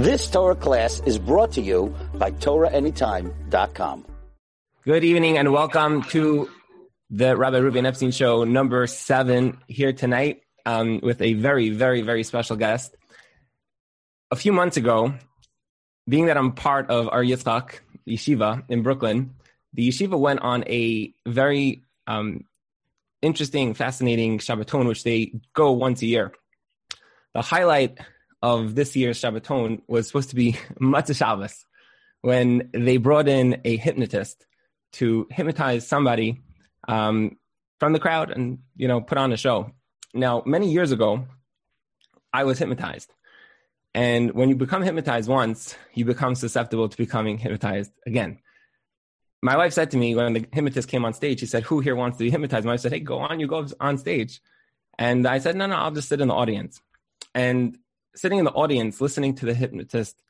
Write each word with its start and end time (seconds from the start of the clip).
This 0.00 0.30
Torah 0.30 0.54
class 0.56 1.02
is 1.04 1.18
brought 1.18 1.52
to 1.52 1.60
you 1.60 1.94
by 2.14 2.30
TorahAnytime.com. 2.30 4.06
Good 4.82 5.04
evening 5.04 5.36
and 5.36 5.52
welcome 5.52 6.04
to 6.04 6.48
the 7.10 7.36
Rabbi 7.36 7.58
Ruben 7.58 7.84
Epstein 7.84 8.10
Show 8.10 8.44
number 8.44 8.86
seven 8.86 9.58
here 9.68 9.92
tonight 9.92 10.40
um, 10.64 11.00
with 11.02 11.20
a 11.20 11.34
very, 11.34 11.68
very, 11.68 12.00
very 12.00 12.22
special 12.24 12.56
guest. 12.56 12.96
A 14.30 14.36
few 14.36 14.54
months 14.54 14.78
ago, 14.78 15.12
being 16.08 16.24
that 16.26 16.38
I'm 16.38 16.52
part 16.52 16.88
of 16.88 17.08
Ohr 17.08 17.22
Yitzchak 17.22 17.80
Yeshiva 18.08 18.64
in 18.70 18.82
Brooklyn, 18.82 19.34
the 19.74 19.86
yeshiva 19.86 20.18
went 20.18 20.40
on 20.40 20.64
a 20.66 21.12
very 21.28 21.82
um, 22.06 22.46
interesting, 23.20 23.74
fascinating 23.74 24.38
Shabbaton, 24.38 24.88
which 24.88 25.04
they 25.04 25.34
go 25.52 25.72
once 25.72 26.00
a 26.00 26.06
year. 26.06 26.32
The 27.34 27.42
highlight 27.42 27.98
of 28.42 28.74
this 28.74 28.96
year's 28.96 29.20
Shabbaton 29.20 29.82
was 29.86 30.06
supposed 30.06 30.30
to 30.30 30.36
be 30.36 30.52
Motzei 30.80 31.16
Shabbos, 31.16 31.64
when 32.22 32.70
they 32.72 32.96
brought 32.96 33.28
in 33.28 33.60
a 33.64 33.76
hypnotist 33.76 34.46
to 34.92 35.26
hypnotize 35.30 35.86
somebody 35.86 36.42
um, 36.88 37.36
from 37.78 37.92
the 37.92 37.98
crowd 37.98 38.30
and 38.30 38.58
you 38.76 38.88
know 38.88 39.00
put 39.00 39.18
on 39.18 39.32
a 39.32 39.36
show. 39.36 39.72
Now, 40.12 40.42
many 40.44 40.72
years 40.72 40.90
ago, 40.90 41.26
I 42.32 42.44
was 42.44 42.58
hypnotized, 42.58 43.12
and 43.94 44.32
when 44.32 44.48
you 44.48 44.56
become 44.56 44.82
hypnotized 44.82 45.28
once, 45.28 45.76
you 45.94 46.04
become 46.04 46.34
susceptible 46.34 46.88
to 46.88 46.96
becoming 46.96 47.38
hypnotized 47.38 47.92
again. 48.06 48.38
My 49.42 49.56
wife 49.56 49.72
said 49.72 49.90
to 49.92 49.96
me 49.96 50.14
when 50.14 50.34
the 50.34 50.46
hypnotist 50.52 50.88
came 50.88 51.04
on 51.04 51.14
stage, 51.14 51.40
she 51.40 51.46
said, 51.46 51.62
"Who 51.64 51.80
here 51.80 51.96
wants 51.96 52.18
to 52.18 52.24
be 52.24 52.30
hypnotized?" 52.30 52.64
My 52.64 52.72
wife 52.72 52.80
said, 52.80 52.92
"Hey, 52.92 53.00
go 53.00 53.18
on, 53.18 53.40
you 53.40 53.46
go 53.46 53.66
on 53.80 53.98
stage," 53.98 54.40
and 54.98 55.26
I 55.26 55.38
said, 55.38 55.56
"No, 55.56 55.66
no, 55.66 55.76
I'll 55.76 55.90
just 55.92 56.08
sit 56.08 56.20
in 56.20 56.28
the 56.28 56.34
audience." 56.34 56.80
And 57.34 57.78
sitting 58.14 58.38
in 58.38 58.44
the 58.44 58.52
audience, 58.52 59.00
listening 59.00 59.34
to 59.36 59.46
the 59.46 59.54
hypnotist 59.54 60.22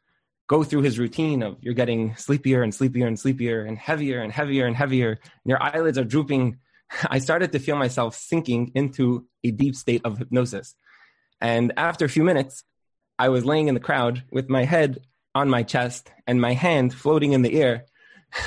go 0.50 0.64
through 0.64 0.82
his 0.82 0.98
routine 0.98 1.44
of 1.44 1.56
you're 1.60 1.74
getting 1.74 2.16
sleepier 2.16 2.64
and 2.64 2.74
sleepier 2.74 3.06
and 3.06 3.16
sleepier 3.16 3.64
and 3.64 3.78
heavier 3.78 4.20
and 4.20 4.32
heavier 4.32 4.66
and 4.66 4.74
heavier, 4.74 5.10
and 5.10 5.46
your 5.46 5.62
eyelids 5.62 5.96
are 5.96 6.02
drooping. 6.02 6.58
I 7.08 7.20
started 7.20 7.52
to 7.52 7.60
feel 7.60 7.76
myself 7.76 8.16
sinking 8.16 8.72
into 8.74 9.26
a 9.44 9.52
deep 9.52 9.76
state 9.76 10.02
of 10.04 10.18
hypnosis. 10.18 10.74
And 11.40 11.72
after 11.76 12.04
a 12.04 12.08
few 12.08 12.24
minutes, 12.24 12.64
I 13.16 13.28
was 13.28 13.44
laying 13.44 13.68
in 13.68 13.74
the 13.74 13.80
crowd 13.80 14.24
with 14.32 14.50
my 14.50 14.64
head 14.64 15.06
on 15.36 15.48
my 15.48 15.62
chest 15.62 16.10
and 16.26 16.40
my 16.40 16.54
hand 16.54 16.92
floating 16.92 17.32
in 17.32 17.42
the 17.42 17.62
air, 17.62 17.86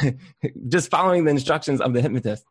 just 0.67 0.92
following 0.92 1.23
the 1.23 1.31
instructions 1.31 1.80
of 1.80 1.94
the 1.94 2.02
hypnotist. 2.02 2.44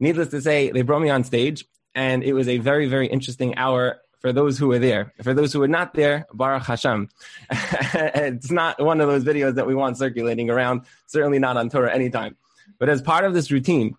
Needless 0.00 0.28
to 0.28 0.42
say, 0.42 0.70
they 0.70 0.82
brought 0.82 1.00
me 1.00 1.08
on 1.08 1.24
stage, 1.24 1.64
and 1.94 2.22
it 2.22 2.34
was 2.34 2.46
a 2.46 2.58
very, 2.58 2.88
very 2.88 3.06
interesting 3.06 3.56
hour 3.56 4.02
for 4.22 4.32
those 4.32 4.56
who 4.56 4.68
were 4.68 4.78
there. 4.78 5.12
For 5.22 5.34
those 5.34 5.52
who 5.52 5.58
were 5.58 5.68
not 5.68 5.94
there, 5.94 6.26
Baruch 6.32 6.62
Hashem. 6.62 7.08
it's 7.50 8.50
not 8.50 8.82
one 8.82 9.00
of 9.00 9.08
those 9.08 9.24
videos 9.24 9.56
that 9.56 9.66
we 9.66 9.74
want 9.74 9.98
circulating 9.98 10.48
around, 10.48 10.82
certainly 11.06 11.40
not 11.40 11.56
on 11.56 11.68
Torah 11.68 11.92
anytime. 11.92 12.36
But 12.78 12.88
as 12.88 13.02
part 13.02 13.24
of 13.24 13.34
this 13.34 13.50
routine, 13.50 13.96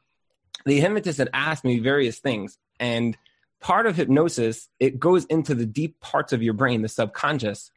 the 0.65 0.79
hypnotist 0.79 1.17
had 1.17 1.29
asked 1.33 1.65
me 1.65 1.79
various 1.79 2.19
things. 2.19 2.57
And 2.79 3.17
part 3.59 3.85
of 3.85 3.97
hypnosis, 3.97 4.69
it 4.79 4.97
goes 4.97 5.25
into 5.25 5.53
the 5.55 5.65
deep 5.65 5.99
parts 5.99 6.31
of 6.31 6.41
your 6.41 6.53
brain, 6.53 6.81
the 6.81 6.89
subconscious. 6.89 7.69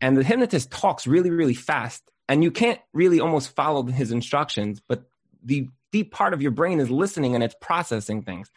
And 0.00 0.16
the 0.16 0.22
hypnotist 0.22 0.70
talks 0.70 1.06
really, 1.06 1.30
really 1.30 1.54
fast. 1.54 2.02
And 2.28 2.44
you 2.44 2.50
can't 2.50 2.80
really 2.92 3.20
almost 3.20 3.54
follow 3.56 3.82
his 3.84 4.12
instructions, 4.12 4.80
but 4.86 5.04
the 5.42 5.68
deep 5.90 6.12
part 6.12 6.34
of 6.34 6.42
your 6.42 6.50
brain 6.50 6.80
is 6.80 6.90
listening 6.90 7.34
and 7.34 7.42
it's 7.42 7.54
processing 7.60 8.22
things. 8.22 8.50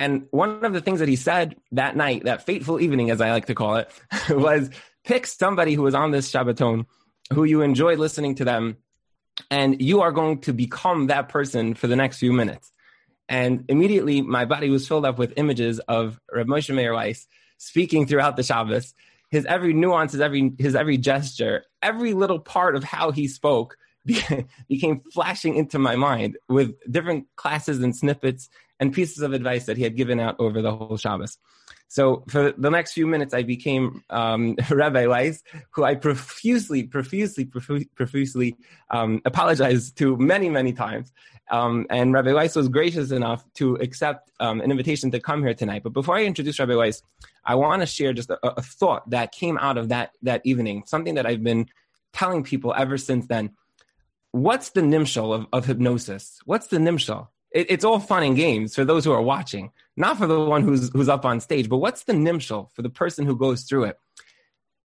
And 0.00 0.28
one 0.30 0.64
of 0.64 0.72
the 0.72 0.80
things 0.80 1.00
that 1.00 1.10
he 1.10 1.16
said 1.16 1.56
that 1.72 1.94
night, 1.94 2.24
that 2.24 2.46
fateful 2.46 2.80
evening, 2.80 3.10
as 3.10 3.20
I 3.20 3.32
like 3.32 3.44
to 3.46 3.54
call 3.54 3.76
it, 3.76 3.90
was 4.30 4.70
pick 5.04 5.26
somebody 5.26 5.74
who 5.74 5.82
was 5.82 5.94
on 5.94 6.10
this 6.10 6.32
Shabbaton, 6.32 6.86
who 7.34 7.44
you 7.44 7.60
enjoy 7.60 7.96
listening 7.96 8.34
to 8.36 8.44
them, 8.46 8.78
and 9.50 9.82
you 9.82 10.00
are 10.00 10.10
going 10.10 10.40
to 10.40 10.54
become 10.54 11.08
that 11.08 11.28
person 11.28 11.74
for 11.74 11.86
the 11.86 11.96
next 11.96 12.16
few 12.16 12.32
minutes. 12.32 12.72
And 13.28 13.66
immediately, 13.68 14.22
my 14.22 14.46
body 14.46 14.70
was 14.70 14.88
filled 14.88 15.04
up 15.04 15.18
with 15.18 15.34
images 15.36 15.80
of 15.80 16.18
Reb 16.32 16.46
Moshe 16.46 16.74
Meir 16.74 16.94
Weiss 16.94 17.28
speaking 17.58 18.06
throughout 18.06 18.36
the 18.36 18.42
Shabbos. 18.42 18.94
His 19.30 19.44
every 19.44 19.74
nuance, 19.74 20.12
his 20.12 20.22
every 20.22 20.54
his 20.58 20.74
every 20.74 20.96
gesture, 20.96 21.66
every 21.82 22.14
little 22.14 22.40
part 22.40 22.74
of 22.74 22.84
how 22.84 23.10
he 23.10 23.28
spoke 23.28 23.76
became 24.68 25.02
flashing 25.12 25.56
into 25.56 25.78
my 25.78 25.94
mind 25.94 26.38
with 26.48 26.74
different 26.90 27.26
classes 27.36 27.80
and 27.80 27.94
snippets 27.94 28.48
and 28.80 28.92
pieces 28.92 29.22
of 29.22 29.32
advice 29.32 29.66
that 29.66 29.76
he 29.76 29.84
had 29.84 29.94
given 29.94 30.18
out 30.18 30.36
over 30.40 30.62
the 30.62 30.74
whole 30.74 30.96
Shabbos. 30.96 31.38
So 31.88 32.22
for 32.28 32.52
the 32.52 32.70
next 32.70 32.92
few 32.92 33.06
minutes, 33.06 33.34
I 33.34 33.42
became 33.42 34.04
um, 34.10 34.56
Rabbi 34.70 35.06
Weiss, 35.06 35.42
who 35.70 35.84
I 35.84 35.96
profusely, 35.96 36.84
profusely, 36.84 37.44
profusely 37.44 38.56
um, 38.90 39.20
apologized 39.24 39.98
to 39.98 40.16
many, 40.16 40.48
many 40.48 40.72
times. 40.72 41.12
Um, 41.50 41.86
and 41.90 42.12
Rabbi 42.12 42.32
Weiss 42.32 42.54
was 42.54 42.68
gracious 42.68 43.10
enough 43.10 43.44
to 43.54 43.74
accept 43.76 44.30
um, 44.38 44.60
an 44.60 44.70
invitation 44.70 45.10
to 45.10 45.20
come 45.20 45.42
here 45.42 45.52
tonight. 45.52 45.82
But 45.82 45.92
before 45.92 46.16
I 46.16 46.24
introduce 46.24 46.60
Rabbi 46.60 46.76
Weiss, 46.76 47.02
I 47.44 47.56
want 47.56 47.82
to 47.82 47.86
share 47.86 48.12
just 48.12 48.30
a, 48.30 48.38
a 48.46 48.62
thought 48.62 49.10
that 49.10 49.32
came 49.32 49.58
out 49.58 49.76
of 49.76 49.88
that 49.88 50.12
that 50.22 50.42
evening, 50.44 50.84
something 50.86 51.16
that 51.16 51.26
I've 51.26 51.42
been 51.42 51.66
telling 52.12 52.44
people 52.44 52.72
ever 52.76 52.98
since 52.98 53.26
then. 53.26 53.50
What's 54.30 54.70
the 54.70 54.80
nimshal 54.80 55.34
of, 55.34 55.46
of 55.52 55.66
hypnosis? 55.66 56.38
What's 56.44 56.68
the 56.68 56.78
nimshal? 56.78 57.28
It, 57.52 57.70
it's 57.70 57.84
all 57.84 57.98
fun 57.98 58.22
and 58.22 58.36
games 58.36 58.74
for 58.74 58.84
those 58.84 59.04
who 59.04 59.12
are 59.12 59.22
watching, 59.22 59.72
not 59.96 60.18
for 60.18 60.26
the 60.26 60.40
one 60.40 60.62
who's 60.62 60.90
who's 60.90 61.08
up 61.08 61.24
on 61.24 61.40
stage. 61.40 61.68
But 61.68 61.78
what's 61.78 62.04
the 62.04 62.12
nimshal 62.12 62.70
for 62.72 62.82
the 62.82 62.90
person 62.90 63.26
who 63.26 63.36
goes 63.36 63.62
through 63.62 63.84
it? 63.84 63.98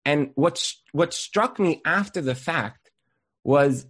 And 0.05 0.31
what 0.35 0.73
what 0.91 1.13
struck 1.13 1.59
me 1.59 1.81
after 1.85 2.21
the 2.21 2.35
fact 2.35 2.91
was, 3.43 3.85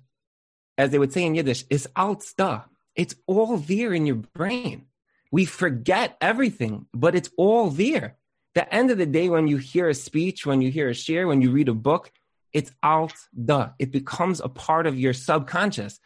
as 0.77 0.91
they 0.91 0.99
would 0.99 1.13
say 1.13 1.23
in 1.23 1.35
Yiddish, 1.35 1.65
is 1.69 1.87
altsta. 1.95 2.65
It's 2.95 3.15
all 3.27 3.57
there 3.57 3.93
in 3.93 4.05
your 4.05 4.15
brain. 4.15 4.85
We 5.31 5.45
forget 5.45 6.17
everything, 6.19 6.87
but 6.93 7.15
it's 7.15 7.29
all 7.37 7.69
there. 7.69 8.17
The 8.55 8.73
end 8.73 8.89
of 8.89 8.97
the 8.97 9.05
day, 9.05 9.29
when 9.29 9.47
you 9.47 9.57
hear 9.57 9.87
a 9.89 9.93
speech, 9.93 10.45
when 10.45 10.61
you 10.61 10.71
hear 10.71 10.89
a 10.89 10.93
shiur, 10.93 11.27
when 11.27 11.41
you 11.41 11.51
read 11.51 11.69
a 11.69 11.73
book, 11.73 12.11
it's 12.51 12.71
alt 12.81 13.13
da. 13.31 13.69
It 13.77 13.91
becomes 13.91 14.41
a 14.41 14.49
part 14.49 14.87
of 14.87 14.99
your 14.99 15.13
subconscious. 15.13 15.99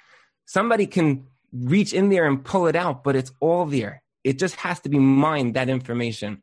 Somebody 0.46 0.88
can 0.88 1.28
reach 1.54 1.94
in 1.94 2.10
there 2.10 2.26
and 2.26 2.44
pull 2.44 2.68
it 2.68 2.76
out, 2.76 3.04
but 3.04 3.16
it's 3.16 3.32
all 3.40 3.66
there. 3.66 4.02
It 4.24 4.40
just 4.40 4.56
has 4.58 4.80
to 4.82 4.90
be 4.90 5.00
mined, 5.00 5.54
that 5.56 5.70
information. 5.70 6.42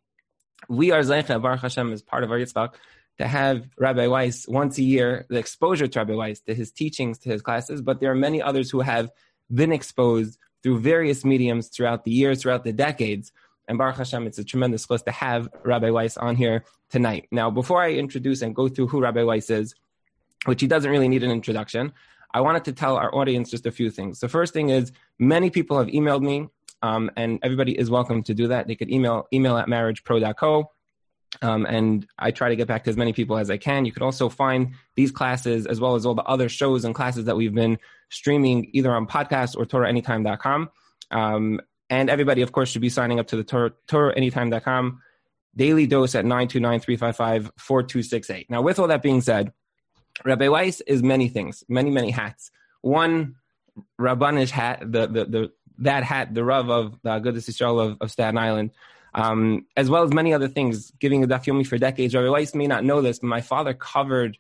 We 0.69 0.93
are 0.93 1.01
Zeicha, 1.01 1.41
Baruch 1.43 1.61
Hashem, 1.61 1.93
as 1.93 2.03
part 2.03 2.23
of 2.23 2.31
Ohr 2.31 2.39
Yitzchak, 2.39 2.75
to 3.19 3.27
have 3.27 3.69
Rabbi 3.77 4.07
Weiss 4.07 4.47
once 4.47 4.79
a 4.79 4.83
year, 4.83 5.27
the 5.29 5.39
exposure 5.39 5.89
to 5.89 5.99
Rabbi 5.99 6.15
Weiss, 6.15 6.41
to 6.43 6.55
his 6.55 6.71
teachings, 6.71 7.19
to 7.21 7.29
his 7.29 7.43
classes, 7.43 7.83
but 7.83 8.01
there 8.01 8.11
are 8.11 8.17
many 8.17 8.41
others 8.41 8.71
who 8.71 8.81
have 8.81 9.11
been 9.53 9.73
exposed 9.73 10.39
through 10.63 10.79
various 10.81 11.25
mediums 11.25 11.69
throughout 11.69 12.05
the 12.05 12.11
years, 12.11 12.43
throughout 12.43 12.65
the 12.65 12.73
decades. 12.73 13.33
And 13.67 13.79
Baruch 13.79 13.97
Hashem, 13.97 14.27
it's 14.27 14.39
a 14.39 14.45
tremendous 14.45 14.87
plus 14.87 15.03
to 15.03 15.11
have 15.11 15.49
Rabbi 15.65 15.91
Weiss 15.91 16.17
on 16.17 16.37
here 16.37 16.65
tonight. 16.91 17.29
Now, 17.31 17.51
before 17.51 17.83
I 17.83 17.93
introduce 17.93 18.43
and 18.43 18.55
go 18.55 18.69
through 18.69 18.89
who 18.89 19.01
Rabbi 19.01 19.23
Weiss 19.23 19.51
is, 19.51 19.75
which 20.45 20.61
he 20.61 20.67
doesn't 20.67 20.91
really 20.91 21.09
need 21.09 21.23
an 21.23 21.31
introduction, 21.31 21.93
I 22.33 22.41
wanted 22.41 22.65
to 22.65 22.73
tell 22.73 22.97
our 22.97 23.15
audience 23.15 23.51
just 23.51 23.67
a 23.67 23.71
few 23.71 23.91
things. 23.91 24.21
The 24.21 24.29
first 24.29 24.53
thing 24.53 24.71
is 24.71 24.93
many 25.19 25.51
people 25.51 25.79
have 25.79 25.89
emailed 25.89 26.23
me, 26.23 26.49
um, 26.83 27.11
and 27.17 27.39
everybody 27.43 27.79
is 27.79 27.91
welcome 27.91 28.23
to 28.25 28.35
do 28.35 28.49
that. 28.49 28.67
They 28.67 28.77
could 28.77 28.91
email 28.91 29.27
email 29.33 29.57
at 29.57 29.67
marriagepro.co. 29.67 30.71
Um, 31.43 31.65
and 31.65 32.07
I 32.19 32.33
try 32.33 32.49
to 32.49 32.57
get 32.57 32.67
back 32.67 32.85
to 32.85 32.91
as 32.91 32.97
many 32.97 33.13
people 33.13 33.39
as 33.39 33.51
I 33.51 33.57
can. 33.57 33.85
You 33.85 33.93
could 33.93 34.03
also 34.03 34.29
find 34.29 34.75
these 34.97 35.13
classes 35.13 35.65
as 35.65 35.79
well 35.79 35.95
as 35.95 36.05
all 36.05 36.15
the 36.15 36.25
other 36.25 36.49
shows 36.49 36.85
and 36.85 36.93
classes 36.93 37.27
that 37.27 37.37
we've 37.37 37.55
been 37.55 37.79
streaming 38.09 38.69
either 38.73 38.93
on 38.93 39.07
podcast 39.07 39.57
or 39.57 39.65
TorahAnytime.com. 39.65 40.71
Um, 41.13 41.61
and 41.89 42.11
everybody, 42.11 42.43
of 42.43 42.51
course, 42.51 42.71
should 42.71 42.83
be 42.83 42.89
signing 42.89 43.21
up 43.21 43.29
to 43.29 43.37
the 43.37 43.45
Torah, 43.45 43.73
TorahAnytime.com 43.87 45.01
daily 45.57 45.87
dose 45.87 46.15
at 46.15 46.25
929 46.25 46.81
355 46.81 47.53
4268. 47.59 48.51
Now, 48.51 48.63
with 48.63 48.79
all 48.79 48.89
that 48.89 49.03
being 49.03 49.21
said, 49.21 49.53
Rabbi 50.25 50.49
Weiss 50.49 50.81
is 50.83 51.03
many 51.03 51.29
things, 51.29 51.65
many, 51.69 51.91
many 51.91 52.11
hats. 52.11 52.51
One 52.83 53.37
Rabbanish 54.01 54.51
hat, 54.51 54.81
the, 54.81 55.07
the, 55.07 55.25
the, 55.25 55.53
that 55.79 56.05
hat, 56.05 56.35
the 56.35 56.45
Rav 56.45 56.71
of 56.71 56.99
the 57.03 57.11
Agudas 57.11 57.49
Yisrael 57.49 57.85
of, 57.85 57.99
of 58.01 58.11
Staten 58.11 58.39
Island, 58.39 58.71
um, 59.15 59.67
as 59.77 59.91
well 59.91 60.03
as 60.03 60.13
many 60.13 60.33
other 60.33 60.49
things, 60.49 60.93
giving 60.99 61.25
a 61.25 61.27
daf 61.27 61.45
yomi 61.45 61.67
for 61.67 61.79
decades. 61.79 62.15
Rabbi 62.15 62.29
Weiss 62.29 62.55
may 62.55 62.67
not 62.67 62.85
know 62.85 63.01
this, 63.01 63.19
but 63.19 63.29
my 63.29 63.41
father 63.41 63.75
covered 63.75 64.39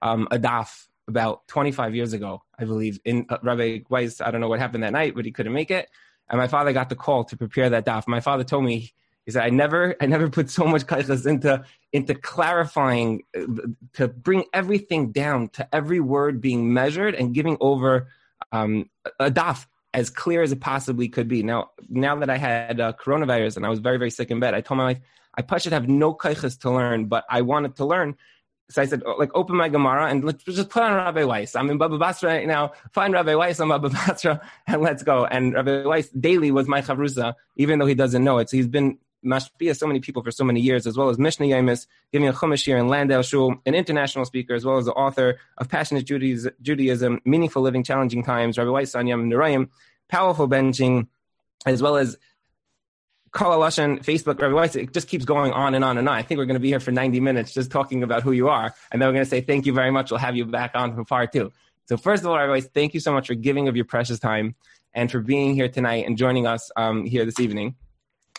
um, 0.00 0.28
a 0.30 0.38
daf 0.38 0.86
about 1.08 1.46
25 1.48 1.94
years 1.94 2.12
ago, 2.12 2.42
I 2.58 2.64
believe. 2.64 3.00
In 3.04 3.26
uh, 3.28 3.38
Rabbi 3.42 3.80
Weiss, 3.88 4.20
I 4.20 4.30
don't 4.30 4.40
know 4.40 4.48
what 4.48 4.60
happened 4.60 4.84
that 4.84 4.92
night, 4.92 5.14
but 5.14 5.24
he 5.24 5.32
couldn't 5.32 5.52
make 5.52 5.70
it. 5.70 5.88
And 6.28 6.38
my 6.38 6.48
father 6.48 6.72
got 6.72 6.88
the 6.88 6.96
call 6.96 7.24
to 7.24 7.36
prepare 7.36 7.70
that 7.70 7.84
daf. 7.84 8.06
My 8.06 8.20
father 8.20 8.44
told 8.44 8.64
me 8.64 8.92
he 9.24 9.32
said, 9.32 9.44
I 9.44 9.50
never, 9.50 9.94
I 10.00 10.06
never 10.06 10.28
put 10.28 10.50
so 10.50 10.64
much 10.64 10.86
kaichas 10.86 11.26
into, 11.26 11.64
into 11.92 12.14
clarifying, 12.14 13.22
to 13.94 14.08
bring 14.08 14.44
everything 14.52 15.12
down 15.12 15.48
to 15.50 15.74
every 15.74 16.00
word 16.00 16.40
being 16.40 16.72
measured 16.72 17.14
and 17.14 17.32
giving 17.32 17.56
over 17.60 18.08
um, 18.50 18.90
a 19.20 19.30
daf 19.30 19.66
as 19.94 20.10
clear 20.10 20.42
as 20.42 20.52
it 20.52 20.60
possibly 20.60 21.08
could 21.08 21.28
be. 21.28 21.42
Now, 21.42 21.70
now 21.88 22.16
that 22.16 22.30
I 22.30 22.36
had 22.36 22.80
uh, 22.80 22.92
coronavirus 22.94 23.56
and 23.56 23.66
I 23.66 23.68
was 23.68 23.78
very, 23.78 23.98
very 23.98 24.10
sick 24.10 24.30
in 24.30 24.40
bed, 24.40 24.54
I 24.54 24.60
told 24.60 24.78
my 24.78 24.84
wife, 24.84 25.00
I 25.34 25.42
probably 25.42 25.60
should 25.60 25.72
have 25.72 25.88
no 25.88 26.14
kaichas 26.14 26.58
to 26.60 26.70
learn, 26.70 27.06
but 27.06 27.24
I 27.30 27.42
wanted 27.42 27.76
to 27.76 27.84
learn. 27.84 28.16
so 28.70 28.82
I 28.82 28.86
said, 28.86 29.02
oh, 29.06 29.16
like, 29.18 29.30
open 29.34 29.56
my 29.56 29.68
Gemara 29.68 30.10
and 30.10 30.24
let's 30.24 30.44
just 30.44 30.68
put 30.68 30.82
on 30.82 30.94
Rabbi 30.94 31.24
Weiss. 31.24 31.54
I'm 31.54 31.70
in 31.70 31.78
Baba 31.78 31.98
Basra 31.98 32.30
right 32.30 32.46
now. 32.46 32.72
Find 32.92 33.14
Rabbi 33.14 33.34
Weiss 33.34 33.60
on 33.60 33.68
Baba 33.68 33.88
Basra 34.06 34.40
and 34.66 34.82
let's 34.82 35.02
go. 35.02 35.24
And 35.24 35.54
Rabbi 35.54 35.84
Weiss 35.84 36.08
daily 36.08 36.50
was 36.50 36.66
my 36.68 36.82
chavrusa, 36.82 37.34
even 37.56 37.78
though 37.78 37.86
he 37.86 37.94
doesn't 37.94 38.24
know 38.24 38.38
it. 38.38 38.50
So 38.50 38.56
he's 38.56 38.66
been 38.66 38.98
mashpia 39.24 39.76
so 39.76 39.86
many 39.86 40.00
people 40.00 40.22
for 40.22 40.30
so 40.30 40.44
many 40.44 40.60
years, 40.60 40.86
as 40.86 40.96
well 40.96 41.08
as 41.08 41.18
Mishnah 41.18 41.46
Yemis, 41.46 41.86
giving 42.12 42.28
a 42.28 42.32
chumash 42.32 42.64
here 42.64 42.78
in 42.78 42.88
Landale 42.88 43.22
Shul, 43.22 43.56
an 43.66 43.74
international 43.74 44.24
speaker, 44.24 44.54
as 44.54 44.64
well 44.64 44.78
as 44.78 44.86
the 44.86 44.92
author 44.92 45.38
of 45.58 45.68
Passionate 45.68 46.04
Judaism, 46.04 47.20
Meaningful 47.24 47.62
Living, 47.62 47.84
Challenging 47.84 48.24
Times, 48.24 48.58
Rabbi 48.58 48.70
Weiss 48.70 48.94
on 48.94 49.06
Yom 49.06 49.30
Nurayim, 49.30 49.68
powerful 50.08 50.48
benching, 50.48 51.06
as 51.66 51.82
well 51.82 51.96
as 51.96 52.16
Lashon, 53.34 54.04
Facebook, 54.04 54.40
Rabbi 54.40 54.54
Weiss, 54.54 54.76
it 54.76 54.92
just 54.92 55.08
keeps 55.08 55.24
going 55.24 55.52
on 55.52 55.74
and 55.74 55.84
on 55.84 55.96
and 55.98 56.08
on. 56.08 56.14
I 56.14 56.22
think 56.22 56.38
we're 56.38 56.44
going 56.44 56.54
to 56.54 56.60
be 56.60 56.68
here 56.68 56.80
for 56.80 56.92
90 56.92 57.20
minutes 57.20 57.52
just 57.52 57.70
talking 57.70 58.02
about 58.02 58.22
who 58.22 58.32
you 58.32 58.48
are. 58.48 58.74
And 58.90 59.00
then 59.00 59.08
we're 59.08 59.14
going 59.14 59.24
to 59.24 59.30
say, 59.30 59.40
thank 59.40 59.64
you 59.64 59.72
very 59.72 59.90
much. 59.90 60.10
We'll 60.10 60.20
have 60.20 60.36
you 60.36 60.44
back 60.44 60.72
on 60.74 60.94
for 60.94 61.04
part 61.04 61.32
two. 61.32 61.52
So 61.86 61.96
first 61.96 62.22
of 62.22 62.28
all, 62.28 62.36
Rabbi 62.36 62.52
Weiss, 62.52 62.66
thank 62.66 62.94
you 62.94 63.00
so 63.00 63.12
much 63.12 63.26
for 63.26 63.34
giving 63.34 63.68
of 63.68 63.76
your 63.76 63.84
precious 63.84 64.18
time 64.18 64.54
and 64.94 65.10
for 65.10 65.20
being 65.20 65.54
here 65.54 65.68
tonight 65.68 66.06
and 66.06 66.18
joining 66.18 66.46
us 66.46 66.70
um, 66.76 67.06
here 67.06 67.24
this 67.24 67.40
evening. 67.40 67.74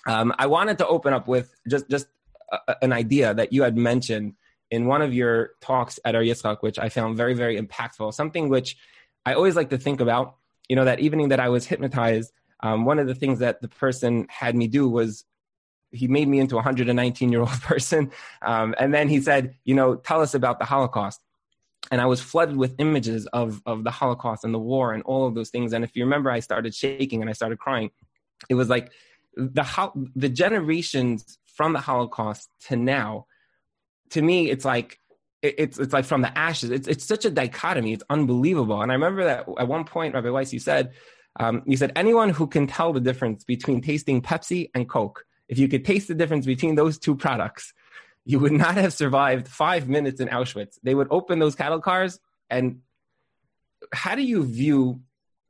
Um, 0.05 0.33
I 0.37 0.47
wanted 0.47 0.77
to 0.79 0.87
open 0.87 1.13
up 1.13 1.27
with 1.27 1.53
just, 1.67 1.89
just 1.89 2.07
a, 2.51 2.75
an 2.83 2.93
idea 2.93 3.33
that 3.33 3.53
you 3.53 3.63
had 3.63 3.77
mentioned 3.77 4.33
in 4.69 4.85
one 4.87 5.01
of 5.01 5.13
your 5.13 5.51
talks 5.61 5.99
at 6.03 6.15
Ohr 6.15 6.21
Yitzchak, 6.21 6.57
which 6.61 6.79
I 6.79 6.89
found 6.89 7.15
very, 7.15 7.33
very 7.33 7.59
impactful, 7.59 8.13
something 8.13 8.49
which 8.49 8.75
I 9.25 9.33
always 9.33 9.55
like 9.55 9.69
to 9.69 9.77
think 9.77 10.01
about. 10.01 10.35
You 10.67 10.75
know, 10.75 10.85
that 10.85 10.99
evening 10.99 11.29
that 11.29 11.39
I 11.39 11.49
was 11.49 11.65
hypnotized 11.65 12.31
um, 12.63 12.85
one 12.85 12.97
of 12.97 13.07
the 13.07 13.13
things 13.13 13.39
that 13.39 13.61
the 13.61 13.67
person 13.67 14.25
had 14.29 14.55
me 14.55 14.67
do 14.67 14.87
was 14.87 15.25
he 15.91 16.07
made 16.07 16.27
me 16.27 16.39
into 16.39 16.55
a 16.55 16.63
119 16.63 17.31
year 17.31 17.41
old 17.41 17.49
person. 17.61 18.09
Um, 18.41 18.73
and 18.79 18.91
then 18.93 19.09
he 19.09 19.21
said, 19.21 19.55
you 19.65 19.75
know, 19.75 19.95
tell 19.95 20.21
us 20.21 20.33
about 20.33 20.57
the 20.57 20.65
Holocaust. 20.65 21.19
And 21.91 21.99
I 21.99 22.05
was 22.05 22.21
flooded 22.21 22.55
with 22.55 22.75
images 22.79 23.27
of, 23.27 23.61
of 23.65 23.83
the 23.83 23.91
Holocaust 23.91 24.45
and 24.45 24.53
the 24.53 24.59
war 24.59 24.93
and 24.93 25.03
all 25.03 25.27
of 25.27 25.35
those 25.35 25.49
things. 25.49 25.73
And 25.73 25.83
if 25.83 25.93
you 25.95 26.05
remember, 26.05 26.31
I 26.31 26.39
started 26.39 26.73
shaking 26.73 27.19
and 27.19 27.29
I 27.29 27.33
started 27.33 27.59
crying. 27.59 27.91
It 28.49 28.55
was 28.55 28.69
like 28.69 28.91
the, 29.35 29.91
the 30.15 30.29
generations 30.29 31.37
from 31.55 31.73
the 31.73 31.79
Holocaust 31.79 32.49
to 32.67 32.75
now, 32.75 33.25
to 34.11 34.21
me, 34.21 34.49
it's 34.49 34.65
like, 34.65 34.99
it's, 35.41 35.77
it's 35.77 35.93
like 35.93 36.05
from 36.05 36.21
the 36.21 36.37
ashes. 36.37 36.71
It's, 36.71 36.87
it's 36.87 37.05
such 37.05 37.25
a 37.25 37.29
dichotomy. 37.29 37.93
It's 37.93 38.03
unbelievable. 38.09 38.81
And 38.81 38.91
I 38.91 38.95
remember 38.95 39.25
that 39.25 39.45
at 39.59 39.67
one 39.67 39.83
point, 39.83 40.13
Rabbi 40.13 40.29
Weiss, 40.29 40.53
you 40.53 40.59
said, 40.59 40.93
um, 41.39 41.63
you 41.65 41.77
said 41.77 41.91
anyone 41.95 42.29
who 42.29 42.47
can 42.47 42.67
tell 42.67 42.93
the 42.93 42.99
difference 42.99 43.43
between 43.43 43.81
tasting 43.81 44.21
Pepsi 44.21 44.69
and 44.73 44.87
Coke, 44.87 45.25
if 45.47 45.57
you 45.57 45.67
could 45.67 45.83
taste 45.83 46.07
the 46.07 46.15
difference 46.15 46.45
between 46.45 46.75
those 46.75 46.97
two 46.97 47.15
products, 47.15 47.73
you 48.25 48.39
would 48.39 48.53
not 48.53 48.75
have 48.75 48.93
survived 48.93 49.47
five 49.47 49.89
minutes 49.89 50.21
in 50.21 50.29
Auschwitz. 50.29 50.79
They 50.83 50.95
would 50.95 51.07
open 51.11 51.39
those 51.39 51.55
cattle 51.55 51.81
cars. 51.81 52.19
And 52.49 52.79
how 53.91 54.15
do 54.15 54.21
you 54.21 54.45
view 54.45 55.01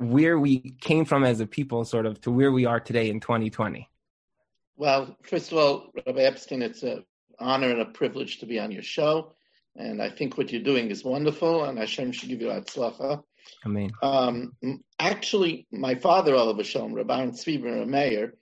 where 0.04 0.40
we 0.40 0.76
came 0.82 1.06
from 1.06 1.24
as 1.24 1.40
a 1.40 1.48
people, 1.48 1.86
sort 1.86 2.06
of, 2.06 2.22
to 2.22 2.32
where 2.32 2.52
we 2.52 2.66
are 2.66 2.80
today 2.80 3.10
in 3.10 3.20
2020? 3.20 3.90
Well, 4.76 5.18
first 5.24 5.52
of 5.52 5.58
all, 5.58 5.92
Rabbi 6.06 6.22
Epstein, 6.22 6.62
it's 6.62 6.84
an 6.84 7.06
honor 7.40 7.70
and 7.70 7.82
a 7.82 7.86
privilege 7.86 8.40
to 8.40 8.46
be 8.46 8.60
on 8.60 8.72
your 8.72 8.84
show. 8.84 9.34
And 9.76 10.02
I 10.02 10.10
think 10.10 10.38
what 10.38 10.52
you're 10.52 10.62
doing 10.62 10.92
is 10.92 11.04
wonderful, 11.04 11.66
and 11.66 11.78
Hashem 11.78 12.12
should 12.12 12.30
give 12.30 12.42
you 12.42 12.48
atzlacha. 12.48 13.24
I 13.66 13.68
mean, 13.70 13.92
um, 14.02 14.54
actually, 15.00 15.68
my 15.72 15.96
father, 15.96 16.34
alav 16.34 16.60
hashalom, 16.60 16.96
Rabbi 16.96 17.26
Tzvi 17.28 17.88
Meir, 17.88 18.36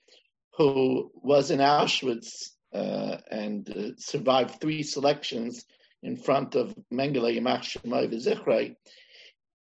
who 0.57 1.11
was 1.15 1.51
in 1.51 1.59
Auschwitz 1.59 2.51
uh, 2.73 3.17
and 3.29 3.69
uh, 3.69 3.95
survived 3.97 4.59
three 4.61 4.83
selections 4.83 5.65
in 6.03 6.17
front 6.17 6.55
of 6.55 6.75
Mengele 6.93 7.39
Yamach 7.39 7.63
Shemai 7.63 8.75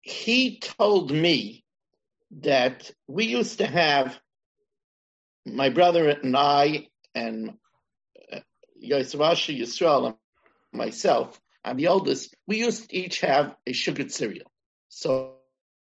he 0.05 0.59
told 0.59 1.11
me 1.11 1.64
that 2.31 2.91
we 3.07 3.27
used 3.27 3.59
to 3.59 3.67
have 3.67 4.19
my 5.47 5.69
brother 5.69 6.09
and 6.09 6.37
I 6.37 6.89
and 7.15 7.55
uh, 8.33 8.41
Yosef 8.77 9.21
Yisrael 9.21 10.17
myself, 10.73 11.41
I'm 11.65 11.77
the 11.77 11.89
oldest, 11.89 12.35
we 12.47 12.59
used 12.59 12.91
to 12.91 12.97
each 12.97 13.21
have 13.21 13.55
a 13.67 13.73
sugared 13.73 14.13
cereal. 14.13 14.51
So 14.89 15.35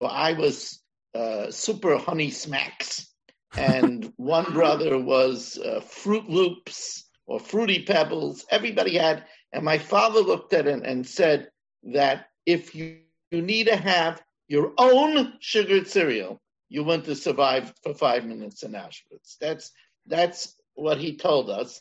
I 0.01 0.33
was 0.33 0.81
uh, 1.15 1.51
Super 1.51 1.97
Honey 1.99 2.31
Smacks, 2.31 3.13
and 3.57 4.13
one 4.17 4.53
brother 4.53 4.99
was 4.99 5.59
uh, 5.59 5.81
Froot 5.81 6.29
Loops 6.29 7.09
or 7.27 7.41
Fruity 7.41 7.85
Pebbles. 7.85 8.45
Everybody 8.51 8.97
had, 8.99 9.25
and 9.53 9.65
my 9.65 9.79
father 9.79 10.21
looked 10.21 10.53
at 10.53 10.67
it 10.67 10.85
and 10.85 11.07
said 11.07 11.51
that 11.93 12.27
if 12.45 12.75
you, 12.75 12.99
you 13.31 13.43
need 13.43 13.67
to 13.67 13.77
have 13.77 14.23
your 14.49 14.73
own 14.79 15.35
sugared 15.41 15.89
cereal, 15.89 16.41
you 16.69 16.85
want 16.85 17.05
to 17.07 17.15
survive 17.15 17.73
for 17.83 17.95
five 17.95 18.25
minutes 18.25 18.63
in 18.63 18.73
Auschwitz. 18.73 19.37
That's 19.41 19.71
that's 20.07 20.55
what 20.75 20.99
he 20.99 21.17
told 21.17 21.51
us, 21.51 21.81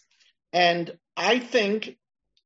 and 0.53 0.97
I 1.15 1.39
think 1.39 1.97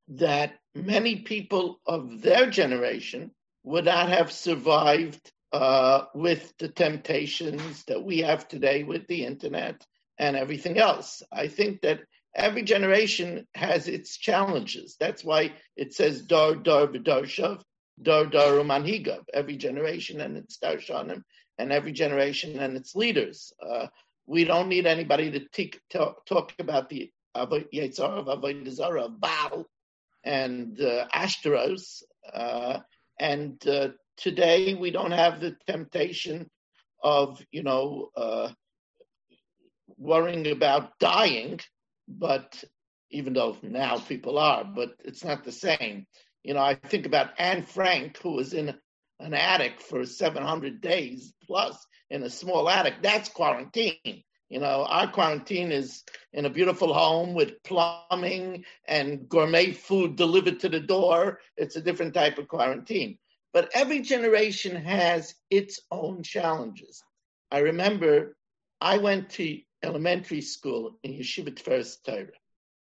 that 0.10 0.54
many 0.74 1.18
people 1.18 1.80
of 1.86 2.22
their 2.22 2.50
generation 2.50 3.32
would 3.64 3.86
not 3.86 4.10
have 4.10 4.32
survived 4.32 5.32
uh, 5.52 6.06
with 6.14 6.54
the 6.58 6.68
temptations 6.70 7.84
that 7.86 8.04
we 8.04 8.20
have 8.20 8.48
today 8.48 8.84
with 8.84 9.08
the 9.08 9.26
internet 9.26 9.86
and 10.18 10.36
everything 10.36 10.78
else. 10.78 11.24
I 11.32 11.48
think 11.48 11.82
that 11.82 12.02
every 12.36 12.64
generation 12.64 13.48
has 13.56 13.88
its 13.88 14.18
challenges. 14.18 14.96
That's 15.00 15.24
why 15.24 15.54
it 15.76 15.94
says 15.94 16.22
dar 16.22 16.56
dar 16.56 16.88
v'darshav, 16.88 17.62
dar 18.02 18.26
dar 18.26 18.54
manhigav. 18.64 19.24
Every 19.34 19.58
generation 19.58 20.22
and 20.22 20.38
its 20.38 20.58
darshanim, 20.58 21.24
and 21.58 21.72
every 21.72 21.92
generation 21.92 22.60
and 22.60 22.78
its 22.78 22.96
leaders. 22.96 23.54
Uh, 23.62 23.88
we 24.26 24.46
don't 24.46 24.70
need 24.70 24.86
anybody 24.86 25.32
to 25.32 25.40
t- 25.52 25.74
talk, 25.90 26.26
talk 26.26 26.54
about 26.60 26.90
the 26.90 27.12
Yetzar 27.36 28.20
of 28.20 28.26
Avodah 28.28 29.06
of 29.06 29.20
Baal 29.20 29.66
and 30.24 30.80
uh, 30.80 31.08
Ashtaros. 31.14 32.04
Uh, 32.32 32.80
and 33.20 33.66
uh, 33.68 33.90
today 34.18 34.76
we 34.76 34.92
don't 34.92 35.12
have 35.12 35.40
the 35.40 35.56
temptation 35.68 36.50
of, 37.04 37.42
you 37.52 37.64
know, 37.64 38.10
uh, 38.16 38.50
worrying 39.98 40.48
about 40.52 40.98
dying, 41.00 41.60
but 42.08 42.64
even 43.12 43.34
though 43.34 43.58
now 43.64 43.98
people 43.98 44.38
are, 44.38 44.64
but 44.64 44.92
it's 45.04 45.24
not 45.24 45.44
the 45.44 45.52
same. 45.52 46.06
You 46.44 46.54
know, 46.54 46.62
I 46.62 46.76
think 46.76 47.06
about 47.06 47.32
Anne 47.38 47.64
Frank, 47.64 48.18
who 48.18 48.32
was 48.32 48.54
in 48.54 48.74
an 49.20 49.34
attic 49.34 49.82
for 49.82 50.06
700 50.06 50.82
days 50.82 51.34
plus 51.44 51.86
in 52.10 52.24
a 52.24 52.30
small 52.30 52.70
attic. 52.70 52.96
That's 53.02 53.30
quarantine. 53.30 54.24
You 54.50 54.60
know, 54.60 54.86
our 54.86 55.12
quarantine 55.12 55.72
is 55.72 56.04
in 56.34 56.46
a 56.46 56.50
beautiful 56.50 56.92
home 56.92 57.36
with 57.36 57.62
plumbing 57.64 58.66
and 58.88 59.30
gourmet 59.30 59.72
food 59.74 60.16
delivered 60.16 60.62
to 60.62 60.70
the 60.70 60.80
door. 60.80 61.40
It's 61.56 61.76
a 61.76 61.82
different 61.82 62.16
type 62.16 62.40
of 62.40 62.48
quarantine. 62.48 63.20
But 63.54 63.70
every 63.76 64.00
generation 64.02 64.76
has 64.76 65.36
its 65.52 65.80
own 65.92 66.24
challenges. 66.24 67.04
I 67.52 67.60
remember 67.60 68.36
I 68.82 68.98
went 68.98 69.32
to 69.32 69.60
elementary 69.84 70.42
school 70.42 70.98
in 71.04 71.14
Yeshiva 71.14 71.58
First 71.60 72.06
Torah, 72.06 72.28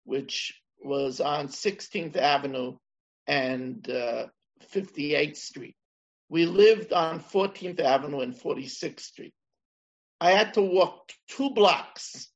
which 0.05 0.55
was 0.83 1.21
on 1.21 1.49
16th 1.49 2.17
Avenue 2.17 2.77
and 3.27 3.89
uh, 3.89 4.27
58th 4.75 5.37
Street. 5.37 5.77
We 6.29 6.47
lived 6.47 6.93
on 6.93 7.21
14th 7.21 7.81
Avenue 7.81 8.21
and 8.21 8.35
46th 8.35 9.01
Street. 9.01 9.35
I 10.21 10.31
had 10.31 10.55
to 10.55 10.63
walk 10.63 11.11
two 11.29 11.51
blocks 11.51 12.29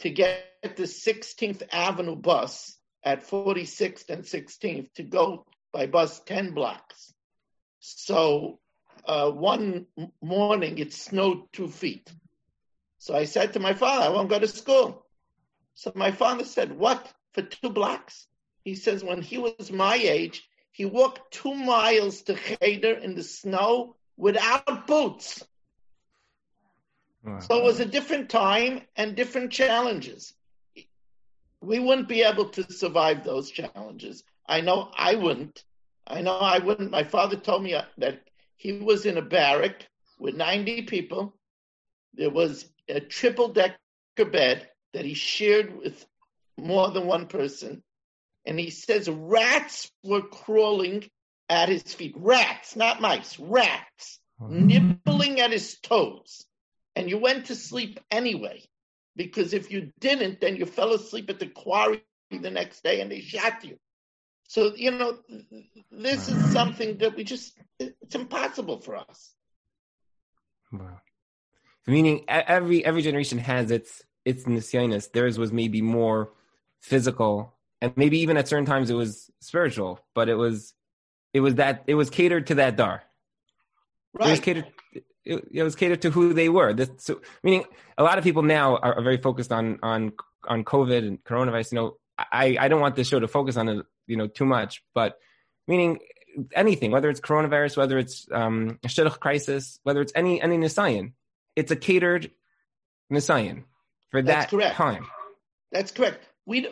to 0.00 0.10
get 0.10 0.44
the 0.62 0.84
16th 0.84 1.62
Avenue 1.72 2.16
bus 2.16 2.76
at 3.04 3.26
46th 3.26 4.10
and 4.10 4.22
16th 4.24 4.92
to 4.94 5.02
go 5.02 5.44
by 5.72 5.86
bus 5.86 6.20
10 6.20 6.54
blocks. 6.54 7.12
So 7.80 8.60
uh, 9.04 9.30
one 9.30 9.86
morning 10.22 10.78
it 10.78 10.92
snowed 10.92 11.52
two 11.52 11.68
feet. 11.68 12.10
So 12.98 13.14
I 13.14 13.24
said 13.24 13.54
to 13.54 13.60
my 13.60 13.74
father, 13.74 14.04
I 14.04 14.08
won't 14.10 14.30
go 14.30 14.38
to 14.38 14.46
school. 14.46 15.04
So 15.74 15.92
my 15.94 16.12
father 16.12 16.44
said, 16.44 16.78
What, 16.78 17.12
for 17.34 17.42
two 17.42 17.70
blocks? 17.70 18.26
He 18.64 18.74
says, 18.74 19.02
When 19.04 19.22
he 19.22 19.38
was 19.38 19.70
my 19.70 19.96
age, 19.96 20.48
he 20.70 20.84
walked 20.84 21.32
two 21.32 21.54
miles 21.54 22.22
to 22.22 22.34
Cheder 22.34 22.94
in 22.94 23.14
the 23.14 23.22
snow 23.22 23.96
without 24.16 24.86
boots. 24.86 25.44
So 27.24 27.58
it 27.58 27.62
was 27.62 27.78
a 27.78 27.84
different 27.84 28.30
time 28.30 28.82
and 28.96 29.14
different 29.14 29.52
challenges. 29.52 30.34
We 31.60 31.78
wouldn't 31.78 32.08
be 32.08 32.22
able 32.22 32.46
to 32.50 32.72
survive 32.72 33.22
those 33.22 33.50
challenges. 33.50 34.24
I 34.46 34.60
know 34.60 34.90
I 34.96 35.14
wouldn't. 35.14 35.62
I 36.06 36.22
know 36.22 36.36
I 36.36 36.58
wouldn't. 36.58 36.90
My 36.90 37.04
father 37.04 37.36
told 37.36 37.62
me 37.62 37.74
uh, 37.74 37.82
that 37.98 38.28
he 38.56 38.72
was 38.72 39.06
in 39.06 39.18
a 39.18 39.22
barrack 39.22 39.86
with 40.18 40.34
90 40.34 40.82
people. 40.82 41.36
There 42.14 42.30
was 42.30 42.68
a 42.88 43.00
triple 43.00 43.48
decker 43.48 43.76
bed 44.30 44.68
that 44.92 45.04
he 45.04 45.14
shared 45.14 45.76
with 45.76 46.04
more 46.56 46.90
than 46.90 47.06
one 47.06 47.26
person. 47.26 47.82
And 48.44 48.58
he 48.58 48.70
says 48.70 49.08
rats 49.08 49.90
were 50.02 50.22
crawling 50.22 51.08
at 51.48 51.68
his 51.68 51.82
feet. 51.82 52.14
Rats, 52.16 52.76
not 52.76 53.00
mice, 53.00 53.38
rats, 53.38 54.20
oh, 54.40 54.46
nibbling 54.48 55.40
at 55.40 55.52
his 55.52 55.78
toes. 55.80 56.44
And 56.96 57.08
you 57.08 57.18
went 57.18 57.46
to 57.46 57.54
sleep 57.54 58.00
anyway, 58.10 58.62
because 59.16 59.52
if 59.52 59.70
you 59.70 59.92
didn't, 60.00 60.40
then 60.40 60.56
you 60.56 60.66
fell 60.66 60.92
asleep 60.92 61.30
at 61.30 61.38
the 61.38 61.46
quarry 61.46 62.02
the 62.30 62.50
next 62.50 62.82
day 62.82 63.00
and 63.00 63.10
they 63.10 63.20
shot 63.20 63.64
you. 63.64 63.78
So, 64.48 64.74
you 64.74 64.90
know, 64.90 65.18
this 65.90 66.28
is 66.28 66.52
something 66.52 66.98
that 66.98 67.16
we 67.16 67.24
just, 67.24 67.56
it's 67.78 68.14
impossible 68.14 68.80
for 68.80 68.96
us. 68.96 69.32
Wow. 70.70 71.00
Meaning 71.86 72.24
every 72.28 72.84
every 72.84 73.02
generation 73.02 73.38
has 73.38 73.70
its 73.70 74.02
its 74.24 74.44
nisyanis. 74.44 75.10
Theirs 75.10 75.38
was 75.38 75.52
maybe 75.52 75.82
more 75.82 76.32
physical, 76.80 77.54
and 77.82 77.92
maybe 77.96 78.20
even 78.20 78.36
at 78.36 78.46
certain 78.46 78.64
times 78.64 78.88
it 78.90 78.94
was 78.94 79.28
spiritual, 79.40 80.00
but 80.14 80.28
it 80.28 80.36
was 80.36 80.72
it 81.34 81.40
was 81.40 81.56
that 81.56 81.82
it 81.88 81.96
was 81.96 82.08
catered 82.10 82.46
to 82.46 82.54
that 82.54 82.76
dar. 82.76 83.02
Right. 84.14 84.28
It 84.28 84.30
was 84.30 84.40
catered. 84.40 84.66
It, 85.24 85.48
it 85.52 85.62
was 85.62 85.74
catered 85.74 86.02
to 86.02 86.10
who 86.10 86.32
they 86.32 86.48
were. 86.48 86.72
This, 86.72 86.90
so, 86.98 87.20
meaning 87.42 87.64
a 87.98 88.04
lot 88.04 88.18
of 88.18 88.24
people 88.24 88.42
now 88.42 88.76
are, 88.76 88.94
are 88.94 89.02
very 89.02 89.16
focused 89.16 89.50
on 89.50 89.80
on 89.82 90.12
on 90.46 90.62
COVID 90.64 91.06
and 91.06 91.22
coronavirus. 91.24 91.72
You 91.72 91.76
know, 91.76 91.96
I 92.16 92.56
I 92.58 92.68
don't 92.68 92.80
want 92.80 92.94
this 92.94 93.08
show 93.08 93.18
to 93.18 93.26
focus 93.26 93.56
on 93.56 93.68
it, 93.68 93.86
you 94.06 94.16
know, 94.16 94.28
too 94.28 94.46
much, 94.46 94.82
but 94.94 95.18
meaning 95.66 95.98
anything, 96.54 96.92
whether 96.92 97.10
it's 97.10 97.20
coronavirus, 97.20 97.76
whether 97.76 97.98
it's 97.98 98.28
um, 98.30 98.78
a 98.84 98.88
shidduch 98.88 99.18
crisis, 99.18 99.80
whether 99.82 100.00
it's 100.00 100.12
any 100.14 100.40
any 100.40 100.56
nisayan, 100.56 101.14
it's 101.56 101.72
a 101.72 101.76
catered 101.76 102.30
nisayan 103.12 103.64
for 104.10 104.22
That's 104.22 104.44
that 104.44 104.50
correct. 104.50 104.76
time. 104.76 105.06
That's 105.72 105.90
correct. 105.90 106.28
We, 106.46 106.62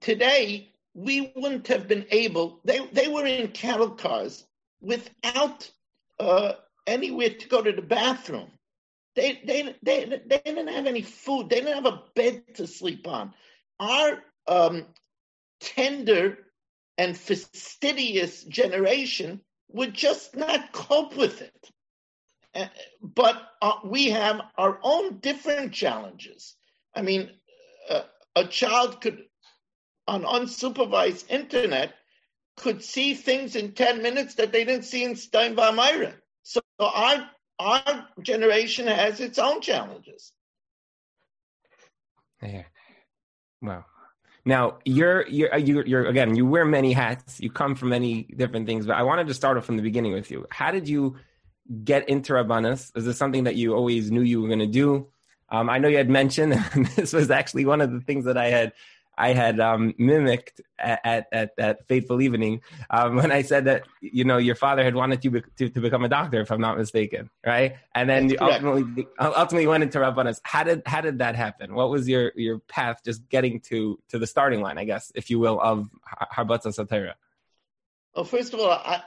today 0.00 0.72
we 0.94 1.32
wouldn't 1.36 1.68
have 1.68 1.88
been 1.88 2.06
able. 2.10 2.60
They 2.64 2.84
they 2.92 3.08
were 3.08 3.26
in 3.26 3.48
cattle 3.48 3.90
cars 3.90 4.44
without 4.80 5.70
uh, 6.18 6.52
anywhere 6.86 7.30
to 7.30 7.48
go 7.48 7.62
to 7.62 7.72
the 7.72 7.82
bathroom. 7.82 8.50
They, 9.14 9.40
they 9.44 9.74
they 9.82 10.20
they 10.26 10.40
didn't 10.44 10.68
have 10.68 10.86
any 10.86 11.02
food. 11.02 11.48
They 11.48 11.60
didn't 11.60 11.74
have 11.84 11.86
a 11.92 12.02
bed 12.14 12.54
to 12.56 12.66
sleep 12.66 13.06
on. 13.06 13.34
Our 13.78 14.22
um, 14.46 14.86
tender 15.60 16.38
and 16.98 17.16
fastidious 17.16 18.44
generation 18.44 19.40
would 19.68 19.94
just 19.94 20.36
not 20.36 20.72
cope 20.72 21.16
with 21.16 21.42
it. 21.42 21.70
Uh, 22.54 22.66
but 23.00 23.40
uh, 23.62 23.74
we 23.84 24.10
have 24.10 24.40
our 24.58 24.78
own 24.82 25.18
different 25.18 25.72
challenges. 25.72 26.56
I 26.94 27.02
mean, 27.02 27.30
uh, 27.88 28.02
a 28.40 28.46
child 28.46 29.00
could, 29.00 29.24
on 30.08 30.22
unsupervised 30.22 31.30
internet, 31.30 31.94
could 32.56 32.82
see 32.82 33.14
things 33.14 33.56
in 33.56 33.72
10 33.72 34.02
minutes 34.02 34.34
that 34.34 34.52
they 34.52 34.64
didn't 34.64 34.84
see 34.84 35.04
in 35.04 35.16
Stein 35.16 35.54
Myra. 35.54 36.14
So 36.42 36.60
our, 36.78 37.30
our 37.58 38.08
generation 38.22 38.86
has 38.86 39.20
its 39.20 39.38
own 39.38 39.60
challenges. 39.60 40.32
Yeah. 42.42 42.64
Wow. 43.62 43.84
Now 44.46 44.78
you're 44.86 45.28
you're 45.28 45.54
you're, 45.58 45.86
you're 45.86 46.06
again 46.06 46.34
you 46.34 46.46
wear 46.46 46.64
many 46.64 46.94
hats. 46.94 47.38
You 47.40 47.50
come 47.50 47.74
from 47.74 47.90
many 47.90 48.22
different 48.22 48.66
things, 48.66 48.86
but 48.86 48.96
I 48.96 49.02
wanted 49.02 49.26
to 49.26 49.34
start 49.34 49.58
off 49.58 49.66
from 49.66 49.76
the 49.76 49.82
beginning 49.82 50.12
with 50.12 50.30
you. 50.30 50.46
How 50.50 50.70
did 50.70 50.88
you 50.88 51.16
get 51.84 52.08
into 52.08 52.32
Rabbanas? 52.32 52.90
Is 52.96 53.04
this 53.04 53.18
something 53.18 53.44
that 53.44 53.56
you 53.56 53.74
always 53.74 54.10
knew 54.10 54.22
you 54.22 54.40
were 54.40 54.48
going 54.48 54.60
to 54.60 54.66
do? 54.66 55.08
Um, 55.50 55.68
I 55.68 55.78
know 55.78 55.88
you 55.88 55.96
had 55.96 56.10
mentioned, 56.10 56.52
this 56.96 57.12
was 57.12 57.30
actually 57.30 57.64
one 57.64 57.80
of 57.80 57.92
the 57.92 58.00
things 58.00 58.24
that 58.24 58.36
I 58.36 58.48
had 58.48 58.72
I 59.20 59.34
had 59.34 59.60
um, 59.60 59.94
mimicked 59.98 60.62
at, 60.78 61.26
at, 61.30 61.52
at 61.58 61.86
Fateful 61.86 62.22
Evening 62.22 62.62
um, 62.88 63.16
when 63.16 63.30
I 63.30 63.42
said 63.42 63.66
that 63.66 63.86
you 64.00 64.24
know 64.24 64.38
your 64.38 64.54
father 64.54 64.82
had 64.82 64.94
wanted 64.94 65.22
you 65.24 65.42
to, 65.58 65.68
to 65.68 65.80
become 65.80 66.04
a 66.04 66.08
doctor, 66.08 66.40
if 66.40 66.50
I'm 66.50 66.60
not 66.60 66.78
mistaken, 66.78 67.28
right? 67.46 67.76
And 67.94 68.08
then 68.08 68.30
you 68.30 68.38
ultimately 68.40 69.06
ultimately 69.18 69.66
went 69.66 69.82
into 69.82 69.98
Rabbanas. 69.98 70.40
How 70.42 70.62
did 70.62 70.82
how 70.86 71.02
did 71.02 71.18
that 71.18 71.36
happen? 71.36 71.74
What 71.74 71.90
was 71.90 72.08
your 72.08 72.32
your 72.34 72.60
path, 72.60 73.02
just 73.04 73.28
getting 73.28 73.60
to 73.68 73.98
to 74.08 74.18
the 74.18 74.26
starting 74.26 74.62
line, 74.62 74.78
I 74.78 74.84
guess, 74.84 75.12
if 75.14 75.28
you 75.28 75.38
will, 75.38 75.60
of 75.60 75.90
harbatzas 76.34 76.76
Torah? 76.88 77.16
Well, 78.14 78.24
first 78.24 78.54
of 78.54 78.60
all, 78.60 78.70
I, 78.70 79.02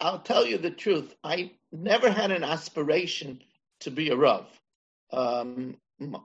I'll 0.00 0.20
tell 0.20 0.46
you 0.46 0.56
the 0.56 0.70
truth. 0.70 1.14
I 1.22 1.52
never 1.70 2.10
had 2.10 2.30
an 2.30 2.44
aspiration 2.44 3.42
to 3.80 3.90
be 3.90 4.08
a 4.08 4.16
Rav. 4.16 4.46
Um, 5.12 5.76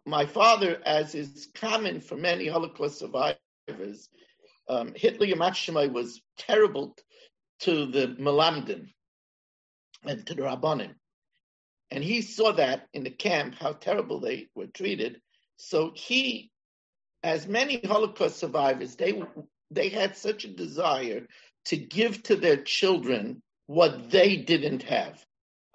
my 0.06 0.26
father, 0.26 0.82
as 0.86 1.16
is 1.16 1.50
common 1.54 2.00
for 2.00 2.16
many 2.16 2.48
Holocaust 2.48 3.00
survivors, 3.00 4.10
um, 4.70 4.94
Hitler 4.96 5.28
Yamachshimai 5.28 5.92
was 5.92 6.22
terrible 6.38 6.96
to 7.62 7.86
the 7.86 8.16
Melamdim 8.20 8.90
and 10.04 10.26
to 10.28 10.34
the 10.34 10.44
Rabbanim. 10.44 10.94
And 11.92 12.04
he 12.04 12.22
saw 12.22 12.52
that 12.54 12.88
in 12.94 13.04
the 13.04 13.12
camp, 13.12 13.56
how 13.56 13.74
terrible 13.74 14.20
they 14.20 14.48
were 14.56 14.68
treated. 14.68 15.22
So 15.58 15.92
he, 15.96 16.52
as 17.24 17.48
many 17.48 17.80
Holocaust 17.86 18.38
survivors, 18.38 18.96
they, 18.96 19.22
they 19.72 19.90
had 19.90 20.18
such 20.18 20.46
a 20.46 20.50
desire 20.50 21.28
to 21.66 21.78
give 21.78 22.24
to 22.24 22.36
their 22.36 22.58
children 22.58 23.42
what 23.68 24.10
they 24.10 24.38
didn't 24.38 24.84
have. 24.84 25.24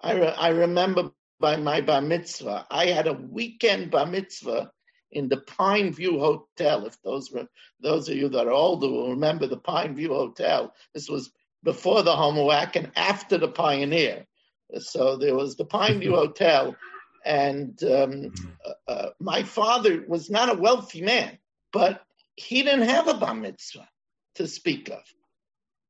I, 0.03 0.13
re- 0.15 0.35
I 0.37 0.49
remember 0.49 1.11
by 1.41 1.57
my 1.57 1.81
bar 1.81 2.03
mitzvah. 2.03 2.67
I 2.71 2.87
had 2.87 3.07
a 3.07 3.15
weekend 3.15 3.91
bar 3.91 4.07
mitzvah 4.07 4.71
in 5.11 5.29
the 5.29 5.39
Pine 5.39 5.93
View 5.93 6.21
Hotel. 6.21 6.87
If 6.87 7.01
those 7.03 7.33
were 7.33 7.49
those 7.81 8.09
of 8.09 8.17
you 8.17 8.29
that 8.29 8.47
are 8.47 8.53
older 8.53 8.89
will 8.89 9.11
remember 9.11 9.47
the 9.47 9.57
Pine 9.57 9.97
View 9.97 10.11
Hotel. 10.11 10.73
This 10.95 11.09
was 11.09 11.33
before 11.65 12.03
the 12.03 12.15
Homowack 12.15 12.77
and 12.77 12.93
after 12.95 13.39
the 13.39 13.49
Pioneer. 13.49 14.27
So 14.79 15.17
there 15.17 15.35
was 15.35 15.57
the 15.57 15.65
Pine 15.65 15.99
View 16.01 16.15
Hotel, 16.15 16.77
and 17.25 17.83
um, 17.83 18.33
uh, 18.65 18.91
uh, 18.91 19.11
my 19.19 19.43
father 19.43 20.05
was 20.07 20.31
not 20.31 20.51
a 20.51 20.61
wealthy 20.61 21.03
man, 21.03 21.39
but 21.73 22.03
he 22.37 22.63
didn't 22.63 22.89
have 22.89 23.09
a 23.09 23.15
bar 23.15 23.35
mitzvah 23.35 23.89
to 24.37 24.47
speak 24.47 24.91
of. 24.91 25.03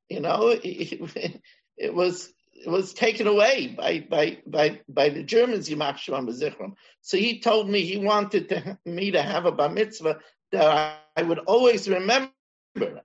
You 0.09 0.21
know, 0.21 0.49
it, 0.49 1.41
it 1.77 1.95
was 1.95 2.33
was 2.67 2.93
taken 2.93 3.27
away 3.27 3.75
by 3.77 4.01
by 4.01 4.39
by 4.47 4.81
by 4.89 5.09
the 5.09 5.23
Germans, 5.23 5.69
Yimach 5.69 5.97
Shemam 5.97 6.75
So 7.01 7.17
he 7.17 7.41
told 7.41 7.69
me 7.69 7.83
he 7.83 7.97
wanted 7.97 8.49
to, 8.51 8.79
me 8.85 9.11
to 9.13 9.23
have 9.23 9.47
a 9.47 9.53
bar 9.53 9.69
mitzvah 9.69 10.19
that 10.53 10.67
I, 10.67 10.97
I, 11.21 11.23
would 11.23 11.39
always 11.41 11.89
remember, 11.89 12.33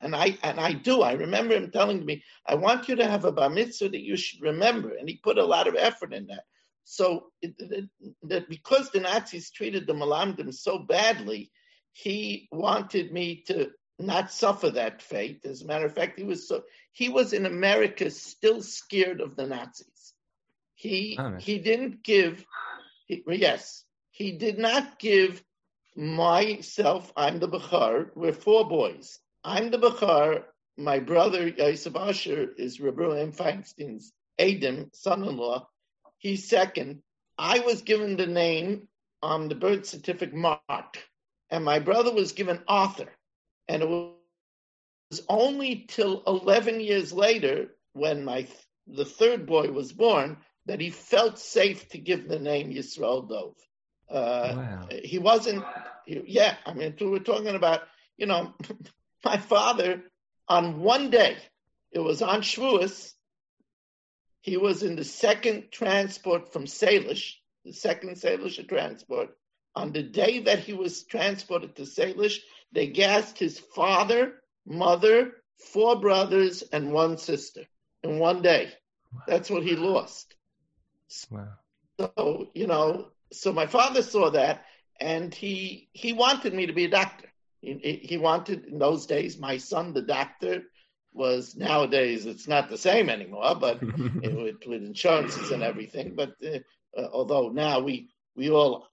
and 0.02 0.16
I 0.16 0.38
and 0.44 0.60
I 0.60 0.74
do. 0.74 1.02
I 1.02 1.14
remember 1.14 1.56
him 1.56 1.72
telling 1.72 2.06
me, 2.06 2.24
"I 2.46 2.56
want 2.56 2.88
you 2.90 2.96
to 2.96 3.08
have 3.08 3.26
a 3.26 3.32
bar 3.32 3.50
mitzvah 3.50 3.90
that 3.90 4.02
you 4.02 4.18
should 4.18 4.42
remember," 4.42 4.96
and 4.96 5.08
he 5.08 5.18
put 5.18 5.38
a 5.38 5.46
lot 5.46 5.68
of 5.68 5.76
effort 5.76 6.14
in 6.14 6.28
that. 6.28 6.44
So 6.84 7.32
that 7.42 8.50
because 8.50 8.92
the 8.92 9.00
Nazis 9.00 9.52
treated 9.52 9.88
the 9.88 9.94
Malamdim 9.94 10.54
so 10.54 10.80
badly, 10.80 11.52
he 11.94 12.48
wanted 12.52 13.12
me 13.12 13.44
to 13.48 13.72
not 13.98 14.32
suffer 14.32 14.70
that 14.72 15.02
fate. 15.02 15.46
As 15.46 15.62
a 15.62 15.66
matter 15.66 15.86
of 15.86 15.96
fact, 15.96 16.20
he 16.20 16.26
was 16.26 16.48
so 16.48 16.64
he 16.96 17.10
was 17.10 17.34
in 17.34 17.46
America 17.46 18.10
still 18.10 18.62
scared 18.62 19.20
of 19.20 19.36
the 19.36 19.46
Nazis. 19.46 20.14
He 20.76 21.18
oh, 21.20 21.36
he 21.38 21.60
didn't 21.60 22.04
give 22.04 22.46
he, 23.06 23.22
yes, 23.28 23.84
he 24.12 24.32
did 24.32 24.58
not 24.58 24.98
give 24.98 25.44
myself, 25.96 27.12
I'm 27.18 27.40
the 27.40 27.50
Bachar, 27.50 28.12
we're 28.16 28.34
four 28.34 28.68
boys. 28.68 29.20
I'm 29.44 29.72
the 29.72 29.78
Bachar, 29.78 30.44
my 30.78 31.00
brother 31.00 31.50
Yosef 31.50 31.96
Asher 31.96 32.48
is 32.58 32.80
Rabbi 32.80 33.20
M. 33.20 33.32
Feinstein's 33.34 34.14
Adam, 34.40 34.90
son-in-law. 34.94 35.68
He's 36.18 36.48
second. 36.48 37.02
I 37.38 37.60
was 37.60 37.82
given 37.82 38.16
the 38.16 38.26
name 38.26 38.88
on 39.22 39.50
the 39.50 39.56
birth 39.56 39.86
certificate 39.86 40.34
Mark, 40.34 41.04
and 41.50 41.64
my 41.64 41.80
brother 41.80 42.14
was 42.14 42.32
given 42.32 42.64
Arthur. 42.68 43.12
And 43.68 43.84
it 43.84 43.90
was 45.16 45.26
only 45.30 45.86
till 45.88 46.24
11 46.28 46.82
years 46.82 47.14
later, 47.14 47.70
when 47.94 48.26
my 48.26 48.48
the 48.86 49.06
third 49.06 49.46
boy 49.46 49.72
was 49.72 49.94
born, 49.94 50.38
that 50.66 50.82
he 50.82 50.90
felt 50.90 51.40
safe 51.40 51.88
to 51.90 51.98
give 51.98 52.28
the 52.28 52.40
name 52.40 52.72
Yisrael 52.72 53.28
Dov. 53.28 53.56
Uh, 54.10 54.54
wow. 54.56 54.88
He 55.04 55.18
wasn't, 55.18 55.64
yeah, 56.06 56.56
I 56.66 56.74
mean, 56.74 56.96
we're 57.00 57.20
talking 57.20 57.56
about, 57.56 57.82
you 58.18 58.26
know, 58.26 58.54
my 59.26 59.38
father 59.38 60.04
on 60.50 60.82
one 60.82 61.10
day, 61.10 61.38
it 61.92 62.00
was 62.00 62.22
on 62.22 62.42
Shavuos, 62.42 63.14
he 64.42 64.58
was 64.58 64.84
in 64.84 64.98
the 64.98 65.06
second 65.06 65.72
transport 65.72 66.52
from 66.52 66.66
Salish, 66.66 67.36
the 67.64 67.74
second 67.74 68.18
Salish 68.18 68.68
transport. 68.68 69.30
On 69.76 69.92
the 69.92 70.04
day 70.04 70.40
that 70.42 70.60
he 70.60 70.74
was 70.74 71.04
transported 71.04 71.78
to 71.78 71.84
Salish, 71.84 72.40
they 72.74 72.88
gassed 72.88 73.40
his 73.40 73.58
father, 73.58 74.36
mother, 74.66 75.32
four 75.60 76.00
brothers, 76.00 76.64
and 76.64 76.92
one 76.92 77.18
sister 77.18 77.62
in 78.04 78.20
one 78.20 78.42
day. 78.42 78.72
That's 79.28 79.50
what 79.50 79.64
he 79.64 79.76
lost. 79.76 80.36
Wow. 81.30 81.48
So, 82.00 82.50
you 82.54 82.68
know, 82.68 83.10
so 83.32 83.54
my 83.54 83.68
father 83.68 84.02
saw 84.02 84.32
that 84.32 84.66
and 85.00 85.34
he 85.34 85.90
he 85.94 86.14
wanted 86.14 86.54
me 86.54 86.66
to 86.66 86.74
be 86.74 86.86
a 86.86 86.90
doctor. 86.90 87.28
He, 87.62 88.00
he 88.04 88.18
wanted 88.18 88.66
in 88.66 88.78
those 88.80 89.06
days. 89.06 89.40
My 89.40 89.58
son, 89.58 89.94
the 89.94 90.02
doctor, 90.02 90.64
was 91.14 91.56
nowadays 91.56 92.26
it's 92.26 92.48
not 92.48 92.70
the 92.70 92.78
same 92.78 93.10
anymore, 93.10 93.56
but 93.60 93.82
with, 93.82 94.58
with, 94.68 94.84
insurances 94.84 95.52
and 95.52 95.64
everything. 95.64 96.14
But 96.16 96.36
uh, 96.46 96.60
uh, 96.98 97.08
although 97.12 97.50
now 97.50 97.80
we 97.80 98.10
we 98.36 98.52
all, 98.52 98.88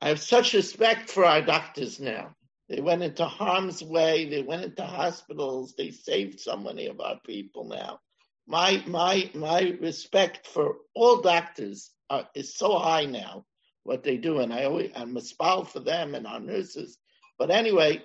I 0.00 0.08
have 0.08 0.20
such 0.20 0.54
respect 0.54 1.10
for 1.10 1.24
our 1.24 1.42
doctors 1.42 2.00
now. 2.00 2.34
They 2.68 2.80
went 2.80 3.02
into 3.02 3.26
harm's 3.26 3.82
way. 3.82 4.28
They 4.28 4.42
went 4.42 4.64
into 4.64 4.84
hospitals. 4.84 5.74
They 5.76 5.90
saved 5.90 6.40
so 6.40 6.56
many 6.56 6.86
of 6.86 7.00
our 7.00 7.20
people 7.26 7.64
now. 7.64 8.00
My 8.46 8.82
my 8.86 9.30
my 9.34 9.76
respect 9.80 10.46
for 10.46 10.76
all 10.94 11.20
doctors 11.20 11.90
are, 12.10 12.28
is 12.34 12.56
so 12.56 12.78
high 12.78 13.04
now. 13.04 13.44
What 13.82 14.02
they 14.02 14.16
do, 14.16 14.40
and 14.40 14.52
I 14.52 14.64
always 14.64 14.90
I'm 14.96 15.16
a 15.16 15.64
for 15.64 15.80
them 15.80 16.14
and 16.14 16.26
our 16.26 16.40
nurses. 16.40 16.98
But 17.38 17.50
anyway, 17.50 18.02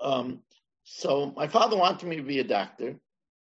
um, 0.00 0.40
so 0.84 1.32
my 1.36 1.46
father 1.46 1.76
wanted 1.76 2.08
me 2.08 2.16
to 2.16 2.22
be 2.22 2.40
a 2.40 2.44
doctor, 2.44 2.98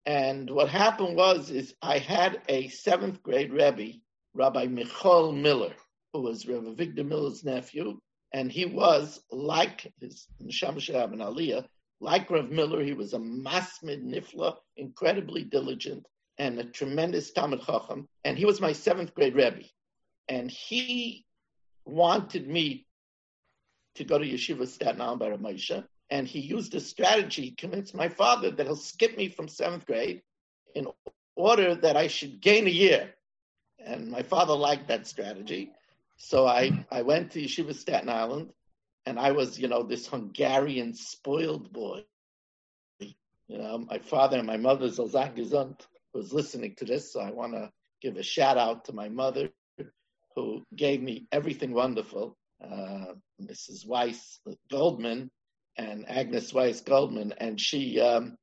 and 0.05 0.49
what 0.49 0.69
happened 0.69 1.17
was 1.17 1.51
is 1.51 1.75
I 1.81 1.97
had 1.97 2.41
a 2.47 2.69
seventh 2.69 3.21
grade 3.23 3.51
rebbe, 3.51 3.99
Rabbi 4.33 4.67
Michal 4.67 5.33
Miller, 5.33 5.73
who 6.13 6.21
was 6.21 6.47
Rabbi 6.47 6.69
Avigdor 6.69 7.05
Miller's 7.05 7.43
nephew, 7.43 7.99
and 8.35 8.51
he 8.51 8.65
was 8.65 9.21
like 9.31 9.93
his 10.01 10.27
Shabbat 10.47 11.13
and 11.13 11.21
Aliyah, 11.21 11.65
like 12.01 12.29
Rav 12.29 12.51
Miller, 12.51 12.83
he 12.83 12.93
was 12.93 13.13
a 13.13 13.17
masmid 13.17 14.03
nifla, 14.03 14.57
incredibly 14.75 15.45
diligent, 15.45 16.05
and 16.37 16.59
a 16.59 16.65
tremendous 16.65 17.31
Talmud 17.31 17.61
Chacham, 17.61 18.09
and 18.25 18.37
he 18.37 18.43
was 18.43 18.59
my 18.59 18.73
seventh 18.73 19.13
grade 19.15 19.35
rebbe, 19.35 19.63
and 20.27 20.51
he 20.51 21.25
wanted 21.85 22.49
me 22.49 22.85
to 23.95 24.03
go 24.03 24.17
to 24.17 24.25
Yeshiva 24.25 24.67
Staten 24.67 24.99
Island 24.99 25.19
by 25.21 25.29
Rav 25.29 25.39
Moshe, 25.39 25.85
and 26.09 26.27
he 26.27 26.41
used 26.41 26.75
a 26.75 26.81
strategy, 26.81 27.43
he 27.43 27.51
convinced 27.51 27.95
my 27.95 28.09
father 28.09 28.51
that 28.51 28.65
he'll 28.65 28.75
skip 28.75 29.15
me 29.15 29.29
from 29.29 29.47
seventh 29.47 29.85
grade 29.85 30.21
in 30.75 30.87
order 31.37 31.73
that 31.73 31.95
I 31.95 32.07
should 32.07 32.41
gain 32.41 32.67
a 32.67 32.69
year. 32.69 33.15
And 33.79 34.11
my 34.11 34.23
father 34.23 34.53
liked 34.53 34.89
that 34.89 35.07
strategy. 35.07 35.71
So 36.17 36.47
I, 36.47 36.85
I 36.91 37.01
went 37.01 37.31
to 37.31 37.41
Yeshiva 37.41 37.75
Staten 37.75 38.09
Island, 38.09 38.51
and 39.05 39.19
I 39.19 39.31
was, 39.31 39.59
you 39.59 39.67
know, 39.67 39.83
this 39.83 40.07
Hungarian 40.07 40.93
spoiled 40.93 41.71
boy. 41.71 42.03
You 42.99 43.59
know, 43.59 43.77
my 43.77 43.99
father 43.99 44.37
and 44.37 44.47
my 44.47 44.57
mother, 44.57 44.87
Zolzak 44.87 45.35
Gesund, 45.37 45.79
was 46.13 46.33
listening 46.33 46.75
to 46.77 46.85
this, 46.85 47.13
so 47.13 47.19
I 47.19 47.31
want 47.31 47.53
to 47.53 47.69
give 48.01 48.17
a 48.17 48.23
shout 48.23 48.57
out 48.57 48.85
to 48.85 48.93
my 48.93 49.09
mother, 49.09 49.49
who 50.35 50.63
gave 50.75 51.01
me 51.01 51.27
everything 51.31 51.73
wonderful. 51.73 52.35
Uh, 52.63 53.13
Mrs. 53.41 53.85
Weiss 53.85 54.39
Goldman, 54.71 55.29
and 55.77 56.09
Agnes 56.09 56.53
Weiss 56.53 56.81
Goldman, 56.81 57.33
and 57.37 57.59
she. 57.59 57.99
Um, 57.99 58.37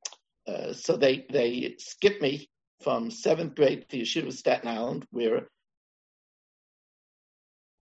uh, 0.47 0.73
so 0.73 0.97
they 0.97 1.25
they 1.29 1.75
skipped 1.79 2.21
me 2.21 2.49
from 2.81 3.09
seventh 3.09 3.55
grade 3.55 3.85
to 3.89 3.97
Yeshiva 3.97 4.31
Staten 4.31 4.67
Island, 4.67 5.05
where 5.11 5.47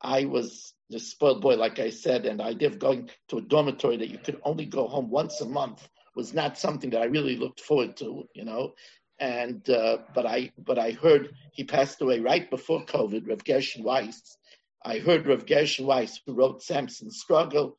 I 0.03 0.25
was 0.25 0.75
the 0.91 0.99
spoiled 0.99 1.41
boy, 1.41 1.57
like 1.57 1.79
I 1.79 1.91
said, 1.91 2.27
and 2.27 2.43
I 2.43 2.53
did 2.53 2.79
going 2.79 3.11
to 3.29 3.39
a 3.39 3.43
dormitory 3.43 3.97
that 3.97 4.11
you 4.11 4.19
could 4.19 4.41
only 4.45 4.67
go 4.67 4.87
home 4.87 5.11
once 5.11 5.41
a 5.41 5.47
month 5.47 5.89
was 6.15 6.35
not 6.35 6.59
something 6.59 6.91
that 6.91 7.01
I 7.01 7.07
really 7.07 7.37
looked 7.37 7.61
forward 7.61 7.97
to, 7.99 8.29
you 8.35 8.45
know. 8.45 8.75
And 9.19 9.69
uh, 9.71 9.99
but 10.15 10.27
I 10.27 10.51
but 10.59 10.79
I 10.79 10.93
heard 10.93 11.35
he 11.53 11.65
passed 11.65 12.03
away 12.03 12.21
right 12.21 12.51
before 12.51 12.85
COVID, 12.85 13.29
Rav 13.29 13.45
Gershon 13.45 13.85
Weiss. 13.85 14.37
I 14.85 14.99
heard 14.99 15.27
Rav 15.27 15.47
Gershon 15.47 15.87
Weiss, 15.87 16.21
who 16.27 16.35
wrote 16.35 16.63
Samson's 16.63 17.21
Struggle, 17.21 17.77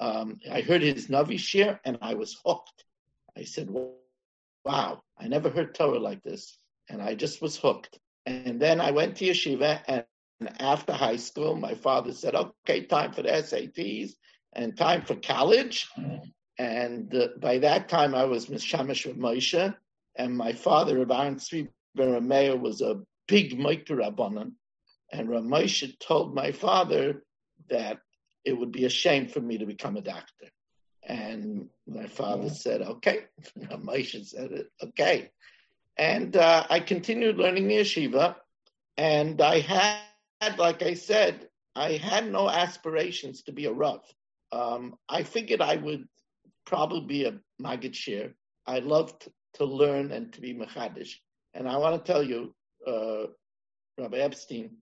um, 0.00 0.40
I 0.50 0.62
heard 0.62 0.80
his 0.80 1.08
Navi 1.08 1.34
shiur 1.34 1.78
and 1.84 1.98
I 2.00 2.14
was 2.14 2.40
hooked. 2.44 2.84
I 3.36 3.44
said, 3.44 3.68
wow, 4.64 5.02
I 5.18 5.28
never 5.28 5.50
heard 5.50 5.74
Torah 5.74 5.98
like 5.98 6.22
this. 6.22 6.58
And 6.88 7.02
I 7.02 7.14
just 7.14 7.42
was 7.42 7.56
hooked. 7.56 7.98
And 8.26 8.60
then 8.60 8.80
I 8.80 8.90
went 8.90 9.16
to 9.16 9.26
yeshiva 9.26 9.82
and 9.86 10.04
after 10.58 10.92
high 10.92 11.16
school, 11.16 11.56
my 11.56 11.74
father 11.74 12.12
said, 12.12 12.34
okay, 12.34 12.84
time 12.86 13.12
for 13.12 13.22
the 13.22 13.30
SATs 13.30 14.12
and 14.54 14.76
time 14.76 15.02
for 15.02 15.14
college. 15.16 15.88
And 16.58 17.14
uh, 17.14 17.28
by 17.38 17.58
that 17.58 17.88
time, 17.88 18.14
I 18.14 18.24
was 18.24 18.46
Mishamish 18.46 19.06
with 19.06 19.18
Moshe. 19.18 19.74
And 20.16 20.36
my 20.36 20.52
father, 20.52 20.98
Rabbi 20.98 21.30
Tzvi 21.30 21.68
Ben 21.94 22.60
was 22.60 22.80
a 22.80 23.00
big 23.28 23.58
Micah 23.58 23.94
Rabbanan. 23.94 24.52
And 25.12 25.28
Ramosha 25.28 25.98
told 25.98 26.34
my 26.34 26.52
father 26.52 27.24
that 27.68 27.98
it 28.44 28.52
would 28.52 28.72
be 28.72 28.84
a 28.84 28.90
shame 28.90 29.28
for 29.28 29.40
me 29.40 29.58
to 29.58 29.66
become 29.66 29.96
a 29.96 30.02
doctor. 30.02 30.46
And 31.02 31.68
my 31.86 32.06
father 32.06 32.46
yeah. 32.46 32.52
said, 32.52 32.82
okay. 32.82 33.24
Moshe 33.58 34.26
said, 34.26 34.66
okay. 34.82 35.30
And 35.96 36.36
uh, 36.36 36.66
I 36.70 36.80
continued 36.80 37.38
learning 37.38 37.68
the 37.68 37.78
yeshiva. 37.78 38.36
And 38.96 39.40
I 39.40 39.60
had, 39.60 39.98
like 40.58 40.82
I 40.82 40.94
said, 40.94 41.48
I 41.74 41.92
had 41.92 42.30
no 42.30 42.48
aspirations 42.48 43.42
to 43.42 43.52
be 43.52 43.66
a 43.66 43.72
Rav. 43.72 44.00
Um, 44.52 44.94
I 45.08 45.22
figured 45.22 45.60
I 45.60 45.76
would 45.76 46.08
probably 46.64 47.06
be 47.06 47.24
a 47.26 47.38
Maggid 47.58 47.94
Shir. 47.94 48.34
I 48.66 48.80
loved 48.80 49.28
to 49.54 49.64
learn 49.64 50.10
and 50.12 50.32
to 50.32 50.40
be 50.40 50.54
Mechadish. 50.54 51.14
And 51.54 51.68
I 51.68 51.76
want 51.76 52.04
to 52.04 52.12
tell 52.12 52.22
you, 52.22 52.54
uh, 52.86 53.26
Rabbi 53.98 54.18
Epstein, 54.18 54.76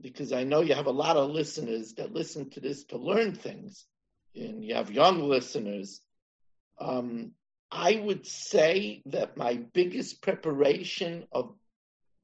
because 0.00 0.32
I 0.32 0.44
know 0.44 0.60
you 0.60 0.74
have 0.74 0.86
a 0.86 0.90
lot 0.92 1.16
of 1.16 1.30
listeners 1.30 1.94
that 1.94 2.12
listen 2.12 2.50
to 2.50 2.60
this 2.60 2.84
to 2.84 2.98
learn 2.98 3.34
things, 3.34 3.86
and 4.34 4.64
you 4.64 4.74
have 4.74 4.90
young 4.90 5.28
listeners. 5.28 6.00
Um, 6.78 7.32
I 7.70 7.96
would 7.96 8.26
say 8.26 9.02
that 9.06 9.36
my 9.36 9.60
biggest 9.74 10.22
preparation 10.22 11.26
of 11.32 11.54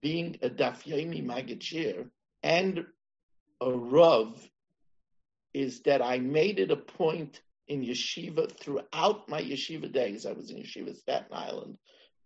being 0.02 0.38
a 0.42 0.48
Daf 0.48 0.84
Yomi 0.84 1.24
Magachir 1.24 2.08
and 2.42 2.86
a 3.60 3.70
Rav 3.70 4.38
is 5.54 5.80
that 5.82 6.02
I 6.02 6.18
made 6.18 6.58
it 6.58 6.70
a 6.70 6.76
point 6.76 7.40
in 7.68 7.82
yeshiva 7.82 8.50
throughout 8.52 9.28
my 9.28 9.40
yeshiva 9.40 9.90
days. 9.90 10.26
I 10.26 10.32
was 10.32 10.50
in 10.50 10.58
yeshiva 10.58 10.96
Staten 10.96 11.32
Island 11.32 11.78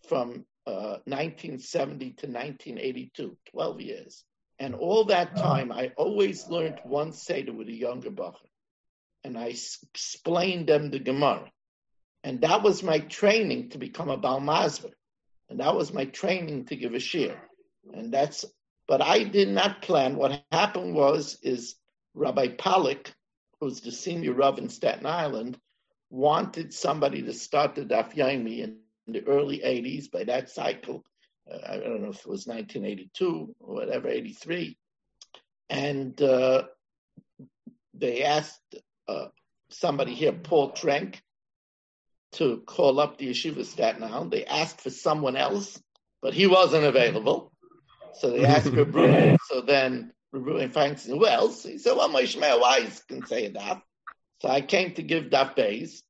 from 0.08 0.44
uh, 0.66 0.98
1970 1.06 1.98
to 1.98 2.26
1982, 2.26 3.36
12 3.52 3.80
years. 3.80 4.24
And 4.58 4.74
all 4.74 5.04
that 5.04 5.36
time, 5.36 5.72
I 5.72 5.92
always 5.96 6.48
learned 6.48 6.80
one 6.84 7.12
Seder 7.12 7.52
with 7.52 7.68
a 7.68 7.72
younger 7.72 8.10
Bacher. 8.10 8.34
And 9.24 9.38
I 9.38 9.46
explained 9.46 10.66
them 10.66 10.90
the 10.90 10.98
Gemara. 10.98 11.50
And 12.22 12.42
that 12.42 12.62
was 12.62 12.82
my 12.82 12.98
training 12.98 13.70
to 13.70 13.78
become 13.78 14.10
a 14.10 14.18
Balmazver. 14.18 14.92
And 15.48 15.60
that 15.60 15.74
was 15.74 15.94
my 15.94 16.04
training 16.04 16.66
to 16.66 16.76
give 16.76 16.94
a 16.94 17.00
shir. 17.00 17.36
And 17.94 18.12
that's, 18.12 18.44
but 18.90 19.00
I 19.00 19.22
did 19.22 19.48
not 19.48 19.82
plan. 19.82 20.16
What 20.16 20.42
happened 20.50 20.96
was, 20.96 21.38
is 21.44 21.76
Rabbi 22.14 22.48
Pollock, 22.58 23.12
who's 23.60 23.80
the 23.80 23.92
senior 23.92 24.32
Rav 24.32 24.58
in 24.58 24.68
Staten 24.68 25.06
Island, 25.06 25.56
wanted 26.10 26.74
somebody 26.74 27.22
to 27.22 27.32
start 27.32 27.76
the 27.76 27.82
Daf 27.82 28.16
Yomi 28.16 28.64
in 28.64 28.78
the 29.06 29.24
early 29.28 29.60
80s. 29.60 30.10
By 30.10 30.24
that 30.24 30.50
cycle, 30.50 31.04
uh, 31.48 31.58
I 31.68 31.76
don't 31.76 32.02
know 32.02 32.10
if 32.10 32.18
it 32.18 32.26
was 32.26 32.48
1982 32.48 33.54
or 33.60 33.74
whatever, 33.74 34.08
83. 34.08 34.76
And 35.68 36.20
uh, 36.20 36.64
they 37.94 38.24
asked 38.24 38.74
uh, 39.06 39.26
somebody 39.68 40.14
here, 40.14 40.32
Paul 40.32 40.72
Trenk, 40.72 41.20
to 42.32 42.64
call 42.66 42.98
up 42.98 43.18
the 43.18 43.30
yeshiva 43.30 43.64
Staten 43.64 44.02
Island. 44.02 44.32
They 44.32 44.46
asked 44.46 44.80
for 44.80 44.90
someone 44.90 45.36
else, 45.36 45.80
but 46.20 46.34
he 46.34 46.48
wasn't 46.48 46.86
available. 46.86 47.52
So 48.14 48.30
they 48.30 48.44
asked 48.44 48.68
for 48.68 48.84
Bruno. 48.96 49.36
So 49.48 49.60
then 49.60 50.12
Frank 50.72 50.98
said, 50.98 51.18
well, 51.18 51.48
he 51.48 51.78
said, 51.78 51.96
well, 51.96 52.08
my 52.08 52.22
Shmuel 52.22 52.60
wise 52.60 53.02
can 53.08 53.24
say 53.26 53.48
that." 53.48 53.82
So 54.40 54.48
I 54.48 54.60
came 54.60 54.94
to 54.94 55.02
give 55.02 55.30
that 55.30 55.56
base, 55.56 56.02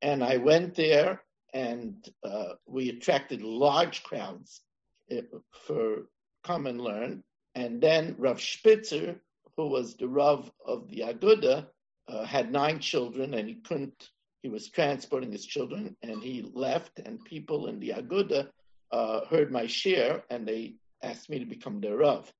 and 0.00 0.24
I 0.24 0.38
went 0.38 0.74
there 0.74 1.22
and 1.52 1.94
uh, 2.24 2.54
we 2.66 2.88
attracted 2.88 3.42
large 3.42 4.02
crowds 4.02 4.62
uh, 5.10 5.22
for 5.66 6.08
come 6.44 6.66
and 6.66 6.80
learn. 6.80 7.22
And 7.54 7.80
then 7.80 8.14
Rav 8.18 8.40
Spitzer, 8.40 9.20
who 9.56 9.68
was 9.68 9.94
the 9.94 10.08
Rav 10.08 10.50
of 10.66 10.88
the 10.88 11.00
Aguda, 11.00 11.66
uh, 12.08 12.24
had 12.24 12.50
nine 12.50 12.78
children 12.80 13.34
and 13.34 13.48
he 13.48 13.56
couldn't, 13.56 14.08
he 14.42 14.48
was 14.48 14.70
transporting 14.70 15.30
his 15.30 15.46
children 15.46 15.96
and 16.02 16.22
he 16.22 16.50
left 16.54 16.98
and 16.98 17.24
people 17.24 17.68
in 17.68 17.78
the 17.78 17.90
Aguda 17.90 18.48
uh, 18.90 19.24
heard 19.26 19.52
my 19.52 19.64
shiur 19.64 20.22
and 20.30 20.46
they 20.46 20.74
asked 21.02 21.30
me 21.30 21.38
to 21.38 21.44
become 21.44 21.80
their 21.80 21.96
Rav. 21.96 22.32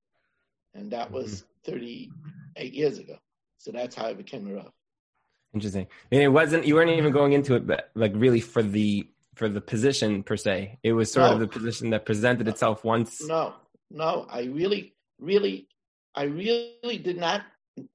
And 0.75 0.91
that 0.93 1.11
was 1.11 1.45
mm-hmm. 1.67 1.73
38 1.73 2.73
years 2.73 2.99
ago. 2.99 3.17
So 3.59 3.73
that's 3.73 3.95
how 3.95 4.07
I 4.07 4.15
became 4.15 4.49
a 4.49 4.55
Rav. 4.55 4.73
Interesting. 5.55 5.87
And 6.11 6.23
it 6.23 6.29
wasn't 6.29 6.67
you 6.67 6.77
weren't 6.77 6.91
even 6.91 7.13
going 7.13 7.35
into 7.35 7.55
it, 7.55 7.67
but 7.67 7.91
like 7.95 8.13
really 8.15 8.41
for 8.41 8.63
the 8.63 9.07
for 9.35 9.49
the 9.49 9.61
position 9.61 10.23
per 10.23 10.37
se. 10.37 10.79
It 10.83 10.93
was 10.93 11.13
sort 11.13 11.29
no. 11.29 11.35
of 11.35 11.41
the 11.41 11.49
position 11.49 11.91
that 11.91 12.07
presented 12.07 12.49
itself 12.49 12.85
once. 12.85 13.23
No, 13.27 13.55
no. 13.91 14.27
I 14.31 14.45
really, 14.45 14.95
really, 15.19 15.69
I 16.15 16.25
really 16.25 16.99
did 16.99 17.19
not 17.19 17.43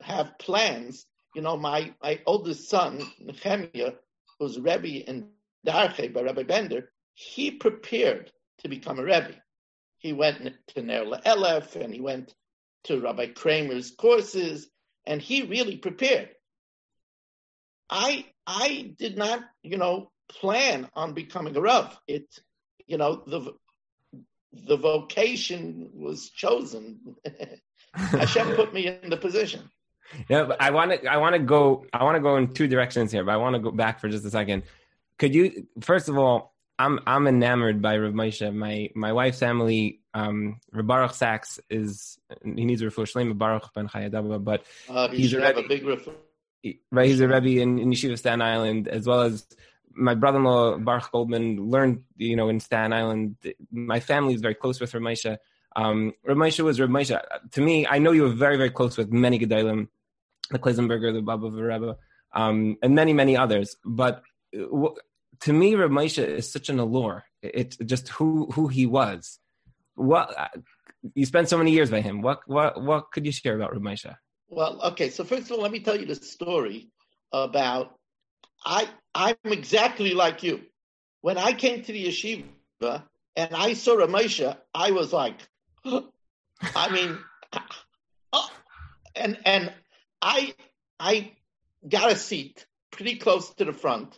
have 0.02 0.38
plans. 0.40 1.06
You 1.36 1.42
know, 1.42 1.58
my 1.58 1.94
my 2.02 2.20
oldest 2.26 2.70
son 2.70 3.02
Nehemiah 3.20 3.94
who's 4.40 4.60
Rebbe 4.60 5.10
in 5.10 5.28
Darche 5.66 6.14
by 6.14 6.22
Rabbi 6.22 6.44
Bender, 6.44 6.92
he 7.14 7.52
prepared 7.52 8.32
to 8.60 8.70
become 8.70 9.00
a 9.00 9.04
Rebbe. 9.04 9.36
He 9.98 10.14
went 10.14 10.54
to 10.70 10.82
Ner 10.82 11.06
Elef 11.06 11.76
and 11.76 11.94
he 11.94 12.02
went 12.02 12.34
to 12.86 13.02
Rabbi 13.02 13.28
Kramer's 13.28 13.92
courses, 13.92 14.68
and 15.06 15.22
he 15.22 15.44
really 15.44 15.78
prepared. 15.78 16.30
I 17.90 18.26
I 18.46 18.94
did 18.98 19.18
not, 19.18 19.44
you 19.64 19.78
know, 19.78 20.12
plan 20.30 20.90
on 20.94 21.14
becoming 21.14 21.56
a 21.56 21.62
Rav. 21.62 21.98
It, 22.08 22.28
you 22.86 22.98
know, 22.98 23.24
the 23.26 23.54
the 24.54 24.78
vocation 24.78 25.90
was 25.94 26.30
chosen. 26.30 27.16
Hashem 27.94 28.56
put 28.56 28.74
me 28.74 28.88
in 28.88 29.10
the 29.10 29.18
position. 29.18 29.70
Yeah, 30.30 30.46
but 30.46 30.62
I 30.62 30.72
want 30.72 30.92
to. 30.92 31.08
I 31.08 31.18
want 31.18 31.34
to 31.34 31.40
go. 31.40 31.86
I 31.94 32.04
want 32.04 32.16
to 32.16 32.22
go 32.22 32.38
in 32.38 32.54
two 32.54 32.68
directions 32.68 33.12
here, 33.12 33.24
but 33.24 33.32
I 33.32 33.38
want 33.38 33.56
to 33.56 33.60
go 33.60 33.72
back 33.72 34.00
for 34.00 34.08
just 34.08 34.26
a 34.26 34.30
second. 34.30 34.64
Could 35.20 35.36
you, 35.36 35.68
first 35.82 36.08
of 36.08 36.18
all, 36.18 36.56
I'm 36.80 37.00
I'm 37.08 37.28
enamored 37.28 37.82
by 37.82 37.98
Rav 37.98 38.14
Moshe. 38.14 38.54
My 38.54 38.90
my 38.96 39.12
wife's 39.14 39.40
family, 39.40 40.02
um, 40.14 40.60
Rav 40.72 40.86
Baruch 40.86 41.14
Sachs 41.14 41.60
is 41.70 42.20
he 42.44 42.66
needs 42.66 42.82
a 42.82 42.86
refuah 42.86 43.12
shleima 43.12 43.38
Baruch 43.38 43.74
ben 43.74 43.88
Chayadaba, 43.88 44.44
but 44.44 44.64
uh, 44.90 45.10
he's 45.10 45.34
a 45.34 45.38
Rebbe. 45.38 45.60
a 45.60 45.68
big 45.68 45.84
refuah. 45.84 46.14
Right, 46.92 47.08
he's 47.08 47.22
a 47.22 47.28
Rebbe 47.28 47.62
in, 47.62 47.80
in 47.80 47.92
Yeshiva 47.92 48.18
Staten 48.18 48.42
Island, 48.42 48.88
as 48.88 49.08
well 49.08 49.22
as 49.22 49.48
my 49.90 50.14
brother-in-law 50.14 50.80
Baruch 50.80 51.12
Goldman 51.12 51.70
learned, 51.70 52.04
you 52.18 52.36
know, 52.36 52.50
in 52.50 52.60
Staten 52.60 52.94
Island. 52.94 53.38
My 53.72 54.00
family 54.00 54.34
is 54.34 54.42
very 54.42 54.56
close 54.56 54.80
with 54.80 54.94
Rav 54.94 55.02
Moshe. 55.02 55.38
Um, 55.76 56.14
Rav 56.24 56.38
Moshe 56.38 56.64
was 56.64 56.80
Rav 56.80 56.90
Moshe. 56.90 57.20
To 57.52 57.62
me, 57.62 57.88
I 57.88 58.00
know 58.00 58.12
you 58.12 58.24
were 58.24 58.30
very, 58.30 58.58
very 58.58 58.70
close 58.70 58.98
with 58.98 59.12
many 59.12 59.40
Gedolim, 59.40 59.88
the 60.52 60.60
Klausenberger, 60.60 61.14
the 61.14 61.22
Baba 61.22 61.50
Rebbe, 61.50 61.98
um, 62.34 62.78
and 62.84 62.94
many, 62.94 63.14
many 63.14 63.36
others. 63.38 63.78
But 63.86 64.22
uh, 64.56 64.90
to 65.42 65.54
me, 65.54 65.76
Rav 65.76 65.90
Moshe 65.90 66.26
is 66.26 66.52
such 66.52 66.70
an 66.70 66.80
allure. 66.80 67.24
It's 67.42 67.78
just 67.78 68.10
who 68.10 68.48
who 68.52 68.68
he 68.68 68.86
was. 68.86 69.40
What 69.96 70.34
uh, 70.38 70.48
you 71.14 71.26
spent 71.26 71.50
so 71.50 71.58
many 71.58 71.72
years 71.72 71.90
by 71.90 72.02
him. 72.02 72.22
What 72.22 72.40
what 72.48 72.82
what 72.82 73.12
could 73.12 73.26
you 73.26 73.32
share 73.32 73.56
about 73.56 73.74
Rav 73.74 73.82
Moshe? 73.82 74.16
Well, 74.50 74.82
okay. 74.92 75.10
So 75.10 75.24
first 75.24 75.46
of 75.46 75.52
all, 75.52 75.62
let 75.62 75.72
me 75.72 75.80
tell 75.80 76.00
you 76.00 76.06
the 76.06 76.16
story 76.16 76.90
about 77.32 77.98
I 78.66 78.88
I'm 79.14 79.36
exactly 79.46 80.14
like 80.14 80.44
you. 80.44 80.62
When 81.22 81.38
I 81.38 81.54
came 81.54 81.84
to 81.84 81.92
the 81.92 82.08
yeshiva 82.08 83.04
and 83.36 83.54
I 83.54 83.74
saw 83.74 83.96
Rav 83.96 84.10
Moshe, 84.10 84.58
I 84.74 84.92
was 84.92 85.14
like, 85.14 85.40
I 85.86 86.90
mean, 86.92 87.18
oh, 88.34 88.50
and 89.16 89.38
and 89.46 89.74
I 90.22 90.54
I 91.00 91.32
got 91.88 92.12
a 92.12 92.16
seat 92.16 92.66
pretty 92.92 93.16
close 93.16 93.54
to 93.56 93.66
the 93.66 93.74
front, 93.74 94.18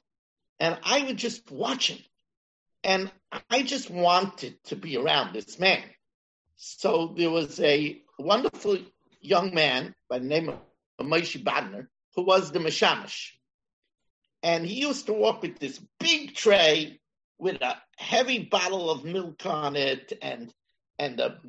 and 0.59 0.77
I 0.83 1.03
would 1.03 1.17
just 1.17 1.49
watch 1.51 1.89
him. 1.89 1.99
And 2.83 3.11
I 3.49 3.63
just 3.63 3.89
wanted 3.89 4.63
to 4.65 4.75
be 4.75 4.97
around 4.97 5.33
this 5.33 5.59
man. 5.59 5.83
So 6.55 7.13
there 7.17 7.29
was 7.29 7.59
a 7.59 8.01
wonderful 8.17 8.77
young 9.21 9.53
man 9.53 9.95
by 10.09 10.19
the 10.19 10.25
name 10.25 10.49
of 10.49 10.59
Moshe 11.01 11.41
Badner 11.43 11.87
who 12.15 12.23
was 12.23 12.51
the 12.51 12.59
Mashamish. 12.59 13.31
And 14.43 14.65
he 14.65 14.81
used 14.81 15.05
to 15.07 15.13
walk 15.13 15.41
with 15.41 15.59
this 15.59 15.79
big 15.99 16.35
tray 16.35 16.99
with 17.37 17.61
a 17.61 17.77
heavy 17.97 18.39
bottle 18.39 18.89
of 18.89 19.03
milk 19.03 19.45
on 19.45 19.75
it 19.75 20.13
and 20.21 20.53
and 20.97 21.19
a 21.19 21.39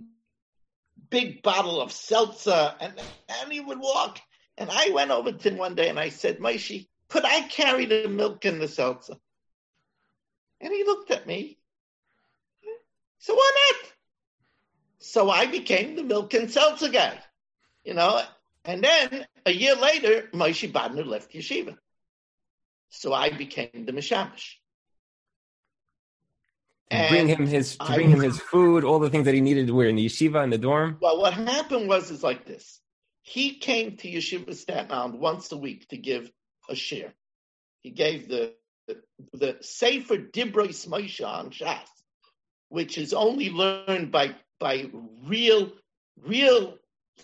big 1.08 1.42
bottle 1.42 1.80
of 1.80 1.90
seltzer 1.90 2.74
and, 2.80 2.94
and 3.28 3.52
he 3.52 3.60
would 3.60 3.80
walk. 3.80 4.20
And 4.56 4.70
I 4.70 4.90
went 4.90 5.10
over 5.10 5.32
to 5.32 5.50
him 5.50 5.56
one 5.56 5.74
day 5.74 5.88
and 5.88 5.98
I 5.98 6.10
said, 6.10 6.38
Moshe, 6.38 6.86
could 7.10 7.24
I 7.24 7.42
carry 7.42 7.84
the 7.84 8.08
milk 8.08 8.44
and 8.44 8.60
the 8.60 8.68
seltzer? 8.68 9.16
And 10.60 10.72
he 10.72 10.84
looked 10.84 11.10
at 11.10 11.26
me. 11.26 11.58
So 13.18 13.34
why 13.34 13.50
not? 13.72 13.92
So 15.00 15.28
I 15.28 15.46
became 15.46 15.96
the 15.96 16.04
milk 16.04 16.32
and 16.34 16.50
seltzer 16.50 16.88
guy, 16.88 17.18
you 17.84 17.94
know. 17.94 18.22
And 18.64 18.82
then 18.82 19.26
a 19.44 19.50
year 19.50 19.74
later, 19.74 20.28
Moshe 20.32 20.70
Badner 20.70 21.04
left 21.04 21.32
yeshiva. 21.32 21.76
So 22.90 23.12
I 23.12 23.30
became 23.30 23.84
the 23.86 23.92
Mishamish. 23.92 24.54
Bring 26.90 27.28
him 27.28 27.46
his 27.46 27.76
to 27.76 27.84
bring 27.86 28.08
I, 28.08 28.14
him 28.14 28.20
his 28.20 28.40
food, 28.40 28.84
all 28.84 28.98
the 28.98 29.10
things 29.10 29.24
that 29.26 29.34
he 29.34 29.40
needed 29.40 29.68
to 29.68 29.74
wear 29.74 29.88
in 29.88 29.96
the 29.96 30.06
yeshiva 30.06 30.42
in 30.42 30.50
the 30.50 30.58
dorm. 30.58 30.98
Well, 31.00 31.20
what 31.20 31.34
happened 31.34 31.88
was 31.88 32.10
is 32.10 32.22
like 32.22 32.46
this. 32.46 32.80
He 33.22 33.54
came 33.54 33.96
to 33.98 34.10
Yeshiva 34.10 34.54
Staten 34.54 34.90
Island 34.90 35.20
once 35.20 35.52
a 35.52 35.56
week 35.56 35.88
to 35.88 35.96
give 35.96 36.32
a 36.70 36.74
shiur. 36.74 37.12
He 37.82 37.90
gave 37.90 38.28
the 38.28 38.54
the, 39.32 39.56
Sefer 39.60 40.16
Dibros 40.16 40.86
Moshe 40.88 41.24
on 41.24 41.50
Shas, 41.50 41.88
which 42.68 42.98
is 42.98 43.12
only 43.12 43.50
learned 43.50 44.10
by 44.10 44.34
by 44.58 44.90
real 45.24 45.72
real 46.22 46.78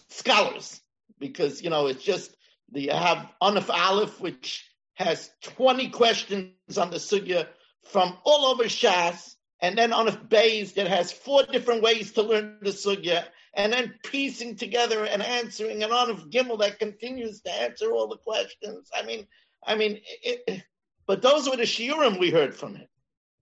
scholars, 0.08 0.80
because 1.18 1.62
you 1.62 1.70
know 1.70 1.86
it's 1.86 2.04
just 2.04 2.36
the 2.72 2.82
you 2.82 2.90
have 2.90 3.32
Anaf 3.42 3.70
Aleph, 3.70 4.20
which 4.20 4.68
has 4.94 5.30
twenty 5.42 5.88
questions 5.88 6.78
on 6.78 6.90
the 6.90 6.98
sugya 6.98 7.46
from 7.84 8.16
all 8.24 8.46
over 8.46 8.64
Shas, 8.64 9.35
and 9.60 9.76
then 9.76 9.92
on 9.92 10.08
a 10.08 10.12
Beis 10.12 10.74
that 10.74 10.88
has 10.88 11.12
four 11.12 11.42
different 11.44 11.82
ways 11.82 12.12
to 12.12 12.22
learn 12.22 12.58
the 12.62 12.70
sugya, 12.70 13.24
and 13.54 13.72
then 13.72 13.94
piecing 14.04 14.56
together 14.56 15.04
and 15.04 15.22
answering, 15.22 15.82
and 15.82 15.92
Anaf 15.92 16.30
Gimel 16.30 16.58
that 16.60 16.78
continues 16.78 17.40
to 17.42 17.50
answer 17.50 17.90
all 17.90 18.08
the 18.08 18.18
questions. 18.18 18.90
I 18.94 19.02
mean, 19.02 19.26
I 19.66 19.74
mean, 19.74 20.00
it, 20.22 20.62
but 21.06 21.22
those 21.22 21.48
were 21.48 21.56
the 21.56 21.62
shiurim 21.62 22.18
we 22.18 22.30
heard 22.30 22.54
from 22.54 22.74
him. 22.74 22.88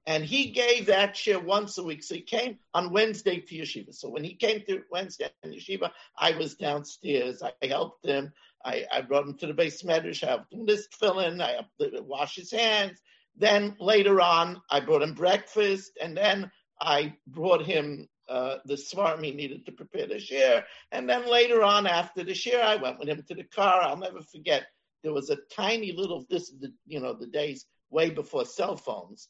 And 0.06 0.22
he 0.22 0.50
gave 0.50 0.86
that 0.86 1.14
shiur 1.14 1.42
once 1.42 1.78
a 1.78 1.82
week. 1.82 2.02
So 2.02 2.14
he 2.14 2.20
came 2.20 2.58
on 2.74 2.92
Wednesday 2.92 3.40
to 3.40 3.54
yeshiva. 3.54 3.94
So 3.94 4.10
when 4.10 4.22
he 4.22 4.34
came 4.34 4.62
to 4.68 4.82
Wednesday 4.90 5.30
in 5.42 5.52
yeshiva, 5.52 5.90
I 6.18 6.32
was 6.36 6.56
downstairs. 6.56 7.42
I 7.42 7.66
helped 7.66 8.04
him. 8.04 8.30
I, 8.64 8.84
I 8.92 9.00
brought 9.00 9.26
him 9.26 9.38
to 9.38 9.46
the 9.46 9.54
beis 9.54 9.82
medrash. 9.82 10.22
I 10.22 10.28
helped 10.28 10.52
him 10.52 10.66
list 10.66 10.94
fill 10.94 11.20
in. 11.20 11.40
I 11.40 11.52
helped 11.52 11.80
him 11.80 12.06
wash 12.06 12.36
his 12.36 12.50
hands. 12.50 13.00
Then 13.36 13.76
later 13.80 14.20
on, 14.20 14.60
I 14.70 14.80
brought 14.80 15.02
him 15.02 15.14
breakfast. 15.14 15.92
And 16.00 16.16
then 16.16 16.50
I 16.80 17.14
brought 17.26 17.64
him 17.64 18.08
uh, 18.28 18.56
the 18.64 18.74
svarm 18.74 19.24
he 19.24 19.32
needed 19.32 19.66
to 19.66 19.72
prepare 19.72 20.06
the 20.06 20.14
shiur. 20.14 20.64
And 20.92 21.08
then 21.08 21.30
later 21.30 21.62
on, 21.62 21.86
after 21.86 22.24
the 22.24 22.32
shiur, 22.32 22.60
I 22.60 22.76
went 22.76 22.98
with 22.98 23.08
him 23.08 23.22
to 23.28 23.34
the 23.34 23.44
car. 23.44 23.82
I'll 23.82 23.96
never 23.96 24.22
forget 24.22 24.66
there 25.04 25.12
was 25.12 25.30
a 25.30 25.36
tiny 25.54 25.92
little 25.92 26.24
this 26.28 26.48
is 26.48 26.58
the 26.58 26.72
you 26.86 26.98
know 26.98 27.12
the 27.12 27.26
days 27.26 27.66
way 27.90 28.10
before 28.10 28.44
cell 28.44 28.76
phones 28.76 29.28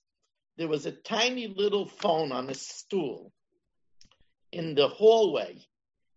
there 0.56 0.68
was 0.68 0.86
a 0.86 0.92
tiny 0.92 1.48
little 1.48 1.86
phone 1.86 2.32
on 2.32 2.48
a 2.48 2.54
stool 2.54 3.32
in 4.52 4.74
the 4.74 4.88
hallway 4.88 5.58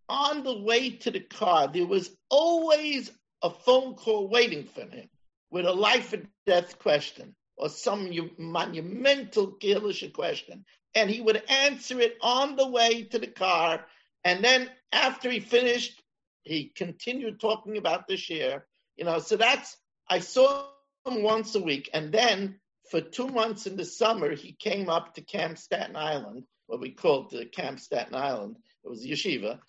on 0.08 0.44
the 0.44 0.62
way 0.62 0.92
to 0.92 1.12
the 1.12 1.20
car 1.20 1.68
there 1.68 1.88
was 1.88 2.16
always 2.30 3.12
a 3.42 3.50
phone 3.50 3.96
call 3.96 4.30
waiting 4.30 4.64
for 4.64 4.82
him 4.82 5.10
with 5.50 5.66
a 5.66 5.74
life 5.74 6.14
or 6.14 6.22
death 6.46 6.78
question 6.80 7.36
or 7.58 7.70
some 7.70 8.10
monumental 8.38 9.48
Gaelish 9.60 10.12
question 10.14 10.64
and 10.96 11.10
he 11.10 11.22
would 11.22 11.44
answer 11.50 12.00
it 12.00 12.18
on 12.22 12.56
the 12.56 12.68
way 12.68 13.04
to 13.04 13.20
the 13.20 13.28
car 13.28 13.86
and 14.24 14.44
then 14.44 14.70
after 14.92 15.30
he 15.30 15.40
finished 15.40 16.02
he 16.44 16.72
continued 16.76 17.40
talking 17.40 17.78
about 17.78 18.08
the 18.08 18.14
shiur 18.14 18.62
you 18.98 19.06
know, 19.06 19.20
so 19.20 19.38
that's 19.38 19.78
I 20.10 20.20
saw 20.20 20.66
him 21.06 21.22
once 21.22 21.56
a 21.56 21.62
week, 21.62 21.90
and 21.94 22.12
then 22.12 22.60
for 22.90 23.00
two 23.00 23.28
months 23.28 23.68
in 23.68 23.78
the 23.78 23.86
summer 23.86 24.36
he 24.36 24.54
came 24.54 24.90
up 24.90 25.14
to 25.14 25.22
Camp 25.22 25.58
Staten 25.58 25.96
Island, 25.96 26.44
what 26.66 26.82
we 26.82 26.92
called 26.92 27.30
the 27.30 27.46
Camp 27.46 27.80
Staten 27.80 28.16
Island. 28.16 28.58
It 28.84 28.90
was 28.90 29.06
yeshiva. 29.06 29.60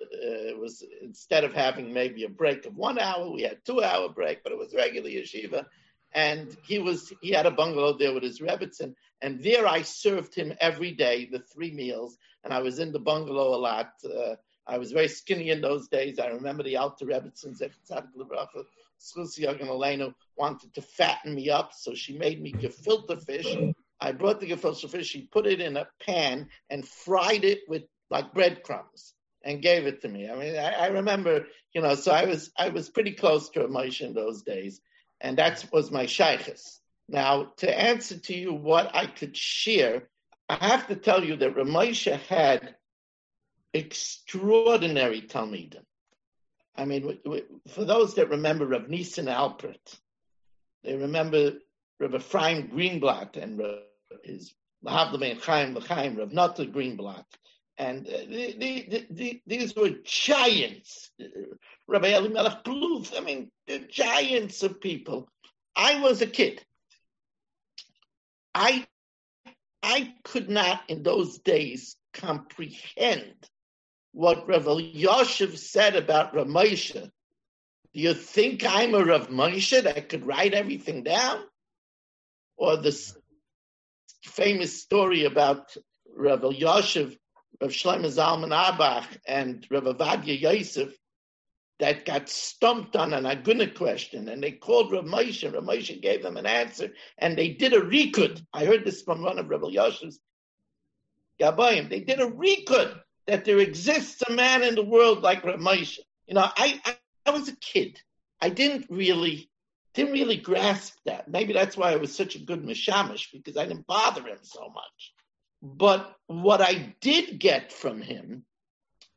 Uh, 0.00 0.46
it 0.50 0.58
was 0.58 0.84
instead 1.02 1.42
of 1.42 1.52
having 1.52 1.92
maybe 1.92 2.22
a 2.22 2.28
break 2.28 2.64
of 2.66 2.76
one 2.76 2.98
hour, 3.00 3.30
we 3.30 3.42
had 3.42 3.64
two 3.64 3.82
hour 3.82 4.08
break, 4.08 4.44
but 4.44 4.52
it 4.52 4.58
was 4.58 4.72
regular 4.74 5.10
yeshiva. 5.10 5.66
And 6.14 6.56
he 6.64 6.78
was 6.78 7.12
he 7.20 7.30
had 7.30 7.46
a 7.46 7.50
bungalow 7.50 7.96
there 7.96 8.14
with 8.14 8.22
his 8.22 8.40
rebbitzin, 8.40 8.94
and 9.20 9.42
there 9.42 9.66
I 9.66 9.82
served 9.82 10.34
him 10.34 10.54
every 10.60 10.92
day 10.92 11.28
the 11.30 11.40
three 11.40 11.72
meals, 11.72 12.16
and 12.44 12.52
I 12.52 12.60
was 12.60 12.78
in 12.78 12.92
the 12.92 12.98
bungalow 12.98 13.54
a 13.54 13.60
lot. 13.60 13.92
Uh, 14.04 14.36
I 14.66 14.78
was 14.78 14.92
very 14.92 15.08
skinny 15.08 15.50
in 15.50 15.60
those 15.60 15.88
days. 15.88 16.18
I 16.18 16.28
remember 16.28 16.62
the 16.62 16.76
Alter 16.76 17.06
Rebbitzin, 17.06 17.58
Zechatzadik 17.58 18.14
Lebracha, 18.16 18.64
Schusi 19.00 19.46
Elenu 19.46 20.14
wanted 20.36 20.74
to 20.74 20.82
fatten 20.82 21.34
me 21.34 21.50
up, 21.50 21.72
so 21.72 21.94
she 21.94 22.16
made 22.18 22.40
me 22.40 22.52
gefilte 22.52 23.22
fish. 23.24 23.56
I 24.00 24.12
brought 24.12 24.40
the 24.40 24.46
gefilte 24.46 24.88
fish, 24.90 25.08
she 25.08 25.22
put 25.22 25.46
it 25.46 25.60
in 25.60 25.76
a 25.76 25.88
pan 26.00 26.48
and 26.70 26.86
fried 26.86 27.44
it 27.44 27.60
with 27.68 27.84
like 28.10 28.34
breadcrumbs 28.34 29.14
and 29.42 29.62
gave 29.62 29.86
it 29.86 30.02
to 30.02 30.08
me. 30.08 30.28
I 30.28 30.36
mean, 30.36 30.56
I, 30.56 30.72
I 30.72 30.86
remember, 30.88 31.46
you 31.72 31.80
know, 31.80 31.94
so 31.94 32.12
I 32.12 32.24
was 32.26 32.50
I 32.56 32.68
was 32.68 32.90
pretty 32.90 33.12
close 33.12 33.48
to 33.50 33.64
a 33.64 34.04
in 34.04 34.14
those 34.14 34.42
days, 34.42 34.80
and 35.20 35.38
that 35.38 35.64
was 35.72 35.90
my 35.90 36.06
shaykhs. 36.06 36.80
Now, 37.08 37.52
to 37.58 37.80
answer 37.80 38.18
to 38.18 38.34
you 38.34 38.52
what 38.52 38.94
I 38.94 39.06
could 39.06 39.36
share, 39.36 40.08
I 40.48 40.66
have 40.66 40.88
to 40.88 40.96
tell 40.96 41.24
you 41.24 41.36
that 41.36 41.54
Ramosha 41.54 42.18
had 42.20 42.74
extraordinary 43.72 45.22
Talmidim. 45.22 45.84
I 46.76 46.84
mean, 46.84 47.18
for 47.68 47.84
those 47.84 48.14
that 48.14 48.30
remember 48.30 48.66
Rav 48.66 48.88
Nissen 48.88 49.26
Alpert, 49.26 49.98
they 50.84 50.94
remember 50.96 51.54
Rabbi 51.98 52.16
Ephraim 52.16 52.68
Greenblatt 52.68 53.36
and 53.36 53.60
his 54.22 54.54
Lahavlamein 54.84 55.42
Chaim 55.42 55.74
L'Chaim, 55.74 56.16
Rav 56.16 56.32
Nata 56.32 56.64
Greenblatt. 56.64 57.24
And 57.78 58.06
uh, 58.08 58.18
the, 58.28 58.56
the, 58.58 59.06
the, 59.08 59.42
these 59.46 59.74
were 59.76 59.90
giants. 60.04 61.10
Rabbi 61.86 62.08
Elimelech 62.08 62.64
Bluth, 62.64 63.16
I 63.16 63.20
mean, 63.20 63.50
the 63.68 63.78
giants 63.78 64.62
of 64.64 64.80
people. 64.80 65.28
I 65.76 66.00
was 66.00 66.20
a 66.20 66.26
kid. 66.26 66.62
I 68.54 68.86
I 69.82 70.14
could 70.24 70.50
not 70.50 70.82
in 70.88 71.02
those 71.02 71.38
days 71.38 71.96
comprehend 72.12 73.34
what 74.12 74.48
Rav 74.48 74.64
Elyashiv 74.64 75.56
said 75.56 75.94
about 75.94 76.34
Rav 76.34 76.46
Moshe. 76.46 77.00
Do 77.00 77.10
you 77.92 78.14
think 78.14 78.64
I'm 78.66 78.94
a 78.94 79.04
Rav 79.04 79.28
Moshe 79.28 79.82
that 79.82 80.08
could 80.08 80.26
write 80.26 80.54
everything 80.54 81.04
down? 81.04 81.44
Or 82.56 82.76
this 82.76 83.16
famous 84.24 84.82
story 84.82 85.24
about 85.24 85.76
Rav 86.16 86.40
Elyashiv, 86.40 87.16
Rav 87.60 87.70
Shlomo 87.70 88.06
Zalman 88.06 88.52
Auerbach, 88.52 89.18
and 89.26 89.66
Rav 89.70 89.84
Ovadia 89.84 90.40
Yosef 90.40 90.94
that 91.78 92.04
got 92.04 92.28
stumped 92.28 92.96
on 92.96 93.12
an 93.12 93.24
Aguna 93.24 93.72
question, 93.74 94.28
and 94.28 94.42
they 94.42 94.52
called 94.52 94.92
Rav 94.92 95.04
Moshe. 95.04 95.52
Rav 95.52 95.62
Moshe 95.62 96.00
gave 96.00 96.22
them 96.22 96.36
an 96.36 96.46
answer, 96.46 96.92
and 97.18 97.36
they 97.36 97.50
did 97.50 97.72
a 97.72 97.80
rekud. 97.80 98.44
I 98.52 98.64
heard 98.64 98.84
this 98.84 99.02
from 99.02 99.22
one 99.22 99.38
of 99.38 99.48
Rav 99.48 99.60
Elyashiv's 99.62 100.18
Gabayim. 101.40 101.88
They 101.88 102.00
did 102.00 102.20
a 102.20 102.30
rekud 102.30 103.00
that 103.26 103.44
there 103.44 103.58
exists 103.58 104.22
a 104.28 104.32
man 104.32 104.62
in 104.62 104.74
the 104.74 104.84
world 104.84 105.22
like 105.22 105.44
Rav 105.44 105.60
Moshe. 105.60 105.98
You 106.26 106.34
know, 106.34 106.48
I, 106.56 106.80
I, 106.84 106.96
I 107.26 107.30
was 107.30 107.48
a 107.48 107.56
kid. 107.56 108.00
I 108.40 108.50
didn't 108.50 108.86
really 108.88 109.50
didn't 109.94 110.12
really 110.12 110.36
grasp 110.36 110.94
that. 111.06 111.28
Maybe 111.28 111.52
that's 111.52 111.76
why 111.76 111.92
I 111.92 111.96
was 111.96 112.14
such 112.14 112.36
a 112.36 112.44
good 112.44 112.62
mishamish 112.62 113.32
because 113.32 113.56
I 113.56 113.66
didn't 113.66 113.86
bother 113.86 114.26
him 114.28 114.38
so 114.42 114.68
much. 114.68 115.12
But 115.62 116.14
what 116.26 116.60
I 116.60 116.94
did 117.00 117.38
get 117.38 117.72
from 117.72 118.00
him 118.00 118.44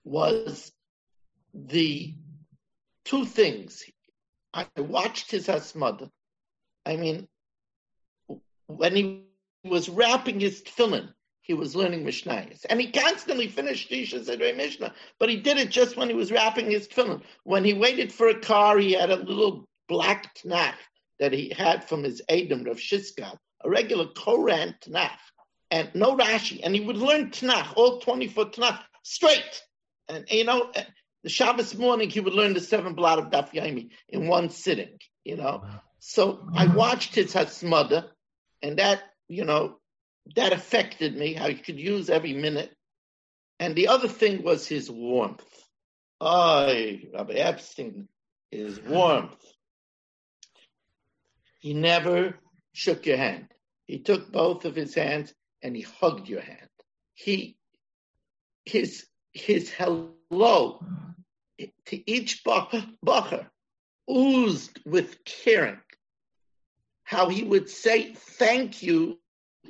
was 0.03 0.71
the 1.53 2.15
two 3.05 3.25
things. 3.25 3.83
I 4.53 4.67
watched 4.77 5.31
his 5.31 5.47
Hasmada. 5.47 6.09
I 6.85 6.95
mean, 6.97 7.27
when 8.67 8.95
he 8.95 9.25
was 9.63 9.87
wrapping 9.87 10.39
his 10.39 10.63
tefillin, 10.63 11.13
he 11.41 11.53
was 11.53 11.75
learning 11.75 12.03
Mishnayos. 12.03 12.65
And 12.69 12.79
he 12.79 12.91
constantly 12.91 13.47
finished 13.47 13.91
Isha 13.91 14.19
Sedrei 14.19 14.55
Mishnah, 14.55 14.93
but 15.19 15.29
he 15.29 15.37
did 15.37 15.57
it 15.57 15.69
just 15.69 15.97
when 15.97 16.07
he 16.09 16.15
was 16.15 16.31
wrapping 16.31 16.69
his 16.69 16.87
tefillin. 16.87 17.21
When 17.43 17.63
he 17.63 17.73
waited 17.73 18.11
for 18.11 18.29
a 18.29 18.39
car, 18.39 18.77
he 18.77 18.93
had 18.93 19.11
a 19.11 19.17
little 19.17 19.67
black 19.87 20.35
Tanakh 20.35 20.75
that 21.19 21.33
he 21.33 21.49
had 21.55 21.83
from 21.83 22.03
his 22.03 22.21
Adam, 22.29 22.63
Rav 22.63 22.77
Shishkab, 22.77 23.37
a 23.63 23.69
regular 23.69 24.07
Koren 24.07 24.75
Tanakh, 24.81 25.19
and 25.71 25.89
no 25.95 26.15
Rashi. 26.17 26.59
And 26.63 26.75
he 26.75 26.81
would 26.81 26.97
learn 26.97 27.31
Tanakh, 27.31 27.73
all 27.75 27.99
24 27.99 28.51
Tanakh, 28.51 28.79
straight. 29.03 29.63
And, 30.09 30.25
you 30.29 30.43
know, 30.43 30.69
eh, 30.75 30.83
the 31.23 31.29
Shabbos 31.29 31.75
morning, 31.75 32.09
he 32.09 32.19
would 32.19 32.33
learn 32.33 32.53
the 32.53 32.59
seven 32.59 32.93
blot 32.93 33.19
of 33.19 33.31
Daf 33.31 33.51
Yomi 33.53 33.89
in 34.09 34.27
one 34.27 34.49
sitting, 34.49 34.99
you 35.23 35.37
know. 35.37 35.63
So 35.99 36.45
I 36.53 36.67
watched 36.67 37.15
his 37.15 37.33
Hasmada, 37.33 38.09
and 38.61 38.77
that, 38.77 39.01
you 39.29 39.45
know, 39.45 39.77
that 40.35 40.51
affected 40.51 41.15
me, 41.15 41.33
how 41.33 41.47
he 41.47 41.55
could 41.55 41.79
use 41.79 42.09
every 42.09 42.33
minute. 42.33 42.75
And 43.59 43.75
the 43.75 43.87
other 43.87 44.07
thing 44.07 44.43
was 44.43 44.67
his 44.67 44.89
warmth. 44.91 45.45
Oh, 46.19 46.95
Rabbi 47.13 47.33
Epstein, 47.33 48.07
his 48.49 48.79
warmth. 48.79 49.35
He 51.59 51.73
never 51.73 52.35
shook 52.73 53.05
your 53.05 53.17
hand. 53.17 53.47
He 53.85 53.99
took 53.99 54.31
both 54.31 54.65
of 54.65 54.75
his 54.75 54.95
hands 54.95 55.33
and 55.61 55.75
he 55.75 55.81
hugged 55.81 56.27
your 56.27 56.41
hand. 56.41 56.69
He, 57.13 57.57
his, 58.65 59.05
his 59.33 59.69
hello 59.69 60.79
to 61.85 62.11
each 62.11 62.43
bacher 62.43 63.47
oozed 64.09 64.79
with 64.85 65.23
caring. 65.25 65.79
How 67.03 67.29
he 67.29 67.43
would 67.43 67.69
say 67.69 68.13
thank 68.13 68.81
you 68.81 69.19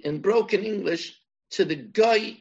in 0.04 0.22
broken 0.22 0.64
English 0.64 1.20
to 1.52 1.66
the 1.66 1.76
guy 1.76 2.38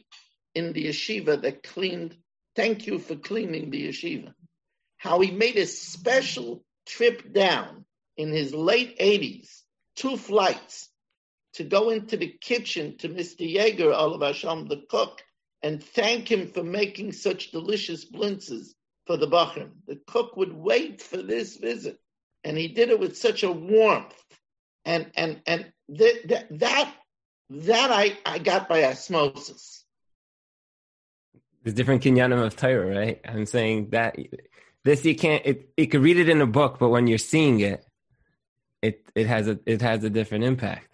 in 0.54 0.72
the 0.72 0.86
yeshiva 0.86 1.40
that 1.42 1.62
cleaned, 1.62 2.16
thank 2.54 2.86
you 2.86 2.98
for 2.98 3.16
cleaning 3.16 3.70
the 3.70 3.88
yeshiva. 3.88 4.34
How 4.96 5.20
he 5.20 5.30
made 5.30 5.56
a 5.56 5.66
special 5.66 6.62
trip 6.86 7.32
down 7.32 7.84
in 8.16 8.30
his 8.30 8.52
late 8.52 8.98
80s, 8.98 9.62
two 9.96 10.16
flights, 10.16 10.89
to 11.54 11.64
go 11.64 11.90
into 11.90 12.16
the 12.16 12.28
kitchen 12.40 12.96
to 12.98 13.08
Mr. 13.08 13.40
Yeager, 13.40 13.92
Olav 13.94 14.22
Hashem, 14.22 14.68
the 14.68 14.82
cook, 14.88 15.22
and 15.62 15.82
thank 15.82 16.30
him 16.30 16.48
for 16.48 16.62
making 16.62 17.12
such 17.12 17.50
delicious 17.50 18.04
blintzes 18.04 18.68
for 19.06 19.16
the 19.16 19.26
Bachrim. 19.26 19.70
The 19.86 20.00
cook 20.06 20.36
would 20.36 20.52
wait 20.52 21.02
for 21.02 21.18
this 21.18 21.56
visit, 21.56 21.98
and 22.44 22.56
he 22.56 22.68
did 22.68 22.90
it 22.90 23.00
with 23.00 23.16
such 23.16 23.42
a 23.42 23.52
warmth. 23.52 24.14
And 24.84 25.10
and 25.14 25.42
and 25.46 25.72
th- 25.94 26.26
th- 26.26 26.46
that 26.50 26.94
that 27.50 27.90
I, 27.90 28.16
I 28.24 28.38
got 28.38 28.68
by 28.68 28.84
osmosis. 28.84 29.84
The 31.64 31.72
different 31.72 32.02
kinyanim 32.02 32.42
of 32.42 32.56
Torah, 32.56 32.96
right? 32.96 33.20
I'm 33.26 33.44
saying 33.44 33.90
that 33.90 34.16
this 34.84 35.04
you 35.04 35.14
can't. 35.14 35.44
It 35.44 35.70
you 35.76 35.88
could 35.88 36.00
read 36.00 36.16
it 36.16 36.28
in 36.28 36.40
a 36.40 36.46
book, 36.46 36.78
but 36.78 36.88
when 36.88 37.06
you're 37.06 37.18
seeing 37.18 37.60
it, 37.60 37.84
it 38.80 39.04
it 39.14 39.26
has 39.26 39.48
a 39.48 39.58
it 39.66 39.82
has 39.82 40.02
a 40.04 40.10
different 40.10 40.44
impact. 40.44 40.89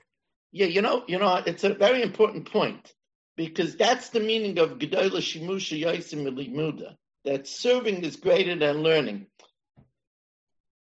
Yeah, 0.56 0.68
you 0.68 0.80
know, 0.80 1.04
you 1.06 1.18
know, 1.18 1.42
it's 1.44 1.64
a 1.64 1.74
very 1.74 2.00
important 2.00 2.50
point 2.50 2.94
because 3.36 3.76
that's 3.76 4.08
the 4.08 4.20
meaning 4.20 4.58
of 4.58 4.78
Gedola 4.78 5.20
Shimusha 5.20 5.78
Yaisim 5.84 6.24
Limuda 6.24 6.96
that 7.26 7.46
serving 7.46 8.02
is 8.04 8.16
greater 8.16 8.56
than 8.56 8.82
learning. 8.82 9.26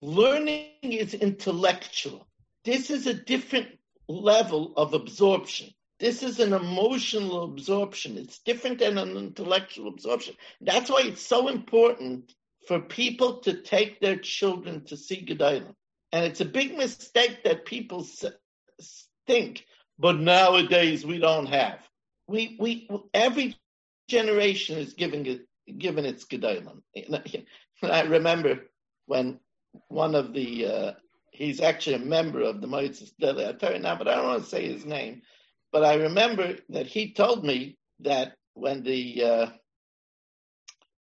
Learning 0.02 0.66
is 0.82 1.14
intellectual. 1.14 2.28
This 2.66 2.90
is 2.90 3.08
a 3.08 3.14
different 3.14 3.70
level 4.10 4.74
of 4.76 4.94
absorption. 4.94 5.70
This 6.02 6.22
is 6.22 6.42
an 6.42 6.52
emotional 6.52 7.46
absorption. 7.46 8.18
It's 8.18 8.40
different 8.40 8.80
than 8.80 8.98
an 8.98 9.16
intellectual 9.16 9.88
absorption. 9.88 10.36
That's 10.60 10.90
why 10.90 11.04
it's 11.06 11.26
so 11.26 11.48
important 11.48 12.34
for 12.68 12.82
people 12.82 13.38
to 13.44 13.62
take 13.62 14.02
their 14.02 14.18
children 14.18 14.84
to 14.88 14.98
see 14.98 15.26
Gedolim. 15.26 15.74
And 16.12 16.26
it's 16.26 16.42
a 16.42 16.56
big 16.60 16.78
mistake 16.78 17.46
that 17.46 17.64
people 17.64 18.04
think, 19.32 19.66
but 19.98 20.20
nowadays 20.20 21.06
we 21.06 21.18
don't 21.18 21.46
have. 21.48 21.80
We, 22.28 22.58
we, 22.60 22.90
every 23.14 23.56
generation 24.10 24.78
is 24.78 24.94
giving 24.94 25.26
it, 25.26 25.48
given 25.78 26.06
its 26.06 26.26
Gedolim. 26.26 26.82
I 27.84 28.02
remember 28.02 28.60
when 29.06 29.40
one 29.88 30.16
of 30.16 30.34
the 30.34 30.66
uh, 30.66 30.92
he's 31.32 31.62
actually 31.62 31.96
a 31.96 32.00
member 32.00 32.42
of 32.42 32.60
the 32.62 32.68
Moetzes 32.68 33.12
Gedolei 33.22 33.58
HaTorah 33.58 33.82
now, 33.82 33.96
but 33.96 34.08
I 34.08 34.16
don't 34.16 34.28
want 34.28 34.44
to 34.44 34.50
say 34.50 34.68
his 34.68 34.86
name. 34.86 35.22
But 35.72 35.86
I 35.86 35.96
remember 35.96 36.58
that 36.70 36.88
he 36.88 37.14
told 37.14 37.46
me 37.46 37.78
that 38.02 38.36
when 38.54 38.84
the 38.84 39.24
uh, 39.24 39.46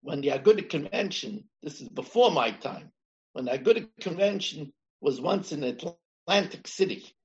when 0.01 0.19
the 0.21 0.29
Aguda 0.29 0.69
convention, 0.69 1.45
this 1.63 1.81
is 1.81 1.87
before 1.89 2.31
my 2.31 2.51
time, 2.51 2.91
when 3.33 3.45
the 3.45 3.51
Aguda 3.57 3.87
convention 4.01 4.73
was 4.99 5.21
once 5.21 5.53
in 5.53 5.63
Atlantic 5.63 6.67
City, 6.67 7.16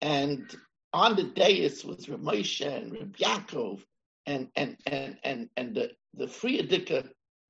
and 0.00 0.56
on 0.92 1.16
the 1.16 1.24
dais 1.24 1.84
was 1.84 2.06
Ramosha 2.06 2.82
and 2.82 2.92
Reb 2.92 3.16
Yaakov 3.16 3.82
and 4.26 4.48
and 4.56 4.76
and 4.86 5.18
and 5.24 5.48
and 5.56 5.74
the 5.74 5.90
the 6.14 6.28
Friedrich 6.28 6.92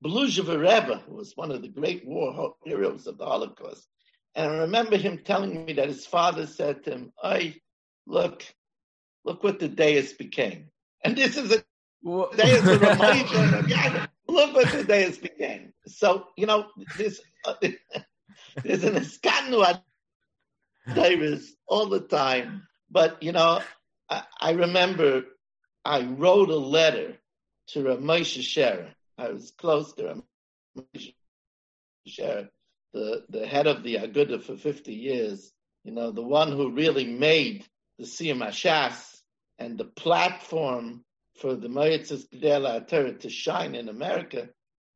Bluzhever 0.03 0.59
Rebbe, 0.59 1.01
who 1.07 1.15
was 1.15 1.35
one 1.35 1.51
of 1.51 1.61
the 1.61 1.67
great 1.67 2.05
war 2.05 2.55
heroes 2.63 3.07
of 3.07 3.17
the 3.17 3.25
Holocaust, 3.25 3.87
and 4.35 4.51
I 4.51 4.57
remember 4.59 4.97
him 4.97 5.19
telling 5.19 5.65
me 5.65 5.73
that 5.73 5.89
his 5.89 6.05
father 6.05 6.45
said 6.47 6.83
to 6.83 6.91
him, 6.91 7.13
"I 7.21 7.55
look, 8.05 8.45
look 9.25 9.43
what 9.43 9.59
the 9.59 9.67
dais 9.67 10.13
became." 10.13 10.69
And 11.03 11.17
this 11.17 11.37
is 11.37 11.51
a 11.51 11.63
dais 12.35 12.67
of 12.67 12.81
a 12.83 14.09
Look 14.27 14.53
what 14.53 14.71
the 14.71 14.83
dais 14.83 15.17
became. 15.17 15.73
So 15.87 16.27
you 16.37 16.45
know, 16.45 16.67
there's 16.97 17.19
uh, 17.45 17.55
there's 18.63 18.83
an 18.83 18.95
iskanu 18.95 19.81
Davis 20.93 21.53
all 21.67 21.87
the 21.87 22.01
time. 22.01 22.67
But 22.89 23.21
you 23.23 23.31
know, 23.31 23.61
I, 24.09 24.23
I, 24.39 24.51
remember 24.51 25.23
I 25.85 26.01
wrote 26.03 26.49
a 26.49 26.55
letter 26.55 27.17
to 27.69 27.83
Ramosha 27.83 28.41
Sherer. 28.41 28.89
I 29.17 29.29
was 29.29 29.51
close 29.51 29.93
to 29.93 30.23
Ramosha 30.75 31.13
Sherer 32.07 32.49
the, 32.93 33.23
the 33.29 33.45
head 33.45 33.67
of 33.67 33.83
the 33.83 33.95
Aguda 33.95 34.41
for 34.41 34.55
50 34.55 34.93
years, 34.93 35.51
you 35.83 35.91
know, 35.91 36.11
the 36.11 36.23
one 36.23 36.51
who 36.51 36.71
really 36.71 37.05
made 37.05 37.65
the 37.97 38.05
Siyam 38.05 38.45
Hashas 38.45 39.21
and 39.57 39.77
the 39.77 39.85
platform 39.85 41.03
for 41.35 41.55
the 41.55 41.67
Moetzes 41.67 42.27
Gedela 42.29 42.87
Torah 42.87 43.13
to 43.13 43.29
shine 43.29 43.75
in 43.75 43.89
America. 43.89 44.49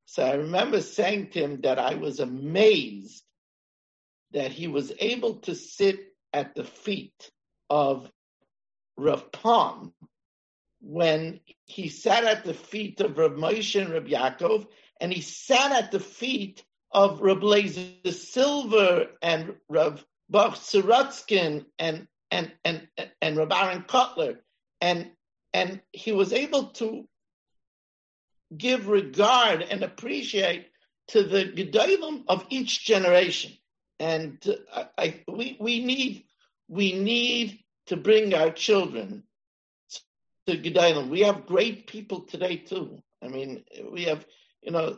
So 0.06 0.24
I 0.24 0.34
remember 0.36 0.82
saying 0.82 1.30
to 1.32 1.40
him 1.40 1.62
that 1.62 1.80
I 1.80 1.96
was 1.96 2.20
amazed 2.20 3.24
that 4.34 4.52
he 4.52 4.68
was 4.68 4.92
able 5.00 5.36
to 5.36 5.56
sit 5.56 6.00
at 6.34 6.56
the 6.56 6.64
feet 6.64 7.32
of 7.70 8.12
Rav 8.98 9.32
Pam 9.32 9.94
when 10.82 11.40
he 11.66 11.88
sat 11.88 12.24
at 12.26 12.44
the 12.44 12.54
feet 12.54 13.00
of 13.00 13.18
Rav 13.18 13.32
Moshe 13.32 13.80
and 13.80 13.92
Rav 13.92 14.04
Yaakov, 14.04 14.68
and 15.00 15.14
he 15.14 15.22
sat 15.22 15.72
at 15.72 15.92
the 15.92 16.00
feet 16.00 16.64
of 16.92 17.22
Rav 17.22 17.40
Blazer 17.40 18.12
Silver 18.12 19.08
and 19.22 19.56
Rav 19.70 20.06
Bach 20.30 20.58
and 21.32 21.66
and 21.80 22.08
and 22.30 22.88
and 23.22 23.38
Rav 23.38 23.52
Aaron 23.52 23.84
Kotler, 23.84 24.40
and 24.82 25.12
and 25.54 25.82
he 25.92 26.12
was 26.12 26.34
able 26.34 26.66
to 26.72 27.08
give 28.56 28.88
regard 28.88 29.62
and 29.62 29.84
appreciate 29.84 30.68
to 31.08 31.24
the 31.24 31.46
gedolim 31.46 32.24
of 32.28 32.46
each 32.50 32.86
generation. 32.86 33.52
And 34.04 34.38
I, 34.76 34.88
I, 34.98 35.24
we 35.30 35.56
we 35.62 35.80
need 35.86 36.26
we 36.68 36.92
need 36.92 37.60
to 37.86 37.96
bring 37.96 38.34
our 38.34 38.52
children 38.52 39.24
to 40.46 40.58
gedolim. 40.58 41.08
We 41.10 41.22
have 41.22 41.46
great 41.46 41.88
people 41.88 42.22
today 42.22 42.58
too. 42.58 43.02
I 43.24 43.30
mean, 43.30 43.64
we 43.90 44.04
have 44.04 44.26
you 44.62 44.72
know 44.72 44.98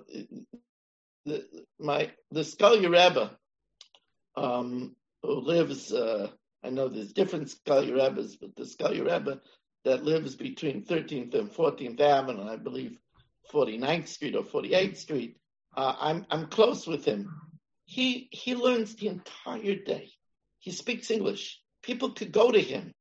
the 1.26 1.46
my 1.80 2.12
the 2.32 2.44
Scully 2.44 2.88
Rebbe 2.88 3.30
um, 4.36 4.96
who 5.22 5.34
lives. 5.40 5.94
Uh, 5.94 6.30
I 6.64 6.72
know 6.72 6.88
there's 6.88 7.14
different 7.14 7.52
Scully 7.52 7.94
Rebbes, 7.94 8.38
but 8.38 8.56
the 8.56 8.66
Scully 8.66 9.02
Rebbe 9.02 9.40
that 9.84 10.04
lives 10.04 10.36
between 10.36 10.84
13th 10.84 11.36
and 11.36 11.52
14th 11.52 12.02
Avenue, 12.02 12.50
I 12.50 12.56
believe 12.56 12.98
49th 13.54 14.08
Street 14.08 14.36
or 14.36 14.42
48th 14.42 14.98
Street. 14.98 15.38
Uh, 15.78 15.94
I'm 16.00 16.26
I'm 16.32 16.48
close 16.48 16.88
with 16.88 17.06
him. 17.06 17.30
He 17.86 18.28
he 18.32 18.56
learns 18.56 18.96
the 18.96 19.08
entire 19.08 19.76
day. 19.76 20.12
He 20.60 20.72
speaks 20.72 21.12
English. 21.12 21.62
People 21.84 22.12
could 22.12 22.32
go 22.32 22.52
to 22.52 22.60
him 22.60 22.94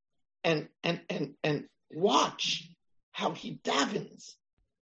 and 0.42 0.68
and 0.82 1.00
and 1.08 1.34
and 1.42 1.64
watch 1.90 2.68
how 3.12 3.32
he 3.32 3.58
davens. 3.64 4.34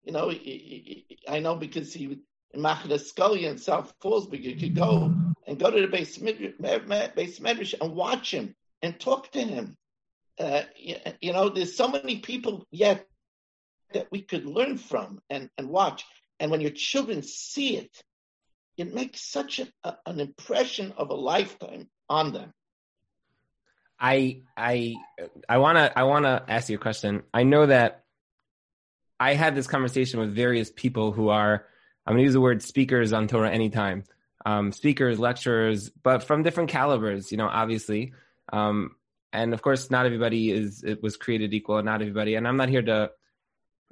You 0.04 0.12
know, 0.12 0.30
he, 0.30 0.38
he, 0.38 1.18
I 1.28 1.40
know 1.40 1.56
because 1.56 1.92
he 1.92 2.20
in 2.52 2.60
Machlis 2.60 3.06
Scully 3.06 3.46
in 3.46 3.58
South 3.58 3.92
Fallsburg, 4.00 4.42
you 4.42 4.56
could 4.56 4.74
go 4.74 5.14
and 5.46 5.58
go 5.58 5.70
to 5.70 5.86
the 5.86 5.88
beis 5.88 6.20
medrash 6.20 7.74
and 7.80 7.94
watch 7.94 8.32
him 8.32 8.54
and 8.82 8.98
talk 8.98 9.30
to 9.32 9.42
him. 9.42 9.76
Uh, 10.38 10.62
you, 10.76 10.96
you 11.20 11.32
know, 11.32 11.48
there's 11.48 11.76
so 11.76 11.88
many 11.88 12.20
people 12.20 12.66
yet 12.70 13.06
that 13.92 14.08
we 14.10 14.22
could 14.22 14.46
learn 14.46 14.78
from 14.78 15.20
and, 15.28 15.50
and 15.58 15.68
watch. 15.68 16.04
And 16.38 16.50
when 16.50 16.60
your 16.60 16.70
children 16.70 17.22
see 17.22 17.76
it, 17.76 18.02
it 18.76 18.94
makes 18.94 19.20
such 19.20 19.58
a, 19.58 19.68
a, 19.84 19.96
an 20.06 20.20
impression 20.20 20.92
of 20.96 21.10
a 21.10 21.14
lifetime 21.14 21.88
on 22.08 22.32
them. 22.32 22.52
I 23.98 24.42
I 24.56 24.94
I 25.48 25.58
wanna 25.58 25.92
I 25.94 26.04
wanna 26.04 26.42
ask 26.48 26.70
you 26.70 26.76
a 26.76 26.80
question. 26.80 27.22
I 27.34 27.42
know 27.42 27.66
that 27.66 28.04
I 29.18 29.34
had 29.34 29.54
this 29.54 29.66
conversation 29.66 30.20
with 30.20 30.34
various 30.34 30.70
people 30.74 31.12
who 31.12 31.28
are 31.28 31.66
I'm 32.06 32.14
gonna 32.14 32.22
use 32.22 32.32
the 32.32 32.40
word 32.40 32.62
speakers 32.62 33.12
on 33.12 33.28
Torah 33.28 33.50
anytime. 33.50 34.04
Um, 34.46 34.72
speakers, 34.72 35.18
lecturers, 35.18 35.90
but 35.90 36.24
from 36.24 36.42
different 36.42 36.70
calibers, 36.70 37.30
you 37.30 37.36
know, 37.36 37.46
obviously. 37.46 38.14
Um, 38.50 38.96
and 39.34 39.52
of 39.52 39.60
course, 39.60 39.90
not 39.90 40.06
everybody 40.06 40.50
is 40.50 40.82
it 40.82 41.02
was 41.02 41.18
created 41.18 41.52
equal, 41.52 41.76
and 41.76 41.84
not 41.84 42.00
everybody. 42.00 42.36
And 42.36 42.48
I'm 42.48 42.56
not 42.56 42.70
here 42.70 42.82
to 42.82 43.10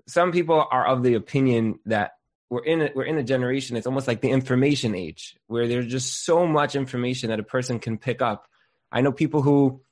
some 0.06 0.32
people 0.32 0.66
are 0.70 0.86
of 0.86 1.02
the 1.02 1.14
opinion 1.14 1.78
that 1.84 2.12
we're 2.50 2.64
in 2.64 2.82
a, 2.82 2.90
we're 2.94 3.04
in 3.04 3.18
a 3.18 3.22
generation 3.22 3.76
it's 3.76 3.86
almost 3.86 4.08
like 4.08 4.20
the 4.20 4.30
information 4.30 4.94
age 4.94 5.36
where 5.46 5.68
there's 5.68 5.86
just 5.86 6.24
so 6.24 6.46
much 6.46 6.74
information 6.74 7.30
that 7.30 7.40
a 7.40 7.42
person 7.42 7.78
can 7.78 7.98
pick 7.98 8.22
up. 8.22 8.46
I 8.90 9.00
know 9.02 9.12
people 9.12 9.42
who 9.42 9.82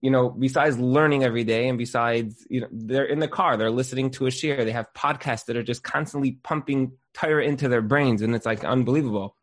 you 0.00 0.10
know 0.10 0.30
besides 0.30 0.78
learning 0.78 1.24
every 1.24 1.44
day 1.44 1.68
and 1.68 1.78
besides 1.78 2.46
you 2.50 2.60
know 2.60 2.68
they're 2.70 3.04
in 3.04 3.20
the 3.20 3.28
car 3.28 3.56
they're 3.56 3.70
listening 3.70 4.10
to 4.10 4.26
a 4.26 4.30
shiur 4.30 4.64
they 4.64 4.72
have 4.72 4.92
podcasts 4.94 5.46
that 5.46 5.56
are 5.56 5.62
just 5.62 5.82
constantly 5.82 6.32
pumping 6.42 6.92
Torah 7.14 7.44
into 7.44 7.68
their 7.68 7.82
brains 7.82 8.22
and 8.22 8.34
it's 8.34 8.46
like 8.46 8.64
unbelievable. 8.64 9.36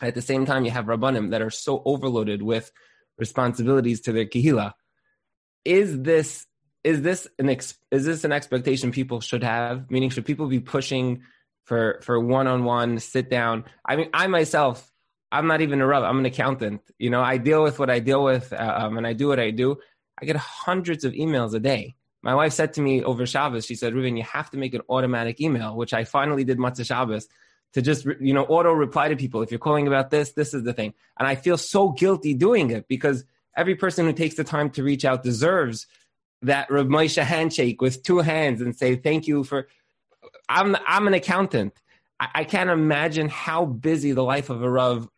At 0.00 0.14
the 0.14 0.22
same 0.22 0.46
time 0.46 0.64
you 0.64 0.70
have 0.70 0.86
rabbanim 0.86 1.30
that 1.30 1.42
are 1.42 1.50
so 1.50 1.82
overloaded 1.84 2.42
with 2.42 2.70
responsibilities 3.18 4.02
to 4.02 4.12
their 4.12 4.26
kihila 4.26 4.72
is 5.66 6.00
this 6.02 6.46
is 6.84 7.02
this 7.02 7.26
an 7.40 7.50
ex, 7.50 7.74
is 7.90 8.04
this 8.04 8.22
an 8.22 8.30
expectation 8.30 8.92
people 8.92 9.20
should 9.20 9.42
have? 9.42 9.90
Meaning, 9.90 10.10
should 10.10 10.24
people 10.24 10.46
be 10.46 10.60
pushing 10.60 11.22
for 11.66 12.00
for 12.02 12.18
one 12.18 12.46
on 12.46 12.64
one 12.64 12.98
sit 12.98 13.28
down? 13.28 13.64
I 13.84 13.96
mean, 13.96 14.08
I 14.14 14.26
myself, 14.26 14.90
I'm 15.30 15.46
not 15.46 15.60
even 15.60 15.80
a 15.80 15.86
rub. 15.86 16.04
I'm 16.04 16.18
an 16.18 16.26
accountant. 16.26 16.80
You 16.98 17.10
know, 17.10 17.20
I 17.20 17.36
deal 17.36 17.62
with 17.62 17.78
what 17.78 17.90
I 17.90 17.98
deal 17.98 18.24
with, 18.24 18.52
uh, 18.52 18.74
um, 18.78 18.96
and 18.96 19.06
I 19.06 19.12
do 19.12 19.28
what 19.28 19.38
I 19.38 19.50
do. 19.50 19.76
I 20.20 20.24
get 20.24 20.36
hundreds 20.36 21.04
of 21.04 21.12
emails 21.12 21.54
a 21.54 21.60
day. 21.60 21.96
My 22.22 22.34
wife 22.34 22.54
said 22.54 22.72
to 22.74 22.80
me 22.80 23.04
over 23.04 23.26
Shabbos, 23.26 23.66
she 23.66 23.74
said, 23.74 23.94
Ruben, 23.94 24.16
you 24.16 24.22
have 24.24 24.50
to 24.50 24.56
make 24.56 24.74
an 24.74 24.80
automatic 24.88 25.40
email, 25.40 25.76
which 25.76 25.92
I 25.92 26.04
finally 26.04 26.42
did 26.42 26.58
Motzei 26.58 26.86
Shabbos 26.86 27.28
to 27.74 27.82
just, 27.82 28.06
you 28.20 28.32
know, 28.32 28.44
auto 28.44 28.72
reply 28.72 29.08
to 29.08 29.16
people. 29.16 29.42
If 29.42 29.50
you're 29.50 29.60
calling 29.60 29.86
about 29.86 30.10
this, 30.10 30.32
this 30.32 30.54
is 30.54 30.64
the 30.64 30.72
thing. 30.72 30.94
And 31.18 31.28
I 31.28 31.34
feel 31.34 31.58
so 31.58 31.90
guilty 31.90 32.34
doing 32.34 32.70
it 32.70 32.88
because 32.88 33.24
every 33.56 33.76
person 33.76 34.06
who 34.06 34.12
takes 34.12 34.36
the 34.36 34.44
time 34.44 34.70
to 34.70 34.82
reach 34.82 35.04
out 35.04 35.22
deserves 35.22 35.86
that 36.42 36.70
Rav 36.70 36.86
Moshe 36.86 37.22
handshake 37.22 37.80
with 37.80 38.02
two 38.02 38.18
hands 38.18 38.60
and 38.60 38.74
say 38.74 38.96
thank 38.96 39.26
you 39.26 39.44
for. 39.44 39.68
I'm 40.48 40.76
I'm 40.86 41.06
an 41.06 41.14
accountant. 41.14 41.74
I, 42.20 42.28
I 42.36 42.44
can't 42.44 42.70
imagine 42.70 43.28
how 43.28 43.64
busy 43.64 44.12
the 44.12 44.22
life 44.22 44.50
of 44.50 44.62
a 44.62 44.70
Rav 44.70 45.08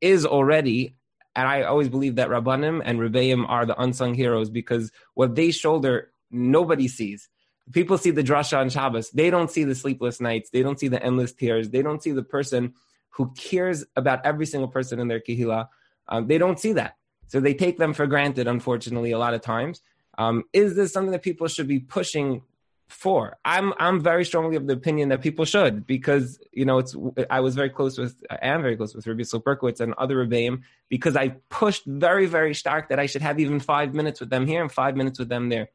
is 0.00 0.26
already, 0.26 0.96
and 1.34 1.48
I 1.48 1.62
always 1.62 1.88
believe 1.88 2.16
that 2.16 2.28
Rabbanim 2.28 2.82
and 2.84 2.98
Rebbeim 2.98 3.48
are 3.48 3.66
the 3.66 3.80
unsung 3.80 4.14
heroes 4.14 4.50
because 4.50 4.92
what 5.14 5.34
they 5.34 5.50
shoulder 5.50 6.10
nobody 6.30 6.88
sees. 6.88 7.28
People 7.72 7.98
see 7.98 8.10
the 8.12 8.22
drasha 8.22 8.58
on 8.58 8.70
Shabbos. 8.70 9.10
They 9.10 9.28
don't 9.28 9.50
see 9.50 9.64
the 9.64 9.74
sleepless 9.74 10.20
nights. 10.20 10.50
They 10.50 10.62
don't 10.62 10.78
see 10.78 10.88
the 10.88 11.02
endless 11.02 11.32
tears. 11.32 11.70
They 11.70 11.82
don't 11.82 12.02
see 12.02 12.12
the 12.12 12.22
person 12.22 12.74
who 13.10 13.32
cares 13.36 13.84
about 13.96 14.24
every 14.24 14.46
single 14.46 14.68
person 14.68 15.00
in 15.00 15.08
their 15.08 15.20
kihila. 15.20 15.68
Um, 16.06 16.28
they 16.28 16.38
don't 16.38 16.60
see 16.60 16.74
that. 16.74 16.96
So 17.26 17.40
they 17.40 17.54
take 17.54 17.76
them 17.76 17.92
for 17.92 18.06
granted, 18.06 18.46
unfortunately, 18.46 19.10
a 19.10 19.18
lot 19.18 19.34
of 19.34 19.40
times. 19.40 19.80
Um, 20.16 20.44
is 20.52 20.76
this 20.76 20.92
something 20.92 21.10
that 21.12 21.22
people 21.22 21.48
should 21.48 21.66
be 21.66 21.80
pushing 21.80 22.42
for? 22.88 23.36
I'm 23.44 23.72
I'm 23.78 24.00
very 24.00 24.24
strongly 24.24 24.56
of 24.56 24.66
the 24.66 24.74
opinion 24.74 25.08
that 25.10 25.20
people 25.20 25.44
should 25.44 25.86
because 25.86 26.38
you 26.52 26.64
know 26.64 26.78
it's 26.78 26.96
I 27.30 27.40
was 27.40 27.54
very 27.54 27.70
close 27.70 27.98
with 27.98 28.22
I 28.30 28.38
am 28.42 28.62
very 28.62 28.76
close 28.76 28.94
with 28.94 29.06
Rabbi 29.06 29.22
Berkowitz 29.22 29.80
and 29.80 29.94
other 29.94 30.24
Rebbeim 30.24 30.62
because 30.88 31.16
I 31.16 31.28
pushed 31.48 31.84
very 31.86 32.26
very 32.26 32.54
stark 32.54 32.88
that 32.88 32.98
I 32.98 33.06
should 33.06 33.22
have 33.22 33.38
even 33.40 33.60
five 33.60 33.94
minutes 33.94 34.20
with 34.20 34.30
them 34.30 34.46
here 34.46 34.62
and 34.62 34.70
five 34.70 34.96
minutes 34.96 35.18
with 35.18 35.28
them 35.28 35.48
there. 35.48 35.70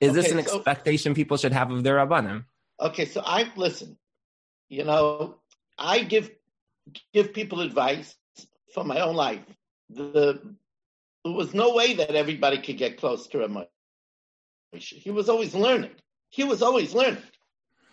Is 0.00 0.10
okay, 0.10 0.20
this 0.20 0.32
an 0.32 0.44
so, 0.44 0.56
expectation 0.56 1.14
people 1.14 1.36
should 1.36 1.52
have 1.52 1.70
of 1.70 1.84
their 1.84 1.96
rabbanim? 1.96 2.44
Okay, 2.80 3.04
so 3.04 3.22
I 3.24 3.50
listen. 3.56 3.96
You 4.68 4.84
know, 4.84 5.36
I 5.78 6.02
give 6.02 6.30
give 7.12 7.32
people 7.32 7.60
advice 7.60 8.16
for 8.74 8.84
my 8.84 9.00
own 9.00 9.14
life. 9.14 9.44
The 9.90 10.40
there 11.24 11.32
was 11.32 11.54
no 11.54 11.74
way 11.74 11.94
that 11.94 12.14
everybody 12.16 12.58
could 12.58 12.78
get 12.78 12.98
close 12.98 13.26
to 13.28 13.38
Rav 13.38 13.66
He 14.74 15.10
was 15.10 15.28
always 15.28 15.54
learning. 15.54 15.92
He 16.32 16.44
was 16.44 16.62
always 16.62 16.94
learning. 16.94 17.22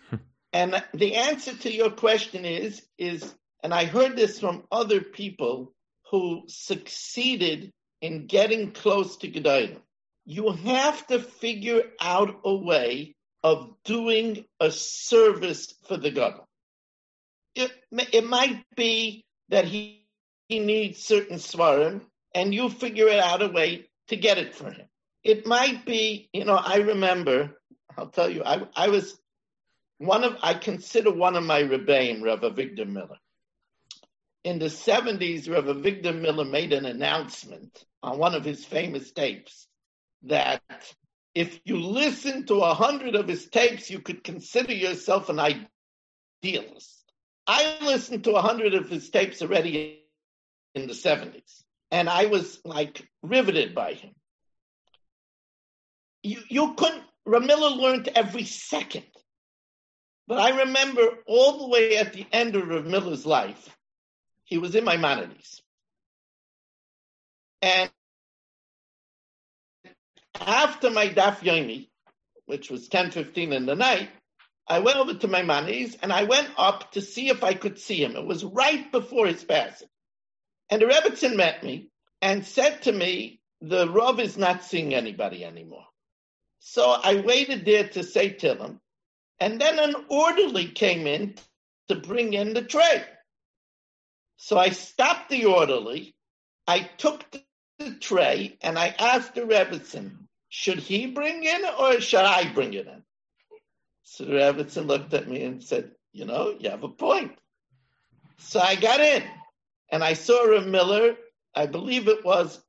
Hmm. 0.08 0.16
and 0.52 0.84
the 0.94 1.16
answer 1.16 1.54
to 1.54 1.70
your 1.72 1.90
question 1.90 2.46
is, 2.46 2.82
is, 2.96 3.34
and 3.62 3.74
I 3.74 3.84
heard 3.84 4.16
this 4.16 4.40
from 4.40 4.64
other 4.72 5.02
people 5.02 5.74
who 6.10 6.44
succeeded 6.48 7.70
in 8.00 8.26
getting 8.26 8.72
close 8.72 9.18
to 9.18 9.30
Gedolim. 9.30 9.82
You 10.24 10.52
have 10.52 11.06
to 11.08 11.18
figure 11.18 11.82
out 12.00 12.40
a 12.44 12.54
way 12.54 13.14
of 13.42 13.74
doing 13.84 14.46
a 14.58 14.70
service 14.70 15.74
for 15.86 15.98
the 15.98 16.10
God. 16.10 16.40
It, 17.54 17.70
it 18.12 18.24
might 18.24 18.64
be 18.74 19.24
that 19.50 19.66
he, 19.66 20.06
he 20.48 20.60
needs 20.60 21.04
certain 21.04 21.36
seforim 21.36 22.02
and 22.34 22.54
you 22.54 22.70
figure 22.70 23.08
it 23.08 23.18
out 23.18 23.42
a 23.42 23.48
way 23.48 23.90
to 24.08 24.16
get 24.16 24.38
it 24.38 24.54
for 24.54 24.70
him. 24.70 24.86
It 25.22 25.46
might 25.46 25.84
be, 25.84 26.30
you 26.32 26.46
know, 26.46 26.56
I 26.56 26.76
remember, 26.76 27.59
I'll 28.00 28.08
tell 28.08 28.30
you, 28.30 28.42
I, 28.44 28.62
I 28.74 28.88
was 28.88 29.18
one 29.98 30.24
of, 30.24 30.36
I 30.42 30.54
consider 30.54 31.12
one 31.12 31.36
of 31.36 31.44
my 31.44 31.62
rebbeim, 31.62 32.22
Rav 32.22 32.40
Avigdor 32.40 32.88
Miller. 32.88 33.18
In 34.42 34.58
the 34.58 34.66
70s, 34.66 35.52
Rav 35.52 35.64
Avigdor 35.64 36.18
Miller 36.18 36.46
made 36.46 36.72
an 36.72 36.86
announcement 36.86 37.84
on 38.02 38.18
one 38.18 38.34
of 38.34 38.44
his 38.44 38.64
famous 38.64 39.12
tapes 39.12 39.66
that 40.22 40.62
if 41.34 41.60
you 41.64 41.78
listen 41.78 42.46
to 42.46 42.60
a 42.60 42.74
hundred 42.74 43.14
of 43.14 43.28
his 43.28 43.46
tapes, 43.46 43.90
you 43.90 44.00
could 44.00 44.24
consider 44.24 44.72
yourself 44.72 45.28
an 45.28 45.38
idealist. 45.38 47.12
I 47.46 47.78
listened 47.82 48.24
to 48.24 48.32
a 48.32 48.42
hundred 48.42 48.74
of 48.74 48.88
his 48.88 49.10
tapes 49.10 49.42
already 49.42 50.02
in 50.74 50.86
the 50.86 50.94
70s 50.94 51.62
and 51.90 52.08
I 52.08 52.26
was 52.26 52.60
like 52.64 53.06
riveted 53.22 53.74
by 53.74 53.94
him. 53.94 54.14
You, 56.22 56.38
you 56.48 56.74
couldn't, 56.74 57.02
Rav 57.26 57.42
Miller 57.42 57.70
learned 57.70 58.08
every 58.14 58.44
second. 58.44 59.06
But 60.26 60.38
I 60.38 60.60
remember 60.60 61.02
all 61.26 61.58
the 61.58 61.68
way 61.68 61.96
at 61.96 62.12
the 62.12 62.26
end 62.32 62.56
of 62.56 62.68
Rav 62.68 62.84
Miller's 62.84 63.26
life, 63.26 63.76
he 64.44 64.58
was 64.58 64.74
in 64.74 64.84
Maimonides. 64.84 65.62
And 67.62 67.90
after 70.40 70.90
my 70.90 71.08
daf 71.08 71.40
yomi, 71.40 71.88
which 72.46 72.70
was 72.70 72.88
10:15 72.88 73.52
in 73.52 73.66
the 73.66 73.74
night, 73.74 74.10
I 74.66 74.78
went 74.78 74.98
over 74.98 75.14
to 75.14 75.28
Maimonides 75.28 75.96
and 76.00 76.12
I 76.12 76.24
went 76.24 76.50
up 76.56 76.92
to 76.92 77.02
see 77.02 77.28
if 77.28 77.42
I 77.42 77.54
could 77.54 77.78
see 77.78 78.02
him. 78.02 78.16
It 78.16 78.24
was 78.24 78.44
right 78.44 78.90
before 78.92 79.26
his 79.26 79.44
passing. 79.44 79.88
And 80.70 80.80
the 80.80 80.86
Rebbitzin 80.86 81.36
met 81.36 81.64
me 81.64 81.90
and 82.22 82.46
said 82.46 82.82
to 82.82 82.92
me, 82.92 83.40
the 83.60 83.88
Rav 83.88 84.20
is 84.20 84.38
not 84.38 84.64
seeing 84.64 84.94
anybody 84.94 85.44
anymore. 85.44 85.86
So 86.60 86.90
I 86.90 87.22
waited 87.22 87.64
there 87.64 87.88
to 87.88 88.04
say 88.04 88.30
to 88.30 88.54
him, 88.54 88.80
and 89.40 89.60
then 89.60 89.78
an 89.78 89.94
orderly 90.08 90.66
came 90.66 91.06
in 91.06 91.34
to 91.88 91.96
bring 91.96 92.34
in 92.34 92.52
the 92.54 92.62
tray. 92.62 93.02
So 94.36 94.58
I 94.58 94.68
stopped 94.70 95.30
the 95.30 95.46
orderly, 95.46 96.14
I 96.68 96.80
took 96.98 97.24
the 97.78 97.94
tray, 97.94 98.58
and 98.60 98.78
I 98.78 98.94
asked 98.98 99.34
the 99.34 99.42
Rebbitzin, 99.42 100.12
should 100.50 100.78
he 100.78 101.06
bring 101.06 101.44
in 101.44 101.62
or 101.78 102.00
should 102.00 102.20
I 102.20 102.52
bring 102.52 102.74
it 102.74 102.86
in? 102.86 103.02
So 104.02 104.24
the 104.24 104.34
Rebbitzin 104.34 104.86
looked 104.86 105.14
at 105.14 105.28
me 105.28 105.42
and 105.42 105.62
said, 105.62 105.92
you 106.12 106.26
know, 106.26 106.54
you 106.58 106.68
have 106.70 106.84
a 106.84 106.88
point. 106.88 107.38
So 108.38 108.60
I 108.60 108.74
got 108.74 109.00
in 109.00 109.22
and 109.90 110.04
I 110.04 110.12
saw 110.12 110.56
a 110.56 110.60
Miller, 110.60 111.16
I 111.54 111.66
believe 111.66 112.08
it 112.08 112.24
was 112.24 112.60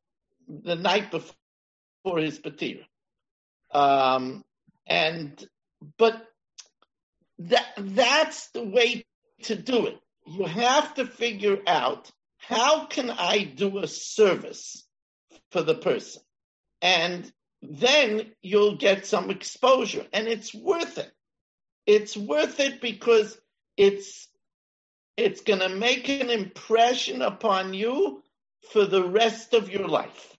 the 0.48 0.76
night 0.76 1.12
before 1.12 2.20
his 2.20 2.40
patira. 2.40 2.86
Um, 3.74 4.44
and, 4.88 5.44
but 5.98 6.26
that, 7.40 7.68
that's 7.78 8.50
the 8.50 8.64
way 8.64 9.06
to 9.44 9.56
do 9.56 9.88
it. 9.88 10.00
You 10.28 10.46
have 10.46 10.94
to 10.96 11.06
figure 11.06 11.60
out 11.68 12.12
how 12.38 12.86
can 12.86 13.10
I 13.10 13.44
do 13.44 13.80
a 13.80 13.88
service 13.88 14.86
for 15.52 15.62
the 15.62 15.76
person? 15.76 16.22
And 16.82 17.32
then 17.62 18.32
you'll 18.42 18.78
get 18.78 19.06
some 19.06 19.30
exposure 19.30 20.06
and 20.14 20.28
it's 20.28 20.54
worth 20.54 20.98
it. 20.98 21.12
It's 21.86 22.18
worth 22.18 22.60
it 22.60 22.82
because 22.82 23.38
it's 23.78 24.28
it's 25.18 25.42
going 25.42 25.60
to 25.60 25.70
make 25.70 26.10
an 26.10 26.30
impression 26.30 27.22
upon 27.22 27.74
you 27.74 28.24
for 28.72 28.86
the 28.86 29.04
rest 29.04 29.54
of 29.54 29.70
your 29.70 29.88
life. 29.88 30.38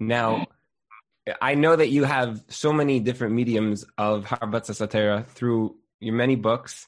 Now, 0.00 0.46
I 1.40 1.54
know 1.54 1.74
that 1.74 1.88
you 1.88 2.04
have 2.04 2.42
so 2.48 2.72
many 2.72 3.00
different 3.00 3.34
mediums 3.34 3.84
of 3.96 4.24
harbatzas 4.24 4.88
Torah 4.90 5.24
through 5.28 5.76
your 6.00 6.14
many 6.14 6.36
books, 6.36 6.86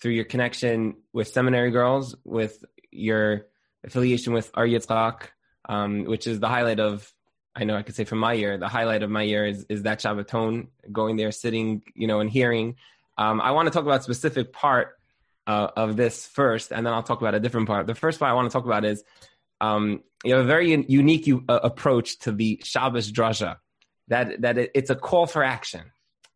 through 0.00 0.12
your 0.12 0.24
connection 0.24 0.96
with 1.12 1.28
seminary 1.28 1.70
girls, 1.70 2.14
with 2.24 2.64
your 2.90 3.46
affiliation 3.84 4.32
with 4.32 4.50
Ohr 4.54 4.66
Yitzchak, 4.66 5.28
um, 5.68 6.04
which 6.04 6.26
is 6.26 6.40
the 6.40 6.48
highlight 6.48 6.80
of, 6.80 7.12
I 7.54 7.64
know 7.64 7.76
I 7.76 7.82
could 7.82 7.94
say 7.94 8.04
from 8.04 8.18
my 8.18 8.34
year, 8.34 8.58
the 8.58 8.68
highlight 8.68 9.02
of 9.02 9.10
my 9.10 9.22
year 9.22 9.46
is, 9.46 9.64
is 9.68 9.82
that 9.82 10.00
Shabbaton, 10.00 10.68
going 10.90 11.16
there, 11.16 11.32
sitting, 11.32 11.82
you 11.94 12.06
know, 12.06 12.20
and 12.20 12.30
hearing. 12.30 12.76
Um, 13.18 13.40
I 13.40 13.52
want 13.52 13.66
to 13.66 13.72
talk 13.72 13.84
about 13.84 14.00
a 14.00 14.02
specific 14.02 14.52
part 14.52 14.98
uh, 15.46 15.68
of 15.76 15.96
this 15.96 16.26
first, 16.26 16.72
and 16.72 16.86
then 16.86 16.92
I'll 16.92 17.02
talk 17.02 17.20
about 17.20 17.34
a 17.34 17.40
different 17.40 17.66
part. 17.66 17.86
The 17.86 17.94
first 17.94 18.18
part 18.18 18.30
I 18.30 18.34
want 18.34 18.50
to 18.50 18.52
talk 18.52 18.64
about 18.64 18.84
is 18.84 19.04
um, 19.60 20.02
you 20.24 20.34
have 20.34 20.44
a 20.44 20.48
very 20.48 20.84
unique 20.88 21.28
uh, 21.48 21.60
approach 21.62 22.18
to 22.20 22.32
the 22.32 22.60
Shabbos 22.64 23.10
drasha. 23.10 23.56
That 24.08 24.42
that 24.42 24.58
it, 24.58 24.70
it's 24.74 24.90
a 24.90 24.96
call 24.96 25.26
for 25.26 25.42
action. 25.42 25.82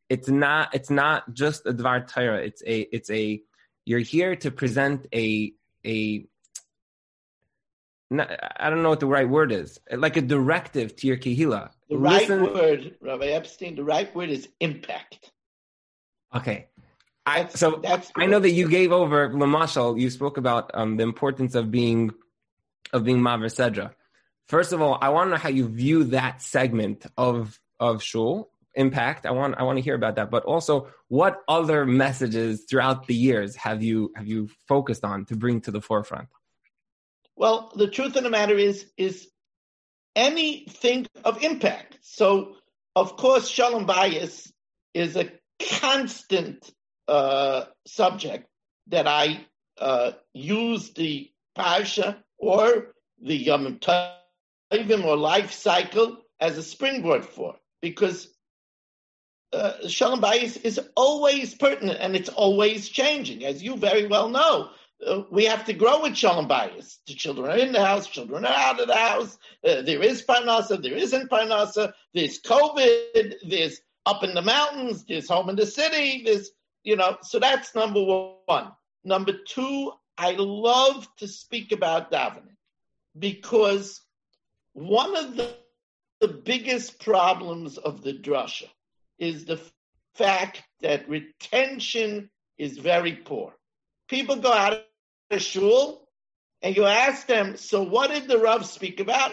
It's 0.08 0.28
not 0.28 0.74
it's 0.74 0.90
not 0.90 1.32
just 1.34 1.66
a 1.66 1.72
dvar 1.72 2.06
Torah. 2.06 2.42
It's 2.42 2.62
a 2.66 2.80
it's 2.94 3.10
a 3.10 3.42
you're 3.84 4.00
here 4.00 4.36
to 4.36 4.50
present 4.50 5.06
a 5.14 5.52
a 5.84 6.26
I 8.12 8.70
don't 8.70 8.82
know 8.84 8.90
what 8.90 9.00
the 9.00 9.06
right 9.06 9.28
word 9.28 9.50
is. 9.50 9.80
Like 9.90 10.16
a 10.16 10.22
directive 10.22 10.94
to 10.96 11.06
your 11.08 11.16
kehila. 11.16 11.70
The 11.90 11.98
right 11.98 12.28
Listen. 12.28 12.42
word, 12.42 12.94
Rabbi 13.00 13.26
Epstein. 13.26 13.74
The 13.74 13.84
right 13.84 14.14
word 14.14 14.30
is 14.30 14.48
impact. 14.60 15.32
Okay. 16.34 16.68
I, 17.24 17.48
so 17.48 17.80
that's 17.82 18.12
I 18.16 18.26
know 18.26 18.38
that 18.38 18.52
you 18.52 18.68
gave 18.68 18.92
over 18.92 19.30
Lamashal. 19.30 20.00
You 20.00 20.10
spoke 20.10 20.36
about 20.36 20.70
um, 20.74 20.96
the 20.96 21.02
importance 21.02 21.56
of 21.56 21.72
being 21.72 22.12
of 22.92 23.04
being 23.04 23.18
Maavir 23.18 23.46
Sedra. 23.46 23.92
First 24.48 24.72
of 24.72 24.80
all, 24.80 24.98
I 25.00 25.08
want 25.08 25.28
to 25.28 25.30
know 25.32 25.36
how 25.36 25.48
you 25.48 25.68
view 25.68 26.04
that 26.04 26.42
segment 26.42 27.06
of 27.16 27.58
of 27.80 28.02
Shul 28.02 28.50
impact. 28.74 29.26
I 29.26 29.32
want 29.32 29.56
I 29.58 29.64
want 29.64 29.78
to 29.78 29.82
hear 29.82 29.94
about 29.94 30.16
that. 30.16 30.30
But 30.30 30.44
also, 30.44 30.88
what 31.08 31.38
other 31.48 31.84
messages 31.84 32.64
throughout 32.68 33.06
the 33.06 33.14
years 33.14 33.56
have 33.56 33.82
you 33.82 34.12
have 34.14 34.26
you 34.26 34.48
focused 34.68 35.04
on 35.04 35.24
to 35.26 35.36
bring 35.36 35.60
to 35.62 35.70
the 35.70 35.80
forefront? 35.80 36.28
Well, 37.34 37.72
the 37.74 37.88
truth 37.88 38.16
of 38.16 38.22
the 38.22 38.30
matter 38.30 38.56
is 38.56 38.86
is 38.96 39.28
anything 40.14 41.06
of 41.24 41.42
impact. 41.42 41.98
So, 42.02 42.56
of 42.94 43.16
course, 43.16 43.48
Shalom 43.48 43.86
Bayis 43.86 44.50
is 44.94 45.16
a 45.16 45.30
constant 45.80 46.70
uh, 47.08 47.64
subject 47.86 48.48
that 48.88 49.06
I 49.06 49.44
uh, 49.78 50.12
use 50.32 50.92
the 50.94 51.30
Parsha 51.56 52.16
or 52.38 52.94
the 53.22 53.36
Yom 53.36 53.78
Tovim 53.78 55.04
or 55.04 55.16
life 55.16 55.52
cycle 55.52 56.18
as 56.40 56.58
a 56.58 56.62
springboard 56.62 57.24
for, 57.24 57.56
because 57.80 58.28
uh, 59.52 59.88
Shalom 59.88 60.20
Bayis 60.20 60.62
is 60.64 60.80
always 60.96 61.54
pertinent 61.54 61.98
and 62.00 62.14
it's 62.16 62.28
always 62.28 62.88
changing, 62.88 63.44
as 63.44 63.62
you 63.62 63.76
very 63.76 64.06
well 64.06 64.28
know. 64.28 64.70
Uh, 65.06 65.22
we 65.30 65.44
have 65.44 65.64
to 65.66 65.72
grow 65.72 66.02
with 66.02 66.16
Shalom 66.16 66.48
Bayis. 66.48 66.98
The 67.06 67.14
children 67.14 67.50
are 67.50 67.58
in 67.58 67.72
the 67.72 67.84
house, 67.84 68.06
children 68.06 68.44
are 68.44 68.52
out 68.52 68.80
of 68.80 68.88
the 68.88 68.96
house. 68.96 69.38
Uh, 69.66 69.82
there 69.82 70.02
is 70.02 70.22
Parnasa, 70.22 70.82
there 70.82 70.94
isn't 70.94 71.30
Parnasa. 71.30 71.92
There's 72.14 72.40
COVID, 72.40 73.34
there's 73.48 73.80
up 74.06 74.22
in 74.24 74.34
the 74.34 74.42
mountains, 74.42 75.04
there's 75.04 75.28
home 75.28 75.50
in 75.50 75.56
the 75.56 75.66
city, 75.66 76.22
there's, 76.24 76.50
you 76.84 76.96
know, 76.96 77.16
so 77.22 77.38
that's 77.38 77.74
number 77.74 78.00
one. 78.46 78.72
Number 79.04 79.32
two, 79.46 79.92
I 80.18 80.32
love 80.38 81.06
to 81.18 81.28
speak 81.28 81.72
about 81.72 82.10
davening 82.10 82.56
because 83.18 84.00
one 84.72 85.16
of 85.16 85.36
the, 85.36 85.54
the 86.20 86.28
biggest 86.28 87.00
problems 87.00 87.78
of 87.78 88.02
the 88.02 88.12
drasha 88.12 88.68
is 89.18 89.44
the 89.44 89.60
fact 90.14 90.62
that 90.80 91.08
retention 91.08 92.30
is 92.58 92.78
very 92.78 93.12
poor. 93.12 93.54
People 94.08 94.36
go 94.36 94.52
out 94.52 94.84
of 95.30 95.42
shul 95.42 96.08
and 96.62 96.76
you 96.76 96.84
ask 96.84 97.26
them, 97.26 97.56
so 97.56 97.82
what 97.82 98.10
did 98.10 98.28
the 98.28 98.38
Rav 98.38 98.64
speak 98.64 99.00
about? 99.00 99.32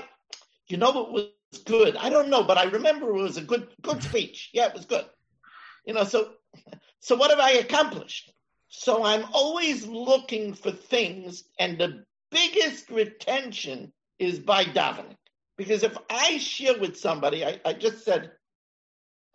You 0.68 0.78
know 0.78 0.92
what 0.92 1.12
was 1.12 1.28
good? 1.66 1.96
I 1.96 2.10
don't 2.10 2.30
know, 2.30 2.44
but 2.44 2.58
I 2.58 2.64
remember 2.66 3.10
it 3.10 3.22
was 3.22 3.38
a 3.38 3.42
good 3.42 3.68
good 3.82 4.02
speech. 4.04 4.50
Yeah, 4.54 4.68
it 4.68 4.74
was 4.74 4.86
good. 4.86 5.06
You 5.86 5.94
know, 5.94 6.04
so 6.04 6.32
so 7.00 7.16
what 7.16 7.30
have 7.30 7.40
I 7.40 7.52
accomplished? 7.52 8.32
So 8.76 9.06
I'm 9.06 9.26
always 9.34 9.86
looking 9.86 10.56
for 10.56 10.72
things, 10.72 11.44
and 11.60 11.78
the 11.78 12.04
biggest 12.32 12.90
retention 12.90 13.94
is 14.18 14.40
by 14.40 14.66
davening. 14.66 15.16
Because 15.58 15.84
if 15.84 15.96
I 16.10 16.40
share 16.40 16.80
with 16.80 16.98
somebody, 16.98 17.46
I, 17.46 17.62
I 17.64 17.74
just 17.74 18.04
said 18.04 18.32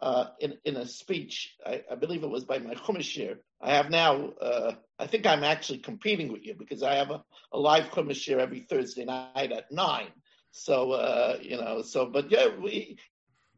uh, 0.01 0.27
in, 0.41 0.59
in 0.65 0.77
a 0.77 0.85
speech, 0.87 1.55
I, 1.65 1.85
I, 1.89 1.95
believe 1.95 2.25
it 2.25 2.29
was 2.29 2.47
by 2.47 2.59
my 2.59 2.75
Chumash 2.75 3.17
shiur, 3.17 3.37
I 3.61 3.75
have 3.75 3.91
now, 3.91 4.31
uh, 4.43 4.73
I 4.99 5.07
think 5.07 5.25
I'm 5.25 5.45
actually 5.45 5.79
competing 5.79 6.33
with 6.33 6.45
you 6.45 6.55
because 6.59 6.83
I 6.83 6.97
have 6.97 7.13
a, 7.13 7.23
a 7.53 7.59
live 7.59 7.91
Chumash 7.91 8.29
shiur 8.29 8.39
every 8.39 8.67
Thursday 8.69 9.05
night 9.05 9.53
at 9.53 9.71
9. 9.71 10.07
So, 10.51 10.93
uh, 10.93 11.39
you 11.41 11.59
know, 11.59 11.83
so, 11.83 12.07
but 12.07 12.29
yeah, 12.29 12.49
we, 12.61 12.99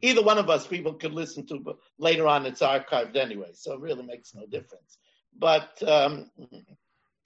either 0.02 0.22
one 0.22 0.36
of 0.36 0.50
us 0.50 0.66
people 0.66 0.92
could 0.92 1.14
listen 1.14 1.46
to, 1.46 1.58
but 1.58 1.78
later 1.98 2.26
on 2.26 2.44
it's 2.44 2.60
archived 2.60 3.16
anyway, 3.16 3.52
so 3.54 3.72
it 3.72 3.80
really 3.80 4.04
makes 4.04 4.34
no 4.34 4.44
difference. 4.44 4.98
But 5.36 5.82
um, 5.86 6.30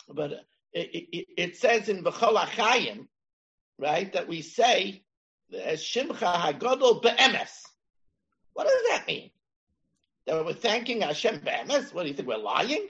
but 0.08 0.32
it, 0.72 0.90
it, 1.12 1.26
it, 1.36 1.56
says 1.56 1.88
in 1.88 2.04
V'chol 2.04 2.36
Achayim, 2.36 3.06
right, 3.78 4.12
that 4.12 4.28
we 4.28 4.42
say 4.42 5.02
as 5.52 5.82
Shimcha 5.82 6.34
Hagodol 6.34 7.02
Be'emes. 7.02 7.62
What 8.52 8.68
does 8.68 8.82
that 8.90 9.06
mean? 9.06 9.30
That 10.26 10.44
we're 10.44 10.52
thanking 10.52 11.02
Hashem 11.02 11.40
Be'emes? 11.40 11.92
What 11.92 12.02
do 12.02 12.08
you 12.08 12.14
think? 12.14 12.28
We're 12.28 12.36
lying? 12.38 12.88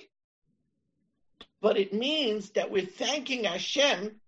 But 1.61 1.79
it 1.79 1.95
means 1.95 2.51
that 2.51 2.71
we're 2.71 2.87
thanking 2.87 3.45
Hashem 3.45 4.21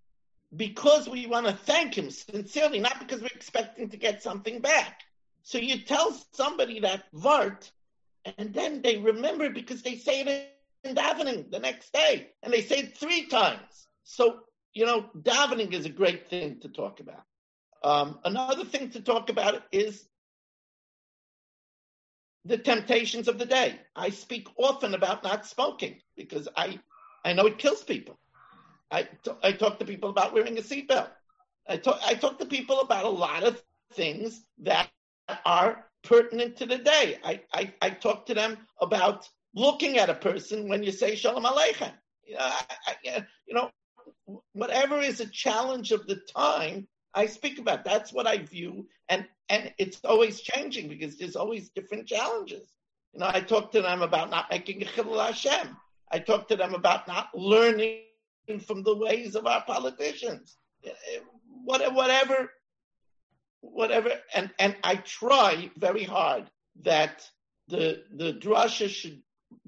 because 0.54 1.08
we 1.08 1.26
want 1.26 1.46
to 1.46 1.52
thank 1.52 1.96
Him 1.96 2.10
sincerely, 2.10 2.80
not 2.80 2.98
because 2.98 3.20
we're 3.20 3.28
expecting 3.34 3.88
to 3.90 3.96
get 3.96 4.22
something 4.22 4.60
back. 4.60 5.02
So 5.42 5.58
you 5.58 5.80
tell 5.80 6.16
somebody 6.32 6.80
that 6.80 7.04
Vart, 7.12 7.70
and 8.38 8.52
then 8.52 8.82
they 8.82 8.96
remember 8.96 9.50
because 9.50 9.82
they 9.82 9.96
say 9.96 10.22
it 10.22 10.55
davening 10.94 11.50
the 11.50 11.58
next 11.58 11.92
day, 11.92 12.28
and 12.42 12.52
they 12.52 12.62
say 12.62 12.78
it 12.78 12.96
three 12.96 13.26
times. 13.26 13.86
So, 14.04 14.40
you 14.74 14.84
know, 14.86 15.10
davening 15.20 15.72
is 15.72 15.86
a 15.86 15.90
great 15.90 16.28
thing 16.28 16.60
to 16.60 16.68
talk 16.68 17.00
about. 17.00 17.24
Um, 17.82 18.18
another 18.24 18.64
thing 18.64 18.90
to 18.90 19.00
talk 19.00 19.28
about 19.30 19.62
is 19.72 20.08
the 22.44 22.56
temptations 22.58 23.28
of 23.28 23.38
the 23.38 23.46
day. 23.46 23.80
I 23.94 24.10
speak 24.10 24.48
often 24.56 24.94
about 24.94 25.22
not 25.22 25.46
smoking 25.46 26.00
because 26.16 26.48
I, 26.56 26.78
I 27.24 27.32
know 27.32 27.46
it 27.46 27.58
kills 27.58 27.82
people. 27.84 28.18
I, 28.90 29.02
t- 29.04 29.30
I 29.42 29.52
talk 29.52 29.78
to 29.78 29.84
people 29.84 30.10
about 30.10 30.32
wearing 30.32 30.58
a 30.58 30.62
seatbelt. 30.62 31.08
I 31.68 31.76
talk, 31.76 32.00
I 32.06 32.14
talk 32.14 32.38
to 32.38 32.46
people 32.46 32.80
about 32.80 33.04
a 33.04 33.08
lot 33.10 33.42
of 33.44 33.62
things 33.92 34.44
that 34.60 34.88
are 35.44 35.84
pertinent 36.02 36.56
to 36.56 36.66
the 36.66 36.78
day. 36.78 37.18
I, 37.24 37.40
I, 37.52 37.74
I 37.82 37.90
talk 37.90 38.26
to 38.26 38.34
them 38.34 38.58
about 38.80 39.28
looking 39.56 39.98
at 39.98 40.10
a 40.10 40.14
person 40.14 40.68
when 40.68 40.84
you 40.84 40.92
say 40.92 41.16
Shalom 41.16 41.44
Aleichem. 41.44 41.92
You 42.28 42.36
know, 42.36 43.24
you 43.46 43.54
know, 43.54 43.70
whatever 44.52 45.00
is 45.00 45.20
a 45.20 45.26
challenge 45.26 45.90
of 45.92 46.06
the 46.06 46.20
time, 46.36 46.86
I 47.14 47.26
speak 47.26 47.58
about. 47.58 47.84
That's 47.84 48.12
what 48.12 48.26
I 48.26 48.38
view, 48.38 48.86
and 49.08 49.26
and 49.48 49.72
it's 49.78 50.04
always 50.04 50.40
changing 50.40 50.88
because 50.88 51.16
there's 51.16 51.36
always 51.36 51.70
different 51.70 52.06
challenges. 52.06 52.68
You 53.12 53.20
know, 53.20 53.30
I 53.32 53.40
talk 53.40 53.72
to 53.72 53.82
them 53.82 54.02
about 54.02 54.30
not 54.30 54.50
making 54.50 54.82
a 54.82 54.86
chilul 54.86 55.24
Hashem. 55.24 55.76
I 56.12 56.18
talk 56.18 56.48
to 56.48 56.56
them 56.56 56.74
about 56.74 57.08
not 57.08 57.28
learning 57.34 58.02
from 58.66 58.82
the 58.82 58.94
ways 58.96 59.34
of 59.34 59.46
our 59.46 59.64
politicians. 59.64 60.56
Eh, 60.84 60.90
eh, 60.90 61.20
whatever, 61.64 62.50
whatever, 63.60 64.10
and 64.34 64.50
and 64.58 64.76
I 64.84 64.96
try 64.96 65.70
very 65.76 66.04
hard 66.04 66.50
that 66.82 67.28
the 67.68 68.02
the 68.12 68.34
drasha 68.34 68.88
should 68.88 69.22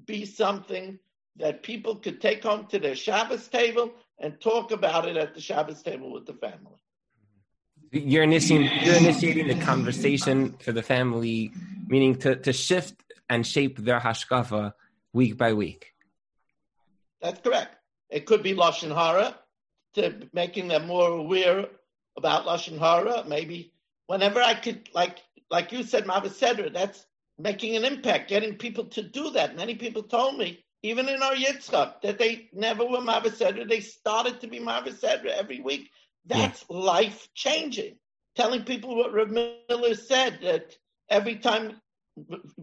be 0.05 0.25
something 0.25 0.99
that 1.37 1.63
people 1.63 1.95
could 1.95 2.19
take 2.21 2.43
home 2.43 2.67
to 2.67 2.79
their 2.79 2.95
Shabbos 2.95 3.47
table 3.47 3.91
and 4.19 4.39
talk 4.39 4.71
about 4.71 5.07
it 5.07 5.17
at 5.17 5.33
the 5.33 5.41
Shabbos 5.41 5.81
table 5.81 6.11
with 6.11 6.25
the 6.25 6.33
family. 6.33 6.75
You're 7.91 8.23
initiating, 8.23 8.69
you're 8.83 8.97
initiating 8.97 9.47
the 9.47 9.63
conversation 9.65 10.55
for 10.59 10.71
the 10.71 10.83
family, 10.83 11.51
meaning 11.87 12.15
to, 12.17 12.35
to 12.35 12.53
shift 12.53 13.01
and 13.29 13.45
shape 13.45 13.77
their 13.79 13.99
hashkafa 13.99 14.73
week 15.13 15.37
by 15.37 15.53
week. 15.53 15.93
That's 17.21 17.39
correct. 17.41 17.75
It 18.09 18.25
could 18.25 18.43
be 18.43 18.55
lashon 18.55 18.93
hara, 18.93 19.35
to 19.95 20.27
making 20.33 20.67
them 20.67 20.87
more 20.87 21.09
aware 21.09 21.67
about 22.17 22.45
lashon 22.45 22.77
hara. 22.77 23.23
Maybe 23.27 23.73
whenever 24.07 24.41
I 24.41 24.53
could, 24.53 24.89
like 24.93 25.17
like 25.49 25.71
you 25.71 25.83
said, 25.83 26.05
Mavaseder, 26.05 26.71
that's 26.71 27.05
making 27.39 27.77
an 27.77 27.85
impact, 27.85 28.29
getting 28.29 28.55
people 28.55 28.85
to 28.85 29.01
do 29.01 29.31
that. 29.31 29.55
Many 29.55 29.75
people 29.75 30.03
told 30.03 30.37
me, 30.37 30.63
even 30.83 31.07
in 31.07 31.23
Ohr 31.23 31.33
Yitzchak, 31.33 32.01
that 32.01 32.19
they 32.19 32.49
never 32.53 32.85
were 32.85 32.99
Mavaseder. 32.99 33.67
They 33.67 33.79
started 33.79 34.41
to 34.41 34.47
be 34.47 34.59
Mavaseder 34.59 35.27
every 35.27 35.61
week. 35.61 35.89
That's 36.25 36.65
yeah. 36.69 36.77
life 36.77 37.29
changing. 37.33 37.95
Telling 38.35 38.63
people 38.63 38.95
what 38.95 39.13
Rav 39.13 39.29
Miller 39.29 39.95
said 39.95 40.39
that 40.43 40.75
every 41.09 41.37
time 41.37 41.81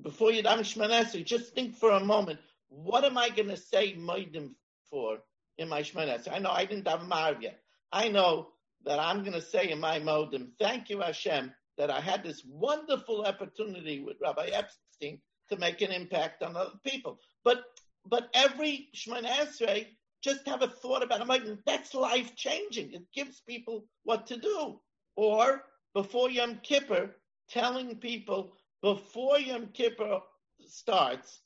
before 0.03 0.31
you 0.33 0.43
daven 0.43 0.61
Shemoneh 0.61 1.05
Esrei, 1.05 1.25
just 1.25 1.55
think 1.55 1.77
for 1.77 1.91
a 1.91 2.05
moment, 2.05 2.39
what 2.69 3.05
am 3.05 3.19
I 3.19 3.31
going 3.31 3.49
to 3.49 3.57
say 3.57 3.95
Modim 3.95 4.51
for 4.91 5.19
in 5.59 5.69
my 5.69 5.83
Shemoneh 5.83 6.21
Esrei? 6.21 6.35
I 6.35 6.39
know 6.39 6.51
I 6.51 6.67
didn't 6.67 6.89
have 6.89 7.01
Maariv 7.01 7.43
yet. 7.43 7.59
I 7.93 8.09
know 8.09 8.49
that 8.85 8.99
I'm 8.99 9.21
going 9.21 9.33
to 9.33 9.43
say 9.43 9.71
in 9.71 9.81
my 9.81 10.01
Modim, 10.01 10.49
thank 10.59 10.91
you 10.91 11.01
Hashem 11.01 11.53
that 11.77 11.91
I 11.91 12.01
had 12.01 12.23
this 12.23 12.43
wonderful 12.45 13.25
opportunity 13.25 14.01
with 14.01 14.17
Rabbi 14.21 14.47
Epstein 14.47 15.21
to 15.49 15.57
make 15.57 15.83
an 15.83 15.93
impact 15.93 16.43
on 16.43 16.57
other 16.57 16.79
people. 16.85 17.21
But 17.45 17.65
but 18.09 18.29
every 18.35 18.89
Shemoneh 18.95 19.27
Esrei, 19.27 19.87
just 20.23 20.47
have 20.47 20.63
a 20.63 20.69
thought 20.69 21.03
about 21.03 21.21
it. 21.21 21.27
Like, 21.27 21.43
that's 21.65 21.93
life 21.93 22.35
changing. 22.37 22.93
It 22.93 23.03
gives 23.13 23.41
people 23.41 23.85
what 24.05 24.27
to 24.29 24.37
do. 24.37 24.81
Or 25.17 25.65
before 25.93 26.31
Yom 26.31 26.61
Kippur, 26.63 27.17
telling 27.49 27.97
people 27.97 28.53
before 28.81 29.39
Yom 29.39 29.69
Kippur 29.69 30.21
starts 30.67 31.41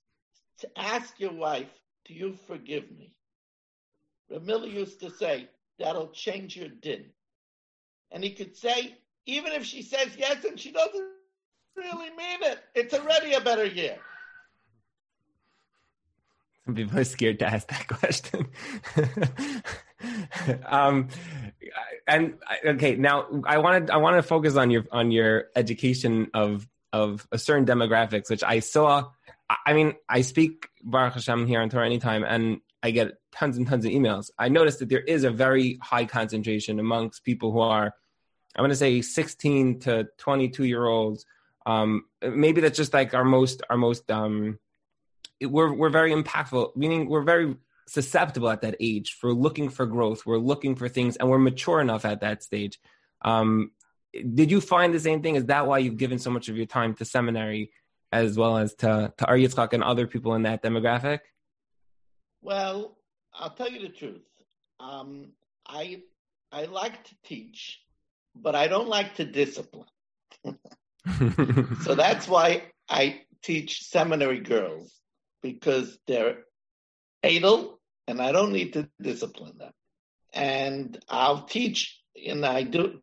to 0.59 0.79
ask 0.79 1.19
your 1.19 1.33
wife, 1.33 1.71
"Do 2.05 2.15
you 2.15 2.35
forgive 2.47 2.91
me?" 2.91 3.15
Rav 4.29 4.45
Miller 4.45 4.69
used 4.69 5.01
to 5.01 5.11
say 5.11 5.49
that'll 5.79 6.11
change 6.11 6.57
your 6.57 6.69
din, 6.69 7.13
and 8.11 8.23
he 8.23 8.35
could 8.35 8.57
say 8.57 8.97
even 9.27 9.53
if 9.53 9.65
she 9.65 9.83
says 9.83 10.09
yes 10.17 10.45
and 10.45 10.59
she 10.59 10.73
doesn't 10.73 11.09
really 11.77 12.11
mean 12.11 12.43
it, 12.43 12.59
it's 12.75 12.95
already 12.95 13.33
a 13.33 13.41
better 13.41 13.65
year. 13.65 13.97
Some 16.65 16.75
people 16.75 16.99
are 16.99 17.05
scared 17.05 17.39
to 17.41 17.47
ask 17.47 17.69
that 17.69 17.89
question. 17.89 18.47
um, 20.67 21.09
and 22.07 22.35
okay, 22.65 22.97
now 22.97 23.43
I 23.45 23.59
wanted 23.59 23.91
I 23.91 23.97
want 23.97 24.17
to 24.17 24.23
focus 24.23 24.57
on 24.57 24.71
your 24.71 24.85
on 24.93 25.11
your 25.11 25.47
education 25.57 26.29
of 26.35 26.69
of 26.93 27.27
a 27.33 27.39
certain 27.39 27.67
demographics, 27.67 28.31
which 28.31 28.43
I 28.45 28.61
saw. 28.61 29.11
I 29.67 29.73
mean, 29.73 29.95
I 30.09 30.21
speak 30.21 30.69
Baruch 30.85 31.15
Hashem 31.15 31.47
here 31.47 31.61
on 31.61 31.71
Torah 31.71 31.87
anytime, 31.87 32.23
and 32.23 32.61
I 32.83 32.93
get 32.93 33.13
tons 33.33 33.57
and 33.57 33.67
tons 33.67 33.85
of 33.85 33.91
emails. 33.91 34.31
I 34.39 34.49
noticed 34.49 34.79
that 34.79 34.89
there 34.89 35.01
is 35.01 35.25
a 35.25 35.31
very 35.31 35.79
high 35.83 36.05
concentration 36.05 36.79
amongst 36.79 37.25
people 37.25 37.53
who 37.53 37.61
are 37.61 37.93
I'm 38.57 38.63
going 38.63 38.71
to 38.71 38.77
say 38.77 39.01
16 39.01 39.81
to 39.81 40.09
22 40.19 40.65
year 40.65 40.87
olds. 40.87 41.25
Um, 41.67 42.05
maybe 42.23 42.61
that's 42.61 42.77
just 42.77 42.93
like 42.93 43.15
our 43.15 43.25
most 43.25 43.63
our 43.71 43.77
most 43.77 44.11
um, 44.11 44.59
it, 45.39 45.47
we're 45.47 45.73
we're 45.73 45.91
very 45.91 46.13
impactful. 46.13 46.77
Meaning 46.77 47.09
we're 47.09 47.23
very 47.23 47.57
susceptible 47.87 48.49
at 48.49 48.63
that 48.63 48.77
age 48.81 49.15
for 49.15 49.33
looking 49.33 49.69
for 49.69 49.87
growth. 49.87 50.25
We're 50.27 50.39
looking 50.39 50.75
for 50.75 50.89
things, 50.89 51.17
and 51.17 51.29
we're 51.29 51.39
mature 51.39 51.81
enough 51.81 52.05
at 52.05 52.21
that 52.21 52.43
stage. 52.43 52.81
Um, 53.23 53.73
did 54.13 54.51
you 54.51 54.61
find 54.61 54.93
the 54.93 55.01
same 55.01 55.23
thing? 55.23 55.37
Is 55.37 55.47
that 55.47 55.67
why 55.67 55.79
you've 55.79 55.97
given 55.97 56.19
so 56.19 56.31
much 56.31 56.49
of 56.49 56.57
your 56.57 56.67
time 56.67 56.95
to 56.95 57.05
seminary 57.05 57.73
as 58.13 58.37
well 58.37 58.57
as 58.57 58.75
to 58.77 59.13
to 59.17 59.31
Ohr 59.31 59.37
Yitzchak 59.37 59.73
and 59.73 59.85
other 59.85 60.07
people 60.07 60.35
in 60.35 60.43
that 60.43 60.63
demographic? 60.63 61.21
Well, 62.43 62.97
I'll 63.35 63.51
tell 63.51 63.71
you 63.71 63.81
the 63.81 63.95
truth. 63.95 64.23
Um, 64.81 65.33
I 65.67 66.03
I 66.53 66.65
like 66.65 67.05
to 67.05 67.15
teach 67.23 67.81
but 68.35 68.55
I 68.55 68.69
don't 68.69 68.89
like 68.89 69.17
to 69.17 69.25
discipline. 69.25 69.87
so 71.83 71.95
that's 71.95 72.29
why 72.29 72.65
I 72.89 73.23
teach 73.43 73.85
seminary 73.85 74.41
girls 74.41 74.95
because 75.43 75.99
they're 76.07 76.45
idle 77.25 77.81
and 78.07 78.21
I 78.21 78.33
don't 78.33 78.53
need 78.53 78.75
to 78.75 78.89
discipline 79.01 79.59
them. 79.59 79.73
And 80.33 80.99
I'll 81.09 81.43
teach, 81.43 82.01
and 82.27 82.45
I 82.45 82.63
do 82.63 83.01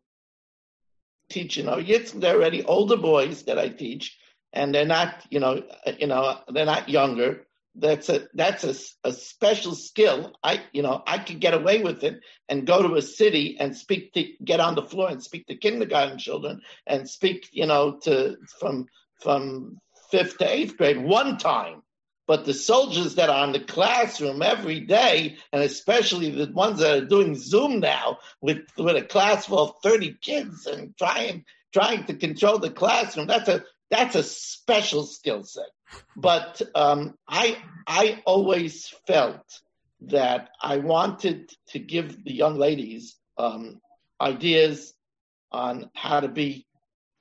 teach, 1.30 1.56
you 1.56 1.64
know, 1.64 1.80
they're 1.80 2.36
already 2.36 2.64
older 2.64 2.96
boys 2.96 3.44
that 3.44 3.58
I 3.58 3.68
teach, 3.68 4.16
and 4.52 4.74
they're 4.74 4.86
not, 4.86 5.26
you 5.30 5.40
know, 5.40 5.62
you 5.98 6.06
know, 6.06 6.38
they're 6.48 6.64
not 6.64 6.88
younger 6.88 7.46
that's 7.80 8.08
a 8.08 8.28
that's 8.34 8.64
a, 8.64 8.74
a 9.08 9.12
special 9.12 9.74
skill. 9.74 10.32
I 10.42 10.62
you 10.72 10.82
know 10.82 11.02
I 11.06 11.18
could 11.18 11.40
get 11.40 11.54
away 11.54 11.82
with 11.82 12.02
it 12.04 12.20
and 12.48 12.66
go 12.66 12.82
to 12.82 12.96
a 12.96 13.02
city 13.02 13.56
and 13.58 13.76
speak 13.76 14.12
to 14.14 14.24
get 14.44 14.60
on 14.60 14.74
the 14.74 14.82
floor 14.82 15.08
and 15.08 15.22
speak 15.22 15.46
to 15.46 15.56
kindergarten 15.56 16.18
children 16.18 16.60
and 16.86 17.08
speak 17.08 17.48
you 17.52 17.66
know 17.66 17.98
to 18.02 18.36
from 18.60 18.86
from 19.22 19.78
fifth 20.10 20.38
to 20.38 20.52
eighth 20.52 20.76
grade 20.76 21.02
one 21.02 21.38
time. 21.38 21.82
But 22.26 22.44
the 22.44 22.52
soldiers 22.52 23.14
that 23.14 23.30
are 23.30 23.46
in 23.46 23.52
the 23.52 23.60
classroom 23.60 24.42
every 24.42 24.80
day, 24.80 25.38
and 25.50 25.62
especially 25.62 26.30
the 26.30 26.52
ones 26.52 26.80
that 26.80 27.02
are 27.02 27.06
doing 27.06 27.34
Zoom 27.34 27.80
now 27.80 28.18
with 28.42 28.66
with 28.76 28.96
a 28.96 29.02
class 29.02 29.46
full 29.46 29.58
of 29.60 29.74
thirty 29.82 30.14
kids 30.20 30.66
and 30.66 30.96
trying 30.98 31.44
trying 31.72 32.04
to 32.04 32.14
control 32.14 32.58
the 32.58 32.70
classroom, 32.70 33.26
that's 33.26 33.48
a 33.48 33.64
that's 33.90 34.14
a 34.14 34.22
special 34.22 35.04
skill 35.04 35.44
set. 35.44 35.70
But 36.16 36.60
um, 36.74 37.14
I 37.28 37.58
I 37.86 38.22
always 38.26 38.88
felt 39.06 39.44
that 40.02 40.50
I 40.60 40.78
wanted 40.78 41.50
to 41.68 41.78
give 41.78 42.24
the 42.24 42.32
young 42.32 42.56
ladies 42.58 43.16
um, 43.36 43.80
ideas 44.20 44.94
on 45.50 45.90
how 45.94 46.20
to 46.20 46.28
be 46.28 46.66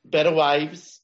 better 0.05 0.33
wives 0.33 1.01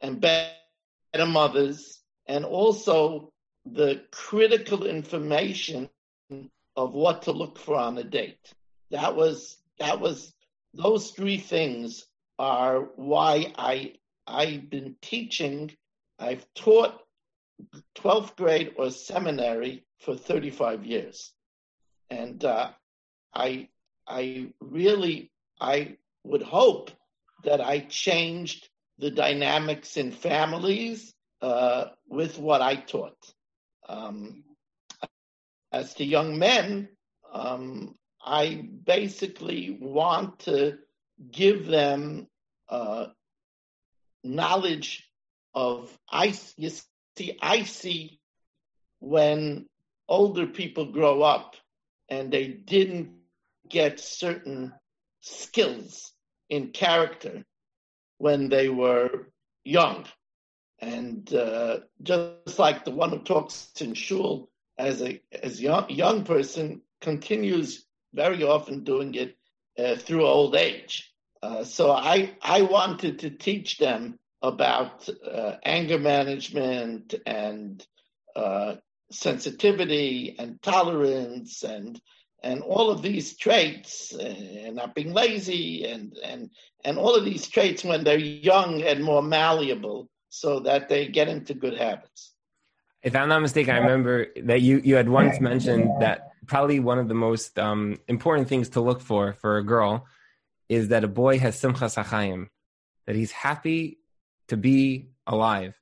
and 0.00 0.20
better 0.20 1.26
mothers, 1.26 2.00
and 2.26 2.44
also 2.44 3.32
the 3.66 4.02
critical 4.12 4.86
information 4.86 5.88
of 6.76 6.94
what 6.94 7.22
to 7.22 7.32
look 7.32 7.58
for 7.58 7.76
on 7.76 7.98
a 7.98 8.04
date. 8.04 8.52
That 8.90 9.16
was 9.16 9.58
that 9.78 10.00
was 10.00 10.32
those 10.74 11.10
three 11.10 11.38
things 11.38 12.06
are 12.38 12.80
why 12.96 13.52
I 13.58 13.94
I've 14.26 14.70
been 14.70 14.96
teaching, 15.02 15.72
I've 16.18 16.46
taught 16.54 17.02
12th 17.96 18.36
grade 18.36 18.72
or 18.76 18.90
seminary 18.90 19.84
for 20.00 20.16
35 20.16 20.84
years. 20.84 21.32
And 22.10 22.44
uh, 22.44 22.70
I, 23.34 23.68
I 24.06 24.48
really, 24.60 25.30
I 25.60 25.96
would 26.24 26.42
hope 26.42 26.90
that 27.44 27.60
I 27.60 27.80
changed 27.80 28.68
the 28.98 29.10
dynamics 29.10 29.96
in 29.96 30.12
families 30.12 31.12
uh, 31.40 31.86
with 32.08 32.38
what 32.38 32.62
I 32.62 32.76
taught. 32.76 33.18
Um, 33.88 34.44
as 35.72 35.94
to 35.94 36.04
young 36.04 36.38
men, 36.38 36.88
um, 37.32 37.96
I 38.24 38.68
basically 38.84 39.76
want 39.80 40.40
to 40.40 40.78
give 41.30 41.66
them 41.66 42.28
uh, 42.68 43.06
knowledge 44.24 45.08
of 45.54 45.96
I 46.10 46.34
you 46.56 46.70
see 47.16 47.38
I 47.40 47.64
see 47.64 48.20
when 49.00 49.66
older 50.08 50.46
people 50.46 50.86
grow 50.86 51.22
up 51.22 51.56
and 52.08 52.32
they 52.32 52.48
didn't 52.48 53.16
get 53.68 54.00
certain 54.00 54.72
skills 55.20 56.12
in 56.50 56.70
character 56.70 57.44
when 58.18 58.48
they 58.48 58.68
were 58.68 59.28
young. 59.64 60.04
And 60.80 61.32
uh, 61.32 61.80
just 62.02 62.58
like 62.58 62.84
the 62.84 62.90
one 62.90 63.10
who 63.10 63.20
talks 63.20 63.72
in 63.80 63.94
shul 63.94 64.50
as 64.78 65.00
a 65.02 65.20
as 65.42 65.60
young 65.60 65.88
young 65.90 66.24
person 66.24 66.82
continues 67.00 67.84
very 68.12 68.42
often 68.42 68.84
doing 68.84 69.14
it 69.14 69.36
uh, 69.78 69.96
through 69.96 70.26
old 70.26 70.56
age. 70.56 71.11
Uh, 71.42 71.64
so 71.64 71.90
I 71.90 72.36
I 72.40 72.62
wanted 72.62 73.18
to 73.20 73.30
teach 73.30 73.78
them 73.78 74.18
about 74.42 75.08
uh, 75.08 75.56
anger 75.64 75.98
management 75.98 77.14
and 77.26 77.84
uh, 78.36 78.76
sensitivity 79.10 80.36
and 80.38 80.60
tolerance 80.62 81.64
and 81.64 82.00
and 82.44 82.60
all 82.62 82.90
of 82.90 83.02
these 83.02 83.36
traits 83.36 84.12
and 84.12 84.76
not 84.76 84.94
being 84.94 85.12
lazy 85.12 85.84
and 85.84 86.16
and 86.24 86.50
and 86.84 86.98
all 86.98 87.14
of 87.14 87.24
these 87.24 87.48
traits 87.48 87.84
when 87.84 88.04
they're 88.04 88.18
young 88.18 88.82
and 88.82 89.02
more 89.02 89.22
malleable 89.22 90.08
so 90.28 90.60
that 90.60 90.88
they 90.88 91.06
get 91.06 91.28
into 91.28 91.54
good 91.54 91.76
habits. 91.76 92.32
If 93.02 93.16
i'm 93.16 93.28
not 93.28 93.42
mistaken 93.42 93.74
i 93.74 93.78
remember 93.78 94.28
that 94.44 94.60
you 94.60 94.80
you 94.84 94.94
had 94.94 95.08
once 95.08 95.40
mentioned 95.40 95.90
that 96.00 96.32
probably 96.46 96.78
one 96.78 96.98
of 96.98 97.08
the 97.08 97.14
most 97.14 97.58
um, 97.58 97.98
important 98.06 98.48
things 98.48 98.68
to 98.70 98.80
look 98.80 99.00
for 99.00 99.32
for 99.32 99.58
a 99.58 99.64
girl 99.64 100.06
is 100.72 100.88
that 100.88 101.04
a 101.04 101.08
boy 101.08 101.38
has 101.38 101.60
simchas 101.60 101.94
hachayim 102.02 102.48
that 103.06 103.16
he's 103.16 103.32
happy 103.32 103.98
to 104.48 104.56
be 104.56 105.10
alive 105.26 105.74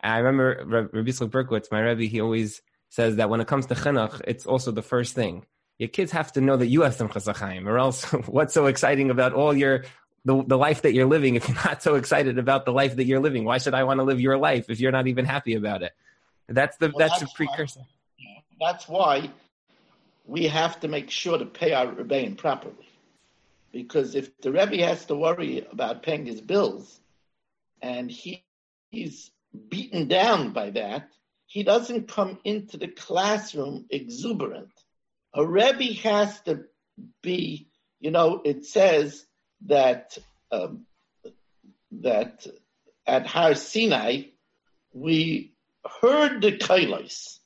and 0.00 0.12
i 0.12 0.18
remember 0.18 0.48
rabbi 0.66 1.10
Yitzchak 1.10 1.30
berkowitz 1.30 1.70
my 1.70 1.80
rebbe 1.80 2.04
he 2.14 2.20
always 2.20 2.62
says 2.88 3.16
that 3.16 3.28
when 3.30 3.40
it 3.40 3.48
comes 3.52 3.66
to 3.66 3.74
chinuch 3.74 4.20
it's 4.32 4.46
also 4.46 4.70
the 4.70 4.88
first 4.92 5.14
thing 5.14 5.44
your 5.78 5.88
kids 5.88 6.12
have 6.12 6.32
to 6.32 6.40
know 6.40 6.56
that 6.56 6.68
you 6.68 6.82
have 6.82 6.96
simchas 6.96 7.32
hachayim, 7.32 7.66
or 7.66 7.78
else 7.78 8.04
what's 8.26 8.54
so 8.54 8.66
exciting 8.66 9.10
about 9.10 9.32
all 9.32 9.54
your 9.54 9.84
the, 10.24 10.42
the 10.44 10.58
life 10.58 10.82
that 10.82 10.92
you're 10.92 11.06
living 11.06 11.36
if 11.36 11.48
you're 11.48 11.64
not 11.64 11.82
so 11.82 11.94
excited 11.94 12.36
about 12.38 12.64
the 12.64 12.72
life 12.72 12.96
that 12.96 13.04
you're 13.04 13.20
living? 13.20 13.44
Why 13.44 13.58
should 13.58 13.74
I 13.74 13.84
want 13.84 14.00
to 14.00 14.04
live 14.04 14.20
your 14.20 14.36
life 14.36 14.68
if 14.68 14.80
you're 14.80 14.92
not 14.92 15.06
even 15.06 15.24
happy 15.24 15.54
about 15.54 15.82
it? 15.82 15.92
That's 16.48 16.76
the 16.78 16.88
well, 16.88 16.98
that's, 16.98 17.20
that's 17.20 17.32
the 17.32 17.36
precursor. 17.36 17.80
Why, 18.58 18.68
that's 18.72 18.88
why 18.88 19.30
we 20.26 20.44
have 20.48 20.80
to 20.80 20.88
make 20.88 21.10
sure 21.10 21.38
to 21.38 21.46
pay 21.46 21.72
our 21.72 21.86
rebbeim 21.86 22.36
properly. 22.36 22.85
Because 23.76 24.14
if 24.14 24.40
the 24.40 24.52
Rebbe 24.52 24.78
has 24.86 25.04
to 25.06 25.14
worry 25.14 25.66
about 25.70 26.02
paying 26.02 26.26
his 26.26 26.40
bills 26.40 27.00
and 27.82 28.10
he, 28.10 28.44
he's 28.90 29.30
beaten 29.68 30.08
down 30.08 30.52
by 30.52 30.70
that, 30.70 31.08
he 31.46 31.62
doesn't 31.62 32.08
come 32.08 32.38
into 32.44 32.76
the 32.76 32.88
classroom 32.88 33.86
exuberant 33.90 34.72
a 35.36 35.46
Rebbe 35.46 35.92
has 36.02 36.40
to 36.42 36.64
be, 37.22 37.68
you 38.00 38.10
know, 38.10 38.40
it 38.42 38.64
says 38.64 39.24
that 39.66 40.16
um, 40.50 40.86
that 41.92 42.46
at 43.06 43.26
Har 43.26 43.54
Sinai 43.54 44.22
we 44.94 45.52
heard 46.00 46.40
the 46.40 46.52
kailos. 46.52 47.38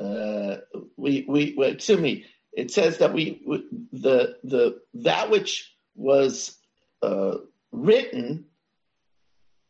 Uh, 0.00 0.56
we, 0.96 1.24
we, 1.28 1.54
excuse 1.64 2.00
me. 2.00 2.24
It 2.52 2.70
says 2.70 2.98
that 2.98 3.12
we, 3.12 3.42
the 3.92 4.36
the 4.44 4.80
that 4.94 5.30
which 5.30 5.74
was 5.94 6.58
uh, 7.02 7.38
written, 7.70 8.44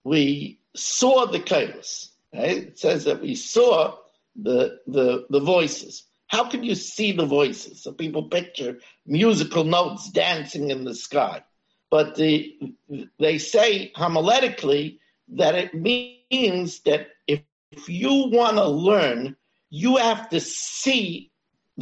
we 0.04 0.60
saw 0.74 1.26
the 1.26 1.40
kailos. 1.40 2.10
Right? 2.34 2.58
It 2.58 2.78
says 2.78 3.04
that 3.04 3.20
we 3.20 3.34
saw 3.34 3.96
the 4.34 4.80
the 4.86 5.26
the 5.30 5.40
voices. 5.40 6.04
How 6.26 6.48
can 6.48 6.64
you 6.64 6.74
see 6.74 7.12
the 7.12 7.26
voices? 7.26 7.82
So 7.82 7.92
people 7.92 8.24
picture 8.24 8.78
musical 9.06 9.64
notes 9.64 10.10
dancing 10.10 10.70
in 10.70 10.84
the 10.84 10.94
sky. 10.94 11.44
But 11.90 12.14
the, 12.14 12.56
they 13.18 13.36
say 13.36 13.92
homiletically 13.94 14.98
that 15.28 15.54
it 15.54 15.74
means 15.74 16.80
that 16.80 17.08
if, 17.26 17.42
if 17.70 17.86
you 17.86 18.30
want 18.30 18.56
to 18.56 18.66
learn, 18.66 19.36
you 19.68 19.98
have 19.98 20.30
to 20.30 20.40
see 20.40 21.31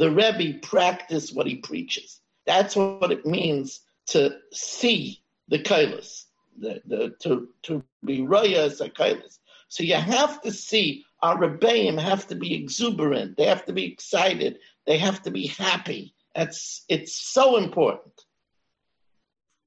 the 0.01 0.09
Rebbe 0.09 0.57
practice 0.63 1.31
what 1.31 1.45
he 1.45 1.57
preaches. 1.57 2.21
That's 2.47 2.75
what 2.75 3.11
it 3.11 3.23
means 3.23 3.81
to 4.07 4.35
see 4.51 5.21
the 5.47 5.59
kailas, 5.59 6.23
the, 6.57 6.81
the, 6.87 7.15
to, 7.19 7.49
to 7.63 7.83
be 8.03 8.21
raya 8.21 8.65
as 8.65 8.81
a 8.81 8.89
kailas. 8.89 9.37
So 9.67 9.83
you 9.83 9.93
have 9.93 10.41
to 10.41 10.51
see 10.51 11.05
our 11.21 11.37
rebbeim 11.37 12.01
have 12.01 12.25
to 12.29 12.35
be 12.35 12.55
exuberant. 12.55 13.37
They 13.37 13.45
have 13.45 13.63
to 13.65 13.73
be 13.73 13.85
excited. 13.85 14.57
They 14.87 14.97
have 14.97 15.21
to 15.21 15.29
be 15.29 15.45
happy. 15.45 16.15
It's 16.33 16.83
it's 16.89 17.13
so 17.13 17.57
important. 17.57 18.25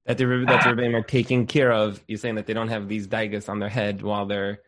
That 0.06 0.18
the 0.18 0.26
that 0.48 0.64
the 0.64 0.70
rebbeim 0.70 0.94
are 0.94 1.02
taking 1.02 1.46
care 1.46 1.70
of. 1.70 2.02
You're 2.08 2.18
saying 2.18 2.34
that 2.34 2.46
they 2.46 2.54
don't 2.54 2.70
have 2.70 2.88
these 2.88 3.06
daigas 3.06 3.48
on 3.48 3.60
their 3.60 3.68
head 3.68 4.02
while 4.02 4.26
they're 4.26 4.58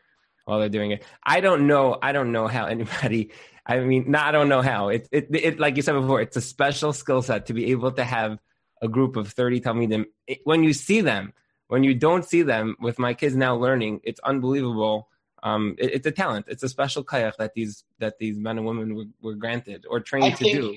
while 0.47 0.59
they're 0.59 0.71
doing 0.71 0.93
it. 0.93 1.05
I 1.23 1.41
don't 1.41 1.67
know. 1.67 1.99
I 2.01 2.13
don't 2.13 2.33
know 2.33 2.47
how 2.49 2.65
anybody. 2.67 3.33
I 3.67 3.81
mean, 3.81 4.11
no, 4.11 4.19
I 4.19 4.33
don't 4.33 4.49
know 4.49 4.63
how. 4.63 4.89
It, 4.89 5.09
it, 5.13 5.29
it, 5.31 5.61
like 5.61 5.77
you 5.77 5.83
said 5.83 5.93
before, 5.93 6.23
it's 6.23 6.37
a 6.37 6.41
special 6.41 6.95
skill 6.95 7.21
set 7.21 7.47
to 7.47 7.53
be 7.53 7.73
able 7.73 7.93
to 7.93 8.05
have 8.05 8.39
a 8.81 8.89
group 8.89 9.17
of 9.17 9.29
30 9.29 9.61
Talmidim. 9.61 10.07
When 10.45 10.65
you 10.65 10.73
see 10.73 11.03
them, 11.03 11.35
when 11.69 11.83
you 11.85 11.95
don't 11.95 12.25
see 12.25 12.43
them, 12.43 12.77
with 12.81 12.99
my 12.99 13.13
kids 13.13 13.37
now 13.37 13.57
learning, 13.57 14.01
it's 14.05 14.21
unbelievable 14.21 15.09
um, 15.47 15.77
it, 15.79 15.95
it's 15.95 16.07
a 16.07 16.11
talent. 16.11 16.47
It's 16.49 16.63
a 16.63 16.69
special 16.69 17.05
kayak 17.05 17.37
that 17.37 17.55
these 17.55 17.85
that 17.99 18.19
these 18.19 18.39
men 18.39 18.59
and 18.59 18.67
women 18.67 18.95
were, 18.95 19.05
were 19.23 19.35
granted 19.35 19.87
or 19.89 20.01
trained 20.01 20.25
I 20.27 20.31
to 20.31 20.45
think, 20.45 20.59
do. 20.59 20.77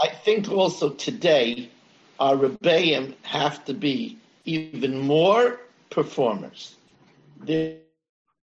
I 0.00 0.08
think 0.08 0.50
also 0.50 0.90
today 0.90 1.70
our 2.20 2.36
rebbeim 2.36 3.14
have 3.22 3.64
to 3.64 3.74
be 3.74 4.18
even 4.44 4.98
more 4.98 5.60
performers. 5.90 6.76
There, 7.40 7.78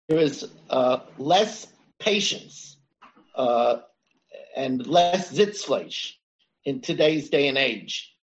there 0.08 0.20
is 0.20 0.48
uh, 0.70 1.00
less 1.18 1.68
patience 2.00 2.78
uh, 3.36 3.78
and 4.56 4.86
less 4.86 5.32
sitzfleisch 5.32 6.14
in 6.64 6.82
today's 6.82 7.30
day 7.30 7.48
and 7.48 7.58
age. 7.58 8.16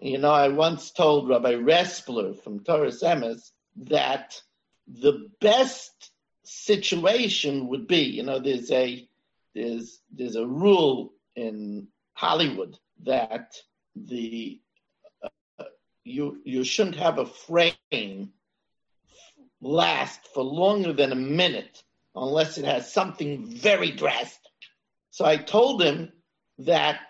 You 0.00 0.18
know, 0.18 0.30
I 0.30 0.48
once 0.48 0.90
told 0.90 1.28
Rabbi 1.28 1.54
Respler 1.54 2.40
from 2.42 2.60
Toras 2.60 3.02
Emes 3.02 3.50
that 3.88 4.40
the 4.86 5.28
best 5.40 6.10
situation 6.44 7.68
would 7.68 7.86
be, 7.86 8.02
you 8.02 8.22
know, 8.22 8.38
there's 8.38 8.70
a 8.70 9.06
there's 9.54 10.00
there's 10.14 10.36
a 10.36 10.46
rule 10.46 11.12
in 11.34 11.88
Hollywood 12.14 12.78
that 13.04 13.56
the 13.96 14.60
uh, 15.58 15.64
you 16.04 16.40
you 16.44 16.64
shouldn't 16.64 16.96
have 16.96 17.18
a 17.18 17.26
frame 17.26 18.32
last 19.60 20.20
for 20.34 20.42
longer 20.42 20.92
than 20.92 21.12
a 21.12 21.16
minute 21.16 21.82
unless 22.14 22.58
it 22.58 22.64
has 22.64 22.92
something 22.92 23.46
very 23.46 23.90
drastic. 23.90 24.52
So 25.10 25.24
I 25.24 25.36
told 25.36 25.82
him 25.82 26.12
that 26.58 27.00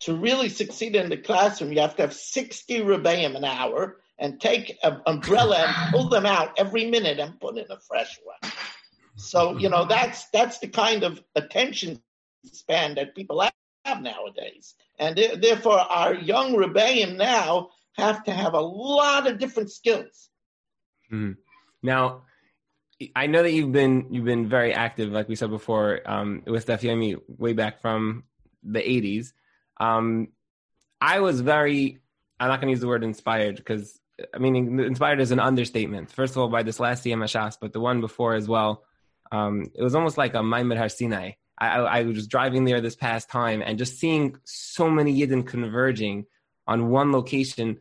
to 0.00 0.14
really 0.14 0.48
succeed 0.48 0.94
in 0.94 1.08
the 1.08 1.16
classroom, 1.16 1.72
you 1.72 1.80
have 1.80 1.96
to 1.96 2.02
have 2.02 2.12
60 2.12 2.80
rebbeim 2.80 3.36
an 3.36 3.44
hour 3.44 4.00
and 4.18 4.40
take 4.40 4.76
an 4.82 5.00
umbrella 5.06 5.56
and 5.66 5.92
pull 5.92 6.08
them 6.08 6.26
out 6.26 6.58
every 6.58 6.86
minute 6.86 7.18
and 7.18 7.40
put 7.40 7.58
in 7.58 7.70
a 7.70 7.78
fresh 7.80 8.18
one. 8.24 8.52
So 9.16 9.56
you 9.56 9.70
know 9.70 9.86
that's 9.86 10.28
that's 10.28 10.58
the 10.58 10.68
kind 10.68 11.02
of 11.02 11.22
attention 11.34 12.00
span 12.44 12.94
that 12.96 13.14
people 13.14 13.40
have 13.84 14.02
nowadays, 14.02 14.74
and 14.98 15.16
therefore 15.16 15.78
our 15.78 16.14
young 16.14 16.54
rebellion 16.54 17.16
now 17.16 17.70
have 17.94 18.24
to 18.24 18.32
have 18.32 18.52
a 18.54 18.60
lot 18.60 19.26
of 19.26 19.38
different 19.38 19.70
skills. 19.70 20.28
Mm-hmm. 21.10 21.32
Now, 21.86 22.22
I 23.14 23.26
know 23.26 23.42
that 23.42 23.52
you've 23.52 23.72
been 23.72 24.08
you've 24.10 24.24
been 24.24 24.48
very 24.48 24.72
active, 24.74 25.10
like 25.12 25.28
we 25.28 25.36
said 25.36 25.50
before, 25.50 26.00
um, 26.04 26.42
with 26.46 26.66
Daf 26.66 26.80
Yomi 26.80 27.20
way 27.28 27.52
back 27.52 27.80
from 27.80 28.24
the 28.62 28.80
'80s. 28.80 29.32
Um, 29.78 30.28
I 31.00 31.20
was 31.20 31.40
very 31.40 32.00
I'm 32.38 32.48
not 32.48 32.60
going 32.60 32.68
to 32.68 32.72
use 32.72 32.80
the 32.80 32.88
word 32.88 33.04
inspired 33.04 33.56
because 33.56 33.98
I 34.34 34.38
mean 34.38 34.80
inspired 34.80 35.20
is 35.20 35.30
an 35.30 35.40
understatement. 35.40 36.10
First 36.10 36.32
of 36.34 36.38
all, 36.38 36.48
by 36.48 36.62
this 36.62 36.80
last 36.80 37.04
CMS 37.04 37.56
but 37.60 37.72
the 37.72 37.80
one 37.80 38.00
before 38.00 38.34
as 38.34 38.48
well 38.48 38.82
um, 39.32 39.70
it 39.74 39.82
was 39.82 39.94
almost 39.94 40.18
like 40.18 40.34
a 40.34 40.38
Maamad 40.38 40.78
Har 40.78 40.88
Sinai. 40.88 41.32
I, 41.58 41.78
I, 41.78 42.02
was 42.02 42.16
just 42.16 42.30
driving 42.30 42.64
there 42.64 42.82
this 42.82 42.96
past 42.96 43.30
time 43.30 43.62
and 43.64 43.78
just 43.78 43.98
seeing 43.98 44.36
so 44.44 44.90
many 44.90 45.18
Yidden 45.18 45.46
converging 45.46 46.26
on 46.66 46.90
one 46.90 47.12
location 47.12 47.78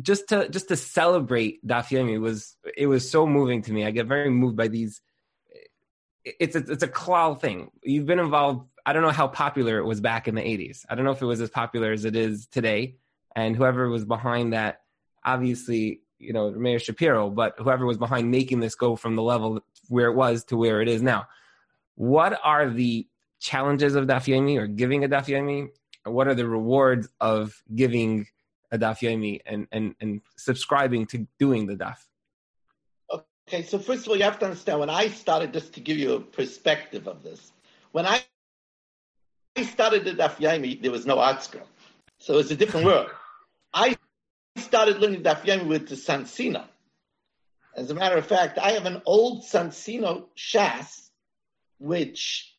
just 0.00 0.28
to 0.28 0.48
just 0.48 0.68
to 0.68 0.76
celebrate 0.76 1.66
Daf 1.66 1.88
Yomi 1.88 2.20
was 2.20 2.56
it 2.76 2.86
was 2.86 3.10
so 3.10 3.26
moving 3.26 3.62
to 3.62 3.72
me. 3.72 3.84
I 3.84 3.90
get 3.90 4.06
very 4.06 4.30
moved 4.30 4.56
by 4.56 4.68
these. 4.68 5.00
It's 6.24 6.54
a, 6.54 6.58
it's 6.58 6.82
a 6.82 6.88
klal 6.88 7.40
thing. 7.40 7.70
You've 7.82 8.06
been 8.06 8.18
involved. 8.18 8.66
I 8.84 8.92
don't 8.92 9.02
know 9.02 9.10
how 9.10 9.28
popular 9.28 9.78
it 9.78 9.84
was 9.84 10.00
back 10.00 10.28
in 10.28 10.34
the 10.34 10.42
'80s. 10.42 10.84
I 10.88 10.94
don't 10.94 11.04
know 11.04 11.12
if 11.12 11.22
it 11.22 11.26
was 11.26 11.40
as 11.40 11.50
popular 11.50 11.92
as 11.92 12.04
it 12.04 12.16
is 12.16 12.46
today. 12.46 12.96
And 13.36 13.54
whoever 13.56 13.88
was 13.88 14.04
behind 14.04 14.52
that, 14.52 14.80
obviously, 15.24 16.00
you 16.18 16.32
know, 16.32 16.50
Mayor 16.50 16.78
Shapiro, 16.78 17.30
but 17.30 17.54
whoever 17.58 17.86
was 17.86 17.96
behind 17.96 18.30
making 18.30 18.60
this 18.60 18.74
go 18.74 18.96
from 18.96 19.16
the 19.16 19.22
level 19.22 19.60
where 19.88 20.08
it 20.08 20.14
was 20.14 20.44
to 20.46 20.56
where 20.56 20.82
it 20.82 20.88
is 20.88 21.02
now. 21.02 21.26
What 21.94 22.38
are 22.42 22.68
the 22.68 23.06
challenges 23.40 23.94
of 23.94 24.06
Daf 24.06 24.26
Yomi 24.26 24.58
or 24.58 24.66
giving 24.66 25.04
a 25.04 25.08
Daf 25.08 25.26
Yomi? 25.26 25.68
What 26.04 26.28
are 26.28 26.34
the 26.34 26.46
rewards 26.46 27.08
of 27.20 27.62
giving 27.74 28.26
a 28.72 28.78
Daf 28.78 29.00
Yomi 29.00 29.40
and, 29.46 29.66
and, 29.72 29.94
and 30.00 30.20
subscribing 30.36 31.06
to 31.06 31.26
doing 31.38 31.66
the 31.66 31.76
Daf? 31.76 31.98
Okay, 33.48 33.62
so 33.62 33.78
first 33.78 34.04
of 34.04 34.10
all, 34.10 34.16
you 34.16 34.24
have 34.24 34.38
to 34.38 34.44
understand 34.44 34.78
when 34.80 34.90
I 34.90 35.08
started, 35.08 35.52
just 35.52 35.74
to 35.74 35.80
give 35.80 35.98
you 35.98 36.14
a 36.14 36.20
perspective 36.20 37.08
of 37.08 37.22
this, 37.22 37.52
when 37.92 38.06
I 38.06 38.22
I 39.56 39.64
started 39.64 40.04
the 40.04 40.12
Daf 40.12 40.36
Yomi, 40.36 40.80
there 40.80 40.92
was 40.92 41.06
no 41.06 41.16
ArtScroll. 41.16 41.66
So 42.18 42.38
it's 42.38 42.50
a 42.50 42.56
different 42.56 42.86
world. 42.86 43.10
I 43.74 43.96
started 44.56 44.98
learning 44.98 45.22
Daf 45.22 45.42
Yomi 45.42 45.66
with 45.66 45.88
the 45.88 45.96
Soncino. 45.96 46.64
As 47.76 47.90
a 47.90 47.94
matter 47.94 48.16
of 48.16 48.26
fact, 48.26 48.58
I 48.58 48.70
have 48.72 48.86
an 48.86 49.02
old 49.06 49.44
Soncino 49.44 50.26
Shas, 50.36 51.08
which 51.78 52.54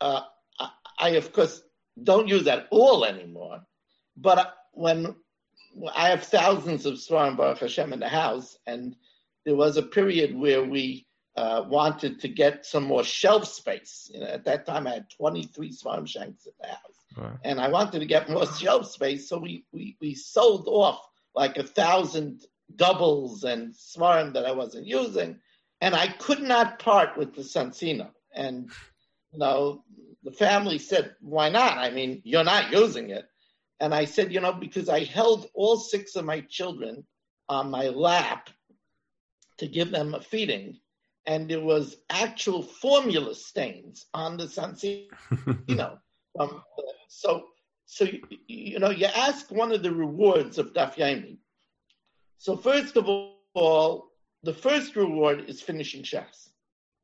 uh, 0.00 0.22
I, 0.58 0.70
I, 0.98 1.08
of 1.10 1.32
course, 1.32 1.62
don't 2.02 2.28
use 2.28 2.46
at 2.46 2.68
all 2.70 3.04
anymore. 3.04 3.60
But 4.16 4.54
when 4.72 5.16
I 5.94 6.08
have 6.08 6.24
thousands 6.24 6.86
of 6.86 6.94
seforim 6.94 7.36
Baruch 7.36 7.60
Hashem 7.60 7.92
in 7.92 8.00
the 8.00 8.08
house, 8.08 8.58
and 8.66 8.96
there 9.44 9.56
was 9.56 9.76
a 9.76 9.82
period 9.82 10.34
where 10.34 10.62
we 10.62 11.06
uh, 11.36 11.64
wanted 11.66 12.20
to 12.20 12.28
get 12.28 12.66
some 12.66 12.84
more 12.84 13.04
shelf 13.04 13.46
space. 13.46 14.10
You 14.12 14.20
know, 14.20 14.26
at 14.26 14.44
that 14.44 14.66
time, 14.66 14.86
I 14.86 14.94
had 14.94 15.10
23 15.10 15.72
seforim 15.72 16.06
Shanks 16.06 16.46
in 16.46 16.52
the 16.60 16.68
house. 16.68 16.78
Right. 17.16 17.38
And 17.44 17.60
I 17.60 17.68
wanted 17.68 18.00
to 18.00 18.06
get 18.06 18.30
more 18.30 18.46
shelf 18.46 18.90
space, 18.90 19.28
so 19.28 19.38
we, 19.38 19.64
we, 19.72 19.96
we 20.00 20.14
sold 20.14 20.68
off 20.68 21.06
like 21.34 21.56
a 21.56 21.62
thousand 21.62 22.44
doubles 22.76 23.44
and 23.44 23.74
seforim 23.74 24.34
that 24.34 24.46
I 24.46 24.52
wasn't 24.52 24.86
using. 24.86 25.38
And 25.80 25.94
I 25.94 26.08
could 26.08 26.42
not 26.42 26.78
part 26.78 27.16
with 27.16 27.34
the 27.34 27.42
Soncino. 27.42 28.10
And, 28.34 28.70
you 29.32 29.38
know, 29.38 29.84
the 30.22 30.30
family 30.30 30.78
said, 30.78 31.16
why 31.20 31.48
not? 31.48 31.78
I 31.78 31.90
mean, 31.90 32.22
you're 32.24 32.44
not 32.44 32.70
using 32.70 33.10
it. 33.10 33.26
And 33.82 33.92
I 33.92 34.04
said, 34.04 34.32
you 34.32 34.40
know, 34.40 34.52
because 34.52 34.88
I 34.88 35.02
held 35.02 35.48
all 35.54 35.76
six 35.76 36.14
of 36.14 36.24
my 36.24 36.42
children 36.42 37.04
on 37.48 37.68
my 37.68 37.88
lap 37.88 38.48
to 39.58 39.66
give 39.66 39.90
them 39.90 40.14
a 40.14 40.20
feeding, 40.20 40.78
and 41.26 41.50
there 41.50 41.60
was 41.60 41.96
actual 42.08 42.62
formula 42.62 43.34
stains 43.34 44.06
on 44.14 44.36
the 44.36 44.44
Soncino. 44.44 45.08
um, 46.38 46.62
so, 47.08 47.42
so 47.84 48.04
you, 48.04 48.22
you, 48.46 48.78
know, 48.78 48.90
you 48.90 49.06
ask 49.06 49.50
one 49.50 49.72
of 49.72 49.82
the 49.82 49.92
rewards 49.92 50.58
of 50.58 50.72
Daf 50.74 50.94
Yomi. 50.94 51.38
So 52.38 52.56
first 52.56 52.96
of 52.96 53.08
all, 53.54 54.12
the 54.44 54.54
first 54.54 54.94
reward 54.94 55.46
is 55.48 55.60
finishing 55.60 56.04
Shas. 56.04 56.50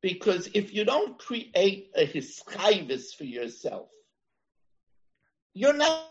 Because 0.01 0.49
if 0.53 0.73
you 0.73 0.85
don't 0.85 1.19
create 1.19 1.91
a 1.95 2.07
hischayvis 2.07 3.13
for 3.17 3.25
yourself, 3.25 3.89
you're 5.53 5.73
not 5.73 6.05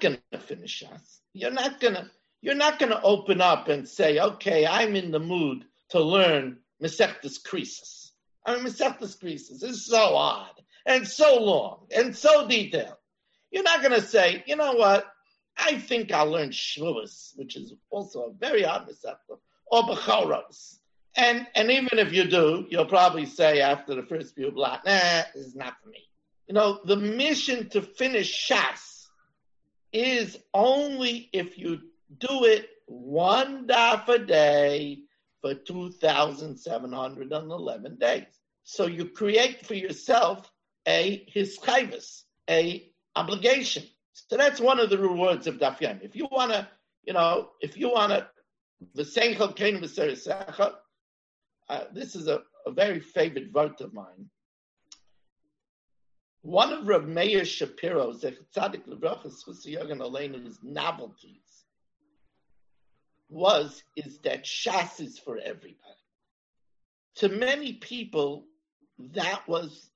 going 0.00 0.18
to 0.32 0.38
finish 0.38 0.82
us. 0.82 1.20
You're 1.32 1.50
not 1.50 1.80
going 1.80 1.94
to. 1.94 2.10
You're 2.40 2.54
not 2.54 2.78
going 2.78 2.92
to 2.92 3.02
open 3.02 3.40
up 3.40 3.68
and 3.68 3.88
say, 3.88 4.18
"Okay, 4.18 4.66
I'm 4.66 4.96
in 4.96 5.10
the 5.10 5.18
mood 5.18 5.64
to 5.90 6.00
learn 6.00 6.58
Masechtas 6.82 7.42
Krisis." 7.42 8.10
I 8.44 8.54
mean, 8.54 8.64
Masechtas 8.64 9.18
Krisis 9.18 9.62
is 9.62 9.86
so 9.86 10.14
odd 10.14 10.62
and 10.84 11.08
so 11.08 11.42
long 11.42 11.86
and 11.96 12.14
so 12.14 12.46
detailed. 12.46 12.96
You're 13.50 13.62
not 13.62 13.80
going 13.80 13.98
to 13.98 14.06
say, 14.06 14.44
"You 14.46 14.56
know 14.56 14.72
what? 14.74 15.06
I 15.56 15.78
think 15.78 16.12
I'll 16.12 16.30
learn 16.30 16.50
Shavuos, 16.50 17.36
which 17.36 17.56
is 17.56 17.72
also 17.90 18.24
a 18.24 18.32
very 18.32 18.64
odd 18.64 18.88
Masechta, 18.88 19.38
or 19.66 19.82
Bechoros." 19.84 20.78
And 21.16 21.46
and 21.54 21.70
even 21.70 21.98
if 21.98 22.12
you 22.12 22.24
do, 22.24 22.66
you'll 22.68 22.86
probably 22.86 23.26
say 23.26 23.60
after 23.60 23.94
the 23.94 24.02
first 24.02 24.34
few 24.34 24.50
blocks, 24.50 24.84
nah, 24.84 25.22
this 25.34 25.46
is 25.46 25.54
not 25.54 25.74
for 25.82 25.88
me. 25.88 26.08
You 26.46 26.54
know, 26.54 26.80
the 26.84 26.96
mission 26.96 27.70
to 27.70 27.80
finish 27.80 28.48
Shas 28.50 28.93
is 29.94 30.38
only 30.52 31.30
if 31.32 31.56
you 31.56 31.80
do 32.18 32.44
it 32.44 32.68
one 32.86 33.66
daf 33.66 34.06
a 34.08 34.18
day 34.18 34.98
for 35.40 35.54
2,711 35.54 37.96
days. 37.96 38.26
So 38.64 38.84
you 38.86 39.06
create 39.06 39.64
for 39.64 39.72
yourself 39.74 40.50
a 40.86 41.24
hischayvis, 41.34 42.24
a 42.50 42.92
obligation. 43.14 43.84
So 44.12 44.36
that's 44.36 44.60
one 44.60 44.80
of 44.80 44.90
the 44.90 44.98
rewards 44.98 45.46
of 45.46 45.58
daf 45.58 45.80
If 46.02 46.16
you 46.16 46.26
want 46.30 46.52
to, 46.52 46.68
you 47.04 47.12
know, 47.12 47.50
if 47.60 47.76
you 47.76 47.90
want 47.90 48.10
to, 48.12 48.26
the 48.94 49.04
seichel 49.04 49.54
kain 49.54 49.80
uh, 51.68 51.84
this 51.94 52.14
is 52.14 52.26
a, 52.26 52.42
a, 52.66 52.72
very 52.72 53.00
favorite 53.00 53.50
vote 53.50 53.80
of 53.80 53.94
mine. 53.94 54.28
One 56.44 56.74
of 56.74 56.86
Rav 56.86 57.08
Meir 57.08 57.46
Shapiro's 57.46 58.22
Tzadik 58.22 58.86
Lebrachas 58.86 59.42
Chusiyogan 59.46 60.02
Alena's 60.02 60.58
novelties 60.62 61.64
was 63.30 63.82
is 63.96 64.18
that 64.24 64.44
Shas 64.44 65.00
is 65.00 65.18
for 65.18 65.38
everybody. 65.38 65.78
To 67.16 67.30
many 67.30 67.72
people, 67.72 68.44
that 69.14 69.48
was 69.48 69.88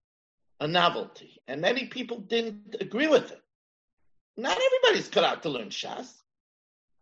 a 0.58 0.66
novelty, 0.66 1.38
and 1.46 1.60
many 1.60 1.84
people 1.88 2.16
didn't 2.16 2.76
agree 2.80 3.08
with 3.08 3.30
it. 3.30 3.42
Not 4.38 4.56
everybody's 4.58 5.08
cut 5.08 5.24
out 5.24 5.42
to 5.42 5.50
learn 5.50 5.68
Shas. 5.68 6.10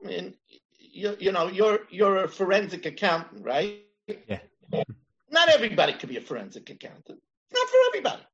I 0.03 0.09
mean, 0.09 0.34
you, 0.76 1.16
you 1.20 1.30
know, 1.30 1.47
you're 1.47 1.82
you're 1.88 2.24
a 2.24 2.28
forensic 2.28 2.84
accountant, 2.84 3.44
right? 3.44 3.84
Yeah. 4.09 4.40
Not 5.30 5.51
everybody 5.51 5.92
could 5.92 6.09
be 6.09 6.16
a 6.16 6.20
forensic 6.20 6.68
accountant. 6.68 7.20
It's 7.49 7.61
not 7.61 7.68
for 7.68 7.78
everybody. 7.90 8.26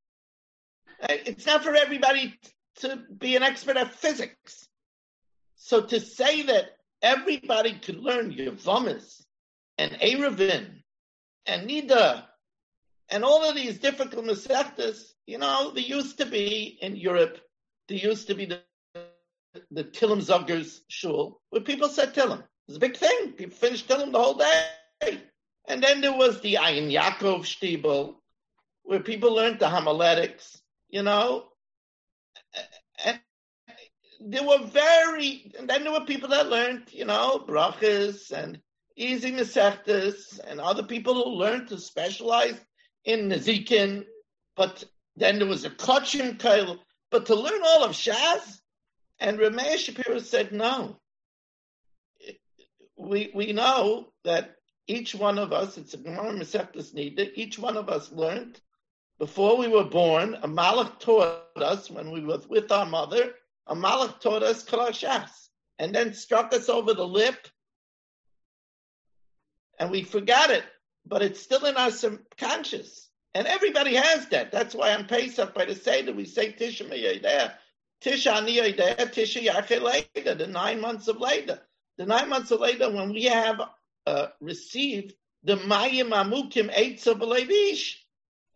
Uh, 1.03 1.07
it's 1.27 1.47
not 1.47 1.65
for 1.65 1.75
everybody 1.75 2.39
to 2.77 2.99
be 3.19 3.35
an 3.35 3.43
expert 3.43 3.77
at 3.77 3.93
physics. 3.93 4.69
So 5.57 5.83
to 5.83 5.99
say 5.99 6.43
that 6.43 6.77
everybody 7.03 7.75
could 7.75 7.99
learn 7.99 8.33
Yevamos 8.33 9.23
and 9.79 9.93
Eruvin 10.01 10.83
and 11.47 11.69
Nida 11.69 12.25
and 13.09 13.25
all 13.25 13.49
of 13.49 13.57
these 13.57 13.79
difficult 13.79 14.25
Masechtas, 14.25 15.13
you 15.27 15.39
know, 15.39 15.73
there 15.75 15.83
used 15.83 16.19
to 16.19 16.27
be 16.27 16.79
in 16.81 16.97
Europe, 16.97 17.39
there 17.89 17.99
used 17.99 18.29
to 18.29 18.35
be 18.35 18.47
the 18.47 18.61
the 19.71 19.85
Tillim 19.85 20.23
Zuggers 20.23 20.81
shul, 20.89 21.41
where 21.51 21.61
people 21.61 21.89
said 21.89 22.15
Tillim. 22.15 22.39
It 22.39 22.47
was 22.69 22.77
a 22.77 22.81
big 22.81 22.97
thing. 22.97 23.33
People 23.33 23.55
finished 23.55 23.87
Tillim 23.87 24.13
the 24.13 24.19
whole 24.19 24.35
day. 24.35 25.21
And 25.69 25.83
then 25.83 26.01
there 26.01 26.17
was 26.17 26.41
the 26.41 26.57
Ein 26.57 26.89
Yaakov 26.89 27.43
Stiebel, 27.45 28.15
where 28.83 29.01
people 29.01 29.35
learned 29.35 29.59
the 29.59 29.69
homiletics, 29.69 30.62
you 30.93 31.03
know. 31.03 31.47
And 33.05 33.19
there 34.21 34.47
were 34.47 34.65
very, 34.65 35.53
and 35.59 35.69
then 35.69 35.83
there 35.83 35.93
were 35.93 36.05
people 36.05 36.29
that 36.29 36.49
learned, 36.49 36.85
you 36.93 37.07
know, 37.07 37.45
brachas 37.49 38.31
and 38.31 38.61
easy 38.95 39.33
mesechtas, 39.33 40.39
and 40.47 40.61
other 40.61 40.85
people 40.85 41.15
who 41.15 41.31
learned 41.31 41.69
to 41.69 41.79
specialize 41.79 42.61
in 43.05 43.29
Nezikin. 43.29 44.05
But 44.55 44.85
then 45.17 45.39
there 45.39 45.49
was 45.49 45.65
a 45.65 45.71
Kochim 45.71 46.39
Kail. 46.39 46.79
But 47.11 47.27
to 47.27 47.35
learn 47.35 47.61
all 47.65 47.85
of 47.85 47.93
Shas, 47.93 48.61
and 49.19 49.39
Ramesh 49.39 49.79
Shapiro 49.79 50.19
said 50.19 50.53
no. 50.53 50.99
We 52.97 53.31
we 53.35 53.53
know 53.53 54.13
that 54.25 54.55
each 54.87 55.15
one 55.15 55.39
of 55.39 55.53
us, 55.53 55.79
it's 55.79 55.95
a 55.95 55.97
Gemara 55.97 56.33
Masechtas 56.33 56.95
Nida, 56.95 57.31
each 57.35 57.59
one 57.59 57.77
of 57.77 57.89
us 57.89 58.13
learned 58.13 58.61
before 59.19 59.57
we 59.57 59.69
were 59.69 59.85
born, 59.85 60.35
a 60.43 60.49
Malach 60.49 60.99
taught 60.99 61.43
us 61.57 61.91
when 61.91 62.11
we 62.11 62.25
were 62.25 62.41
with 62.49 62.73
our 62.73 62.87
mother, 62.87 63.35
a 63.67 63.75
Malach 63.75 64.21
taught 64.21 64.43
us 64.43 64.65
Kalashas, 64.65 65.49
and 65.79 65.95
then 65.95 66.15
struck 66.15 66.53
us 66.53 66.69
over 66.69 66.95
the 66.95 67.07
lip, 67.07 67.49
and 69.79 69.91
we 69.91 70.03
forgot 70.03 70.51
it, 70.51 70.65
but 71.07 71.23
it's 71.23 71.41
still 71.41 71.65
in 71.67 71.77
our 71.77 71.91
subconscious. 71.91 73.09
And 73.35 73.47
everybody 73.47 73.95
has 73.95 74.29
that. 74.29 74.53
That's 74.53 74.75
why 74.75 74.95
on 74.95 75.07
Pesach, 75.07 75.55
by 75.55 75.65
the 75.65 75.75
Seder, 75.75 76.13
we 76.13 76.25
say 76.25 76.53
Tisha 76.53 76.89
Me'yedeh, 76.89 77.53
Tisha 78.03 78.33
Aniyedeh, 78.35 78.97
Tisha 79.13 79.45
Yachel 79.45 80.39
the 80.39 80.47
nine 80.47 80.81
months 80.81 81.09
of 81.09 81.19
later. 81.19 81.61
The 81.97 82.07
nine 82.07 82.29
months 82.29 82.51
of 82.51 82.61
later, 82.61 82.91
when 82.91 83.13
we 83.13 83.25
have 83.25 83.61
uh, 84.07 84.27
receive 84.41 85.15
the 85.45 85.57
Mayim 85.57 86.11
Amukim 86.11 86.73
Eitza 86.75 87.19
B'Levish. 87.19 87.97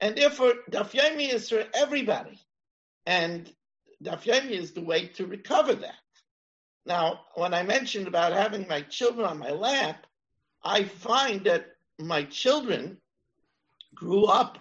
And 0.01 0.17
therefore, 0.17 0.53
Daf 0.71 0.93
Yomi 0.93 1.33
is 1.33 1.49
for 1.49 1.65
everybody. 1.75 2.39
And 3.07 3.51
Daf 4.03 4.23
Yomi 4.25 4.51
is 4.51 4.73
the 4.73 4.83
way 4.83 5.07
to 5.09 5.27
recover 5.27 5.75
that. 5.75 5.95
Now, 6.85 7.21
when 7.35 7.55
I 7.55 7.63
mentioned 7.63 8.07
about 8.07 8.33
having 8.33 8.69
my 8.69 8.83
children 8.83 9.27
on 9.27 9.39
my 9.39 9.51
lap, 9.51 10.07
I 10.63 10.85
find 10.85 11.45
that 11.45 11.67
my 11.99 12.25
children 12.25 12.99
grew 13.95 14.27
up 14.27 14.59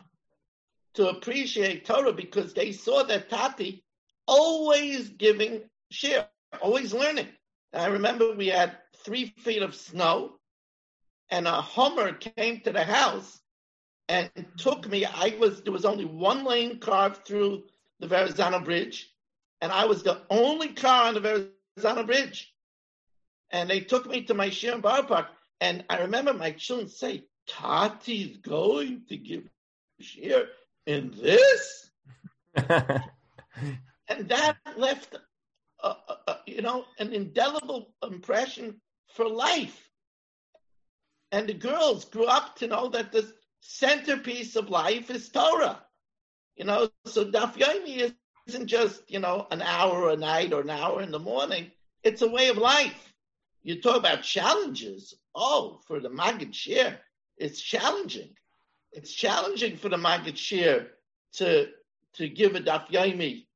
to 0.96 1.10
appreciate 1.10 1.86
Torah 1.86 2.14
because 2.14 2.54
they 2.54 2.72
saw 2.72 3.04
that 3.04 3.30
Tati 3.30 3.84
always 4.28 5.10
giving 5.10 5.64
shiur, 5.94 6.26
always 6.62 6.94
learning. 6.94 7.28
I 7.74 7.88
remember 7.88 8.34
we 8.34 8.48
had 8.48 8.78
three 9.04 9.34
feet 9.40 9.62
of 9.62 9.76
snow 9.76 10.40
and 11.30 11.48
a 11.48 11.62
Hummer 11.62 12.14
came 12.14 12.62
to 12.62 12.72
the 12.72 12.84
house 12.84 13.42
and 14.08 14.30
took 14.58 14.88
me. 14.88 15.06
I 15.06 15.36
was 15.40 15.62
there 15.62 15.74
was 15.74 15.86
only 15.86 16.06
one 16.06 16.44
lane 16.44 16.80
carved 16.80 17.26
through 17.26 17.64
the 18.00 18.08
Verrazano 18.08 18.60
Bridge, 18.60 19.12
and 19.62 19.72
I 19.72 19.86
was 19.86 20.04
the 20.04 20.22
only 20.30 20.70
car 20.70 21.08
on 21.08 21.14
the 21.16 21.52
Verrazano 21.78 22.04
Bridge. 22.04 22.52
And 23.52 23.70
they 23.70 23.80
took 23.80 24.08
me 24.10 24.24
to 24.24 24.34
my 24.34 24.50
Shirin 24.50 24.82
Boro 24.82 25.04
Park, 25.04 25.28
and 25.62 25.86
I 25.90 26.00
remember 26.02 26.34
my 26.34 26.52
children 26.52 26.90
say, 26.90 27.24
Tati's 27.48 28.38
going 28.38 29.04
to 29.10 29.18
give 29.18 29.44
shiur 30.02 30.48
in 30.86 31.14
this? 31.22 31.90
and 32.56 34.30
that 34.30 34.58
left, 34.78 35.16
uh, 35.84 35.94
uh, 36.08 36.16
uh, 36.28 36.36
you 36.46 36.62
know, 36.62 36.86
an 37.00 37.14
indelible 37.14 37.94
impression 38.04 38.82
for 39.14 39.28
life. 39.28 39.90
And 41.32 41.48
the 41.48 41.54
girls 41.54 42.06
grew 42.06 42.26
up 42.26 42.56
to 42.58 42.68
know 42.68 42.90
that 42.90 43.12
the 43.12 43.32
centerpiece 43.68 44.56
of 44.56 44.70
life 44.70 45.10
is 45.10 45.30
Torah. 45.30 45.82
You 46.56 46.66
know, 46.66 46.90
so 47.06 47.26
Daf 47.26 47.56
Yomi 47.56 48.14
isn't 48.48 48.68
just, 48.68 49.10
you 49.10 49.20
know, 49.20 49.48
an 49.52 49.62
hour 49.62 50.10
a 50.10 50.16
night 50.16 50.54
or 50.54 50.62
an 50.62 50.70
hour 50.70 51.02
in 51.02 51.12
the 51.12 51.20
morning. 51.20 51.72
It's 52.04 52.22
a 52.22 52.30
way 52.30 52.50
of 52.50 52.58
life. 52.58 53.14
You 53.64 53.82
talk 53.82 53.98
about 53.98 54.22
challenges. 54.22 55.16
Oh, 55.34 55.82
for 55.88 56.00
the 56.00 56.10
Maggid 56.10 56.54
Shiur, 56.54 56.98
it's 57.38 57.60
challenging. 57.60 58.30
It's 58.92 59.12
challenging 59.12 59.76
for 59.76 59.90
the 59.90 59.98
Maggid 59.98 60.36
Shiur 60.36 60.88
to 61.34 61.70
to 62.14 62.30
give 62.30 62.56
a 62.56 62.62
Daf 62.62 62.88
Yomi 62.90 63.48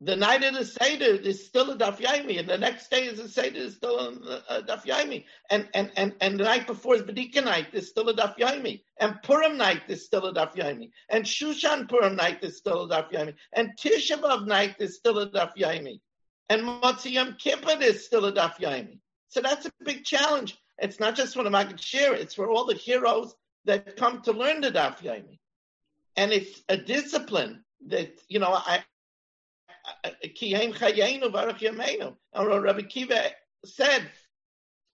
the 0.00 0.14
night 0.14 0.44
of 0.44 0.54
the 0.54 0.64
Seder 0.64 1.06
is 1.06 1.44
still 1.44 1.70
a 1.70 1.76
Daf 1.76 1.98
Yomi, 1.98 2.38
and 2.38 2.48
the 2.48 2.56
next 2.56 2.88
day 2.88 3.06
is 3.06 3.18
a 3.18 3.28
Seder 3.28 3.58
is 3.58 3.74
still 3.74 3.98
a, 3.98 4.42
a 4.48 4.62
Daf 4.62 4.84
Yomi, 4.84 5.24
and, 5.50 5.68
and, 5.74 5.90
and, 5.96 6.14
and 6.20 6.38
the 6.38 6.44
night 6.44 6.68
before 6.68 6.94
is 6.94 7.02
Bedika 7.02 7.44
night 7.44 7.66
is 7.72 7.88
still 7.88 8.08
a 8.08 8.14
Daf 8.14 8.36
Yomi, 8.38 8.82
and 9.00 9.20
Purim 9.22 9.56
night 9.56 9.82
is 9.88 10.04
still 10.04 10.26
a 10.26 10.32
Daf 10.32 10.54
Yomi, 10.54 10.90
and 11.08 11.24
Shushan 11.24 11.88
Purim 11.88 12.14
night 12.14 12.44
is 12.44 12.56
still 12.56 12.82
a 12.82 12.88
Daf 12.88 13.10
Yomi, 13.10 13.34
and 13.54 13.70
Tisha 13.76 14.20
B'Av 14.20 14.46
night 14.46 14.76
is 14.78 14.94
still 14.94 15.18
a 15.18 15.28
Daf 15.28 15.56
Yomi, 15.56 16.00
and 16.48 16.62
Motzei 16.62 17.12
Yom 17.12 17.34
Kippur 17.38 17.82
is 17.82 18.06
still 18.06 18.26
a 18.26 18.32
Daf 18.32 18.56
Yomi. 18.58 19.00
So 19.28 19.40
that's 19.40 19.66
a 19.66 19.72
big 19.84 20.04
challenge. 20.04 20.56
It's 20.78 21.00
not 21.00 21.16
just 21.16 21.34
for 21.34 21.42
the 21.42 21.50
Maggid 21.50 21.78
Shiur, 21.78 22.14
it's 22.14 22.34
for 22.34 22.48
all 22.48 22.64
the 22.64 22.74
heroes 22.74 23.34
that 23.64 23.96
come 23.96 24.22
to 24.22 24.32
learn 24.32 24.60
the 24.60 24.70
Daf 24.70 24.98
Yomi. 25.02 25.38
And 26.16 26.32
it's 26.32 26.62
a 26.68 26.76
discipline 26.76 27.64
that, 27.88 28.20
you 28.28 28.38
know, 28.38 28.52
I, 28.54 28.82
Chayenu 30.04 31.30
Yameinu. 31.30 32.14
And 32.34 32.62
Rabbi 32.62 32.80
Akiva 32.80 33.30
said, 33.64 34.10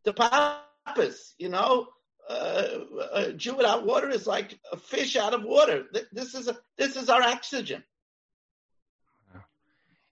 the 0.04 0.12
Pappus, 0.12 1.34
you 1.38 1.48
know, 1.48 1.88
uh, 2.28 2.66
a 3.12 3.32
Jew 3.32 3.54
without 3.54 3.84
water 3.84 4.08
is 4.08 4.26
like 4.26 4.58
a 4.72 4.76
fish 4.76 5.16
out 5.16 5.34
of 5.34 5.42
water. 5.42 5.84
This 6.12 6.34
is 6.34 6.48
a, 6.48 6.56
this 6.78 6.96
is 6.96 7.08
our 7.08 7.22
oxygen. 7.22 7.82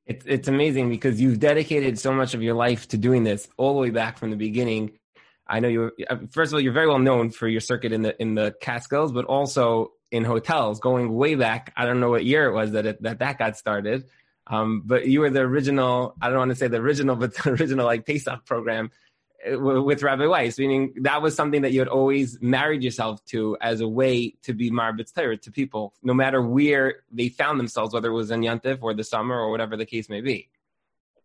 It's 0.04 0.24
it's 0.26 0.48
amazing 0.48 0.90
because 0.90 1.20
you've 1.20 1.38
dedicated 1.38 1.98
so 1.98 2.12
much 2.12 2.34
of 2.34 2.42
your 2.42 2.54
life 2.54 2.88
to 2.88 2.98
doing 2.98 3.22
this 3.22 3.48
all 3.56 3.74
the 3.74 3.80
way 3.80 3.90
back 3.90 4.18
from 4.18 4.30
the 4.30 4.36
beginning. 4.36 4.98
I 5.46 5.60
know 5.60 5.68
you. 5.68 5.92
Uh, 6.08 6.16
first 6.32 6.50
of 6.50 6.54
all, 6.54 6.60
you're 6.60 6.72
very 6.72 6.88
well 6.88 6.98
known 6.98 7.30
for 7.30 7.46
your 7.46 7.60
circuit 7.60 7.92
in 7.92 8.02
the 8.02 8.20
in 8.20 8.34
the 8.34 8.54
Catskills, 8.60 9.12
but 9.12 9.26
also 9.26 9.92
in 10.10 10.24
hotels, 10.24 10.80
going 10.80 11.14
way 11.14 11.36
back. 11.36 11.72
I 11.76 11.86
don't 11.86 12.00
know 12.00 12.10
what 12.10 12.24
year 12.24 12.46
it 12.46 12.52
was 12.52 12.72
that 12.72 12.84
it, 12.84 13.02
that 13.02 13.20
that 13.20 13.38
got 13.38 13.56
started. 13.56 14.04
Um, 14.52 14.82
but 14.84 15.08
you 15.08 15.20
were 15.20 15.30
the 15.30 15.40
original, 15.40 16.14
I 16.20 16.28
don't 16.28 16.38
want 16.38 16.50
to 16.50 16.54
say 16.54 16.68
the 16.68 16.76
original, 16.76 17.16
but 17.22 17.34
the 17.34 17.50
original 17.50 17.86
like 17.86 18.06
Pesach 18.06 18.44
program 18.44 18.90
uh, 19.50 19.58
with 19.58 20.02
Rabbi 20.02 20.26
Weiss, 20.26 20.58
meaning 20.58 20.92
that 21.00 21.22
was 21.22 21.34
something 21.34 21.62
that 21.62 21.72
you 21.72 21.78
had 21.78 21.88
always 21.88 22.40
married 22.42 22.84
yourself 22.84 23.24
to 23.26 23.56
as 23.62 23.80
a 23.80 23.88
way 23.88 24.34
to 24.42 24.52
be 24.52 24.70
Marbitz 24.70 25.14
Torah 25.14 25.38
to 25.38 25.50
people, 25.50 25.94
no 26.02 26.12
matter 26.12 26.42
where 26.42 26.96
they 27.10 27.30
found 27.30 27.58
themselves, 27.58 27.94
whether 27.94 28.10
it 28.10 28.14
was 28.14 28.30
in 28.30 28.42
Yantif 28.42 28.82
or 28.82 28.92
the 28.92 29.04
summer 29.04 29.40
or 29.40 29.50
whatever 29.50 29.76
the 29.76 29.86
case 29.86 30.10
may 30.10 30.20
be. 30.20 30.50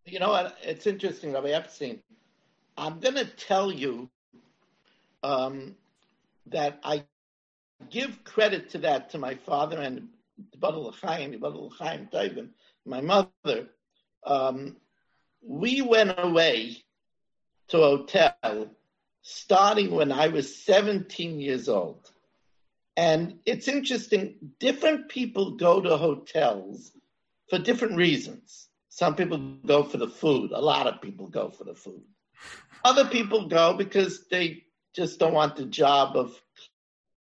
You 0.05 0.19
know 0.19 0.30
what? 0.30 0.57
It's 0.63 0.88
interesting, 0.88 1.34
Rabbi 1.34 1.49
Epstein. 1.49 1.99
I'm 2.78 2.99
going 2.99 3.15
to 3.15 3.25
tell 3.25 3.73
you 3.73 4.09
um, 5.21 5.75
that 6.45 6.80
I 6.82 7.03
give 7.89 8.23
credit 8.23 8.69
to 8.69 8.78
that 8.80 9.09
to 9.09 9.17
my 9.17 9.36
father 9.36 9.82
and 9.82 10.07
Badal 10.59 10.93
Chaim, 10.95 11.34
Badal 11.34 11.73
Chaim 11.73 12.07
my 12.88 13.01
mother, 13.01 13.67
um, 14.25 14.77
we 15.41 15.81
went 15.81 16.13
away 16.17 16.77
to 17.69 17.81
a 17.81 17.97
hotel 17.97 18.69
starting 19.21 19.91
when 19.91 20.11
I 20.11 20.29
was 20.29 20.63
17 20.63 21.39
years 21.39 21.67
old. 21.67 22.09
And 22.95 23.39
it's 23.45 23.67
interesting, 23.67 24.35
different 24.59 25.09
people 25.09 25.57
go 25.57 25.81
to 25.81 25.97
hotels 25.97 26.91
for 27.49 27.59
different 27.59 27.97
reasons. 27.97 28.69
Some 28.89 29.15
people 29.15 29.38
go 29.65 29.83
for 29.83 29.97
the 29.97 30.07
food. 30.07 30.51
A 30.51 30.61
lot 30.61 30.88
of 30.88 31.01
people 31.01 31.27
go 31.27 31.49
for 31.49 31.63
the 31.63 31.75
food. 31.75 32.01
Other 32.83 33.05
people 33.05 33.47
go 33.47 33.73
because 33.73 34.27
they 34.29 34.63
just 34.95 35.19
don't 35.19 35.33
want 35.33 35.55
the 35.55 35.65
job 35.65 36.15
of 36.15 36.41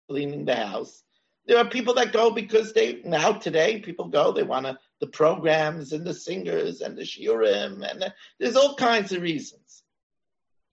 cleaning 0.09 0.45
the 0.45 0.55
house. 0.55 1.01
There 1.47 1.57
are 1.57 1.65
people 1.65 1.95
that 1.95 2.13
go 2.13 2.29
because 2.29 2.73
they 2.73 3.01
now 3.03 3.33
today 3.33 3.79
people 3.79 4.07
go 4.07 4.31
they 4.31 4.43
want 4.43 4.65
to 4.65 4.77
the 5.03 5.09
programs 5.09 5.91
and 5.91 6.05
the 6.05 6.13
singers 6.13 6.79
and 6.79 6.97
the 6.97 7.01
shiurim 7.01 7.85
and 7.85 8.01
the, 8.01 8.13
there's 8.39 8.55
all 8.55 8.73
kinds 8.75 9.11
of 9.11 9.21
reasons. 9.21 9.83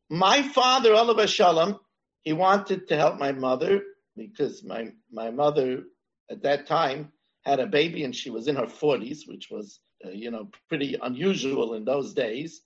My 0.08 0.40
father, 0.40 0.90
alav 0.90 1.16
hashalom, 1.16 1.80
he 2.22 2.32
wanted 2.32 2.86
to 2.86 2.96
help 2.96 3.18
my 3.18 3.32
mother 3.32 3.82
because 4.16 4.62
my 4.62 4.92
my 5.10 5.32
mother 5.32 5.82
at 6.30 6.44
that 6.44 6.68
time 6.68 7.10
had 7.44 7.58
a 7.58 7.66
baby 7.66 8.04
and 8.04 8.14
she 8.14 8.30
was 8.30 8.46
in 8.46 8.54
her 8.54 8.66
40s, 8.66 9.26
which 9.26 9.50
was 9.50 9.80
uh, 10.06 10.10
you 10.10 10.30
know 10.30 10.48
pretty 10.68 10.96
unusual 11.02 11.74
in 11.74 11.84
those 11.84 12.14
days, 12.14 12.62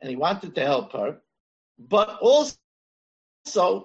and 0.00 0.08
he 0.08 0.14
wanted 0.14 0.54
to 0.54 0.64
help 0.64 0.92
her, 0.92 1.18
but 1.80 2.16
also 2.20 2.54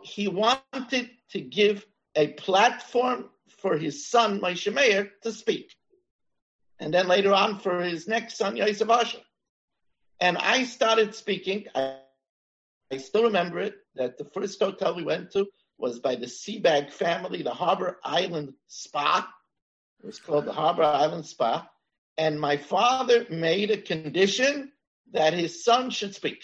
he 0.04 0.28
wanted 0.28 1.10
to 1.32 1.42
give 1.42 1.84
a 2.16 2.28
platform 2.34 3.32
for 3.48 3.76
his 3.76 4.08
son 4.08 4.40
Moshe 4.40 4.72
Meir 4.72 5.14
to 5.24 5.32
speak, 5.32 5.76
and 6.84 6.94
then 6.94 7.08
later 7.08 7.34
on 7.34 7.60
for 7.60 7.82
his 7.82 8.10
next 8.10 8.36
son 8.36 8.58
Yosef 8.58 8.90
Asher. 8.90 9.22
And 10.20 10.38
I 10.38 10.66
started 10.66 11.16
speaking. 11.16 11.66
I, 11.74 12.00
I 12.92 12.98
still 12.98 13.24
remember 13.24 13.60
it 13.60 13.76
that 13.96 14.18
the 14.18 14.26
first 14.26 14.60
hotel 14.60 14.94
we 14.94 15.04
went 15.04 15.32
to 15.32 15.48
was 15.78 16.00
by 16.00 16.16
the 16.16 16.26
Seabag 16.26 16.92
family, 16.92 17.42
the 17.42 17.54
Harbor 17.54 18.00
Island 18.04 18.54
Spa. 18.68 19.26
It 20.02 20.06
was 20.06 20.20
called 20.20 20.44
the 20.44 20.52
Harbor 20.52 20.84
Island 20.84 21.26
Spa. 21.26 21.66
And 22.18 22.38
my 22.38 22.58
father 22.58 23.26
made 23.30 23.72
a 23.72 23.78
condition 23.78 24.74
that 25.14 25.34
his 25.34 25.64
son 25.64 25.90
should 25.90 26.14
speak. 26.14 26.44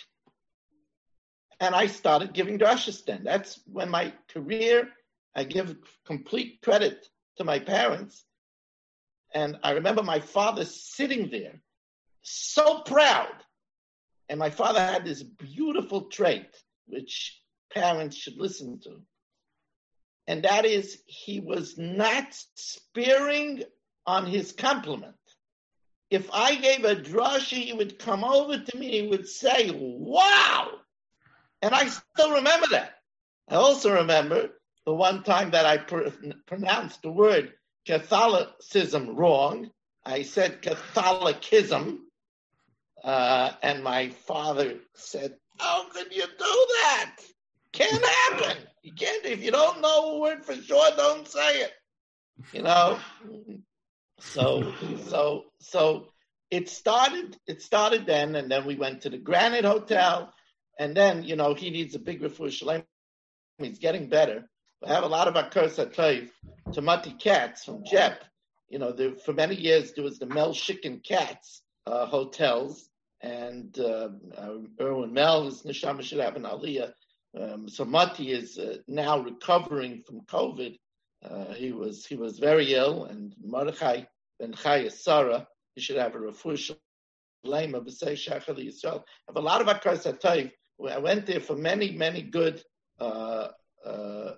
And 1.59 1.75
I 1.75 1.87
started 1.87 2.31
giving 2.31 2.57
drashas 2.57 3.03
then. 3.03 3.25
That's 3.25 3.59
when 3.65 3.89
my 3.89 4.13
career 4.31 4.87
I 5.35 5.43
give 5.43 5.75
complete 6.05 6.61
credit 6.61 7.05
to 7.37 7.43
my 7.43 7.59
parents. 7.59 8.23
And 9.33 9.57
I 9.63 9.71
remember 9.71 10.03
my 10.03 10.19
father 10.19 10.65
sitting 10.65 11.29
there, 11.29 11.61
so 12.21 12.79
proud. 12.81 13.33
And 14.27 14.39
my 14.39 14.49
father 14.49 14.79
had 14.79 15.05
this 15.05 15.23
beautiful 15.23 16.03
trait, 16.03 16.47
which 16.87 17.39
parents 17.73 18.15
should 18.15 18.37
listen 18.37 18.79
to. 18.81 19.01
And 20.27 20.43
that 20.43 20.65
is, 20.65 21.01
he 21.05 21.39
was 21.39 21.77
not 21.77 22.35
sparing 22.55 23.63
on 24.05 24.25
his 24.25 24.51
compliment. 24.51 25.15
If 26.09 26.29
I 26.31 26.55
gave 26.55 26.83
a 26.85 26.95
drasha, 26.95 27.57
he 27.57 27.73
would 27.73 27.99
come 27.99 28.23
over 28.23 28.57
to 28.57 28.77
me, 28.77 29.01
he 29.01 29.07
would 29.07 29.27
say, 29.27 29.71
Wow! 29.73 30.69
And 31.61 31.73
I 31.73 31.87
still 31.87 32.33
remember 32.33 32.67
that. 32.71 32.93
I 33.47 33.55
also 33.55 33.93
remember 33.93 34.49
the 34.85 34.93
one 34.93 35.23
time 35.23 35.51
that 35.51 35.65
I 35.65 35.77
pr- 35.77 36.09
pronounced 36.47 37.01
the 37.01 37.11
word 37.11 37.53
Catholicism 37.85 39.15
wrong, 39.15 39.71
I 40.05 40.23
said 40.23 40.61
Catholicism, 40.61 42.07
uh, 43.03 43.51
and 43.61 43.83
my 43.83 44.09
father 44.09 44.79
said, 44.95 45.37
"How 45.57 45.89
could 45.89 46.13
you 46.13 46.25
do 46.25 46.67
that? 46.81 47.15
Can't 47.71 48.05
happen. 48.05 48.57
You 48.81 48.93
can't. 48.93 49.25
If 49.25 49.43
you 49.43 49.51
don't 49.51 49.81
know 49.81 50.15
a 50.15 50.19
word 50.19 50.45
for 50.45 50.55
sure, 50.55 50.91
don't 50.95 51.27
say 51.27 51.61
it. 51.61 51.73
You 52.53 52.63
know." 52.63 52.99
So, 54.19 54.73
so, 55.07 55.45
so 55.59 56.07
it 56.51 56.69
started. 56.69 57.37
It 57.47 57.61
started 57.61 58.05
then, 58.05 58.35
and 58.35 58.51
then 58.51 58.65
we 58.65 58.75
went 58.75 59.01
to 59.01 59.09
the 59.09 59.17
Granite 59.17 59.65
Hotel, 59.65 60.33
and 60.77 60.95
then 60.95 61.23
you 61.23 61.35
know 61.35 61.53
he 61.53 61.69
needs 61.69 61.95
a 61.95 61.99
big 61.99 62.21
refuah 62.21 62.83
He's 63.57 63.79
getting 63.79 64.07
better. 64.07 64.49
We 64.81 64.87
have 64.87 65.03
a 65.03 65.07
lot 65.07 65.27
of 65.27 65.33
hakaras 65.33 65.75
hatov, 65.75 66.29
Tamati 66.69 67.19
Cats 67.19 67.65
from 67.65 67.83
Jep. 67.83 68.23
You 68.69 68.79
know, 68.79 68.93
there, 68.93 69.13
for 69.15 69.33
many 69.33 69.55
years 69.55 69.91
there 69.91 70.05
was 70.05 70.19
the 70.19 70.25
Mel 70.25 70.53
Chicken 70.53 71.01
Cats 71.05 71.63
uh, 71.85 72.05
hotels, 72.05 72.89
and 73.21 73.77
uh, 73.77 74.09
uh, 74.37 74.53
Irwin 74.79 75.11
Mel 75.11 75.47
is 75.47 75.63
Neshama 75.63 76.01
should 76.01 76.19
have 76.19 76.37
an 76.37 76.43
Aliyah. 76.43 76.93
Um, 77.37 77.67
so 77.67 77.83
Mati 77.83 78.31
is 78.31 78.57
uh, 78.57 78.77
now 78.87 79.19
recovering 79.19 80.01
from 80.07 80.21
COVID. 80.21 80.77
Uh, 81.23 81.53
he 81.53 81.73
was 81.73 82.05
he 82.05 82.15
was 82.15 82.39
very 82.39 82.73
ill, 82.73 83.03
and 83.03 83.35
Mordechai 83.43 84.03
ben 84.39 84.53
Chaya 84.53 84.89
Sarah, 84.89 85.45
he 85.75 85.81
should 85.81 85.97
have 85.97 86.15
a 86.15 86.19
refuah 86.19 86.73
Lema 87.45 87.85
b'sei 87.85 88.13
shachar 88.13 88.55
Yisrael. 88.57 89.03
Have 89.27 89.35
a 89.35 89.41
lot 89.41 89.59
of 89.59 89.67
hakaras 89.67 90.09
hatov. 90.09 90.51
I 90.89 90.99
went 90.99 91.25
there 91.25 91.41
for 91.41 91.57
many 91.57 91.91
many 91.91 92.21
good 92.21 92.63
uh, 93.01 93.49
uh, 93.85 94.31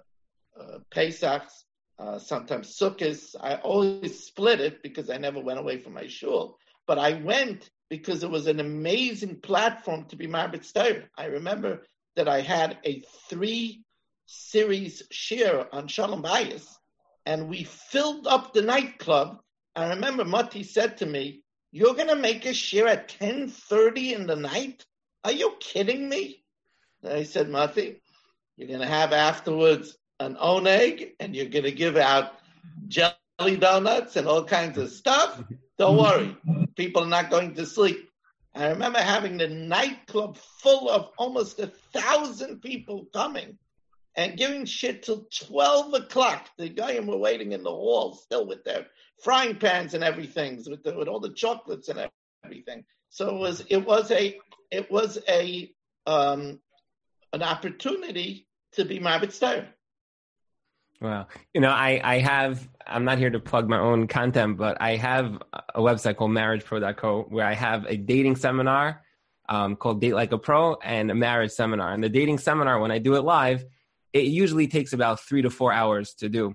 uh, 0.62 0.80
Pesachs, 0.94 1.64
uh, 2.00 2.20
sometimes 2.20 2.78
Sukkot. 2.78 3.36
I 3.40 3.56
always 3.56 4.24
split 4.24 4.60
it 4.60 4.84
because 4.84 5.10
I 5.10 5.18
never 5.18 5.40
went 5.40 5.60
away 5.60 5.78
from 5.78 5.94
my 5.94 6.08
shul. 6.08 6.58
But 6.88 6.98
I 7.00 7.14
went 7.14 7.70
because 7.90 8.24
it 8.24 8.30
was 8.30 8.48
an 8.48 8.60
amazing 8.60 9.42
platform 9.42 10.06
to 10.06 10.16
be 10.16 10.28
Marbitz 10.28 10.74
Torah. 10.74 11.08
I 11.18 11.26
remember 11.26 11.86
that 12.16 12.28
I 12.28 12.42
had 12.42 12.78
a 12.86 13.04
three 13.30 13.84
series 14.26 15.04
shiur 15.14 15.68
on 15.72 15.88
Shalom 15.88 16.24
Bayis, 16.24 16.66
and 17.26 17.50
we 17.50 17.64
filled 17.64 18.28
up 18.28 18.54
the 18.54 18.62
nightclub. 18.62 19.40
I 19.76 19.90
remember 19.90 20.26
Mati 20.26 20.64
said 20.64 20.98
to 20.98 21.06
me, 21.06 21.44
"You're 21.72 21.96
going 21.96 22.08
to 22.08 22.16
make 22.16 22.46
a 22.46 22.50
shiur 22.50 22.88
at 22.88 23.10
10:30 23.10 24.14
in 24.14 24.28
the 24.28 24.36
night? 24.36 24.86
Are 25.24 25.32
you 25.32 25.56
kidding 25.60 26.10
me?" 26.10 26.44
And 27.04 27.14
I 27.14 27.24
said, 27.24 27.50
"Mati, 27.50 28.02
you're 28.56 28.68
going 28.68 28.80
to 28.80 28.88
have 28.88 29.14
afterwards 29.14 29.98
an 30.26 30.36
oneg, 30.36 31.14
and 31.20 31.36
you're 31.36 31.46
going 31.46 31.66
to 31.66 31.72
give 31.72 31.98
out 31.98 32.34
jelly 32.88 33.58
donuts 33.58 34.16
and 34.16 34.28
all 34.28 34.44
kinds 34.44 34.78
of 34.78 34.90
stuff. 34.90 35.44
Don't 35.78 35.98
worry, 35.98 36.38
people 36.76 37.04
are 37.04 37.10
not 37.10 37.30
going 37.30 37.56
to 37.56 37.66
sleep." 37.66 38.08
I 38.54 38.68
remember 38.70 39.00
having 39.00 39.38
the 39.38 39.48
nightclub 39.48 40.38
full 40.38 40.90
of 40.90 41.10
almost 41.18 41.60
a 41.60 41.68
thousand 41.94 42.62
people 42.62 43.06
coming 43.14 43.58
and 44.16 44.38
giving 44.38 44.66
shit 44.66 45.04
till 45.04 45.26
12 45.48 45.94
o'clock. 45.94 46.50
The 46.58 46.68
guys 46.68 47.06
were 47.06 47.18
waiting 47.18 47.54
in 47.54 47.64
the 47.64 47.72
hall 47.72 48.14
still 48.14 48.46
with 48.46 48.64
their 48.66 48.88
frying 49.24 49.56
pans 49.56 49.94
and 49.94 50.04
everything, 50.04 50.62
with, 50.68 50.84
the, 50.84 50.94
with 50.94 51.08
all 51.08 51.22
the 51.22 51.34
chocolates 51.34 51.88
and 51.88 52.10
everything. 52.44 52.84
So 53.10 53.36
it 53.36 53.40
was, 53.40 53.64
it 53.70 53.86
was 53.86 54.12
a, 54.12 54.38
it 54.70 54.92
was 54.92 55.18
a, 55.30 55.72
um, 56.06 56.60
an 57.32 57.44
opportunity 57.44 58.48
to 58.74 58.84
be 58.84 59.00
Marbitz 59.00 59.40
Torah. 59.40 59.68
Wow. 61.02 61.28
You 61.54 61.62
know, 61.62 61.72
I, 61.72 62.00
I 62.04 62.20
have, 62.20 62.70
I'm 62.86 63.06
not 63.06 63.18
here 63.18 63.32
to 63.32 63.40
plug 63.40 63.68
my 63.68 63.80
own 63.80 64.08
content, 64.08 64.58
but 64.58 64.80
I 64.80 64.98
have 64.98 65.42
a 65.74 65.82
website 65.82 66.18
called 66.18 66.30
marriagepro.co 66.32 67.26
where 67.30 67.46
I 67.46 67.54
have 67.54 67.86
a 67.88 67.98
dating 67.98 68.36
seminar 68.36 69.02
um, 69.50 69.76
called 69.76 70.00
Date 70.00 70.14
Like 70.14 70.32
a 70.32 70.38
Pro 70.38 70.76
and 70.76 71.10
a 71.10 71.16
marriage 71.16 71.52
seminar. 71.52 71.92
And 71.92 72.04
the 72.04 72.10
dating 72.10 72.38
seminar, 72.38 72.80
when 72.80 72.92
I 72.92 73.00
do 73.00 73.16
it 73.16 73.24
live, 73.24 73.66
it 74.14 74.26
usually 74.26 74.68
takes 74.68 74.94
about 74.94 75.20
three 75.22 75.42
to 75.42 75.50
four 75.50 75.74
hours 75.74 76.14
to 76.16 76.30
do. 76.30 76.54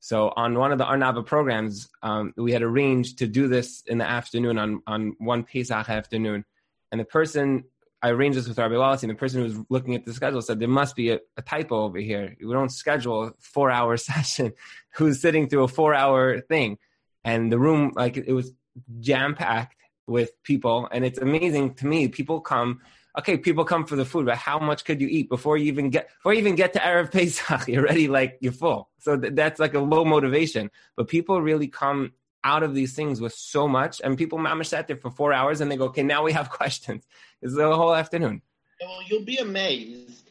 So 0.00 0.32
on 0.34 0.58
one 0.58 0.72
of 0.72 0.78
the 0.78 0.84
Arnava 0.84 1.26
programs, 1.26 1.88
um, 2.02 2.32
we 2.36 2.52
had 2.52 2.62
arranged 2.62 3.18
to 3.18 3.26
do 3.26 3.46
this 3.46 3.82
in 3.86 3.98
the 3.98 4.08
afternoon 4.08 4.56
on, 4.56 4.82
on 4.86 5.16
one 5.18 5.44
Pesach 5.44 5.90
afternoon. 5.90 6.46
And 6.92 7.00
the 7.00 7.04
person 7.04 7.64
I 8.06 8.10
arranged 8.10 8.38
this 8.38 8.46
with 8.46 8.56
Rabbi 8.56 8.76
Wallace, 8.76 9.02
and 9.02 9.10
the 9.10 9.16
person 9.16 9.40
who 9.40 9.48
was 9.48 9.58
looking 9.68 9.96
at 9.96 10.04
the 10.04 10.14
schedule 10.14 10.40
said 10.40 10.60
there 10.60 10.68
must 10.68 10.94
be 10.94 11.10
a, 11.10 11.18
a 11.36 11.42
typo 11.42 11.82
over 11.82 11.98
here. 11.98 12.36
We 12.40 12.52
don't 12.52 12.68
schedule 12.68 13.24
a 13.24 13.32
four-hour 13.40 13.96
session. 14.10 14.52
Who's 14.94 15.20
sitting 15.20 15.48
through 15.48 15.64
a 15.64 15.68
four-hour 15.68 16.42
thing, 16.42 16.78
and 17.24 17.50
the 17.50 17.58
room 17.58 17.94
like 17.96 18.16
it 18.16 18.32
was 18.32 18.52
jam-packed 19.00 19.74
with 20.06 20.40
people, 20.44 20.88
and 20.92 21.04
it's 21.04 21.18
amazing 21.18 21.74
to 21.74 21.86
me. 21.88 22.06
People 22.06 22.40
come. 22.40 22.80
Okay, 23.18 23.38
people 23.38 23.64
come 23.64 23.86
for 23.86 23.96
the 23.96 24.04
food, 24.04 24.26
but 24.26 24.36
how 24.36 24.60
much 24.60 24.84
could 24.84 25.00
you 25.00 25.08
eat 25.08 25.28
before 25.28 25.56
you 25.56 25.64
even 25.64 25.90
get 25.90 26.08
before 26.08 26.32
you 26.32 26.38
even 26.38 26.54
get 26.54 26.74
to 26.74 26.78
Erev 26.78 27.10
Pesach? 27.10 27.66
You're 27.66 27.82
already 27.82 28.06
like 28.06 28.38
you're 28.40 28.52
full. 28.52 28.88
So 29.00 29.18
th- 29.18 29.34
that's 29.34 29.58
like 29.58 29.74
a 29.74 29.80
low 29.80 30.04
motivation. 30.04 30.70
But 30.96 31.08
people 31.08 31.42
really 31.42 31.66
come 31.66 32.12
out 32.44 32.62
of 32.62 32.74
these 32.74 32.94
things 32.94 33.20
with 33.20 33.32
so 33.32 33.66
much, 33.66 34.00
and 34.02 34.16
people 34.16 34.38
mamish 34.38 34.66
sat 34.66 34.86
there 34.86 34.96
for 34.96 35.10
four 35.10 35.32
hours, 35.32 35.60
and 35.60 35.70
they 35.70 35.76
go, 35.76 35.86
"Okay, 35.86 36.02
now 36.02 36.22
we 36.22 36.32
have 36.32 36.50
questions." 36.60 37.06
It's 37.42 37.54
the 37.54 37.74
whole 37.74 37.94
afternoon. 37.94 38.42
Well, 38.80 39.02
you'll 39.06 39.24
be 39.24 39.38
amazed. 39.38 40.30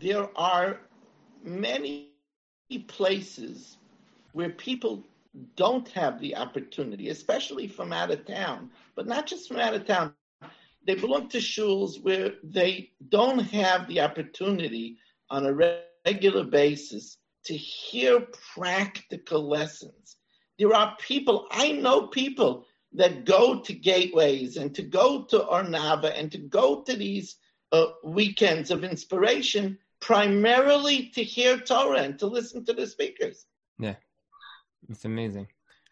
There 0.00 0.28
are 0.36 0.80
many 1.44 2.10
places 2.88 3.76
where 4.32 4.50
people 4.50 5.04
don't 5.56 5.88
have 5.88 6.20
the 6.20 6.36
opportunity, 6.36 7.08
especially 7.08 7.66
from 7.66 7.92
out 7.92 8.10
of 8.10 8.26
town, 8.26 8.70
but 8.94 9.06
not 9.06 9.26
just 9.26 9.48
from 9.48 9.58
out 9.58 9.74
of 9.74 9.86
town. 9.86 10.14
They 10.86 10.96
belong 10.96 11.28
to 11.28 11.38
shuls 11.38 12.02
where 12.02 12.32
they 12.42 12.90
don't 13.08 13.38
have 13.38 13.86
the 13.86 14.00
opportunity 14.00 14.98
on 15.30 15.46
a 15.46 15.80
regular 16.06 16.44
basis 16.44 17.18
to 17.44 17.56
hear 17.56 18.26
practical 18.54 19.48
lessons 19.48 20.16
there 20.62 20.74
are 20.74 20.96
people, 21.00 21.48
I 21.50 21.72
know 21.72 22.06
people 22.06 22.66
that 22.92 23.24
go 23.24 23.58
to 23.58 23.72
gateways 23.72 24.56
and 24.56 24.72
to 24.76 24.82
go 24.82 25.24
to 25.24 25.40
Arnava 25.40 26.16
and 26.16 26.30
to 26.30 26.38
go 26.38 26.82
to 26.82 26.94
these 26.94 27.34
uh, 27.72 27.86
weekends 28.04 28.70
of 28.70 28.84
inspiration 28.84 29.78
primarily 29.98 31.08
to 31.14 31.24
hear 31.24 31.58
Torah 31.58 32.02
and 32.02 32.16
to 32.20 32.26
listen 32.26 32.64
to 32.66 32.72
the 32.74 32.86
speakers. 32.86 33.44
Yeah, 33.80 33.96
it's 34.88 35.04
amazing. 35.04 35.48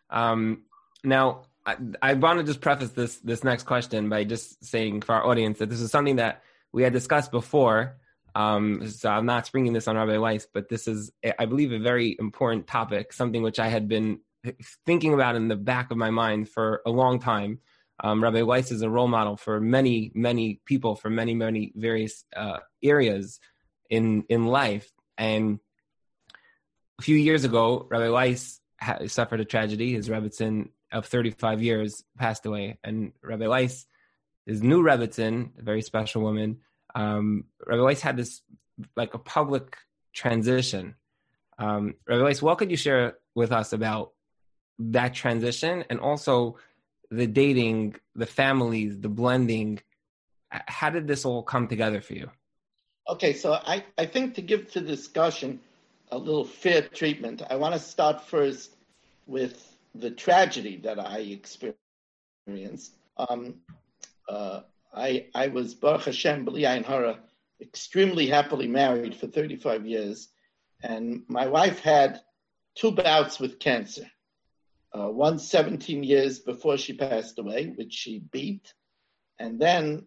Um, 0.08 0.62
now, 1.02 1.42
I, 1.66 1.76
I 2.00 2.14
want 2.14 2.38
to 2.38 2.44
just 2.44 2.60
preface 2.60 2.90
this 2.90 3.16
this 3.16 3.42
next 3.42 3.64
question 3.64 4.08
by 4.08 4.22
just 4.22 4.64
saying 4.64 5.02
for 5.02 5.16
our 5.16 5.26
audience 5.26 5.58
that 5.58 5.68
this 5.68 5.80
is 5.80 5.90
something 5.90 6.16
that 6.16 6.44
we 6.72 6.84
had 6.84 6.92
discussed 6.92 7.32
before. 7.32 7.96
Um, 8.36 8.88
so 8.88 9.10
I'm 9.10 9.26
not 9.26 9.46
springing 9.46 9.72
this 9.72 9.88
on 9.88 9.96
Rabbi 9.96 10.16
Weiss, 10.18 10.46
but 10.52 10.68
this 10.68 10.86
is, 10.86 11.10
I 11.36 11.46
believe, 11.46 11.72
a 11.72 11.80
very 11.80 12.16
important 12.20 12.68
topic, 12.68 13.12
something 13.12 13.42
which 13.42 13.58
I 13.58 13.66
had 13.66 13.88
been 13.88 14.20
thinking 14.86 15.14
about 15.14 15.36
in 15.36 15.48
the 15.48 15.56
back 15.56 15.90
of 15.90 15.96
my 15.96 16.10
mind 16.10 16.48
for 16.48 16.82
a 16.86 16.90
long 16.90 17.18
time. 17.18 17.58
Um, 18.02 18.22
Rabbi 18.22 18.42
Weiss 18.42 18.70
is 18.70 18.82
a 18.82 18.90
role 18.90 19.08
model 19.08 19.36
for 19.36 19.60
many, 19.60 20.10
many 20.14 20.60
people 20.64 20.94
for 20.94 21.10
many, 21.10 21.34
many 21.34 21.72
various 21.76 22.24
uh, 22.34 22.58
areas 22.82 23.40
in 23.90 24.24
in 24.28 24.46
life. 24.46 24.90
And 25.18 25.58
a 26.98 27.02
few 27.02 27.16
years 27.16 27.44
ago, 27.44 27.86
Rabbi 27.90 28.08
Weiss 28.08 28.60
ha- 28.80 29.06
suffered 29.06 29.40
a 29.40 29.44
tragedy. 29.44 29.92
His 29.92 30.08
Rebbitzin 30.08 30.70
of 30.92 31.06
35 31.06 31.62
years 31.62 32.02
passed 32.18 32.46
away, 32.46 32.78
and 32.82 33.12
Rabbi 33.22 33.46
Weiss, 33.46 33.86
his 34.46 34.62
new 34.62 34.82
Rebbitzin, 34.82 35.58
a 35.58 35.62
very 35.62 35.82
special 35.82 36.22
woman, 36.22 36.60
um, 36.94 37.44
Rabbi 37.66 37.82
Weiss 37.82 38.00
had 38.00 38.16
this 38.16 38.42
like 38.96 39.14
a 39.14 39.18
public 39.18 39.76
transition. 40.14 40.94
Um, 41.58 41.94
Rabbi 42.08 42.22
Weiss, 42.22 42.42
what 42.42 42.58
could 42.58 42.70
you 42.70 42.76
share 42.76 43.18
with 43.34 43.52
us 43.52 43.72
about 43.72 44.12
that 44.80 45.14
transition 45.14 45.84
and 45.90 46.00
also 46.00 46.56
the 47.10 47.26
dating, 47.26 47.96
the 48.14 48.26
families, 48.26 48.98
the 48.98 49.08
blending. 49.08 49.80
How 50.48 50.90
did 50.90 51.06
this 51.06 51.24
all 51.24 51.42
come 51.42 51.68
together 51.68 52.00
for 52.00 52.14
you? 52.14 52.30
Okay, 53.08 53.32
so 53.32 53.54
I, 53.54 53.84
I 53.98 54.06
think 54.06 54.34
to 54.34 54.42
give 54.42 54.70
to 54.72 54.80
the 54.80 54.86
discussion 54.86 55.60
a 56.10 56.18
little 56.18 56.44
fair 56.44 56.82
treatment, 56.82 57.42
I 57.50 57.56
want 57.56 57.74
to 57.74 57.80
start 57.80 58.24
first 58.24 58.76
with 59.26 59.76
the 59.94 60.10
tragedy 60.10 60.76
that 60.78 60.98
I 60.98 61.18
experienced. 61.18 62.94
Um, 63.16 63.56
uh, 64.28 64.60
I, 64.94 65.26
I 65.34 65.48
was 65.48 65.74
Baruch 65.74 66.04
Hashem 66.04 66.46
B'li 66.46 66.84
Hara, 66.84 67.18
extremely 67.60 68.26
happily 68.26 68.66
married 68.66 69.14
for 69.14 69.26
35 69.26 69.86
years, 69.86 70.28
and 70.82 71.22
my 71.28 71.46
wife 71.46 71.80
had 71.80 72.20
two 72.74 72.92
bouts 72.92 73.38
with 73.38 73.58
cancer 73.58 74.10
uh, 74.92 75.08
one 75.08 75.38
17 75.38 76.02
years 76.02 76.38
before 76.40 76.76
she 76.76 76.92
passed 76.92 77.38
away, 77.38 77.72
which 77.76 77.92
she 77.92 78.18
beat. 78.18 78.72
And 79.38 79.58
then 79.60 80.06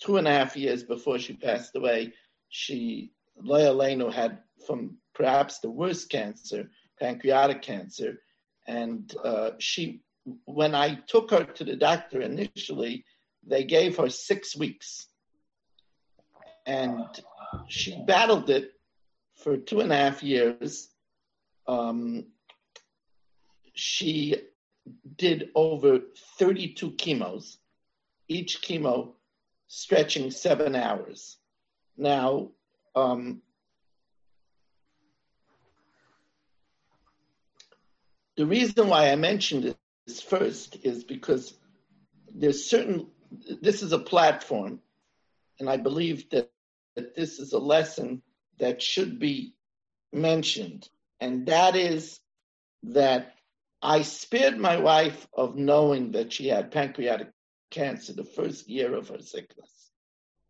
two 0.00 0.16
and 0.16 0.28
a 0.28 0.30
half 0.30 0.56
years 0.56 0.82
before 0.82 1.18
she 1.18 1.34
passed 1.34 1.74
away, 1.76 2.12
she, 2.48 3.12
Loya 3.42 3.74
Leno, 3.74 4.10
had 4.10 4.38
from 4.66 4.98
perhaps 5.14 5.58
the 5.58 5.70
worst 5.70 6.10
cancer, 6.10 6.70
pancreatic 7.00 7.62
cancer. 7.62 8.20
And 8.66 9.12
uh, 9.22 9.50
she, 9.58 10.02
when 10.44 10.74
I 10.74 11.00
took 11.06 11.30
her 11.30 11.44
to 11.44 11.64
the 11.64 11.76
doctor 11.76 12.20
initially, 12.20 13.04
they 13.46 13.64
gave 13.64 13.96
her 13.96 14.08
six 14.08 14.56
weeks. 14.56 15.08
And 16.66 17.04
she 17.68 18.02
battled 18.06 18.48
it 18.48 18.70
for 19.36 19.56
two 19.56 19.80
and 19.80 19.92
a 19.92 19.96
half 19.96 20.22
years. 20.22 20.88
Um, 21.66 22.26
she 23.74 24.36
did 25.16 25.50
over 25.54 26.00
32 26.38 26.92
chemos, 26.92 27.58
each 28.28 28.62
chemo 28.62 29.12
stretching 29.66 30.30
seven 30.30 30.74
hours. 30.76 31.36
Now, 31.96 32.50
um, 32.94 33.42
the 38.36 38.46
reason 38.46 38.88
why 38.88 39.10
I 39.10 39.16
mentioned 39.16 39.74
this 40.06 40.20
first 40.20 40.78
is 40.84 41.04
because 41.04 41.54
there's 42.32 42.64
certain, 42.64 43.08
this 43.60 43.82
is 43.82 43.92
a 43.92 43.98
platform, 43.98 44.80
and 45.58 45.68
I 45.68 45.76
believe 45.76 46.30
that, 46.30 46.50
that 46.94 47.14
this 47.14 47.38
is 47.38 47.52
a 47.52 47.58
lesson 47.58 48.22
that 48.58 48.80
should 48.82 49.18
be 49.18 49.54
mentioned, 50.12 50.88
and 51.20 51.46
that 51.46 51.74
is 51.74 52.20
that 52.84 53.34
I 53.84 54.02
spared 54.02 54.58
my 54.58 54.78
wife 54.78 55.28
of 55.34 55.56
knowing 55.56 56.12
that 56.12 56.32
she 56.32 56.48
had 56.48 56.72
pancreatic 56.72 57.30
cancer 57.70 58.14
the 58.14 58.24
first 58.24 58.68
year 58.68 58.94
of 58.94 59.08
her 59.10 59.20
sickness. 59.20 59.90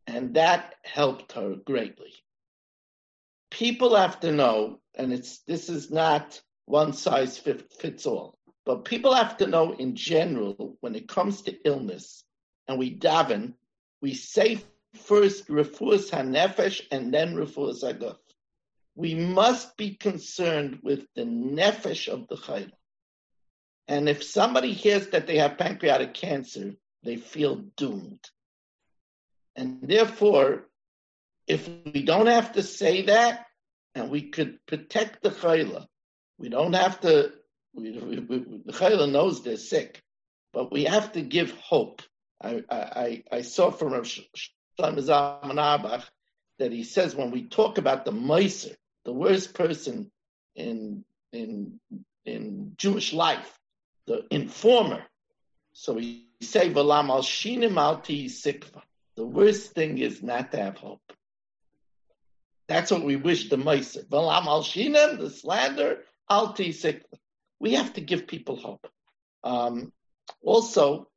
And 0.06 0.34
that 0.34 0.76
helped 0.84 1.32
her 1.32 1.56
greatly. 1.56 2.14
people 3.50 3.94
have 3.94 4.20
to 4.20 4.32
know, 4.32 4.80
and 4.96 5.12
it's 5.12 5.38
this 5.40 5.68
is 5.68 5.90
not 5.90 6.40
one 6.66 6.92
size 6.92 7.38
fits 7.38 8.06
all, 8.06 8.38
but 8.66 8.84
people 8.84 9.14
have 9.14 9.36
to 9.38 9.46
know 9.46 9.72
in 9.74 9.96
general 9.96 10.76
when 10.80 10.94
it 10.94 11.08
comes 11.08 11.42
to 11.42 11.56
illness, 11.64 12.24
and 12.68 12.78
we 12.78 12.96
daven, 12.96 13.54
we 14.02 14.14
say 14.14 14.62
first 14.94 15.48
refuas 15.48 16.10
hanefesh 16.10 16.80
and 16.90 17.14
then 17.14 17.34
refuas 17.34 17.84
haguf. 17.84 18.16
We 18.96 19.14
must 19.14 19.76
be 19.76 19.96
concerned 19.96 20.80
with 20.82 21.06
the 21.14 21.24
nefesh 21.24 22.08
of 22.08 22.28
the 22.28 22.36
chayla. 22.36 22.72
And 23.86 24.08
if 24.08 24.24
somebody 24.24 24.72
hears 24.72 25.08
that 25.08 25.26
they 25.26 25.38
have 25.38 25.58
pancreatic 25.58 26.14
cancer, 26.14 26.74
they 27.02 27.16
feel 27.16 27.56
doomed. 27.76 28.20
And 29.56 29.80
therefore, 29.82 30.68
if 31.46 31.68
we 31.68 32.02
don't 32.02 32.26
have 32.26 32.52
to 32.52 32.62
say 32.62 33.02
that, 33.02 33.46
and 33.94 34.10
we 34.10 34.30
could 34.30 34.58
protect 34.66 35.22
the 35.22 35.30
chayla, 35.30 35.86
we 36.38 36.48
don't 36.48 36.72
have 36.72 37.00
to. 37.02 37.32
We, 37.74 37.92
we, 37.92 38.18
we, 38.20 38.38
the 38.64 38.72
chayla 38.72 39.10
knows 39.10 39.42
they're 39.42 39.56
sick, 39.56 40.02
but 40.52 40.72
we 40.72 40.84
have 40.84 41.12
to 41.12 41.20
give 41.20 41.52
hope. 41.52 42.02
I 42.42 42.62
I, 42.70 43.22
I 43.30 43.42
saw 43.42 43.70
from 43.70 43.92
Rav 43.92 44.08
Shlomo 44.78 46.02
that 46.58 46.72
he 46.72 46.84
says 46.84 47.14
when 47.14 47.30
we 47.30 47.44
talk 47.44 47.78
about 47.78 48.04
the 48.04 48.12
meiser, 48.12 48.74
the 49.04 49.12
worst 49.12 49.54
person 49.54 50.10
in 50.56 51.04
in 51.32 51.78
in 52.24 52.72
Jewish 52.76 53.12
life, 53.12 53.58
the 54.06 54.24
informer. 54.30 55.04
So 55.72 55.94
we 55.94 56.26
say 56.40 56.70
Valam 56.70 57.08
al 57.08 57.22
shinim. 57.22 57.74
The 59.16 59.26
worst 59.26 59.72
thing 59.72 59.98
is 59.98 60.22
not 60.22 60.52
to 60.52 60.58
have 60.58 60.76
hope. 60.76 61.00
That's 62.66 62.90
what 62.90 63.04
we 63.04 63.16
wish 63.16 63.48
the 63.50 63.56
Meiser. 63.56 64.06
Valam 64.08 64.46
al 64.46 64.62
the 65.16 65.30
slander, 65.30 66.02
al 66.28 66.54
sikva. 66.54 67.02
We 67.60 67.74
have 67.74 67.92
to 67.94 68.00
give 68.00 68.26
people 68.26 68.56
hope. 68.56 68.86
Um, 69.42 69.92
also, 70.42 71.08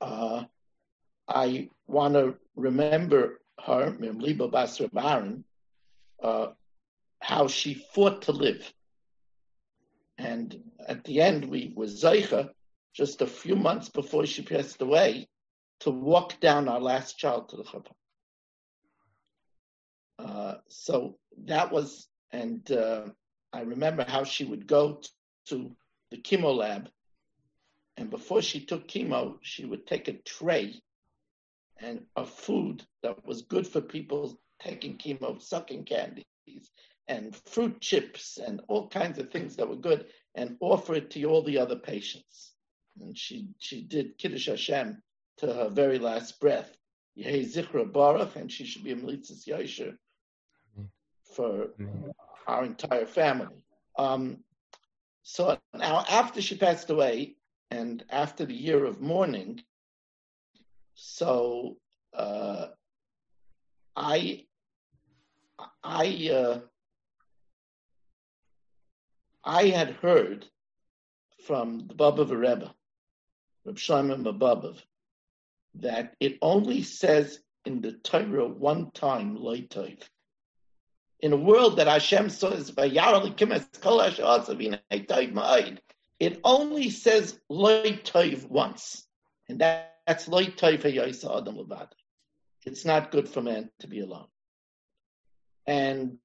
uh, 0.00 0.44
I 1.28 1.68
want 1.86 2.14
to 2.14 2.36
remember 2.56 3.40
her, 3.64 3.92
Mimliba 3.92 4.50
Basra 4.50 4.88
Baron, 4.88 5.44
uh, 6.22 6.48
how 7.20 7.48
she 7.48 7.74
fought 7.74 8.22
to 8.22 8.32
live. 8.32 8.72
And 10.18 10.69
at 10.88 11.04
the 11.04 11.20
end, 11.20 11.44
we 11.44 11.72
were 11.76 11.86
Zeicha, 11.86 12.50
just 12.94 13.22
a 13.22 13.26
few 13.26 13.56
months 13.56 13.88
before 13.88 14.26
she 14.26 14.42
passed 14.42 14.80
away, 14.82 15.28
to 15.80 15.90
walk 15.90 16.40
down 16.40 16.68
our 16.68 16.80
last 16.80 17.18
child 17.18 17.48
to 17.48 17.56
the 17.56 17.64
Chabad. 17.64 17.92
Uh, 20.18 20.54
so 20.68 21.16
that 21.46 21.72
was, 21.72 22.08
and 22.32 22.70
uh, 22.70 23.06
I 23.52 23.60
remember 23.62 24.04
how 24.06 24.24
she 24.24 24.44
would 24.44 24.66
go 24.66 25.00
to 25.46 25.74
the 26.10 26.18
chemo 26.18 26.54
lab, 26.54 26.90
and 27.96 28.10
before 28.10 28.42
she 28.42 28.64
took 28.64 28.88
chemo, 28.88 29.38
she 29.42 29.64
would 29.64 29.86
take 29.86 30.08
a 30.08 30.18
tray 30.24 30.80
and 31.78 32.04
of 32.16 32.28
food 32.30 32.84
that 33.02 33.24
was 33.24 33.42
good 33.42 33.66
for 33.66 33.80
people 33.80 34.38
taking 34.60 34.98
chemo, 34.98 35.40
sucking 35.40 35.84
candies, 35.84 36.24
and 37.08 37.34
fruit 37.46 37.80
chips 37.80 38.38
and 38.38 38.60
all 38.68 38.88
kinds 38.88 39.18
of 39.18 39.30
things 39.30 39.56
that 39.56 39.68
were 39.68 39.76
good 39.76 40.06
and 40.34 40.56
offer 40.60 40.94
it 40.94 41.10
to 41.10 41.24
all 41.24 41.42
the 41.42 41.58
other 41.58 41.76
patients. 41.76 42.52
And 43.00 43.16
she, 43.16 43.48
she 43.58 43.82
did 43.82 44.18
Kiddush 44.18 44.46
Hashem 44.46 45.02
to 45.38 45.52
her 45.52 45.68
very 45.68 45.98
last 45.98 46.40
breath. 46.40 46.76
Yehi 47.18 47.44
Zichra 47.44 47.90
Baruch, 47.90 48.36
and 48.36 48.50
she 48.50 48.64
should 48.64 48.84
be 48.84 48.92
a 48.92 48.96
Melitzis 48.96 49.46
Yosher 49.46 49.96
for 51.34 51.68
our 52.46 52.64
entire 52.64 53.06
family. 53.06 53.56
Um, 53.98 54.38
so 55.22 55.58
now, 55.74 56.04
after 56.08 56.40
she 56.40 56.56
passed 56.56 56.90
away, 56.90 57.36
and 57.70 58.04
after 58.10 58.44
the 58.44 58.54
year 58.54 58.84
of 58.84 59.00
mourning, 59.00 59.62
so 60.94 61.76
uh, 62.14 62.68
I 63.96 64.46
I 65.82 66.30
uh, 66.32 66.58
I 69.44 69.68
had 69.68 69.90
heard 69.90 70.46
from 71.46 71.86
the 71.86 71.94
Baba 71.94 72.24
Rebbe, 72.24 72.74
Reb 73.64 73.76
Shlomo 73.76 74.22
Mababov, 74.22 74.82
that 75.76 76.14
it 76.20 76.38
only 76.42 76.82
says 76.82 77.40
in 77.64 77.80
the 77.80 77.92
Torah 77.92 78.48
one 78.48 78.90
time, 78.90 79.38
Leitov. 79.38 80.02
In 81.20 81.32
a 81.32 81.36
world 81.36 81.76
that 81.76 81.86
Hashem 81.86 82.30
says, 82.30 82.72
it 86.20 86.40
only 86.44 86.90
says 86.90 87.40
Leitov 87.50 88.48
once. 88.48 89.06
And 89.48 89.60
that, 89.60 89.96
that's 90.06 90.28
Leitov 90.28 90.84
Adam 90.84 91.56
Levad. 91.56 91.88
It's 92.66 92.84
not 92.84 93.10
good 93.10 93.28
for 93.28 93.40
man 93.42 93.70
to 93.80 93.86
be 93.86 94.00
alone. 94.00 94.28
And 95.66 96.18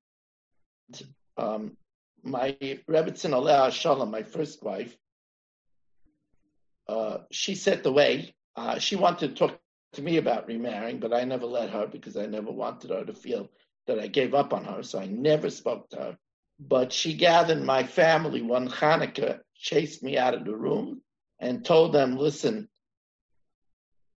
um, 1.37 1.77
my 2.25 2.57
Rebbitzin 2.89 3.31
Aleh 3.31 3.71
Shalom, 3.71 4.11
my 4.11 4.23
first 4.23 4.63
wife, 4.63 4.95
uh, 6.87 7.19
she 7.31 7.55
set 7.55 7.83
the 7.83 7.91
way. 7.91 8.33
Uh, 8.55 8.79
she 8.79 8.95
wanted 8.95 9.29
to 9.29 9.35
talk 9.35 9.59
to 9.93 10.01
me 10.01 10.17
about 10.17 10.47
remarrying, 10.47 10.99
but 10.99 11.13
I 11.13 11.23
never 11.23 11.45
let 11.45 11.69
her 11.69 11.87
because 11.87 12.17
I 12.17 12.25
never 12.25 12.51
wanted 12.51 12.89
her 12.89 13.05
to 13.05 13.13
feel 13.13 13.49
that 13.87 13.99
I 13.99 14.07
gave 14.07 14.33
up 14.33 14.53
on 14.53 14.65
her. 14.65 14.81
So 14.81 14.99
I 14.99 15.05
never 15.05 15.49
spoke 15.49 15.89
to 15.89 15.97
her. 15.97 16.17
But 16.59 16.91
she 16.91 17.13
gathered 17.13 17.61
my 17.61 17.83
family 17.83 18.41
one 18.41 18.69
Hanukkah, 18.69 19.39
chased 19.55 20.01
me 20.01 20.17
out 20.17 20.33
of 20.33 20.45
the 20.45 20.55
room, 20.55 21.01
and 21.39 21.63
told 21.63 21.93
them, 21.93 22.17
listen, 22.17 22.69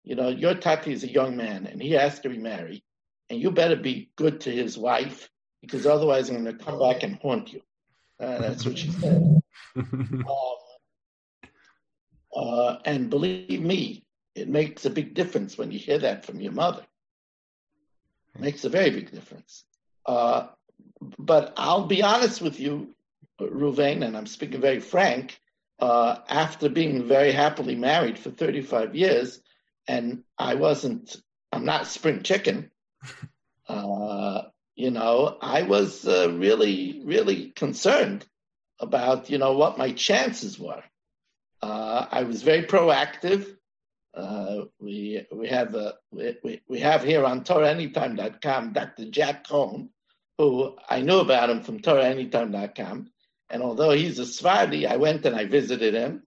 you 0.04 0.16
know, 0.16 0.30
your 0.30 0.54
Tati 0.54 0.94
is 0.94 1.04
a 1.04 1.12
young 1.12 1.36
man 1.36 1.68
and 1.68 1.82
he 1.82 1.92
has 1.92 2.20
to 2.22 2.30
remarry, 2.30 2.84
and 3.30 3.42
you 3.42 3.52
better 3.52 3.76
be 3.76 4.12
good 4.16 4.40
to 4.42 4.52
his 4.52 4.78
wife 4.78 5.30
because 5.62 5.86
otherwise 5.86 6.30
I'm 6.30 6.44
going 6.44 6.58
to 6.58 6.64
come 6.64 6.80
back 6.80 7.04
and 7.04 7.18
haunt 7.22 7.52
you. 7.52 7.62
Uh, 8.20 8.40
that's 8.40 8.66
what 8.66 8.78
she 8.78 8.92
said. 8.92 9.42
um, 9.76 10.26
uh, 12.36 12.78
and 12.86 13.10
believe 13.10 13.62
me, 13.62 14.06
it 14.36 14.48
makes 14.48 14.86
a 14.86 14.90
big 14.90 15.14
difference 15.14 15.58
when 15.58 15.72
you 15.72 15.80
hear 15.80 16.00
that 16.00 16.26
from 16.26 16.40
your 16.40 16.52
mother. 16.52 16.86
It 18.36 18.42
makes 18.42 18.64
a 18.66 18.70
very 18.70 18.90
big 18.90 19.12
difference. 19.12 19.66
Uh, 20.06 20.48
but 21.20 21.54
I'll 21.58 21.86
be 21.86 22.04
honest 22.04 22.42
with 22.42 22.60
you, 22.60 22.96
Ruvain, 23.40 24.06
and 24.06 24.18
I'm 24.18 24.28
speaking 24.28 24.62
very 24.62 24.80
frank. 24.80 25.40
Uh, 25.80 26.18
after 26.28 26.70
being 26.70 27.08
very 27.08 27.32
happily 27.32 27.76
married 27.76 28.18
for 28.18 28.32
35 28.32 28.96
years, 28.96 29.40
and 29.88 30.24
I 30.38 30.56
wasn't, 30.56 31.16
I'm 31.52 31.66
not 31.66 31.86
spring 31.88 32.24
chicken. 32.24 32.72
You 34.78 34.92
know, 34.92 35.36
I 35.42 35.64
was 35.64 36.08
uh, 36.08 36.32
really, 36.32 37.02
really 37.04 37.50
concerned 37.50 38.24
about, 38.80 39.28
you 39.28 39.40
know, 39.40 39.54
what 39.58 39.80
my 39.80 39.92
chances 39.92 40.60
were. 40.60 40.84
Uh, 41.64 42.06
I 42.12 42.22
was 42.22 42.44
very 42.44 42.62
proactive. 42.62 43.58
Uh, 44.14 44.66
we 44.80 45.26
we 45.32 45.48
have 45.48 45.74
a 45.74 45.96
we, 46.12 46.62
we 46.70 46.80
have 46.82 47.04
here 47.04 47.26
on 47.26 47.44
TorahAnytime.com 47.44 48.74
Dr. 48.74 49.06
Jack 49.10 49.48
Cohn, 49.48 49.90
who 50.38 50.78
I 50.88 51.02
knew 51.02 51.22
about 51.22 51.50
him 51.50 51.64
from 51.64 51.80
TorahAnytime.com, 51.80 53.10
and 53.50 53.64
although 53.64 53.92
he's 53.92 54.20
a 54.20 54.28
Sephardi, 54.28 54.86
I 54.86 54.98
went 54.98 55.26
and 55.26 55.36
I 55.36 55.46
visited 55.46 55.96
him, 55.96 56.22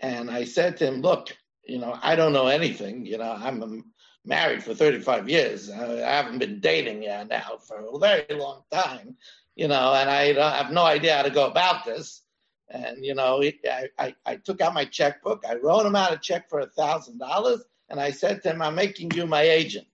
and 0.00 0.28
I 0.28 0.42
said 0.42 0.78
to 0.78 0.86
him, 0.88 1.02
"Look, 1.02 1.36
you 1.64 1.78
know, 1.78 1.96
I 2.02 2.16
don't 2.16 2.32
know 2.32 2.48
anything. 2.48 3.06
You 3.06 3.18
know, 3.18 3.32
I'm 3.32 3.92
married 4.24 4.62
for 4.62 4.74
35 4.74 5.28
years. 5.28 5.70
I 5.70 5.98
haven't 5.98 6.38
been 6.38 6.60
dating 6.60 7.02
yet 7.02 7.28
now 7.28 7.58
for 7.66 7.78
a 7.78 7.98
very 7.98 8.38
long 8.38 8.62
time, 8.70 9.16
you 9.56 9.68
know, 9.68 9.94
and 9.94 10.08
I 10.08 10.32
have 10.56 10.72
no 10.72 10.84
idea 10.84 11.16
how 11.16 11.22
to 11.22 11.30
go 11.30 11.46
about 11.46 11.84
this. 11.84 12.22
And, 12.68 13.04
you 13.04 13.14
know, 13.14 13.42
I, 13.42 13.88
I, 13.98 14.14
I 14.24 14.36
took 14.36 14.60
out 14.60 14.74
my 14.74 14.84
checkbook. 14.84 15.44
I 15.46 15.56
wrote 15.56 15.84
him 15.84 15.96
out 15.96 16.12
a 16.12 16.18
check 16.18 16.48
for 16.48 16.60
a 16.60 16.66
thousand 16.66 17.18
dollars. 17.18 17.62
And 17.90 18.00
I 18.00 18.10
said 18.10 18.42
to 18.42 18.50
him, 18.50 18.62
I'm 18.62 18.74
making 18.74 19.10
you 19.14 19.26
my 19.26 19.42
agent. 19.42 19.86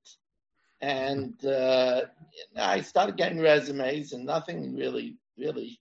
And 0.81 1.45
uh, 1.45 2.03
I 2.57 2.83
started 2.83 3.17
getting 3.17 3.41
resumes 3.41 4.13
and 4.13 4.25
nothing 4.25 4.77
really, 4.77 5.17
really 5.37 5.81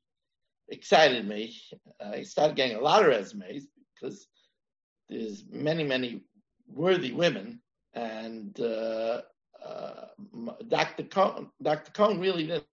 excited 0.70 1.28
me. 1.28 1.56
I 2.04 2.24
started 2.24 2.56
getting 2.56 2.78
a 2.78 2.82
lot 2.82 3.04
of 3.04 3.10
resumes 3.10 3.68
because 3.94 4.28
there's 5.08 5.44
many, 5.52 5.84
many 5.84 6.22
worthy 6.68 7.12
women 7.12 7.62
and 7.98 8.60
uh, 8.60 9.22
uh, 9.66 10.06
Dr. 10.68 11.04
Cohn, 11.04 11.50
Dr. 11.62 11.92
Cohn 11.92 12.20
really 12.20 12.46
didn't 12.46 12.64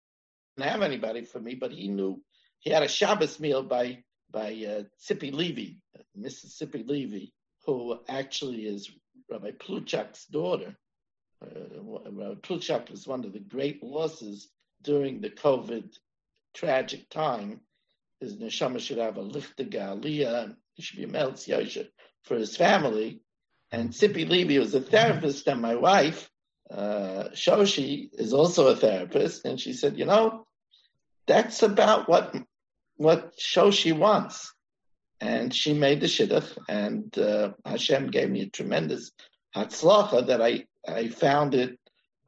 have 0.59 0.83
anybody 0.83 1.25
for 1.25 1.41
me, 1.41 1.55
but 1.55 1.73
he 1.73 1.89
knew 1.89 2.23
he 2.61 2.71
had 2.71 2.83
a 2.83 2.89
Shabbos 2.89 3.41
meal 3.41 3.63
by 3.63 4.05
by 4.31 4.51
uh, 4.53 4.83
Levy, 5.21 5.81
Mrs. 6.19 6.61
Sippy 6.61 6.87
Levy, 6.87 7.33
who 7.67 7.99
actually 8.09 8.67
is 8.67 8.91
Rabbi 9.31 9.53
Pluchak's 9.53 10.27
daughter. 10.27 10.77
Uh, 11.43 11.81
Rabbi 12.11 12.41
Pluchak 12.41 12.91
was 12.91 13.07
one 13.07 13.25
of 13.25 13.33
the 13.33 13.39
great 13.39 13.83
losses 13.83 14.49
during 14.83 15.21
the 15.21 15.31
COVID 15.31 15.97
tragic 16.53 17.09
time, 17.11 17.61
his 18.21 18.37
neshama 18.37 18.81
should 18.81 18.99
have 18.99 19.17
a 19.17 19.23
lichte 19.23 19.71
galiyah, 19.71 20.55
he 20.75 20.83
should 20.83 20.99
be 20.99 21.05
a 21.05 21.09
meltz 21.09 21.89
for 22.23 22.37
his 22.37 22.57
family. 22.57 23.21
And 23.75 23.91
Sippy 23.91 24.29
Levy 24.29 24.61
was 24.61 24.73
a 24.73 24.81
therapist, 24.81 25.49
and 25.49 25.61
my 25.61 25.75
wife, 25.75 26.31
uh, 26.71 27.25
Shoshi, 27.33 28.09
is 28.13 28.33
also 28.33 28.69
a 28.69 28.77
therapist, 28.77 29.45
and 29.45 29.59
she 29.59 29.73
said, 29.73 29.99
you 29.99 30.05
know, 30.05 30.47
that's 31.27 31.61
about 31.65 32.09
what 32.09 32.37
what 32.99 33.37
Shoshi 33.37 33.93
wants. 33.93 34.55
And 35.21 35.53
she 35.53 35.73
made 35.73 36.01
the 36.01 36.07
shidduch, 36.07 36.57
and 36.69 37.19
uh, 37.19 37.55
Hashem 37.65 38.13
gave 38.13 38.31
me 38.31 38.43
a 38.43 38.49
tremendous 38.49 39.11
hatzlacha 39.57 40.29
that 40.29 40.41
I, 40.41 40.67
I 40.87 41.09
found 41.09 41.57
it, 41.57 41.77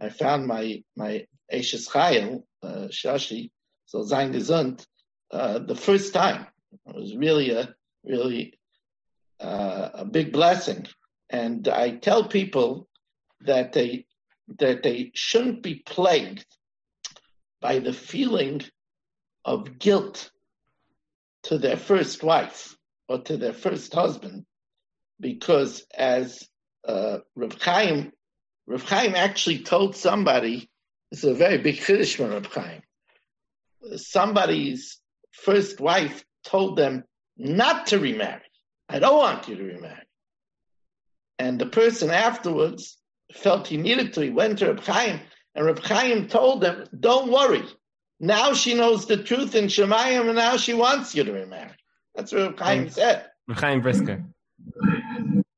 I 0.01 0.09
found 0.09 0.49
my, 0.49 0.83
my 0.97 1.27
Eshes 1.53 1.89
Chayil, 1.89 2.43
uh, 2.65 2.89
Shoshi, 2.91 3.51
so 3.85 4.03
Zain 4.03 4.33
Gesund, 4.33 4.85
uh, 5.31 5.61
the 5.61 5.77
first 5.77 6.13
time. 6.13 6.49
It 6.89 6.97
was 6.97 7.17
really 7.17 7.51
a, 7.53 7.73
really 8.03 8.59
uh, 9.39 9.91
a 9.95 10.05
big 10.05 10.33
blessing. 10.33 10.89
And 11.31 11.67
I 11.69 11.97
tell 11.97 12.29
people 12.29 12.89
that 13.41 13.73
they, 13.73 14.07
that 14.59 14.83
they 14.83 15.11
shouldn't 15.15 15.63
be 15.63 15.83
plagued 15.85 16.45
by 17.61 17.79
the 17.81 17.93
feeling 17.93 18.63
of 19.45 19.79
guilt 19.79 20.31
to 21.45 21.59
their 21.59 21.77
first 21.77 22.23
wife 22.23 22.77
or 23.09 23.21
to 23.23 23.37
their 23.37 23.53
first 23.53 23.95
husband, 23.95 24.45
because 25.21 25.85
as 25.97 26.49
uh, 26.87 27.19
Rav 27.35 27.61
Chaim, 27.61 28.13
Rav 28.67 28.83
Chaim 28.83 29.15
actually 29.15 29.61
told 29.61 29.97
somebody, 29.97 30.69
it's 31.13 31.25
a 31.25 31.35
very 31.35 31.59
big 31.59 31.77
chiddush 31.77 32.17
from 32.17 32.31
Rav 32.31 32.47
Chaim, 32.47 32.83
somebody's 33.97 35.01
first 35.33 35.81
wife 35.81 36.25
told 36.45 36.77
them 36.77 37.05
not 37.37 37.87
to 37.89 37.99
remarry. 37.99 38.43
I 38.89 38.99
don't 38.99 39.17
want 39.17 39.49
you 39.49 39.57
to 39.57 39.65
remarry. 39.65 40.06
And 41.39 41.59
the 41.59 41.67
person 41.67 42.11
afterwards 42.11 42.97
felt 43.33 43.67
he 43.67 43.77
needed 43.77 44.15
to. 44.15 44.23
He 44.23 44.31
went 44.31 44.59
to 44.59 44.67
Reb 44.67 44.81
Chaim, 44.81 45.21
and 45.55 45.67
Reb 45.67 45.79
Chaim 45.81 46.29
told 46.29 46.65
him, 46.65 46.87
"Don't 46.99 47.31
worry. 47.31 47.63
Now 48.19 48.55
she 48.55 48.75
knows 48.75 49.07
the 49.07 49.23
truth 49.23 49.55
in 49.55 49.67
Shemayim, 49.67 50.27
and 50.27 50.37
now 50.37 50.57
she 50.57 50.75
wants 50.75 51.15
you 51.15 51.25
to 51.25 51.33
remarry." 51.33 51.77
That's 52.15 52.33
what 52.33 52.43
Reb 52.43 52.59
Chaim 52.59 52.89
said. 52.89 53.27
Reb 53.49 53.59
Chaim 53.59 53.81
Brisker. 53.83 54.25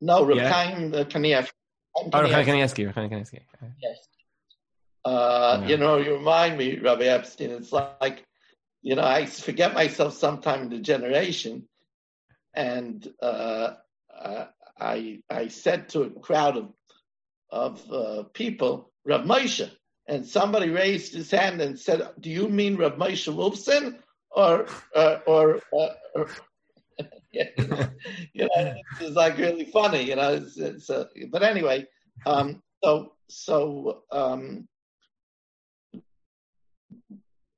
No, 0.00 0.24
Reb 0.24 0.38
yeah. 0.38 0.52
Chaim 0.52 0.94
uh, 0.94 1.04
Kanievsky. 1.04 1.50
Oh, 1.96 2.22
Reb 2.22 2.30
Chaim 2.30 2.46
Kanievsky. 2.46 2.86
Reb 2.86 2.94
Chaim 2.94 3.10
Kanievsky. 3.10 3.40
Yes. 3.80 3.98
Uh, 5.04 5.60
yeah. 5.62 5.68
You 5.68 5.76
know, 5.76 5.96
you 5.98 6.14
remind 6.14 6.58
me, 6.58 6.78
Rabbi 6.78 7.04
Epstein. 7.04 7.50
It's 7.50 7.72
like, 7.72 8.24
you 8.82 8.96
know, 8.96 9.04
I 9.04 9.26
forget 9.26 9.74
myself 9.74 10.14
sometime 10.14 10.62
in 10.62 10.70
the 10.70 10.80
generation, 10.80 11.68
and 12.54 13.06
uh, 13.22 13.74
uh 14.14 14.46
I 14.80 15.20
I 15.30 15.48
said 15.48 15.88
to 15.90 16.02
a 16.02 16.10
crowd 16.10 16.56
of 16.56 16.72
of 17.50 17.92
uh, 17.92 18.22
people, 18.34 18.92
Rav 19.04 19.24
Moshe, 19.24 19.70
and 20.06 20.26
somebody 20.26 20.70
raised 20.70 21.14
his 21.14 21.30
hand 21.30 21.60
and 21.60 21.78
said, 21.78 22.08
"Do 22.20 22.30
you 22.30 22.48
mean 22.48 22.76
Rav 22.76 22.94
Moshe 22.94 23.32
Wolfson 23.32 23.98
or 24.30 24.66
uh, 24.94 25.18
or?" 25.26 25.60
Uh, 25.72 25.88
or 26.14 26.30
you 27.32 28.48
know, 28.48 28.74
it's 29.00 29.14
like 29.14 29.36
really 29.38 29.66
funny, 29.66 30.02
you 30.02 30.16
know. 30.16 30.34
It's, 30.34 30.56
it's 30.56 30.90
uh, 30.90 31.04
but 31.30 31.42
anyway, 31.42 31.86
um, 32.26 32.62
so 32.82 33.12
so 33.28 34.02
um, 34.10 34.66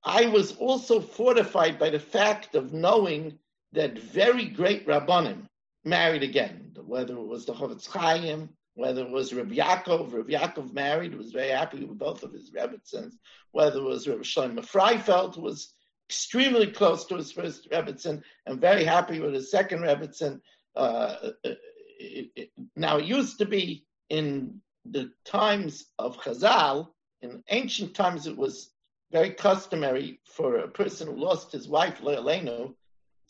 I 0.05 0.27
was 0.27 0.57
also 0.57 1.01
fortified 1.01 1.79
by 1.79 1.91
the 1.91 2.01
fact 2.01 2.55
of 2.55 2.73
knowing 2.73 3.39
that 3.73 3.99
very 3.99 4.47
great 4.47 4.87
rabbanim 4.87 5.47
married 5.85 6.23
again, 6.23 6.73
whether 6.85 7.15
it 7.15 7.27
was 7.27 7.47
the 7.47 7.55
Chofetz 7.55 7.87
Chaim, 7.87 8.51
whether 8.75 9.03
it 9.03 9.11
was 9.11 9.35
Rabbi 9.35 9.57
Yaakov, 9.57 10.13
Rabbi 10.13 10.33
Yaakov 10.33 10.73
married, 10.73 11.15
was 11.15 11.33
very 11.33 11.51
happy 11.51 11.85
with 11.85 11.99
both 11.99 12.23
of 12.23 12.33
his 12.33 12.51
Rebbitzins, 12.51 13.15
whether 13.53 13.79
it 13.79 13.85
was 13.85 14.09
Rabbi 14.09 14.23
Shlomo 14.23 14.61
Freifeld, 14.61 15.35
who 15.35 15.43
was 15.43 15.75
extremely 16.09 16.67
close 16.67 17.05
to 17.07 17.17
his 17.17 17.33
first 17.33 17.71
Rebbitzin 17.71 18.23
and 18.47 18.61
very 18.61 18.85
happy 18.85 19.21
with 19.21 19.35
his 19.35 19.51
second 19.51 19.81
Rebbitzin. 19.81 20.41
Uh, 20.75 21.31
it, 21.45 22.31
it, 22.35 22.51
now, 22.77 22.99
it 22.99 23.05
used 23.05 23.39
to 23.39 23.45
be 23.45 23.85
in 24.09 24.61
the 24.85 25.11
times 25.25 25.87
of 25.99 26.17
Chazal, 26.17 26.89
in 27.23 27.43
ancient 27.49 27.95
times, 27.95 28.27
it 28.27 28.37
was 28.37 28.71
very 29.13 29.31
customary 29.31 30.21
for 30.25 30.57
a 30.57 30.69
person 30.69 31.09
who 31.09 31.17
lost 31.17 31.53
his 31.53 31.69
wife, 31.69 32.01
Leilenu, 32.01 32.75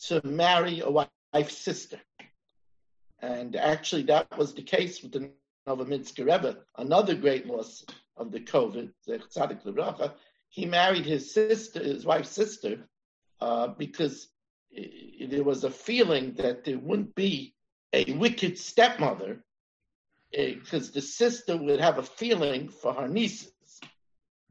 to 0.06 0.20
marry 0.24 0.80
a 0.80 0.90
wife's 0.90 1.58
sister. 1.58 1.98
And 3.22 3.54
actually, 3.56 4.04
that 4.04 4.36
was 4.38 4.54
the 4.54 4.62
case 4.62 5.02
with 5.02 5.12
the 5.12 5.30
Novominsker 5.68 6.20
Rebbe, 6.20 6.56
another 6.78 7.14
great 7.14 7.46
loss 7.46 7.84
of 8.16 8.32
the 8.32 8.40
COVID, 8.40 8.90
the 9.06 9.18
Tzadik 9.18 9.62
Lebracha. 9.64 10.12
He 10.48 10.66
married 10.66 11.04
his 11.04 11.32
sister, 11.32 11.82
his 11.82 12.04
wife's 12.04 12.30
sister, 12.30 12.88
uh, 13.40 13.68
because 13.68 14.28
there 15.28 15.44
was 15.44 15.64
a 15.64 15.70
feeling 15.70 16.34
that 16.34 16.64
there 16.64 16.78
wouldn't 16.78 17.14
be 17.14 17.54
a 17.92 18.12
wicked 18.12 18.58
stepmother, 18.58 19.44
because 20.30 20.88
uh, 20.88 20.92
the 20.94 21.02
sister 21.02 21.56
would 21.56 21.80
have 21.80 21.98
a 21.98 22.02
feeling 22.02 22.68
for 22.68 22.94
her 22.94 23.08
nieces 23.08 23.80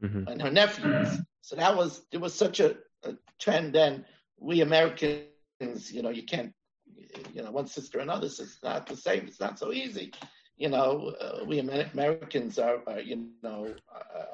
mm-hmm. 0.02 0.28
and 0.28 0.42
her 0.42 0.50
nephews. 0.50 1.08
So 1.40 1.56
that 1.56 1.76
was 1.76 2.02
there 2.10 2.20
was 2.20 2.34
such 2.34 2.60
a, 2.60 2.76
a 3.02 3.14
trend 3.38 3.74
then. 3.74 4.04
We 4.38 4.60
Americans, 4.60 5.90
you 5.90 6.02
know, 6.02 6.10
you 6.10 6.24
can't 6.24 6.52
you 7.34 7.42
know, 7.42 7.50
one 7.50 7.66
sister, 7.66 7.98
another 7.98 8.28
sister, 8.28 8.58
not 8.62 8.86
the 8.86 8.96
same. 8.96 9.26
It's 9.26 9.40
not 9.40 9.58
so 9.58 9.72
easy. 9.72 10.12
You 10.56 10.68
know, 10.68 11.14
uh, 11.20 11.44
we 11.46 11.58
Americans 11.58 12.58
are, 12.58 12.82
are 12.86 13.00
you 13.00 13.28
know, 13.42 13.74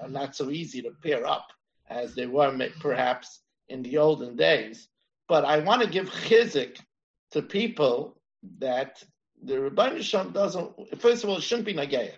are 0.00 0.08
not 0.08 0.34
so 0.34 0.50
easy 0.50 0.82
to 0.82 0.90
pair 1.02 1.26
up 1.26 1.48
as 1.88 2.14
they 2.14 2.26
were 2.26 2.56
perhaps 2.80 3.40
in 3.68 3.82
the 3.82 3.98
olden 3.98 4.36
days. 4.36 4.88
But 5.28 5.44
I 5.44 5.58
want 5.58 5.82
to 5.82 5.88
give 5.88 6.08
chizik 6.08 6.78
to 7.32 7.42
people 7.42 8.20
that 8.58 9.02
the 9.42 9.54
Rebbeinu 9.54 10.02
Shem 10.02 10.32
doesn't. 10.32 11.00
First 11.00 11.24
of 11.24 11.30
all, 11.30 11.36
it 11.36 11.42
shouldn't 11.42 11.66
be 11.66 11.74
nagaya. 11.74 12.12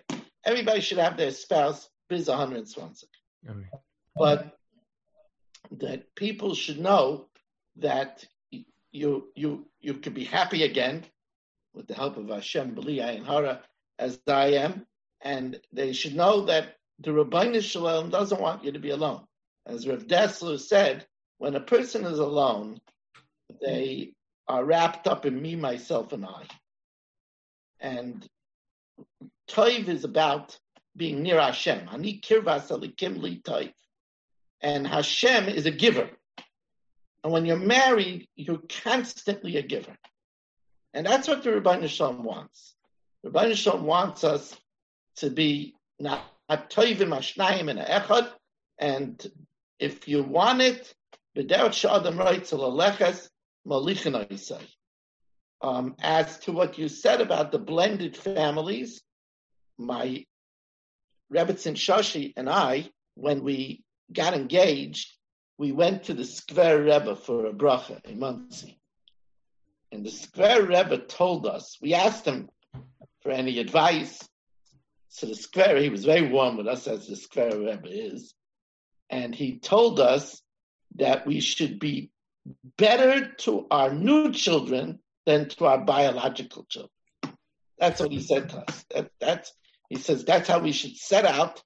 Everybody 0.45 0.81
should 0.81 0.97
have 0.99 1.17
their 1.17 1.31
spouse 1.31 1.89
biz 2.07 2.27
120. 2.27 3.07
But 4.15 4.57
that 5.71 6.15
people 6.15 6.55
should 6.55 6.79
know 6.79 7.27
that 7.77 8.25
you 8.91 9.29
you 9.35 9.67
you 9.79 9.95
could 9.95 10.13
be 10.13 10.25
happy 10.25 10.63
again 10.63 11.05
with 11.73 11.87
the 11.87 11.93
help 11.93 12.17
of 12.17 12.29
Hashem, 12.29 12.75
B'li 12.75 13.01
and 13.01 13.25
Hara, 13.25 13.61
as 13.97 14.19
I 14.27 14.53
am, 14.53 14.85
and 15.21 15.59
they 15.71 15.93
should 15.93 16.15
know 16.15 16.45
that 16.45 16.75
the 16.99 17.11
Rabbeinu 17.11 17.61
Shalom 17.61 18.09
doesn't 18.09 18.41
want 18.41 18.63
you 18.63 18.71
to 18.71 18.79
be 18.79 18.89
alone. 18.89 19.23
As 19.65 19.87
Rav 19.87 20.07
Dessler 20.07 20.59
said, 20.59 21.05
when 21.37 21.55
a 21.55 21.61
person 21.61 22.05
is 22.05 22.19
alone, 22.19 22.79
they 23.61 24.13
are 24.47 24.65
wrapped 24.65 25.07
up 25.07 25.25
in 25.25 25.41
me, 25.41 25.55
myself, 25.55 26.11
and 26.11 26.25
I. 26.25 26.43
And 27.79 28.27
Toiv 29.49 29.87
is 29.87 30.03
about 30.03 30.57
being 30.97 31.23
near 31.23 31.39
Hashem. 31.39 31.87
Ani 31.91 32.19
kirvas 32.19 32.69
alikim 32.69 33.21
li 33.21 33.41
Toiv. 33.43 33.71
And 34.61 34.85
Hashem 34.85 35.47
is 35.47 35.65
a 35.65 35.71
giver. 35.71 36.09
And 37.23 37.33
when 37.33 37.45
you're 37.45 37.57
married, 37.57 38.27
you're 38.35 38.61
constantly 38.83 39.57
a 39.57 39.61
giver. 39.61 39.95
And 40.93 41.05
that's 41.05 41.27
what 41.27 41.43
the 41.43 41.53
Rabbi 41.53 41.79
Nisham 41.79 42.21
wants. 42.23 42.75
Rabbi 43.23 43.51
Nisham 43.51 43.81
wants 43.81 44.23
us 44.23 44.55
to 45.17 45.29
be 45.29 45.75
not 45.99 46.23
toivim 46.49 47.09
ashnayim 47.09 47.69
and 47.69 47.79
echad. 47.79 48.31
And 48.77 49.31
if 49.79 50.07
you 50.07 50.23
want 50.23 50.61
it, 50.61 50.93
b'deret 51.35 51.73
shadam 51.73 52.17
writes 52.17 52.51
aleches 52.51 53.27
malichin 53.67 54.67
um, 55.61 55.95
As 55.99 56.39
to 56.39 56.51
what 56.53 56.77
you 56.77 56.87
said 56.87 57.21
about 57.21 57.51
the 57.51 57.59
blended 57.59 58.15
families, 58.15 59.01
my 59.77 60.25
Rebbitzin 61.31 61.75
Shoshi 61.75 62.33
and 62.35 62.49
I, 62.49 62.89
when 63.15 63.43
we 63.43 63.83
got 64.11 64.33
engaged, 64.33 65.13
we 65.59 65.73
went 65.73 66.05
to 66.05 66.13
the 66.13 66.23
Square 66.23 66.83
Rebbe 66.83 67.17
for 67.17 67.45
a 67.45 67.51
bracha 67.51 68.03
in 68.05 68.17
Monsey. 68.17 68.79
And 69.91 70.05
the 70.05 70.09
Square 70.09 70.63
Rebbe 70.63 70.99
told 70.99 71.45
us, 71.45 71.77
we 71.81 71.93
asked 71.93 72.23
him 72.23 72.49
for 73.21 73.31
any 73.31 73.59
advice. 73.59 74.25
So 75.09 75.27
the 75.27 75.35
Square, 75.35 75.81
he 75.81 75.89
was 75.89 76.05
very 76.05 76.31
warm 76.31 76.55
with 76.55 76.67
us 76.67 76.87
as 76.87 77.07
the 77.07 77.17
Square 77.17 77.59
Rebbe 77.59 77.89
is. 77.89 78.33
And 79.09 79.35
he 79.35 79.59
told 79.59 79.99
us 79.99 80.41
that 80.95 81.27
we 81.27 81.41
should 81.41 81.77
be 81.77 82.09
better 82.77 83.27
to 83.39 83.67
our 83.69 83.93
new 83.93 84.31
children 84.31 84.99
than 85.25 85.49
to 85.49 85.65
our 85.65 85.79
biological 85.79 86.63
children. 86.69 86.91
That's 87.77 87.99
what 87.99 88.11
he 88.11 88.21
said 88.21 88.49
to 88.49 88.59
us. 88.59 88.85
That, 88.95 89.11
that's, 89.19 89.51
he 89.89 89.97
says 89.97 90.23
that's 90.23 90.47
how 90.47 90.59
we 90.59 90.71
should 90.71 90.95
set 90.95 91.25
out 91.25 91.61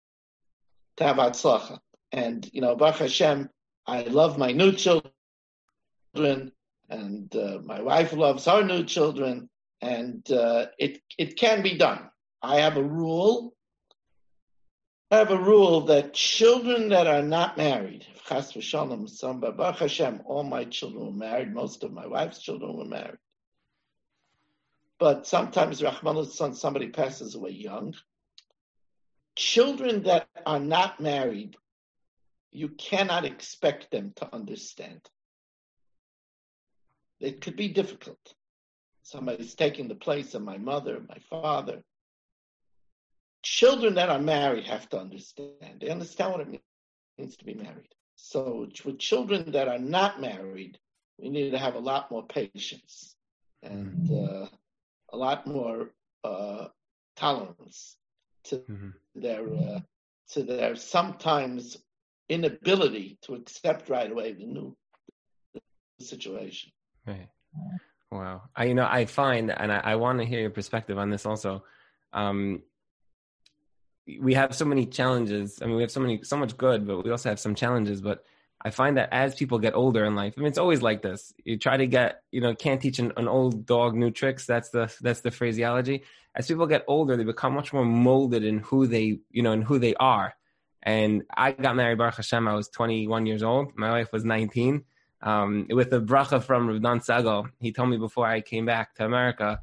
to 0.97 1.03
have 1.03 1.17
atzlacha. 1.17 1.77
And, 2.11 2.49
you 2.51 2.61
know, 2.61 2.75
Baruch 2.75 2.97
Hashem, 2.97 3.49
I 3.85 4.03
love 4.03 4.37
my 4.37 4.51
new 4.51 4.71
children, 4.71 5.11
and 6.89 7.35
uh, 7.35 7.59
my 7.63 7.81
wife 7.81 8.13
loves 8.13 8.45
her 8.45 8.63
new 8.63 8.83
children, 8.83 9.49
and 9.81 10.29
uh, 10.31 10.67
it, 10.77 11.01
it 11.17 11.37
can 11.37 11.61
be 11.61 11.77
done. 11.77 12.09
I 12.41 12.57
have 12.61 12.77
a 12.77 12.83
rule. 12.83 13.53
I 15.11 15.17
have 15.17 15.31
a 15.31 15.37
rule 15.37 15.81
that 15.81 16.13
children 16.13 16.89
that 16.89 17.07
are 17.07 17.21
not 17.21 17.57
married, 17.57 18.05
all 20.25 20.43
my 20.43 20.63
children 20.65 21.05
were 21.05 21.11
married. 21.11 21.53
Most 21.53 21.83
of 21.83 21.91
my 21.93 22.07
wife's 22.07 22.39
children 22.39 22.77
were 22.77 22.85
married. 22.85 23.19
But 24.99 25.27
sometimes, 25.27 25.83
son, 26.33 26.55
somebody 26.55 26.87
passes 26.87 27.35
away 27.35 27.51
young. 27.51 27.93
Children 29.35 30.03
that 30.03 30.27
are 30.45 30.59
not 30.59 30.99
married, 30.99 31.57
you 32.53 32.69
cannot 32.69 33.25
expect 33.25 33.91
them 33.91 34.13
to 34.17 34.33
understand. 34.33 35.01
It 37.19 37.41
could 37.41 37.55
be 37.55 37.69
difficult. 37.69 38.33
Somebody's 39.01 39.55
taking 39.55 39.87
the 39.87 39.95
place 39.95 40.33
of 40.33 40.43
my 40.43 40.57
mother, 40.57 41.01
my 41.07 41.17
father. 41.29 41.83
Children 43.41 43.95
that 43.95 44.09
are 44.09 44.19
married 44.19 44.65
have 44.65 44.87
to 44.89 44.99
understand. 44.99 45.79
They 45.81 45.89
understand 45.89 46.31
what 46.31 46.41
it 46.41 46.61
means 47.17 47.35
to 47.37 47.45
be 47.45 47.55
married. 47.55 47.93
So 48.15 48.67
with 48.85 48.99
children 48.99 49.51
that 49.51 49.67
are 49.67 49.79
not 49.79 50.21
married, 50.21 50.77
we 51.17 51.29
need 51.29 51.51
to 51.51 51.57
have 51.57 51.75
a 51.75 51.79
lot 51.79 52.11
more 52.11 52.25
patience 52.25 53.15
and 53.61 54.09
mm-hmm. 54.09 54.43
uh, 54.43 54.47
a 55.11 55.17
lot 55.17 55.45
more 55.47 55.89
uh, 56.23 56.67
tolerance 57.15 57.97
to 58.45 58.57
mm-hmm. 58.57 58.89
their 59.15 59.47
uh, 59.47 59.79
to 60.29 60.43
their 60.43 60.75
sometimes 60.75 61.77
inability 62.29 63.17
to 63.23 63.35
accept 63.35 63.89
right 63.89 64.11
away 64.11 64.33
the 64.33 64.45
new 64.45 64.75
situation. 65.99 66.71
Right. 67.05 67.29
Wow. 68.11 68.43
I 68.55 68.65
you 68.65 68.73
know 68.73 68.87
I 68.89 69.05
find 69.05 69.51
and 69.51 69.71
I, 69.71 69.79
I 69.79 69.95
want 69.95 70.19
to 70.19 70.25
hear 70.25 70.41
your 70.41 70.49
perspective 70.49 70.97
on 70.97 71.09
this 71.09 71.25
also. 71.25 71.63
Um, 72.13 72.61
we 74.19 74.33
have 74.33 74.53
so 74.53 74.65
many 74.65 74.85
challenges. 74.85 75.59
I 75.61 75.65
mean, 75.65 75.75
we 75.75 75.81
have 75.81 75.91
so 75.91 75.99
many, 75.99 76.23
so 76.23 76.37
much 76.37 76.57
good, 76.57 76.85
but 76.85 77.03
we 77.03 77.11
also 77.11 77.29
have 77.29 77.39
some 77.39 77.55
challenges. 77.55 78.01
But 78.01 78.23
I 78.61 78.69
find 78.69 78.97
that 78.97 79.09
as 79.11 79.35
people 79.35 79.59
get 79.59 79.75
older 79.75 80.05
in 80.05 80.15
life, 80.15 80.33
I 80.37 80.41
mean, 80.41 80.47
it's 80.47 80.57
always 80.57 80.81
like 80.81 81.01
this. 81.01 81.33
You 81.43 81.57
try 81.57 81.77
to 81.77 81.87
get, 81.87 82.21
you 82.31 82.41
know, 82.41 82.53
can't 82.53 82.81
teach 82.81 82.99
an, 82.99 83.13
an 83.17 83.27
old 83.27 83.65
dog 83.65 83.95
new 83.95 84.11
tricks. 84.11 84.45
That's 84.45 84.69
the 84.69 84.93
that's 85.01 85.21
the 85.21 85.31
phraseology. 85.31 86.03
As 86.35 86.47
people 86.47 86.67
get 86.67 86.83
older, 86.87 87.15
they 87.15 87.23
become 87.23 87.53
much 87.53 87.73
more 87.73 87.85
molded 87.85 88.43
in 88.43 88.59
who 88.59 88.87
they, 88.87 89.19
you 89.31 89.43
know, 89.43 89.51
in 89.51 89.61
who 89.61 89.79
they 89.79 89.95
are. 89.95 90.35
And 90.83 91.23
I 91.35 91.51
got 91.51 91.75
married, 91.75 91.97
Baruch 91.97 92.17
Hashem. 92.17 92.47
I 92.47 92.53
was 92.53 92.67
21 92.67 93.25
years 93.25 93.41
old. 93.41 93.75
My 93.75 93.91
wife 93.91 94.11
was 94.11 94.25
19. 94.25 94.83
Um, 95.21 95.67
with 95.69 95.93
a 95.93 96.01
bracha 96.01 96.43
from 96.43 96.67
Rav 96.67 96.81
Dan 96.81 96.99
Segal, 96.99 97.49
he 97.61 97.71
told 97.71 97.89
me 97.89 97.97
before 97.97 98.27
I 98.27 98.41
came 98.41 98.65
back 98.65 98.93
to 98.95 99.05
America, 99.05 99.61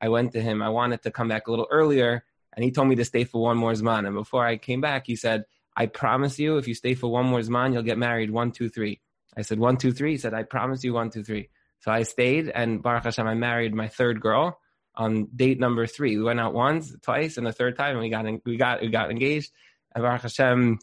I 0.00 0.08
went 0.08 0.32
to 0.32 0.40
him. 0.40 0.62
I 0.62 0.70
wanted 0.70 1.02
to 1.02 1.10
come 1.10 1.28
back 1.28 1.46
a 1.46 1.50
little 1.50 1.68
earlier 1.70 2.24
and 2.54 2.64
he 2.64 2.70
told 2.70 2.88
me 2.88 2.96
to 2.96 3.04
stay 3.04 3.24
for 3.24 3.42
one 3.42 3.56
more 3.56 3.72
Zman. 3.72 4.06
And 4.06 4.14
before 4.14 4.46
I 4.46 4.56
came 4.56 4.80
back, 4.80 5.06
he 5.06 5.16
said, 5.16 5.44
I 5.76 5.86
promise 5.86 6.38
you, 6.38 6.56
if 6.56 6.68
you 6.68 6.74
stay 6.74 6.94
for 6.94 7.08
one 7.08 7.26
more 7.26 7.40
Zman, 7.40 7.72
you'll 7.72 7.82
get 7.82 7.98
married 7.98 8.30
one, 8.30 8.52
two, 8.52 8.68
three. 8.68 9.00
I 9.36 9.42
said, 9.42 9.58
one, 9.58 9.76
two, 9.78 9.92
three. 9.92 10.12
He 10.12 10.18
said, 10.18 10.34
I 10.34 10.42
promise 10.42 10.84
you 10.84 10.92
one, 10.92 11.10
two, 11.10 11.22
three. 11.22 11.48
So 11.80 11.90
I 11.90 12.02
stayed, 12.02 12.48
and 12.48 12.82
Baruch 12.82 13.04
Hashem, 13.04 13.26
I 13.26 13.34
married 13.34 13.74
my 13.74 13.88
third 13.88 14.20
girl 14.20 14.60
on 14.94 15.28
date 15.34 15.58
number 15.58 15.86
three. 15.86 16.16
We 16.16 16.22
went 16.22 16.40
out 16.40 16.52
once, 16.54 16.94
twice, 17.02 17.38
and 17.38 17.46
the 17.46 17.52
third 17.52 17.76
time, 17.76 17.92
and 17.92 18.00
we 18.00 18.10
got 18.10 18.26
we 18.44 18.56
got 18.56 18.82
we 18.82 18.88
got 18.88 19.10
engaged. 19.10 19.50
Baruch 19.94 20.22
Hashem, 20.22 20.78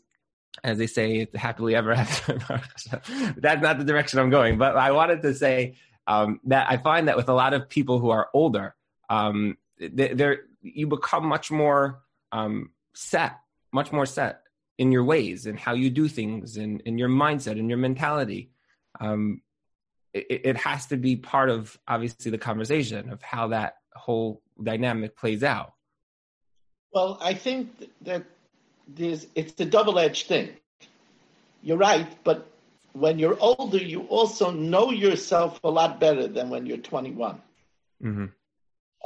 as 0.64 0.78
they 0.78 0.88
say, 0.88 1.28
happily 1.34 1.76
ever 1.76 1.92
after. 1.92 2.38
That's 3.38 3.62
not 3.62 3.78
the 3.78 3.86
direction 3.86 4.20
I'm 4.20 4.30
going, 4.30 4.58
but 4.58 4.76
I 4.76 4.92
wanted 4.92 5.22
to 5.24 5.34
say 5.34 5.76
um, 6.08 6.40
that 6.46 6.68
I 6.70 6.78
find 6.78 7.08
that 7.08 7.18
with 7.18 7.30
a 7.30 7.34
lot 7.34 7.54
of 7.54 7.70
people 7.70 8.00
who 8.00 8.10
are 8.10 8.30
older, 8.34 8.76
um, 9.10 9.58
they're 9.78 10.42
you 10.62 10.88
become 10.88 11.26
much 11.26 11.52
more 11.52 12.02
um, 12.32 12.72
set, 12.94 13.38
much 13.72 13.92
more 13.92 14.06
set 14.06 14.42
in 14.78 14.92
your 14.92 15.04
ways 15.04 15.46
and 15.46 15.60
how 15.60 15.74
you 15.74 15.90
do 15.90 16.08
things 16.08 16.58
and 16.58 16.82
in 16.82 16.98
your 16.98 17.10
mindset 17.10 17.60
and 17.60 17.70
your 17.70 17.78
mentality. 17.78 18.52
Um, 19.00 19.42
it, 20.14 20.42
it, 20.46 20.58
has 20.58 20.88
to 20.88 20.98
be 20.98 21.16
part 21.16 21.50
of 21.50 21.78
obviously 21.88 22.32
the 22.32 22.38
conversation 22.38 23.10
of 23.10 23.22
how 23.22 23.50
that 23.50 23.76
whole 23.94 24.42
dynamic 24.62 25.16
plays 25.16 25.44
out. 25.44 25.74
Well, 26.92 27.20
I 27.22 27.36
think 27.36 27.90
that 28.02 28.24
there's 28.96 29.28
it's 29.36 29.60
a 29.60 29.66
double-edged 29.66 30.28
thing. 30.28 30.50
You're 31.62 31.78
right, 31.78 32.08
but 32.24 32.50
when 32.94 33.20
you're 33.20 33.38
older, 33.40 33.78
you 33.78 34.02
also 34.04 34.52
know 34.52 34.92
yourself 34.92 35.60
a 35.64 35.70
lot 35.70 36.00
better 36.00 36.28
than 36.28 36.50
when 36.50 36.66
you're 36.66 36.78
21. 36.78 37.42
Mm-hmm. 38.04 38.26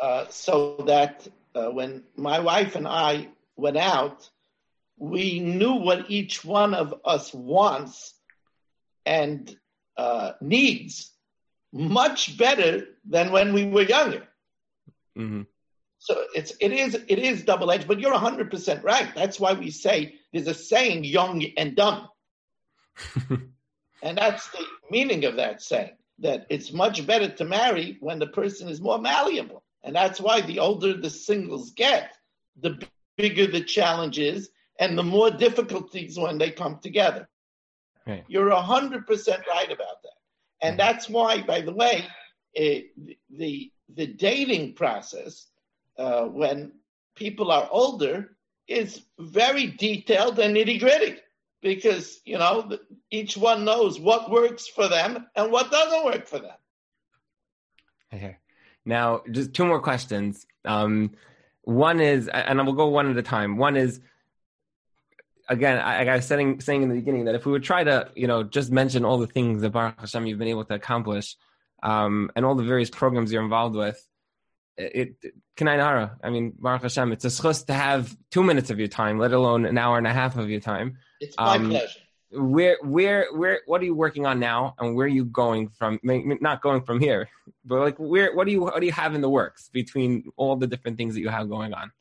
Uh, 0.01 0.25
so 0.29 0.83
that 0.87 1.27
uh, 1.55 1.69
when 1.69 2.03
my 2.15 2.39
wife 2.39 2.75
and 2.75 2.87
I 2.87 3.29
went 3.55 3.77
out, 3.77 4.29
we 4.97 5.39
knew 5.39 5.73
what 5.73 6.09
each 6.09 6.45
one 6.45 6.73
of 6.73 6.93
us 7.03 7.33
wants 7.33 8.13
and 9.05 9.55
uh, 9.97 10.33
needs 10.41 11.11
much 11.71 12.37
better 12.37 12.87
than 13.05 13.31
when 13.31 13.53
we 13.53 13.65
were 13.65 13.81
younger. 13.81 14.23
Mm-hmm. 15.17 15.41
So 16.03 16.25
it's 16.35 16.51
it 16.59 16.73
is 16.73 16.95
it 17.07 17.17
is 17.17 17.43
double 17.43 17.71
edged, 17.71 17.87
but 17.87 17.97
you're 17.97 18.13
hundred 18.13 18.51
percent 18.51 18.83
right. 18.83 19.07
That's 19.15 19.39
why 19.39 19.53
we 19.53 19.71
say 19.71 20.15
there's 20.33 20.47
a 20.47 20.53
saying, 20.53 21.05
"Young 21.05 21.41
and 21.55 21.77
dumb," 21.77 22.09
and 23.29 24.17
that's 24.17 24.49
the 24.49 24.65
meaning 24.91 25.23
of 25.23 25.37
that 25.37 25.61
saying. 25.61 25.95
That 26.19 26.45
it's 26.49 26.73
much 26.73 27.07
better 27.07 27.29
to 27.29 27.45
marry 27.45 27.97
when 28.01 28.19
the 28.19 28.27
person 28.27 28.67
is 28.67 28.81
more 28.81 28.99
malleable. 28.99 29.63
And 29.81 29.95
that's 29.95 30.19
why 30.19 30.41
the 30.41 30.59
older 30.59 30.93
the 30.93 31.09
singles 31.09 31.71
get, 31.71 32.13
the 32.59 32.85
bigger 33.15 33.47
the 33.47 33.63
challenge 33.63 34.19
is 34.19 34.49
and 34.79 34.97
the 34.97 35.03
more 35.03 35.31
difficulties 35.31 36.19
when 36.19 36.37
they 36.37 36.51
come 36.51 36.79
together. 36.79 37.29
Right. 38.05 38.25
You're 38.27 38.49
100% 38.49 39.07
right 39.47 39.71
about 39.71 40.01
that. 40.03 40.19
And 40.61 40.77
mm-hmm. 40.77 40.77
that's 40.77 41.09
why, 41.09 41.41
by 41.41 41.61
the 41.61 41.73
way, 41.73 42.05
eh, 42.55 42.81
it, 42.97 43.17
the, 43.29 43.71
the 43.93 44.07
dating 44.07 44.73
process, 44.73 45.47
uh, 45.97 46.25
when 46.25 46.73
people 47.15 47.51
are 47.51 47.67
older, 47.71 48.35
is 48.67 49.01
very 49.19 49.67
detailed 49.67 50.39
and 50.39 50.55
nitty 50.55 50.79
gritty 50.79 51.17
because, 51.61 52.21
you 52.25 52.37
know, 52.37 52.77
each 53.11 53.35
one 53.37 53.65
knows 53.65 53.99
what 53.99 54.31
works 54.31 54.67
for 54.67 54.87
them 54.87 55.27
and 55.35 55.51
what 55.51 55.71
doesn't 55.71 56.05
work 56.05 56.27
for 56.27 56.39
them. 56.39 56.55
Okay. 58.13 58.37
Now, 58.85 59.21
just 59.31 59.53
two 59.53 59.65
more 59.65 59.81
questions. 59.81 60.45
Um, 60.65 61.11
one 61.63 61.99
is, 61.99 62.27
and 62.27 62.59
I 62.59 62.63
will 62.63 62.73
go 62.73 62.87
one 62.87 63.09
at 63.09 63.17
a 63.17 63.23
time. 63.23 63.57
One 63.57 63.75
is, 63.77 64.01
again, 65.47 65.77
I, 65.77 66.05
I 66.05 66.15
was 66.15 66.25
saying, 66.25 66.61
saying 66.61 66.83
in 66.83 66.89
the 66.89 66.95
beginning 66.95 67.25
that 67.25 67.35
if 67.35 67.45
we 67.45 67.51
would 67.51 67.63
try 67.63 67.83
to, 67.83 68.11
you 68.15 68.27
know, 68.27 68.43
just 68.43 68.71
mention 68.71 69.05
all 69.05 69.17
the 69.17 69.27
things 69.27 69.61
that 69.61 69.71
Baruch 69.71 69.99
Hashem 69.99 70.25
you've 70.25 70.39
been 70.39 70.49
able 70.49 70.65
to 70.65 70.73
accomplish, 70.73 71.35
um, 71.81 72.29
and 72.35 72.45
all 72.45 72.55
the 72.55 72.63
various 72.63 72.89
programs 72.89 73.31
you're 73.31 73.43
involved 73.43 73.75
with, 73.75 74.05
it, 74.77 75.15
Kanai 75.55 76.11
I 76.23 76.29
mean, 76.29 76.53
Baruch 76.57 76.83
Hashem, 76.83 77.11
it's 77.11 77.25
a 77.25 77.29
schus 77.29 77.65
to 77.67 77.73
have 77.73 78.15
two 78.31 78.43
minutes 78.43 78.69
of 78.69 78.79
your 78.79 78.87
time, 78.87 79.19
let 79.19 79.33
alone 79.33 79.65
an 79.65 79.77
hour 79.77 79.97
and 79.97 80.07
a 80.07 80.13
half 80.13 80.37
of 80.37 80.49
your 80.49 80.59
time. 80.59 80.97
It's 81.19 81.35
my 81.37 81.55
um, 81.55 81.69
pleasure. 81.69 81.99
where 82.31 82.77
where 82.81 83.27
where 83.33 83.61
what 83.65 83.81
are 83.81 83.85
you 83.85 83.95
working 83.95 84.25
on 84.25 84.39
now 84.39 84.75
and 84.79 84.95
where 84.95 85.05
are 85.05 85.09
you 85.09 85.25
going 85.25 85.69
from 85.69 85.99
not 86.03 86.61
going 86.61 86.81
from 86.81 86.99
here 86.99 87.29
but 87.65 87.79
like 87.79 87.95
where 87.97 88.35
what 88.35 88.45
do 88.45 88.51
you 88.51 88.61
what 88.61 88.79
do 88.79 88.85
you 88.85 88.91
have 88.91 89.13
in 89.13 89.21
the 89.21 89.29
works 89.29 89.69
between 89.71 90.31
all 90.35 90.55
the 90.55 90.67
different 90.67 90.97
things 90.97 91.13
that 91.13 91.21
you 91.21 91.29
have 91.29 91.49
going 91.49 91.73
on? 91.73 91.91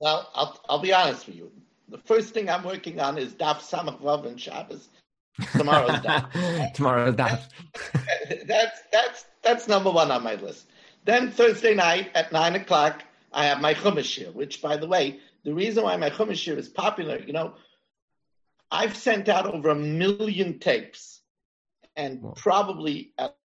Well 0.00 0.30
i'll, 0.34 0.60
I'll 0.68 0.80
be 0.80 0.92
honest 0.92 1.26
with 1.26 1.36
you. 1.36 1.52
The 1.88 1.98
first 1.98 2.32
thing 2.32 2.48
i'm 2.48 2.64
working 2.64 3.00
on 3.00 3.18
is 3.18 3.34
daf 3.34 3.58
samach 3.58 4.00
vav 4.00 4.26
and 4.26 4.40
shabbos. 4.40 4.88
Tomorrow's 5.52 6.00
daf. 6.00 6.72
Tomorrow's 6.74 7.14
daf. 7.16 7.40
That's 8.46 8.80
that's 8.90 9.24
that's 9.42 9.68
number 9.68 9.90
one 9.90 10.10
on 10.10 10.22
my 10.22 10.36
list 10.36 10.66
then 11.04 11.30
thursday 11.30 11.74
night 11.74 12.10
at 12.14 12.32
nine 12.32 12.54
o'clock 12.54 13.02
i 13.32 13.46
have 13.46 13.60
my 13.60 13.74
chumash 13.74 14.32
which 14.34 14.60
by 14.60 14.76
the 14.76 14.86
way 14.86 15.20
the 15.44 15.54
reason 15.54 15.84
why 15.84 15.96
my 15.96 16.10
chumash 16.10 16.48
is 16.56 16.68
popular 16.68 17.18
you 17.18 17.32
know 17.32 17.54
I've 18.74 18.96
sent 18.96 19.28
out 19.28 19.46
over 19.46 19.70
a 19.70 19.74
million 19.76 20.58
tapes 20.58 21.20
and 21.96 22.20
wow. 22.20 22.34
probably 22.36 23.12
at, 23.18 23.36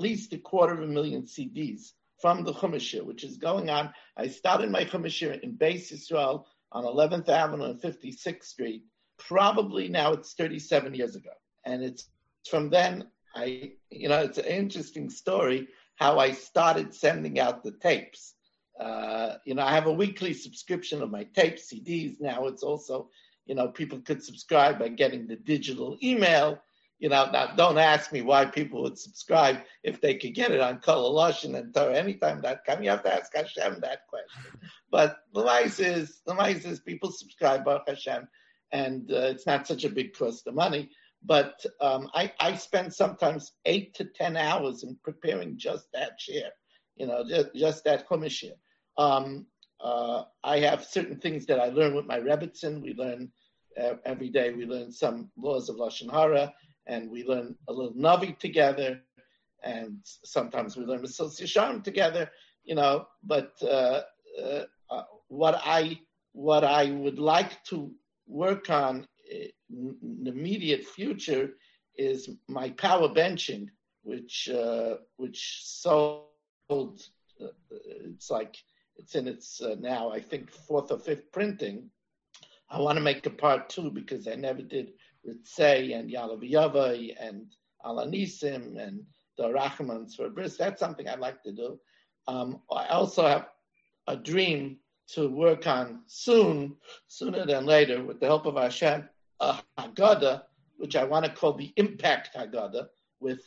least 0.00 0.32
a 0.32 0.38
quarter 0.38 0.74
of 0.74 0.82
a 0.82 0.86
million 0.86 1.22
CDs 1.22 1.92
from 2.20 2.42
the 2.42 2.52
Chumash, 2.52 3.00
which 3.04 3.22
is 3.22 3.36
going 3.36 3.70
on. 3.70 3.94
I 4.16 4.26
started 4.26 4.68
my 4.70 4.84
Chumash 4.84 5.40
in 5.40 5.52
Base 5.52 5.92
Israel 5.92 6.48
on 6.72 6.84
11th 6.84 7.28
Avenue 7.28 7.66
and 7.66 7.80
56th 7.80 8.42
Street. 8.42 8.82
Probably 9.18 9.88
now 9.88 10.12
it's 10.12 10.34
37 10.34 10.94
years 10.94 11.14
ago. 11.14 11.30
And 11.64 11.82
it's 11.84 12.08
from 12.50 12.70
then 12.70 13.06
I, 13.36 13.72
you 13.90 14.08
know, 14.08 14.20
it's 14.22 14.38
an 14.38 14.46
interesting 14.46 15.08
story 15.10 15.68
how 15.96 16.18
I 16.18 16.32
started 16.32 16.94
sending 16.94 17.38
out 17.38 17.62
the 17.62 17.72
tapes. 17.72 18.34
Uh, 18.78 19.36
you 19.44 19.54
know, 19.54 19.62
I 19.62 19.72
have 19.72 19.86
a 19.86 19.92
weekly 19.92 20.34
subscription 20.34 21.02
of 21.02 21.10
my 21.10 21.24
tapes, 21.24 21.72
CDs. 21.72 22.20
Now 22.20 22.46
it's 22.46 22.62
also 22.62 23.10
you 23.46 23.54
know, 23.54 23.68
people 23.68 24.00
could 24.00 24.22
subscribe 24.22 24.78
by 24.78 24.88
getting 24.88 25.26
the 25.26 25.36
digital 25.36 25.98
email. 26.02 26.60
You 26.98 27.08
know, 27.08 27.28
now 27.30 27.54
don't 27.54 27.78
ask 27.78 28.12
me 28.12 28.22
why 28.22 28.46
people 28.46 28.82
would 28.82 28.98
subscribe 28.98 29.58
if 29.82 30.00
they 30.00 30.14
could 30.14 30.34
get 30.34 30.52
it 30.52 30.60
on 30.60 30.78
Kol 30.78 31.18
and 31.20 31.74
TorahAnytime.com. 31.74 32.82
You 32.82 32.90
have 32.90 33.02
to 33.02 33.14
ask 33.14 33.34
Hashem 33.34 33.80
that 33.80 34.06
question. 34.08 34.60
But 34.90 35.18
the 35.34 35.44
mice 35.44 35.80
is 35.80 36.22
the 36.24 36.34
mice 36.34 36.64
is 36.64 36.80
people 36.80 37.10
subscribe 37.10 37.64
Baruch 37.64 37.88
Hashem, 37.88 38.28
and 38.72 39.10
uh, 39.10 39.32
it's 39.32 39.46
not 39.46 39.66
such 39.66 39.84
a 39.84 39.90
big 39.90 40.16
cost 40.16 40.46
of 40.46 40.54
money. 40.54 40.90
But 41.26 41.64
um, 41.80 42.10
I, 42.14 42.32
I 42.38 42.54
spend 42.56 42.92
sometimes 42.92 43.52
eight 43.64 43.94
to 43.94 44.04
ten 44.04 44.36
hours 44.36 44.82
in 44.82 44.98
preparing 45.02 45.56
just 45.56 45.86
that 45.92 46.20
share, 46.20 46.50
you 46.96 47.06
know, 47.06 47.24
just, 47.26 47.54
just 47.54 47.84
that 47.84 48.06
chumash 48.08 48.30
share. 48.30 48.58
Um, 48.98 49.46
uh, 49.82 50.24
I 50.42 50.58
have 50.60 50.84
certain 50.84 51.18
things 51.18 51.46
that 51.46 51.60
I 51.60 51.68
learn 51.68 51.94
with 51.94 52.06
my 52.06 52.18
Rebbitzin. 52.18 52.82
We 52.82 52.94
learn 52.94 53.30
uh, 53.80 53.94
every 54.04 54.28
day. 54.28 54.52
We 54.52 54.66
learn 54.66 54.92
some 54.92 55.30
laws 55.36 55.68
of 55.68 55.76
lashon 55.76 56.10
hara, 56.10 56.52
and 56.86 57.10
we 57.10 57.24
learn 57.24 57.56
a 57.68 57.72
little 57.72 57.94
navi 57.94 58.38
together, 58.38 59.00
and 59.62 59.98
sometimes 60.04 60.76
we 60.76 60.84
learn 60.84 61.02
Mesilas 61.02 61.40
Yesharim 61.40 61.82
together. 61.82 62.30
You 62.64 62.74
know, 62.76 63.06
but 63.22 63.52
uh, 63.62 64.02
uh, 64.42 64.64
uh, 64.90 65.02
what 65.28 65.60
I 65.64 65.98
what 66.32 66.64
I 66.64 66.90
would 66.90 67.18
like 67.18 67.62
to 67.64 67.90
work 68.26 68.70
on 68.70 69.06
in 69.30 70.22
the 70.22 70.30
immediate 70.30 70.84
future 70.84 71.50
is 71.96 72.30
my 72.48 72.70
power 72.70 73.08
benching, 73.08 73.68
which 74.02 74.48
uh, 74.48 74.96
which 75.16 75.60
sold. 75.64 76.28
Uh, 76.70 77.48
it's 77.70 78.30
like 78.30 78.56
it's 78.96 79.14
in 79.14 79.26
its 79.28 79.60
uh, 79.60 79.76
now 79.80 80.10
I 80.10 80.20
think 80.20 80.50
fourth 80.50 80.90
or 80.90 80.98
fifth 80.98 81.30
printing. 81.32 81.90
I 82.70 82.80
want 82.80 82.96
to 82.96 83.02
make 83.02 83.24
a 83.26 83.30
part 83.30 83.68
two 83.68 83.90
because 83.90 84.26
I 84.26 84.34
never 84.34 84.62
did 84.62 84.92
Retzei 85.26 85.96
and 85.98 86.10
Ya'aleh 86.10 86.40
V'yavo 86.42 87.14
and 87.20 87.46
Al 87.84 87.96
HaNissim 87.96 88.78
and 88.78 89.04
the 89.36 89.48
Rachmans 89.48 90.16
for 90.16 90.28
Bris. 90.30 90.56
That's 90.56 90.80
something 90.80 91.08
I'd 91.08 91.18
like 91.18 91.42
to 91.42 91.52
do. 91.52 91.78
Um, 92.26 92.62
I 92.70 92.86
also 92.88 93.26
have 93.26 93.48
a 94.06 94.16
dream 94.16 94.78
to 95.06 95.28
work 95.28 95.66
on 95.66 96.02
soon, 96.06 96.76
sooner 97.08 97.44
than 97.44 97.66
later, 97.66 98.02
with 98.02 98.20
the 98.20 98.26
help 98.26 98.46
of 98.46 98.56
Hashem, 98.56 99.08
a 99.40 99.58
Haggadah, 99.78 100.42
which 100.76 100.96
I 100.96 101.04
want 101.04 101.24
to 101.24 101.32
call 101.32 101.54
the 101.54 101.72
Impact 101.76 102.30
Haggadah, 102.36 102.88
with, 103.20 103.42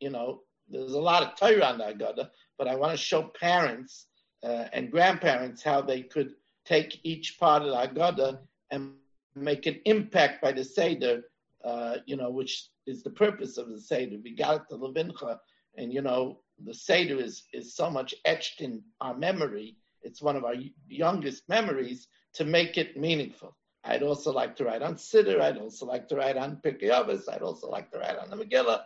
you 0.00 0.10
know, 0.10 0.42
there's 0.68 0.92
a 0.92 1.00
lot 1.00 1.22
of 1.22 1.36
Torah 1.38 1.66
on 1.66 1.78
the 1.78 1.84
Haggadah, 1.84 2.30
but 2.58 2.68
I 2.68 2.74
want 2.74 2.92
to 2.92 2.96
show 2.96 3.22
parents 3.38 4.06
uh, 4.42 4.66
and 4.72 4.90
grandparents 4.90 5.62
how 5.62 5.80
they 5.80 6.02
could 6.02 6.34
take 6.64 7.00
each 7.02 7.38
part 7.38 7.62
of 7.62 7.68
the 7.68 7.76
Haggadah 7.76 8.38
and 8.70 8.92
make 9.34 9.66
an 9.66 9.80
impact 9.84 10.42
by 10.42 10.52
the 10.52 10.64
Seder, 10.64 11.22
uh, 11.64 11.96
you 12.06 12.16
know, 12.16 12.30
which 12.30 12.68
is 12.86 13.02
the 13.02 13.10
purpose 13.10 13.58
of 13.58 13.68
the 13.68 13.80
Seder. 13.80 14.16
We 14.22 14.34
got 14.34 14.68
to 14.68 14.76
Levincha, 14.76 15.38
and, 15.76 15.92
you 15.92 16.02
know, 16.02 16.40
the 16.64 16.74
Seder 16.74 17.18
is, 17.20 17.44
is 17.52 17.74
so 17.74 17.90
much 17.90 18.14
etched 18.24 18.60
in 18.60 18.82
our 19.00 19.16
memory. 19.16 19.76
It's 20.02 20.22
one 20.22 20.36
of 20.36 20.44
our 20.44 20.54
youngest 20.88 21.48
memories 21.48 22.08
to 22.34 22.44
make 22.44 22.76
it 22.76 22.96
meaningful. 22.96 23.56
I'd 23.84 24.02
also 24.02 24.32
like 24.32 24.56
to 24.56 24.64
write 24.64 24.82
on 24.82 24.94
Siddur. 24.94 25.40
I'd 25.40 25.58
also 25.58 25.86
like 25.86 26.08
to 26.08 26.16
write 26.16 26.36
on 26.36 26.56
Pirkei. 26.56 26.90
I'd 26.90 27.42
also 27.42 27.68
like 27.68 27.90
to 27.90 27.98
write 27.98 28.18
on 28.18 28.30
the 28.30 28.36
Megillah. 28.36 28.82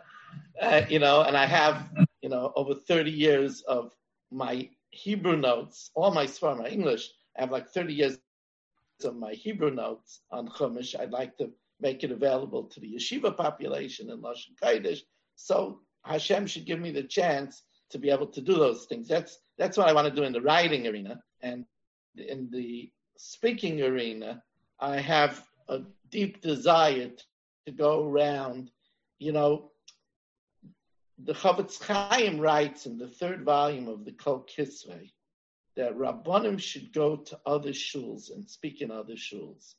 Uh, 0.61 0.81
you 0.89 0.99
know, 0.99 1.21
and 1.21 1.37
I 1.37 1.45
have, 1.45 1.89
you 2.21 2.29
know, 2.29 2.51
over 2.55 2.73
30 2.73 3.11
years 3.11 3.61
of 3.61 3.93
my 4.31 4.69
Hebrew 4.89 5.35
notes, 5.35 5.91
all 5.95 6.11
my 6.11 6.25
Sfarma, 6.25 6.63
my 6.63 6.67
English, 6.67 7.11
I 7.37 7.41
have 7.41 7.51
like 7.51 7.69
30 7.69 7.93
years 7.93 8.19
of 9.03 9.15
my 9.15 9.33
Hebrew 9.33 9.71
notes 9.71 10.21
on 10.31 10.47
Chumash. 10.49 10.99
I'd 10.99 11.11
like 11.11 11.37
to 11.37 11.51
make 11.79 12.03
it 12.03 12.11
available 12.11 12.63
to 12.63 12.79
the 12.79 12.95
yeshiva 12.95 13.35
population 13.35 14.09
in 14.09 14.21
Lashon 14.21 14.55
Kodesh. 14.61 15.01
So 15.35 15.81
Hashem 16.03 16.47
should 16.47 16.65
give 16.65 16.79
me 16.79 16.91
the 16.91 17.03
chance 17.03 17.63
to 17.91 17.99
be 17.99 18.09
able 18.09 18.27
to 18.27 18.41
do 18.41 18.55
those 18.55 18.85
things. 18.85 19.07
That's 19.07 19.39
that's 19.57 19.77
what 19.77 19.87
I 19.87 19.93
want 19.93 20.07
to 20.07 20.15
do 20.15 20.23
in 20.23 20.33
the 20.33 20.41
writing 20.41 20.87
arena 20.87 21.21
and 21.41 21.65
in 22.15 22.49
the 22.51 22.91
speaking 23.17 23.81
arena. 23.81 24.43
I 24.79 24.99
have 24.99 25.43
a 25.67 25.81
deep 26.09 26.41
desire 26.41 27.11
to 27.65 27.71
go 27.71 28.07
around. 28.07 28.71
You 29.19 29.31
know, 29.31 29.71
the 31.17 31.33
Chofetz 31.33 31.81
Chaim 31.81 32.39
writes 32.39 32.85
in 32.85 32.97
the 32.97 33.07
third 33.07 33.43
volume 33.43 33.87
of 33.87 34.05
the 34.05 34.11
Kol 34.11 34.45
Kisvei 34.45 35.11
that 35.75 35.97
Rabbanim 35.97 36.59
should 36.59 36.93
go 36.93 37.17
to 37.17 37.39
other 37.45 37.71
shuls 37.71 38.31
and 38.31 38.49
speak 38.49 38.81
in 38.81 38.91
other 38.91 39.15
shuls 39.15 39.75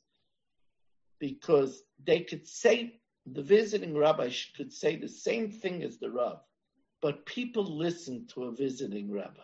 because 1.19 1.83
they 2.05 2.21
could 2.21 2.47
say 2.47 2.99
the 3.25 3.43
visiting 3.43 3.95
rabbi 3.95 4.31
could 4.55 4.71
say 4.71 4.95
the 4.95 5.07
same 5.07 5.51
thing 5.51 5.83
as 5.83 5.97
the 5.97 6.09
Rav, 6.09 6.39
but 7.01 7.25
people 7.25 7.63
listen 7.63 8.27
to 8.27 8.45
a 8.45 8.51
visiting 8.51 9.11
rabbi. 9.11 9.41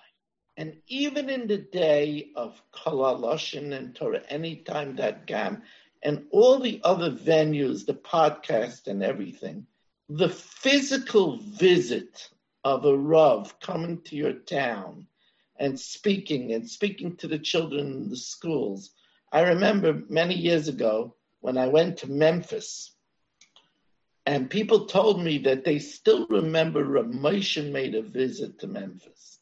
And 0.57 0.77
even 0.87 1.29
in 1.29 1.47
the 1.47 1.57
day 1.57 2.29
of 2.35 2.61
Kol 2.71 2.99
Haloshon 2.99 3.73
and 3.73 3.93
Torah 3.93 4.23
Anytime.com 4.29 5.63
and 6.01 6.25
all 6.31 6.59
the 6.59 6.79
other 6.83 7.11
venues, 7.11 7.85
the 7.85 7.93
podcast 7.93 8.87
and 8.87 9.03
everything, 9.03 9.67
the 10.07 10.29
physical 10.29 11.37
visit 11.37 12.29
of 12.63 12.85
a 12.85 12.97
Rav 12.97 13.59
coming 13.59 14.01
to 14.03 14.15
your 14.15 14.33
town 14.33 15.07
and 15.57 15.79
speaking 15.79 16.53
and 16.53 16.69
speaking 16.69 17.17
to 17.17 17.27
the 17.27 17.39
children 17.39 17.87
in 17.87 18.09
the 18.09 18.17
schools. 18.17 18.91
I 19.31 19.41
remember 19.41 20.03
many 20.09 20.35
years 20.35 20.67
ago 20.67 21.15
when 21.41 21.57
I 21.57 21.67
went 21.67 21.97
to 21.97 22.09
Memphis, 22.09 22.91
and 24.25 24.49
people 24.49 24.85
told 24.85 25.21
me 25.21 25.37
that 25.39 25.63
they 25.65 25.79
still 25.79 26.27
remember 26.27 26.83
Ramosha 26.83 27.71
made 27.71 27.93
a 27.93 28.01
visit 28.01 28.59
to 28.59 28.67
Memphis. 28.67 29.34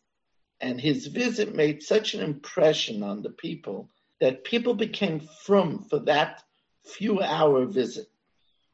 And 0.63 0.79
his 0.79 1.07
visit 1.07 1.53
made 1.53 1.83
such 1.83 2.13
an 2.13 2.21
impression 2.21 3.03
on 3.03 3.21
the 3.21 3.29
people 3.29 3.89
that 4.21 4.45
people 4.45 4.73
became 4.73 5.19
from 5.19 5.83
for 5.89 5.99
that 5.99 6.41
few 6.85 7.21
hour 7.21 7.65
visit. 7.65 8.07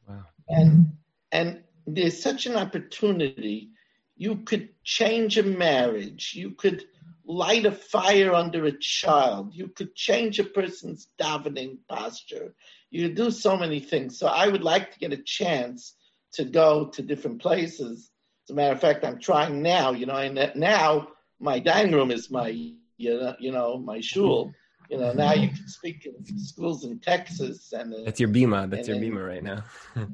Wow. 0.08 0.22
And 0.48 0.92
and 1.32 1.64
there's 1.88 2.22
such 2.22 2.46
an 2.46 2.54
opportunity. 2.54 3.70
You 4.16 4.36
could 4.36 4.68
change 4.84 5.36
a 5.36 5.42
marriage. 5.42 6.32
You 6.32 6.52
could 6.52 6.84
light 7.24 7.66
a 7.66 7.72
fire 7.72 8.34
under 8.34 8.66
a 8.66 8.78
child. 8.78 9.52
You 9.52 9.66
could 9.66 9.96
change 9.96 10.38
a 10.38 10.44
person's 10.44 11.08
davening 11.20 11.78
posture. 11.88 12.54
You 12.92 13.08
could 13.08 13.16
do 13.16 13.32
so 13.32 13.56
many 13.56 13.80
things. 13.80 14.16
So 14.16 14.28
I 14.28 14.46
would 14.46 14.62
like 14.62 14.92
to 14.92 14.98
get 15.00 15.12
a 15.12 15.24
chance 15.24 15.94
to 16.34 16.44
go 16.44 16.86
to 16.90 17.02
different 17.02 17.42
places. 17.42 18.12
As 18.44 18.50
a 18.50 18.54
matter 18.54 18.74
of 18.74 18.80
fact, 18.80 19.04
I'm 19.04 19.18
trying 19.18 19.60
now. 19.60 19.90
You 19.90 20.06
know, 20.06 20.14
and 20.14 20.52
now 20.54 21.08
my 21.40 21.58
dining 21.58 21.92
room 21.92 22.10
is 22.10 22.30
my 22.30 22.48
you 22.48 23.18
know, 23.18 23.34
you 23.38 23.50
know 23.50 23.78
my 23.78 24.00
shul. 24.00 24.52
You 24.88 24.98
know, 24.98 25.12
now 25.12 25.32
you 25.32 25.48
can 25.48 25.68
speak 25.68 26.06
in 26.06 26.38
schools 26.38 26.84
in 26.84 26.98
Texas 26.98 27.72
and 27.72 27.94
that's 28.04 28.20
your 28.20 28.28
bima. 28.28 28.68
That's 28.68 28.88
your 28.88 28.96
bima 28.98 29.26
right 29.26 29.42
now. 29.42 29.64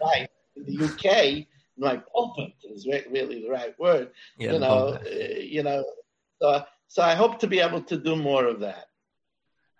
right 0.00 0.28
in 0.56 0.64
the 0.64 0.84
UK, 0.84 1.46
my 1.76 1.96
pulpit 2.12 2.52
is 2.62 2.86
really 2.86 3.42
the 3.42 3.50
right 3.50 3.78
word. 3.78 4.10
Yeah, 4.38 4.52
you 4.52 4.58
know, 4.60 4.88
uh, 4.88 5.08
you 5.38 5.62
know, 5.62 5.84
so, 6.40 6.62
so 6.86 7.02
I 7.02 7.14
hope 7.14 7.40
to 7.40 7.46
be 7.46 7.60
able 7.60 7.82
to 7.82 7.96
do 7.96 8.14
more 8.16 8.46
of 8.46 8.60
that. 8.60 8.86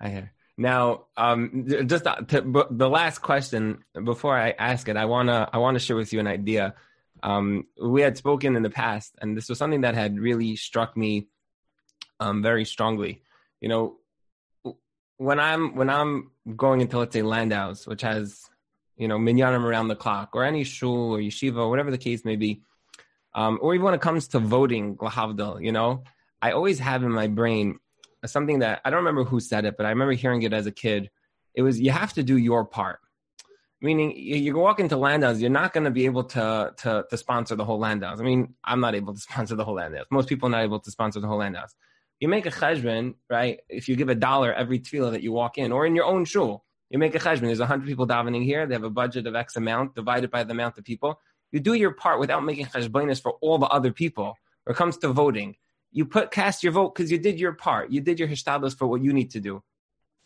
I 0.00 0.08
hear. 0.08 0.32
Now, 0.56 1.06
um, 1.16 1.66
just 1.86 2.04
to, 2.04 2.66
the 2.70 2.88
last 2.88 3.18
question 3.18 3.84
before 4.04 4.38
I 4.38 4.50
ask 4.50 4.88
it, 4.88 4.96
I 4.96 5.04
wanna 5.04 5.48
I 5.52 5.58
wanna 5.58 5.80
share 5.80 5.96
with 5.96 6.12
you 6.12 6.20
an 6.20 6.28
idea. 6.28 6.74
Um, 7.24 7.66
we 7.82 8.02
had 8.02 8.18
spoken 8.18 8.54
in 8.54 8.62
the 8.62 8.70
past, 8.70 9.14
and 9.20 9.34
this 9.34 9.48
was 9.48 9.58
something 9.58 9.80
that 9.80 9.94
had 9.94 10.18
really 10.18 10.56
struck 10.56 10.94
me 10.94 11.26
um, 12.20 12.42
very 12.42 12.66
strongly. 12.66 13.22
You 13.62 13.70
know, 13.70 14.74
when 15.16 15.40
I'm 15.40 15.74
when 15.74 15.88
I'm 15.88 16.30
going 16.54 16.82
into 16.82 16.98
let's 16.98 17.14
say 17.14 17.22
Landau's, 17.22 17.86
which 17.86 18.02
has 18.02 18.42
you 18.98 19.08
know 19.08 19.18
minyanim 19.18 19.64
around 19.64 19.88
the 19.88 19.96
clock, 19.96 20.30
or 20.34 20.44
any 20.44 20.64
shul 20.64 21.14
or 21.14 21.18
yeshiva, 21.18 21.56
or 21.56 21.70
whatever 21.70 21.90
the 21.90 21.98
case 21.98 22.26
may 22.26 22.36
be, 22.36 22.60
um, 23.34 23.58
or 23.62 23.74
even 23.74 23.86
when 23.86 23.94
it 23.94 24.02
comes 24.02 24.28
to 24.28 24.38
voting, 24.38 24.96
lahavdil, 24.96 25.64
you 25.64 25.72
know, 25.72 26.04
I 26.42 26.52
always 26.52 26.78
have 26.78 27.02
in 27.02 27.10
my 27.10 27.26
brain 27.26 27.78
something 28.26 28.58
that 28.58 28.82
I 28.84 28.90
don't 28.90 28.98
remember 28.98 29.24
who 29.24 29.40
said 29.40 29.64
it, 29.64 29.78
but 29.78 29.86
I 29.86 29.90
remember 29.90 30.12
hearing 30.12 30.42
it 30.42 30.52
as 30.52 30.66
a 30.66 30.72
kid. 30.72 31.10
It 31.54 31.62
was 31.62 31.80
you 31.80 31.90
have 31.90 32.12
to 32.14 32.22
do 32.22 32.36
your 32.36 32.66
part. 32.66 32.98
Meaning, 33.84 34.16
you 34.16 34.56
walk 34.56 34.80
into 34.80 34.96
Landau's, 34.96 35.42
you're 35.42 35.50
not 35.50 35.74
going 35.74 35.84
to 35.84 35.90
be 35.90 36.06
able 36.06 36.24
to, 36.24 36.72
to 36.78 37.04
to 37.10 37.16
sponsor 37.18 37.54
the 37.54 37.66
whole 37.66 37.78
Landau's. 37.78 38.18
I 38.18 38.24
mean, 38.24 38.54
I'm 38.64 38.80
not 38.80 38.94
able 38.94 39.12
to 39.12 39.20
sponsor 39.28 39.56
the 39.56 39.64
whole 39.66 39.74
Landau's. 39.74 40.06
Most 40.10 40.26
people 40.26 40.48
are 40.48 40.52
not 40.52 40.62
able 40.62 40.80
to 40.80 40.90
sponsor 40.90 41.20
the 41.20 41.26
whole 41.26 41.36
Landau's. 41.36 41.74
You 42.18 42.28
make 42.28 42.46
a 42.46 42.50
cheshbon, 42.50 43.16
right? 43.28 43.60
If 43.68 43.90
you 43.90 43.96
give 43.96 44.08
a 44.08 44.14
dollar 44.14 44.54
every 44.54 44.78
tefillah 44.78 45.10
that 45.10 45.22
you 45.22 45.32
walk 45.32 45.58
in, 45.58 45.70
or 45.70 45.84
in 45.84 45.94
your 45.94 46.06
own 46.06 46.24
shul, 46.24 46.64
you 46.88 46.98
make 46.98 47.14
a 47.14 47.18
cheshbon. 47.18 47.42
There's 47.42 47.58
100 47.58 47.86
people 47.86 48.06
davening 48.06 48.42
here. 48.42 48.66
They 48.66 48.72
have 48.72 48.84
a 48.84 48.88
budget 48.88 49.26
of 49.26 49.34
X 49.34 49.56
amount 49.56 49.94
divided 49.94 50.30
by 50.30 50.44
the 50.44 50.52
amount 50.52 50.78
of 50.78 50.84
people. 50.84 51.20
You 51.52 51.60
do 51.60 51.74
your 51.74 51.92
part 51.92 52.20
without 52.20 52.42
making 52.42 52.64
cheshbonis 52.64 53.20
for 53.20 53.32
all 53.42 53.58
the 53.58 53.66
other 53.66 53.92
people. 53.92 54.34
When 54.64 54.72
it 54.74 54.78
comes 54.78 54.96
to 54.98 55.08
voting, 55.08 55.56
you 55.92 56.06
put 56.06 56.30
cast 56.30 56.62
your 56.62 56.72
vote 56.72 56.94
because 56.94 57.12
you 57.12 57.18
did 57.18 57.38
your 57.38 57.52
part. 57.52 57.90
You 57.90 58.00
did 58.00 58.18
your 58.18 58.28
hishtadlus 58.28 58.78
for 58.78 58.86
what 58.86 59.02
you 59.02 59.12
need 59.12 59.32
to 59.32 59.40
do. 59.40 59.62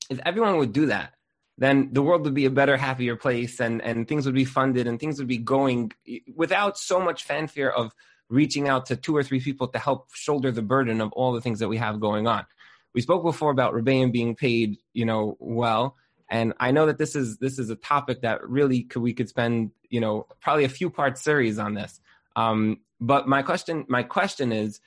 If 0.09 0.21
everyone 0.25 0.59
would 0.59 0.73
do 0.73 0.87
that, 0.87 1.15
then 1.59 1.91
the 1.93 2.03
world 2.03 2.25
would 2.25 2.35
be 2.35 2.47
a 2.47 2.51
better, 2.51 2.77
happier 2.77 3.17
place, 3.17 3.61
and 3.61 3.83
and 3.83 4.07
things 4.07 4.25
would 4.25 4.35
be 4.35 4.45
funded, 4.45 4.87
and 4.87 4.99
things 4.99 5.19
would 5.19 5.29
be 5.29 5.39
going 5.39 5.93
without 6.35 6.79
so 6.79 7.01
much 7.01 7.25
fanfare 7.25 7.73
of 7.73 7.93
reaching 8.31 8.69
out 8.69 8.87
to 8.87 8.97
two 8.97 9.17
or 9.17 9.23
three 9.23 9.41
people 9.41 9.69
to 9.69 9.79
help 9.79 10.15
shoulder 10.15 10.53
the 10.53 10.63
burden 10.63 11.01
of 11.01 11.13
all 11.13 11.33
the 11.33 11.41
things 11.41 11.59
that 11.59 11.69
we 11.69 11.79
have 11.79 11.99
going 11.99 12.27
on. 12.27 12.47
We 12.95 13.01
spoke 13.01 13.23
before 13.23 13.51
about 13.51 13.75
Rebbeim 13.75 14.13
being 14.13 14.35
paid, 14.35 14.79
you 14.93 15.05
know, 15.05 15.37
well, 15.41 15.97
and 16.31 16.53
I 16.61 16.71
know 16.71 16.87
that 16.87 16.99
this 16.99 17.17
is 17.17 17.39
this 17.39 17.59
is 17.59 17.71
a 17.71 17.77
topic 17.77 18.23
that 18.23 18.49
really 18.49 18.83
could 18.83 19.03
we 19.03 19.13
could 19.13 19.29
spend, 19.29 19.73
you 19.91 20.01
know, 20.01 20.27
probably 20.41 20.65
a 20.65 20.69
few 20.69 20.91
part 20.91 21.19
series 21.19 21.59
on 21.59 21.75
this. 21.75 22.01
Um, 22.37 22.81
but 23.01 23.27
my 23.27 23.43
question, 23.43 23.85
my 23.89 24.03
question 24.03 24.53
is, 24.53 24.81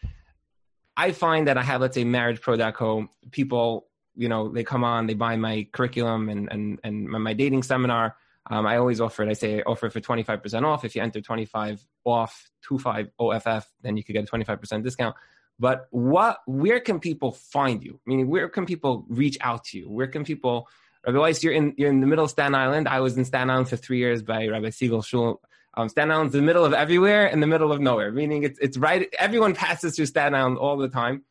I 0.96 1.12
find 1.12 1.48
that 1.48 1.58
I 1.58 1.64
have, 1.64 1.82
let's 1.82 1.96
say, 1.96 2.04
MarriagePro.co. 2.04 3.08
People, 3.32 3.88
you 4.16 4.30
know, 4.30 4.50
they 4.50 4.64
come 4.64 4.84
on, 4.84 5.08
they 5.08 5.14
buy 5.14 5.36
my 5.36 5.68
curriculum 5.72 6.30
and 6.30 6.52
and 6.52 6.80
and 6.84 7.08
my 7.08 7.34
dating 7.34 7.64
seminar. 7.64 8.16
Um, 8.50 8.66
I 8.66 8.78
always 8.78 9.00
offer 9.00 9.24
it. 9.24 9.30
I 9.30 9.34
say 9.34 9.60
I 9.60 9.62
offer 9.62 9.86
it 9.86 9.94
for 9.94 10.02
25% 10.02 10.64
off. 10.64 10.84
If 10.84 10.96
you 10.96 11.02
enter 11.02 11.22
25 11.22 11.86
off 12.06 12.50
25 12.64 13.12
OFF, 13.20 13.68
then 13.82 13.98
you 13.98 14.04
could 14.04 14.14
get 14.14 14.28
a 14.28 14.32
25% 14.32 14.84
discount. 14.84 15.16
But 15.60 15.88
what, 15.92 16.40
where 16.48 16.80
can 16.80 17.00
people 17.00 17.34
find 17.34 17.84
you? 17.84 18.00
Meaning, 18.08 18.30
where 18.30 18.50
can 18.50 18.66
people 18.66 19.06
reach 19.08 19.38
out 19.42 19.66
to 19.66 19.78
you? 19.78 19.92
Where 19.92 20.08
can 20.08 20.24
people, 20.24 20.68
Weiss, 21.06 21.44
you're 21.44 21.54
in, 21.54 21.76
you're 21.78 21.92
in 21.92 22.02
the 22.02 22.08
middle 22.08 22.26
of 22.26 22.32
Staten 22.32 22.56
Island. 22.56 22.88
I 22.88 23.00
was 23.00 23.16
in 23.16 23.26
Staten 23.26 23.52
Island 23.52 23.70
for 23.70 23.78
three 23.78 24.00
years 24.00 24.24
by 24.24 24.48
Rabbi 24.48 24.72
Siegel 24.72 25.04
Shul. 25.04 25.40
Um, 25.76 25.88
Staten 25.88 26.12
Island's 26.12 26.34
the 26.34 26.42
middle 26.42 26.66
of 26.66 26.74
everywhere 26.74 27.28
and 27.28 27.44
the 27.44 27.48
middle 27.48 27.72
of 27.72 27.80
nowhere, 27.80 28.12
meaning 28.12 28.44
it's, 28.44 28.60
it's 28.60 28.76
right, 28.76 29.08
everyone 29.20 29.54
passes 29.54 29.96
through 29.96 30.08
Staten 30.08 30.34
Island 30.34 30.58
all 30.58 30.78
the 30.78 30.90
time 30.90 31.24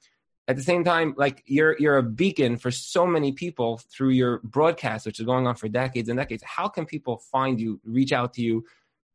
at 0.51 0.56
the 0.56 0.64
same 0.64 0.82
time, 0.82 1.14
like 1.16 1.44
you're 1.47 1.77
you're 1.78 1.98
a 1.98 2.02
beacon 2.02 2.56
for 2.56 2.72
so 2.72 3.06
many 3.06 3.31
people 3.31 3.81
through 3.89 4.09
your 4.09 4.40
broadcast, 4.40 5.06
which 5.06 5.20
is 5.20 5.24
going 5.24 5.47
on 5.47 5.55
for 5.55 5.68
decades 5.68 6.09
and 6.09 6.18
decades. 6.18 6.43
How 6.43 6.66
can 6.66 6.86
people 6.86 7.18
find 7.31 7.60
you, 7.60 7.81
reach 7.85 8.12
out 8.12 8.35
to 8.35 8.43
you, 8.43 8.64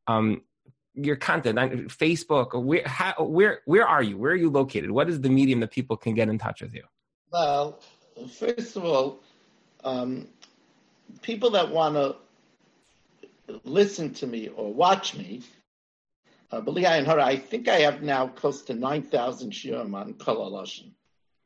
um, 0.08 0.44
your 0.94 1.18
content, 1.18 1.60
Facebook? 1.90 2.58
Where 2.64 2.84
how, 2.86 3.26
where 3.26 3.60
where 3.66 3.86
are 3.86 4.02
you? 4.02 4.18
Where 4.18 4.32
are 4.32 4.38
you 4.38 4.50
located? 4.50 4.90
What 4.92 5.10
is 5.10 5.20
the 5.20 5.30
medium 5.30 5.60
that 5.60 5.72
people 5.72 5.98
can 5.98 6.14
get 6.14 6.30
in 6.30 6.38
touch 6.38 6.62
with 6.62 6.74
you? 6.74 6.84
Well, 7.34 7.82
first 8.40 8.78
of 8.78 8.86
all, 8.86 9.20
um, 9.84 10.30
people 11.22 11.50
that 11.50 11.70
want 11.70 11.96
to 11.96 12.16
listen 13.66 14.14
to 14.14 14.26
me 14.26 14.48
or 14.48 14.74
watch 14.74 15.18
me, 15.18 15.42
uh, 16.50 16.62
I 16.66 16.96
and 16.96 17.08
her, 17.08 17.20
I 17.20 17.36
think 17.36 17.68
I 17.68 17.80
have 17.80 18.04
now 18.04 18.28
close 18.28 18.62
to 18.64 18.74
9,000 18.74 19.52
shiurim 19.52 19.94
on 19.94 20.14
Kol 20.14 20.50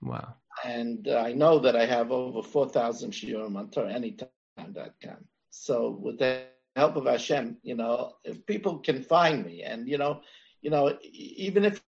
Wow. 0.02 0.36
And 0.64 1.08
uh, 1.08 1.18
I 1.18 1.34
know 1.34 1.60
that 1.60 1.76
I 1.76 1.86
have 1.86 2.12
over 2.12 2.42
4,000 2.42 3.12
shiurim 3.12 3.56
on 3.58 3.70
TorahAnytime.com. 3.70 5.26
So 5.50 5.98
with 6.02 6.20
the 6.20 6.44
help 6.76 6.96
of 6.96 7.06
Hashem, 7.06 7.58
you 7.64 7.76
know, 7.76 8.14
if 8.24 8.46
people 8.46 8.80
can 8.80 9.04
find 9.04 9.46
me 9.46 9.64
and, 9.64 9.88
you 9.88 9.98
know, 9.98 10.22
you 10.62 10.70
know, 10.70 10.98
even 11.04 11.66
if 11.66 11.82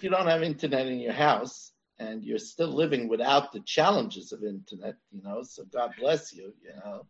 you 0.00 0.10
don't 0.10 0.26
have 0.26 0.42
internet 0.42 0.86
in 0.86 1.00
your 1.00 1.12
house 1.12 1.72
and 1.98 2.24
you're 2.24 2.38
still 2.38 2.68
living 2.68 3.08
without 3.08 3.52
the 3.52 3.60
challenges 3.60 4.32
of 4.32 4.44
internet, 4.44 4.96
you 5.10 5.22
know, 5.22 5.42
so 5.42 5.64
God 5.72 5.92
bless 5.98 6.32
you, 6.32 6.52
you 6.62 6.74
know, 6.84 7.06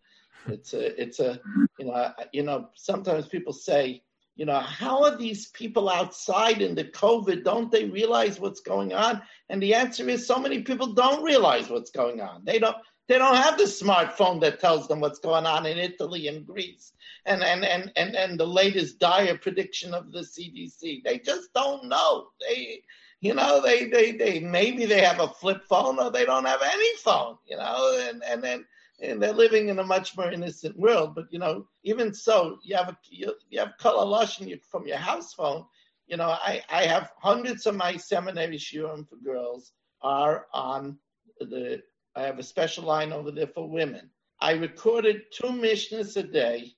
it's 0.46 0.74
a, 0.74 1.00
it's 1.00 1.20
a, 1.20 1.40
you 1.78 1.86
know, 1.86 2.12
you 2.32 2.42
know, 2.42 2.68
sometimes 2.74 3.26
people 3.26 3.52
say, 3.52 4.02
you 4.36 4.44
know, 4.44 4.58
how 4.58 5.04
are 5.04 5.16
these 5.16 5.48
people 5.48 5.88
outside 5.88 6.60
in 6.60 6.74
the 6.74 6.84
COVID? 6.84 7.44
Don't 7.44 7.70
they 7.70 7.84
realize 7.84 8.40
what's 8.40 8.60
going 8.60 8.92
on? 8.92 9.22
And 9.48 9.62
the 9.62 9.74
answer 9.74 10.08
is 10.08 10.26
so 10.26 10.38
many 10.38 10.62
people 10.62 10.92
don't 10.92 11.22
realize 11.22 11.68
what's 11.70 11.90
going 11.90 12.20
on. 12.20 12.44
They 12.44 12.58
don't 12.58 12.76
they 13.06 13.18
don't 13.18 13.36
have 13.36 13.58
the 13.58 13.64
smartphone 13.64 14.40
that 14.40 14.60
tells 14.60 14.88
them 14.88 15.00
what's 15.00 15.18
going 15.18 15.44
on 15.44 15.66
in 15.66 15.78
Italy 15.78 16.28
and 16.28 16.46
Greece 16.46 16.92
and 17.26 17.42
and 17.42 17.64
and 17.64 17.92
and, 17.96 18.16
and 18.16 18.40
the 18.40 18.46
latest 18.46 18.98
dire 18.98 19.38
prediction 19.38 19.94
of 19.94 20.10
the 20.10 20.20
CDC. 20.20 21.04
They 21.04 21.18
just 21.18 21.52
don't 21.54 21.88
know. 21.88 22.28
They 22.40 22.82
you 23.20 23.32
know, 23.32 23.62
they, 23.62 23.86
they, 23.86 24.12
they 24.12 24.40
maybe 24.40 24.84
they 24.84 25.00
have 25.00 25.18
a 25.18 25.28
flip 25.28 25.64
phone 25.66 25.98
or 25.98 26.10
they 26.10 26.26
don't 26.26 26.44
have 26.44 26.60
any 26.62 26.96
phone, 26.96 27.38
you 27.46 27.56
know, 27.56 28.06
and, 28.06 28.22
and 28.22 28.44
then 28.44 28.66
and 29.00 29.22
they're 29.22 29.32
living 29.32 29.68
in 29.68 29.78
a 29.78 29.84
much 29.84 30.16
more 30.16 30.30
innocent 30.30 30.78
world. 30.78 31.14
But 31.14 31.26
you 31.30 31.38
know, 31.38 31.66
even 31.82 32.14
so, 32.14 32.58
you 32.62 32.76
have 32.76 32.88
a 32.88 32.98
you, 33.08 33.34
you 33.50 33.58
have 33.60 33.76
color 33.78 34.26
from 34.70 34.86
your 34.86 34.98
house 34.98 35.34
phone. 35.34 35.64
You 36.06 36.16
know, 36.18 36.28
I, 36.28 36.62
I 36.68 36.84
have 36.84 37.12
hundreds 37.18 37.66
of 37.66 37.76
my 37.76 37.96
seminary 37.96 38.58
shiurim 38.58 39.08
for 39.08 39.16
girls 39.16 39.72
are 40.02 40.46
on 40.52 40.98
the. 41.40 41.82
I 42.16 42.22
have 42.22 42.38
a 42.38 42.44
special 42.44 42.84
line 42.84 43.12
over 43.12 43.32
there 43.32 43.48
for 43.48 43.68
women. 43.68 44.10
I 44.40 44.52
recorded 44.52 45.22
two 45.32 45.48
mishnahs 45.48 46.16
a 46.16 46.22
day 46.22 46.74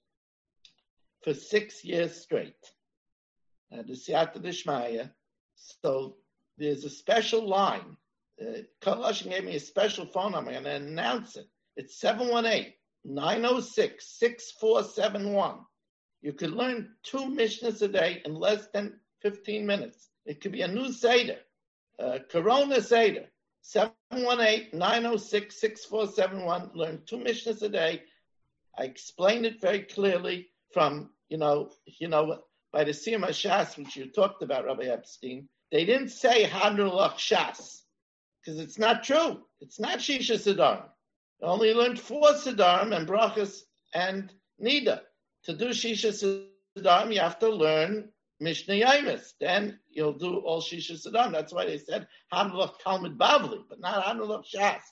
for 1.23 1.35
six 1.35 1.85
years 1.85 2.15
straight. 2.23 2.55
Uh, 3.73 3.83
the 3.83 3.93
Siyata 3.93 4.39
Dishmaya. 4.39 5.11
So 5.57 6.17
there's 6.57 6.85
a 6.85 6.91
special 6.91 7.47
line. 7.47 7.97
Uh, 8.41 8.61
Kol 8.81 8.97
Haloshon 8.97 9.31
gave 9.31 9.45
me 9.45 9.57
a 9.57 9.61
special 9.61 10.07
phone 10.07 10.33
number. 10.33 10.53
I'm 10.53 10.63
going 10.63 10.83
to 10.83 10.89
announce 10.89 11.37
it. 11.37 11.49
It's 11.77 12.01
718 12.01 12.73
906 13.05 14.09
6471. 14.19 15.59
You 16.23 16.33
could 16.33 16.53
learn 16.53 16.95
two 17.03 17.19
Mishnahs 17.19 17.83
a 17.83 17.89
day 17.89 18.23
in 18.25 18.35
less 18.35 18.69
than 18.73 18.99
15 19.23 19.67
minutes. 19.67 20.09
It 20.25 20.41
could 20.41 20.53
be 20.53 20.63
a 20.63 20.69
new 20.69 20.91
Seder, 20.93 21.41
Corona 22.31 22.81
Seder. 22.81 23.27
718-906-6471. 24.13 26.77
Learn 26.77 27.03
two 27.05 27.19
Mishnahs 27.19 27.63
a 27.63 27.69
day. 27.69 28.05
I 28.79 28.85
explained 28.85 29.45
it 29.45 29.61
very 29.61 29.81
clearly 29.81 30.51
from, 30.73 31.11
you 31.29 31.39
know, 31.39 31.73
you 31.85 32.07
know, 32.07 32.45
by 32.73 32.85
the 32.85 32.93
Siyam 32.93 33.25
Shas, 33.25 33.77
which 33.77 33.97
you 33.97 34.07
talked 34.07 34.45
about, 34.45 34.67
Rabbi 34.67 34.85
Epstein. 34.85 35.49
They 35.73 35.85
didn't 35.85 36.11
say 36.11 36.45
Hadrulach 36.45 37.17
Shas, 37.17 37.83
because 38.41 38.61
it's 38.61 38.79
not 38.79 39.03
true. 39.03 39.45
It's 39.61 39.81
not 39.81 39.99
Shisha 39.99 40.37
Sedarim 40.37 40.89
only 41.43 41.75
learned 41.75 42.01
four 42.01 42.33
Sedarim 42.33 42.97
and 42.97 43.07
Brachas 43.07 43.61
and 43.95 44.33
Nida. 44.63 45.01
To 45.45 45.55
do 45.55 45.71
Shisha 45.71 46.13
Sedarim, 46.79 47.13
you 47.13 47.21
have 47.21 47.39
to 47.41 47.49
learn 47.49 48.11
Mishnah 48.41 48.75
Yamis. 48.75 49.33
Then 49.41 49.81
you'll 49.91 50.13
do 50.13 50.37
all 50.39 50.61
Shisha 50.61 50.93
Sedarim. 50.93 51.33
That's 51.33 51.53
why 51.53 51.67
they 51.67 51.79
said 51.79 52.07
Hanulach 52.33 52.79
Talmud 52.83 53.19
Bavli, 53.19 53.65
but 53.69 53.81
not 53.81 54.05
Hanulach 54.05 54.45
Shas. 54.53 54.83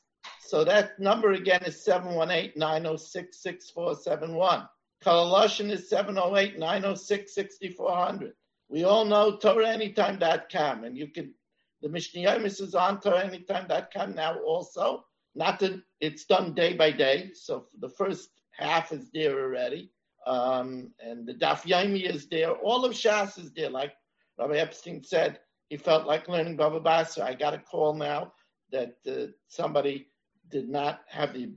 So 0.40 0.64
that 0.64 0.98
number 0.98 1.32
again 1.32 1.62
is 1.64 1.84
718-906-6471. 1.86 4.68
Kol 5.02 5.32
Haloshon 5.32 5.70
is 5.70 5.90
708-906-6400. 5.90 8.32
We 8.68 8.84
all 8.84 9.04
know 9.04 9.36
Torah 9.36 9.76
TorahAnytime.com, 9.76 10.84
and 10.84 10.96
you 10.96 11.08
can, 11.08 11.34
the 11.82 11.90
Mishnah 11.90 12.22
Yamis 12.22 12.62
is 12.62 12.74
on 12.74 13.00
Torah 13.00 13.28
TorahAnytime.com 13.28 14.14
now 14.14 14.38
also. 14.38 15.04
Not 15.35 15.59
that 15.61 15.81
it's 16.01 16.24
done 16.24 16.55
day 16.55 16.74
by 16.74 16.90
day. 16.93 17.31
So 17.35 17.66
the 17.81 17.89
first 17.89 18.31
half 18.52 18.93
is 18.93 19.11
there 19.12 19.39
already. 19.40 19.90
Um, 20.27 20.93
and 21.01 21.27
the 21.27 21.35
Daf 21.35 21.62
Yomi 21.62 22.09
is 22.09 22.28
there. 22.28 22.52
All 22.52 22.85
of 22.85 22.93
Shas 22.93 23.39
is 23.39 23.52
there. 23.52 23.70
Like 23.70 23.93
Rabbi 24.39 24.56
Epstein 24.56 25.02
said, 25.02 25.40
he 25.69 25.77
felt 25.77 26.06
like 26.06 26.28
learning 26.28 26.56
Baba 26.56 26.81
Basra. 26.81 27.24
I 27.24 27.35
got 27.35 27.55
a 27.55 27.59
call 27.59 27.94
now 27.94 28.32
that 28.70 28.97
uh, 29.09 29.27
somebody 29.48 30.09
did 30.51 30.69
not 30.69 31.01
have 31.09 31.35
the 31.35 31.51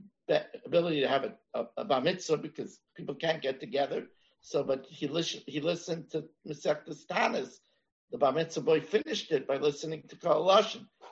ability 0.66 1.00
to 1.00 1.08
have 1.08 1.24
a, 1.24 1.34
a, 1.54 1.66
a 1.78 1.84
bar 1.84 2.00
mitzvah 2.00 2.36
because 2.36 2.80
people 2.96 3.14
can't 3.14 3.42
get 3.42 3.60
together. 3.60 4.06
So, 4.40 4.62
but 4.62 4.86
he 4.88 5.08
listened. 5.08 5.44
He 5.46 5.60
listened 5.60 6.10
to 6.10 6.24
Masechtas 6.46 7.06
Tanis. 7.10 7.58
The 8.10 8.18
bar 8.18 8.32
mitzvah 8.32 8.62
boy 8.62 8.80
finished 8.80 9.30
it 9.32 9.46
by 9.46 9.56
listening 9.58 10.02
to 10.08 10.16
Kol. 10.16 10.62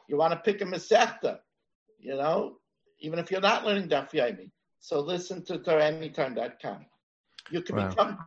You 0.08 0.16
want 0.16 0.32
to 0.32 0.38
pick 0.40 0.60
a 0.60 0.64
Masechta? 0.64 1.38
You 2.06 2.14
know, 2.14 2.58
even 3.00 3.18
if 3.18 3.32
you're 3.32 3.40
not 3.40 3.64
learning 3.66 3.88
Daf 3.88 4.12
Yomi. 4.12 4.50
So 4.78 5.00
listen 5.00 5.44
to 5.46 5.58
TorahAnytime.com. 5.58 6.86
You 7.50 7.60
can 7.62 7.76
wow. 7.76 7.88
become 7.88 8.18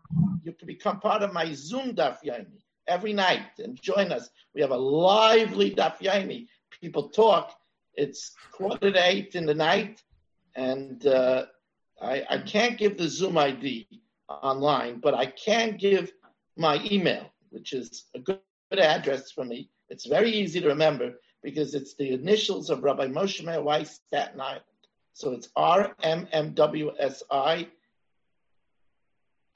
you 0.43 0.51
can 0.51 0.68
become 0.68 0.99
part 0.99 1.22
of 1.23 1.31
my 1.31 1.53
Zoom 1.53 1.95
Daf 1.95 2.18
Yomi 2.26 2.60
every 2.88 3.14
night 3.14 3.51
and 3.60 3.81
join 3.81 4.11
us. 4.11 4.30
We 4.53 4.60
have 4.61 4.72
a 4.72 4.77
lively 4.77 5.72
Daf 5.73 5.99
Yomi. 5.99 6.47
People 6.81 7.07
talk. 7.10 7.56
It's 7.93 8.34
quarter 8.51 8.91
to 8.91 9.10
eight 9.10 9.35
in 9.35 9.45
the 9.45 9.53
night, 9.53 10.03
and 10.56 11.06
uh, 11.07 11.45
I, 12.01 12.23
I 12.30 12.38
can't 12.39 12.77
give 12.77 12.97
the 12.97 13.07
Zoom 13.07 13.38
ID 13.38 13.88
online, 14.30 14.99
but 14.99 15.14
I 15.14 15.26
can 15.26 15.77
give 15.77 16.11
my 16.57 16.81
email, 16.91 17.31
which 17.49 17.73
is 17.73 18.06
a 18.14 18.19
good, 18.19 18.39
good 18.69 18.80
address 18.80 19.31
for 19.31 19.43
me. 19.45 19.69
It's 19.89 20.06
very 20.06 20.31
easy 20.31 20.61
to 20.61 20.68
remember 20.68 21.15
because 21.41 21.76
it's 21.76 21.95
the 21.95 22.11
initials 22.11 22.70
of 22.70 22.84
Rabbi 22.84 23.07
Moshe 23.07 23.44
Meir 23.44 23.61
Weiss, 23.61 24.02
Staten 24.07 24.40
Island. 24.41 24.64
So 25.14 25.32
it's 25.32 25.49
RMMWSI 25.57 26.07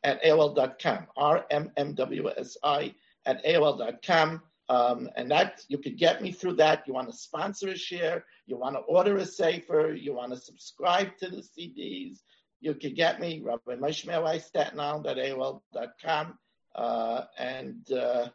at 0.04 0.24
AOL.com, 0.24 1.08
RMMWSI 1.18 2.96
at 3.26 3.46
AOL.com. 3.46 4.42
Um, 4.70 5.10
and 5.18 5.30
that 5.30 5.62
you 5.68 5.78
could 5.78 5.98
get 5.98 6.22
me 6.22 6.32
through 6.32 6.56
that. 6.56 6.88
You 6.88 6.94
want 6.94 7.10
to 7.10 7.16
sponsor 7.16 7.68
a 7.70 7.78
share, 7.78 8.26
you 8.48 8.58
want 8.58 8.76
to 8.76 8.82
order 8.82 9.18
a 9.18 9.26
sefer, 9.26 9.94
you 9.94 10.14
want 10.14 10.32
to 10.32 10.40
subscribe 10.40 11.18
to 11.18 11.30
the 11.30 11.42
CDs, 11.42 12.20
you 12.64 12.74
can 12.74 12.94
get 12.94 13.20
me, 13.20 13.42
Rabbi 13.44 13.76
Moshe 13.76 14.08
Weiss, 14.24 14.46
Staten 14.46 14.80
Island 14.80 15.06
at 15.06 15.18
AOL.com. 15.18 16.40
Uh, 16.74 17.24
and, 17.38 17.92
uh, 17.92 18.30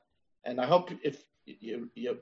and 0.44 0.60
I 0.60 0.66
hope 0.66 0.90
if 1.02 1.24
you, 1.46 1.90
you, 1.94 2.18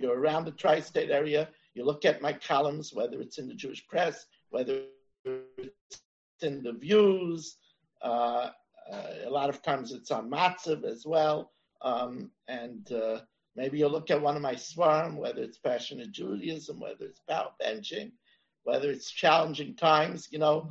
you're 0.00 0.18
around 0.18 0.44
the 0.44 0.52
tri-state 0.52 1.10
area, 1.10 1.48
you 1.74 1.84
look 1.84 2.04
at 2.04 2.22
my 2.22 2.32
columns, 2.32 2.92
whether 2.92 3.20
it's 3.20 3.38
in 3.38 3.46
the 3.46 3.54
Jewish 3.54 3.86
press, 3.86 4.26
whether 4.50 4.82
it's 5.24 6.02
in 6.42 6.62
the 6.62 6.72
views, 6.72 7.56
uh, 8.02 8.50
uh, 8.90 9.06
a 9.24 9.30
lot 9.30 9.48
of 9.48 9.62
times 9.62 9.92
it's 9.92 10.10
on 10.10 10.30
Matzav 10.30 10.84
as 10.84 11.06
well. 11.06 11.52
Um, 11.82 12.30
and 12.48 12.90
uh, 12.92 13.20
maybe 13.56 13.78
you'll 13.78 13.90
look 13.90 14.10
at 14.10 14.20
one 14.20 14.36
of 14.36 14.42
my 14.42 14.56
swarm, 14.56 15.16
whether 15.16 15.42
it's 15.42 15.58
passionate 15.58 16.12
Judaism, 16.12 16.80
whether 16.80 17.04
it's 17.04 17.20
power 17.28 17.52
benching, 17.62 18.12
whether 18.64 18.90
it's 18.90 19.10
challenging 19.10 19.76
times, 19.76 20.28
you 20.30 20.38
know. 20.38 20.70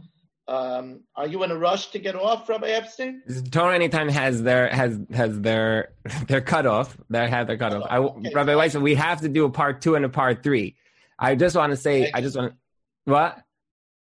Um, 0.49 1.01
are 1.15 1.27
you 1.27 1.43
in 1.43 1.51
a 1.51 1.55
rush 1.55 1.91
to 1.91 1.99
get 1.99 2.15
off, 2.15 2.49
Rabbi 2.49 2.69
Epstein? 2.69 3.21
Torah 3.51 3.75
anytime 3.75 4.09
has 4.09 4.41
their 4.41 4.67
has 4.69 4.99
has 5.13 5.39
their 5.41 5.91
their 6.27 6.41
cutoff. 6.41 6.97
They 7.07 7.29
have 7.29 7.45
their 7.45 7.57
cutoff. 7.57 7.83
I, 7.87 7.99
okay. 7.99 8.31
Rabbi 8.33 8.55
Weiss, 8.55 8.75
we 8.75 8.95
have 8.95 9.21
to 9.21 9.29
do 9.29 9.45
a 9.45 9.51
part 9.51 9.79
two 9.83 9.93
and 9.93 10.03
a 10.05 10.09
part 10.09 10.41
three. 10.41 10.75
I 11.19 11.35
just 11.35 11.55
want 11.55 11.71
to 11.71 11.77
say, 11.77 12.05
I, 12.05 12.17
I 12.17 12.21
just 12.21 12.35
want 12.35 12.53
to, 12.53 12.57
what? 13.05 13.37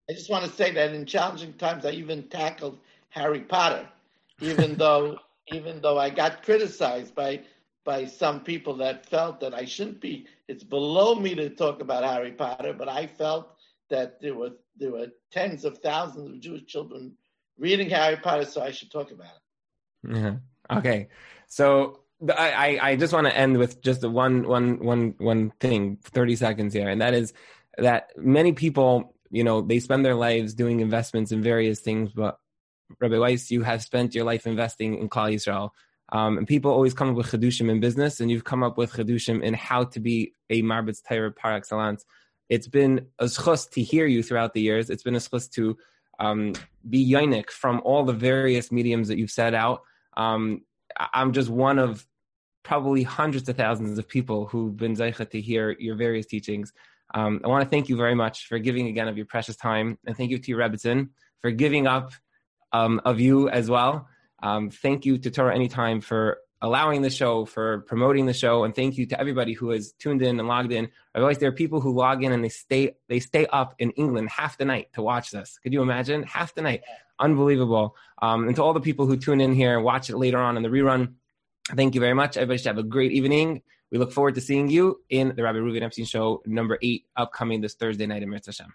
I 0.08 0.14
just 0.14 0.30
want 0.30 0.46
to 0.46 0.52
say 0.52 0.72
that 0.72 0.94
in 0.94 1.08
challenging 1.08 1.54
times, 1.54 1.84
I 1.84 1.92
even 1.92 2.22
tackled 2.30 2.78
Harry 3.10 3.42
Potter, 3.42 3.90
even 4.40 4.76
though 4.78 5.18
even 5.52 5.82
though 5.82 5.98
I 5.98 6.12
got 6.12 6.44
criticized 6.44 7.16
by 7.16 7.42
by 7.86 8.06
some 8.06 8.42
people 8.42 8.76
that 8.76 9.08
felt 9.08 9.40
that 9.40 9.56
I 9.56 9.66
shouldn't 9.66 10.00
be. 10.00 10.28
It's 10.48 10.64
below 10.64 11.16
me 11.16 11.34
to 11.34 11.50
talk 11.50 11.82
about 11.82 12.04
Harry 12.04 12.34
Potter, 12.34 12.72
but 12.72 12.88
I 12.88 13.08
felt 13.08 13.50
that 13.90 14.22
there 14.22 14.36
were 14.36 14.52
there 14.80 14.92
were 14.92 15.08
tens 15.32 15.66
of 15.66 15.78
thousands 15.80 16.30
of 16.30 16.40
Jewish 16.40 16.66
children 16.66 17.16
reading 17.58 17.90
Harry 17.90 18.18
Potter, 18.18 18.46
so 18.46 18.62
I 18.62 18.72
should 18.72 18.92
talk 18.92 19.12
about 19.12 19.28
it. 19.28 20.08
Mm-hmm. 20.08 20.78
Okay, 20.78 21.10
so 21.48 22.02
I, 22.30 22.80
I 22.82 22.96
just 22.96 23.14
want 23.14 23.28
to 23.28 23.36
end 23.36 23.58
with 23.58 23.82
just 23.82 24.04
one 24.04 24.48
one 24.48 24.80
one 24.80 25.16
one 25.18 25.52
thing, 25.60 25.98
thirty 26.04 26.36
seconds 26.36 26.74
here, 26.74 26.90
and 26.90 27.02
that 27.02 27.14
is 27.14 27.34
that 27.78 28.12
many 28.18 28.54
people, 28.54 29.16
you 29.30 29.44
know, 29.44 29.62
they 29.62 29.80
spend 29.80 30.06
their 30.06 30.16
lives 30.16 30.54
doing 30.54 30.80
investments 30.80 31.32
in 31.32 31.42
various 31.42 31.80
things, 31.80 32.12
but 32.14 32.38
Rabbi 33.00 33.18
Weiss, 33.18 33.52
you 33.52 33.64
have 33.64 33.82
spent 33.82 34.16
your 34.16 34.26
life 34.26 34.48
investing 34.48 34.98
in 34.98 35.10
Klal 35.10 35.34
Yisrael. 35.34 35.70
Um, 36.12 36.40
and 36.40 36.48
people 36.48 36.72
always 36.72 36.96
come 36.96 37.10
up 37.10 37.16
with 37.16 37.28
chedushim 37.28 37.70
in 37.70 37.80
business, 37.80 38.20
and 38.20 38.32
you've 38.32 38.44
come 38.44 38.64
up 38.64 38.78
with 38.78 38.94
chedushim 38.94 39.44
in 39.44 39.54
how 39.54 39.84
to 39.86 40.00
be 40.00 40.34
a 40.50 40.64
marbitz 40.64 41.04
Torah 41.08 41.32
par 41.32 41.54
excellence. 41.54 42.04
It's 42.50 42.68
been 42.68 43.08
a 43.20 43.26
zchus 43.26 43.70
to 43.72 43.82
hear 43.82 44.06
you 44.06 44.24
throughout 44.24 44.54
the 44.54 44.62
years. 44.62 44.90
It's 44.90 45.04
been 45.04 45.16
a 45.16 45.20
zchus 45.20 45.50
to 45.52 45.78
um, 46.20 46.54
be 46.90 47.10
yonik 47.10 47.50
from 47.50 47.82
all 47.86 48.04
the 48.04 48.14
various 48.14 48.72
mediums 48.72 49.08
that 49.08 49.18
you've 49.18 49.32
set 49.32 49.54
out. 49.54 49.82
Um, 50.18 50.62
I'm 51.14 51.32
just 51.32 51.50
one 51.50 51.80
of 51.80 52.06
probably 52.64 53.04
hundreds 53.04 53.48
of 53.48 53.56
thousands 53.56 53.98
of 53.98 54.08
people 54.08 54.46
who've 54.48 54.76
been 54.76 54.96
zeicha 54.96 55.30
to 55.30 55.40
hear 55.40 55.76
your 55.80 55.96
various 55.96 56.26
teachings. 56.26 56.74
Um, 57.14 57.42
I 57.44 57.48
want 57.48 57.64
to 57.64 57.70
thank 57.70 57.90
you 57.90 57.96
very 57.96 58.16
much 58.16 58.48
for 58.48 58.60
giving 58.60 58.88
again 58.88 59.08
of 59.08 59.18
your 59.18 59.26
precious 59.26 59.56
time, 59.56 59.98
and 60.06 60.16
thank 60.16 60.30
you 60.30 60.38
to 60.38 60.52
your 60.52 60.60
Rebbetzin 60.60 61.10
for 61.42 61.52
giving 61.52 61.88
up 61.88 62.12
um, 62.72 63.02
of 63.06 63.20
you 63.20 63.50
as 63.50 63.70
well. 63.70 64.08
Um, 64.44 64.70
thank 64.70 65.06
you 65.06 65.18
to 65.18 65.32
Torah 65.32 65.56
Anytime 65.56 66.02
for 66.02 66.40
allowing 66.62 67.02
the 67.02 67.10
show, 67.10 67.46
for 67.46 67.80
promoting 67.82 68.26
the 68.26 68.34
show, 68.34 68.64
and 68.64 68.76
thank 68.76 68.98
you 68.98 69.06
to 69.08 69.20
everybody 69.20 69.54
who 69.54 69.70
has 69.70 69.94
tuned 69.94 70.22
in 70.22 70.40
and 70.40 70.48
logged 70.48 70.72
in. 70.72 70.90
I 71.16 71.20
realize 71.20 71.38
there 71.38 71.50
are 71.50 71.54
people 71.54 71.80
who 71.80 71.94
log 71.94 72.24
in 72.24 72.32
and 72.32 72.44
they 72.44 72.50
stay 72.50 72.96
they 73.08 73.20
stay 73.20 73.46
up 73.48 73.76
in 73.80 73.92
England 73.92 74.30
half 74.30 74.58
the 74.58 74.66
night 74.66 74.90
to 74.94 75.02
watch 75.02 75.32
this. 75.32 75.60
Could 75.64 75.74
you 75.74 75.82
imagine? 75.82 76.24
Half 76.24 76.56
the 76.56 76.62
night, 76.62 76.82
unbelievable. 77.20 77.96
Um, 78.22 78.48
and 78.48 78.56
to 78.56 78.64
all 78.64 78.74
the 78.74 78.82
people 78.82 79.06
who 79.06 79.18
tune 79.18 79.42
in 79.42 79.54
here 79.54 79.76
and 79.76 79.84
watch 79.84 80.10
it 80.10 80.18
later 80.18 80.40
on 80.40 80.58
in 80.58 80.64
the 80.64 80.70
rerun, 80.70 81.14
thank 81.76 81.96
you 81.96 82.02
very 82.02 82.14
much. 82.14 82.38
Everybody 82.38 82.58
should 82.58 82.68
have 82.68 82.78
a 82.78 82.84
great 82.84 83.12
evening. 83.12 83.62
We 83.92 83.98
look 83.98 84.12
forward 84.12 84.36
to 84.36 84.42
seeing 84.42 84.70
you 84.70 85.02
in 85.10 85.34
the 85.36 85.44
Rabbi 85.44 85.58
Reuven 85.58 85.82
Epstein 85.82 86.06
Show 86.06 86.44
number 86.46 86.78
eight, 86.84 87.06
upcoming 87.16 87.62
this 87.62 87.74
Thursday 87.74 88.06
night 88.06 88.22
im 88.22 88.30
yirtzeh 88.30 88.48
Hashem. 88.48 88.74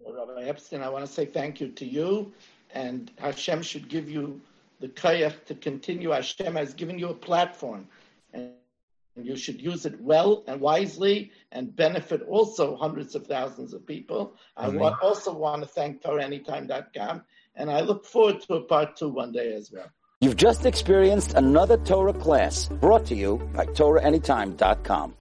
Well, 0.00 0.26
Rabbi 0.26 0.44
Epstein, 0.44 0.82
I 0.82 0.88
want 0.88 1.04
to 1.04 1.12
say 1.12 1.26
thank 1.26 1.60
you 1.60 1.68
to 1.68 1.84
you 1.84 2.32
and 2.74 3.10
Hashem 3.18 3.62
should 3.62 3.88
give 3.88 4.10
you 4.10 4.40
the 4.84 4.90
kayach 4.90 5.46
to 5.46 5.54
continue. 5.54 6.10
Hashem 6.10 6.56
has 6.56 6.74
given 6.74 6.98
you 6.98 7.08
a 7.08 7.14
platform, 7.14 7.88
and 8.34 8.50
you 9.16 9.34
should 9.34 9.58
use 9.58 9.86
it 9.86 9.98
well 9.98 10.44
and 10.46 10.60
wisely 10.60 11.32
and 11.50 11.74
benefit 11.74 12.20
also 12.20 12.76
hundreds 12.76 13.14
of 13.14 13.26
thousands 13.26 13.72
of 13.72 13.86
people. 13.86 14.34
I 14.58 14.68
want, 14.68 15.00
also 15.00 15.32
want 15.32 15.62
to 15.62 15.68
thank 15.68 16.02
TorahAnytime.com, 16.02 17.22
and 17.56 17.70
I 17.70 17.80
look 17.80 18.04
forward 18.04 18.42
to 18.42 18.56
a 18.56 18.60
part 18.60 18.96
two 18.98 19.08
one 19.08 19.32
day 19.32 19.54
as 19.54 19.72
well. 19.72 19.90
You've 20.20 20.36
just 20.36 20.66
experienced 20.66 21.32
another 21.32 21.78
Torah 21.78 22.12
class 22.12 22.68
brought 22.68 23.06
to 23.06 23.14
you 23.14 23.38
by 23.54 23.64
TorahAnytime.com. 23.64 25.12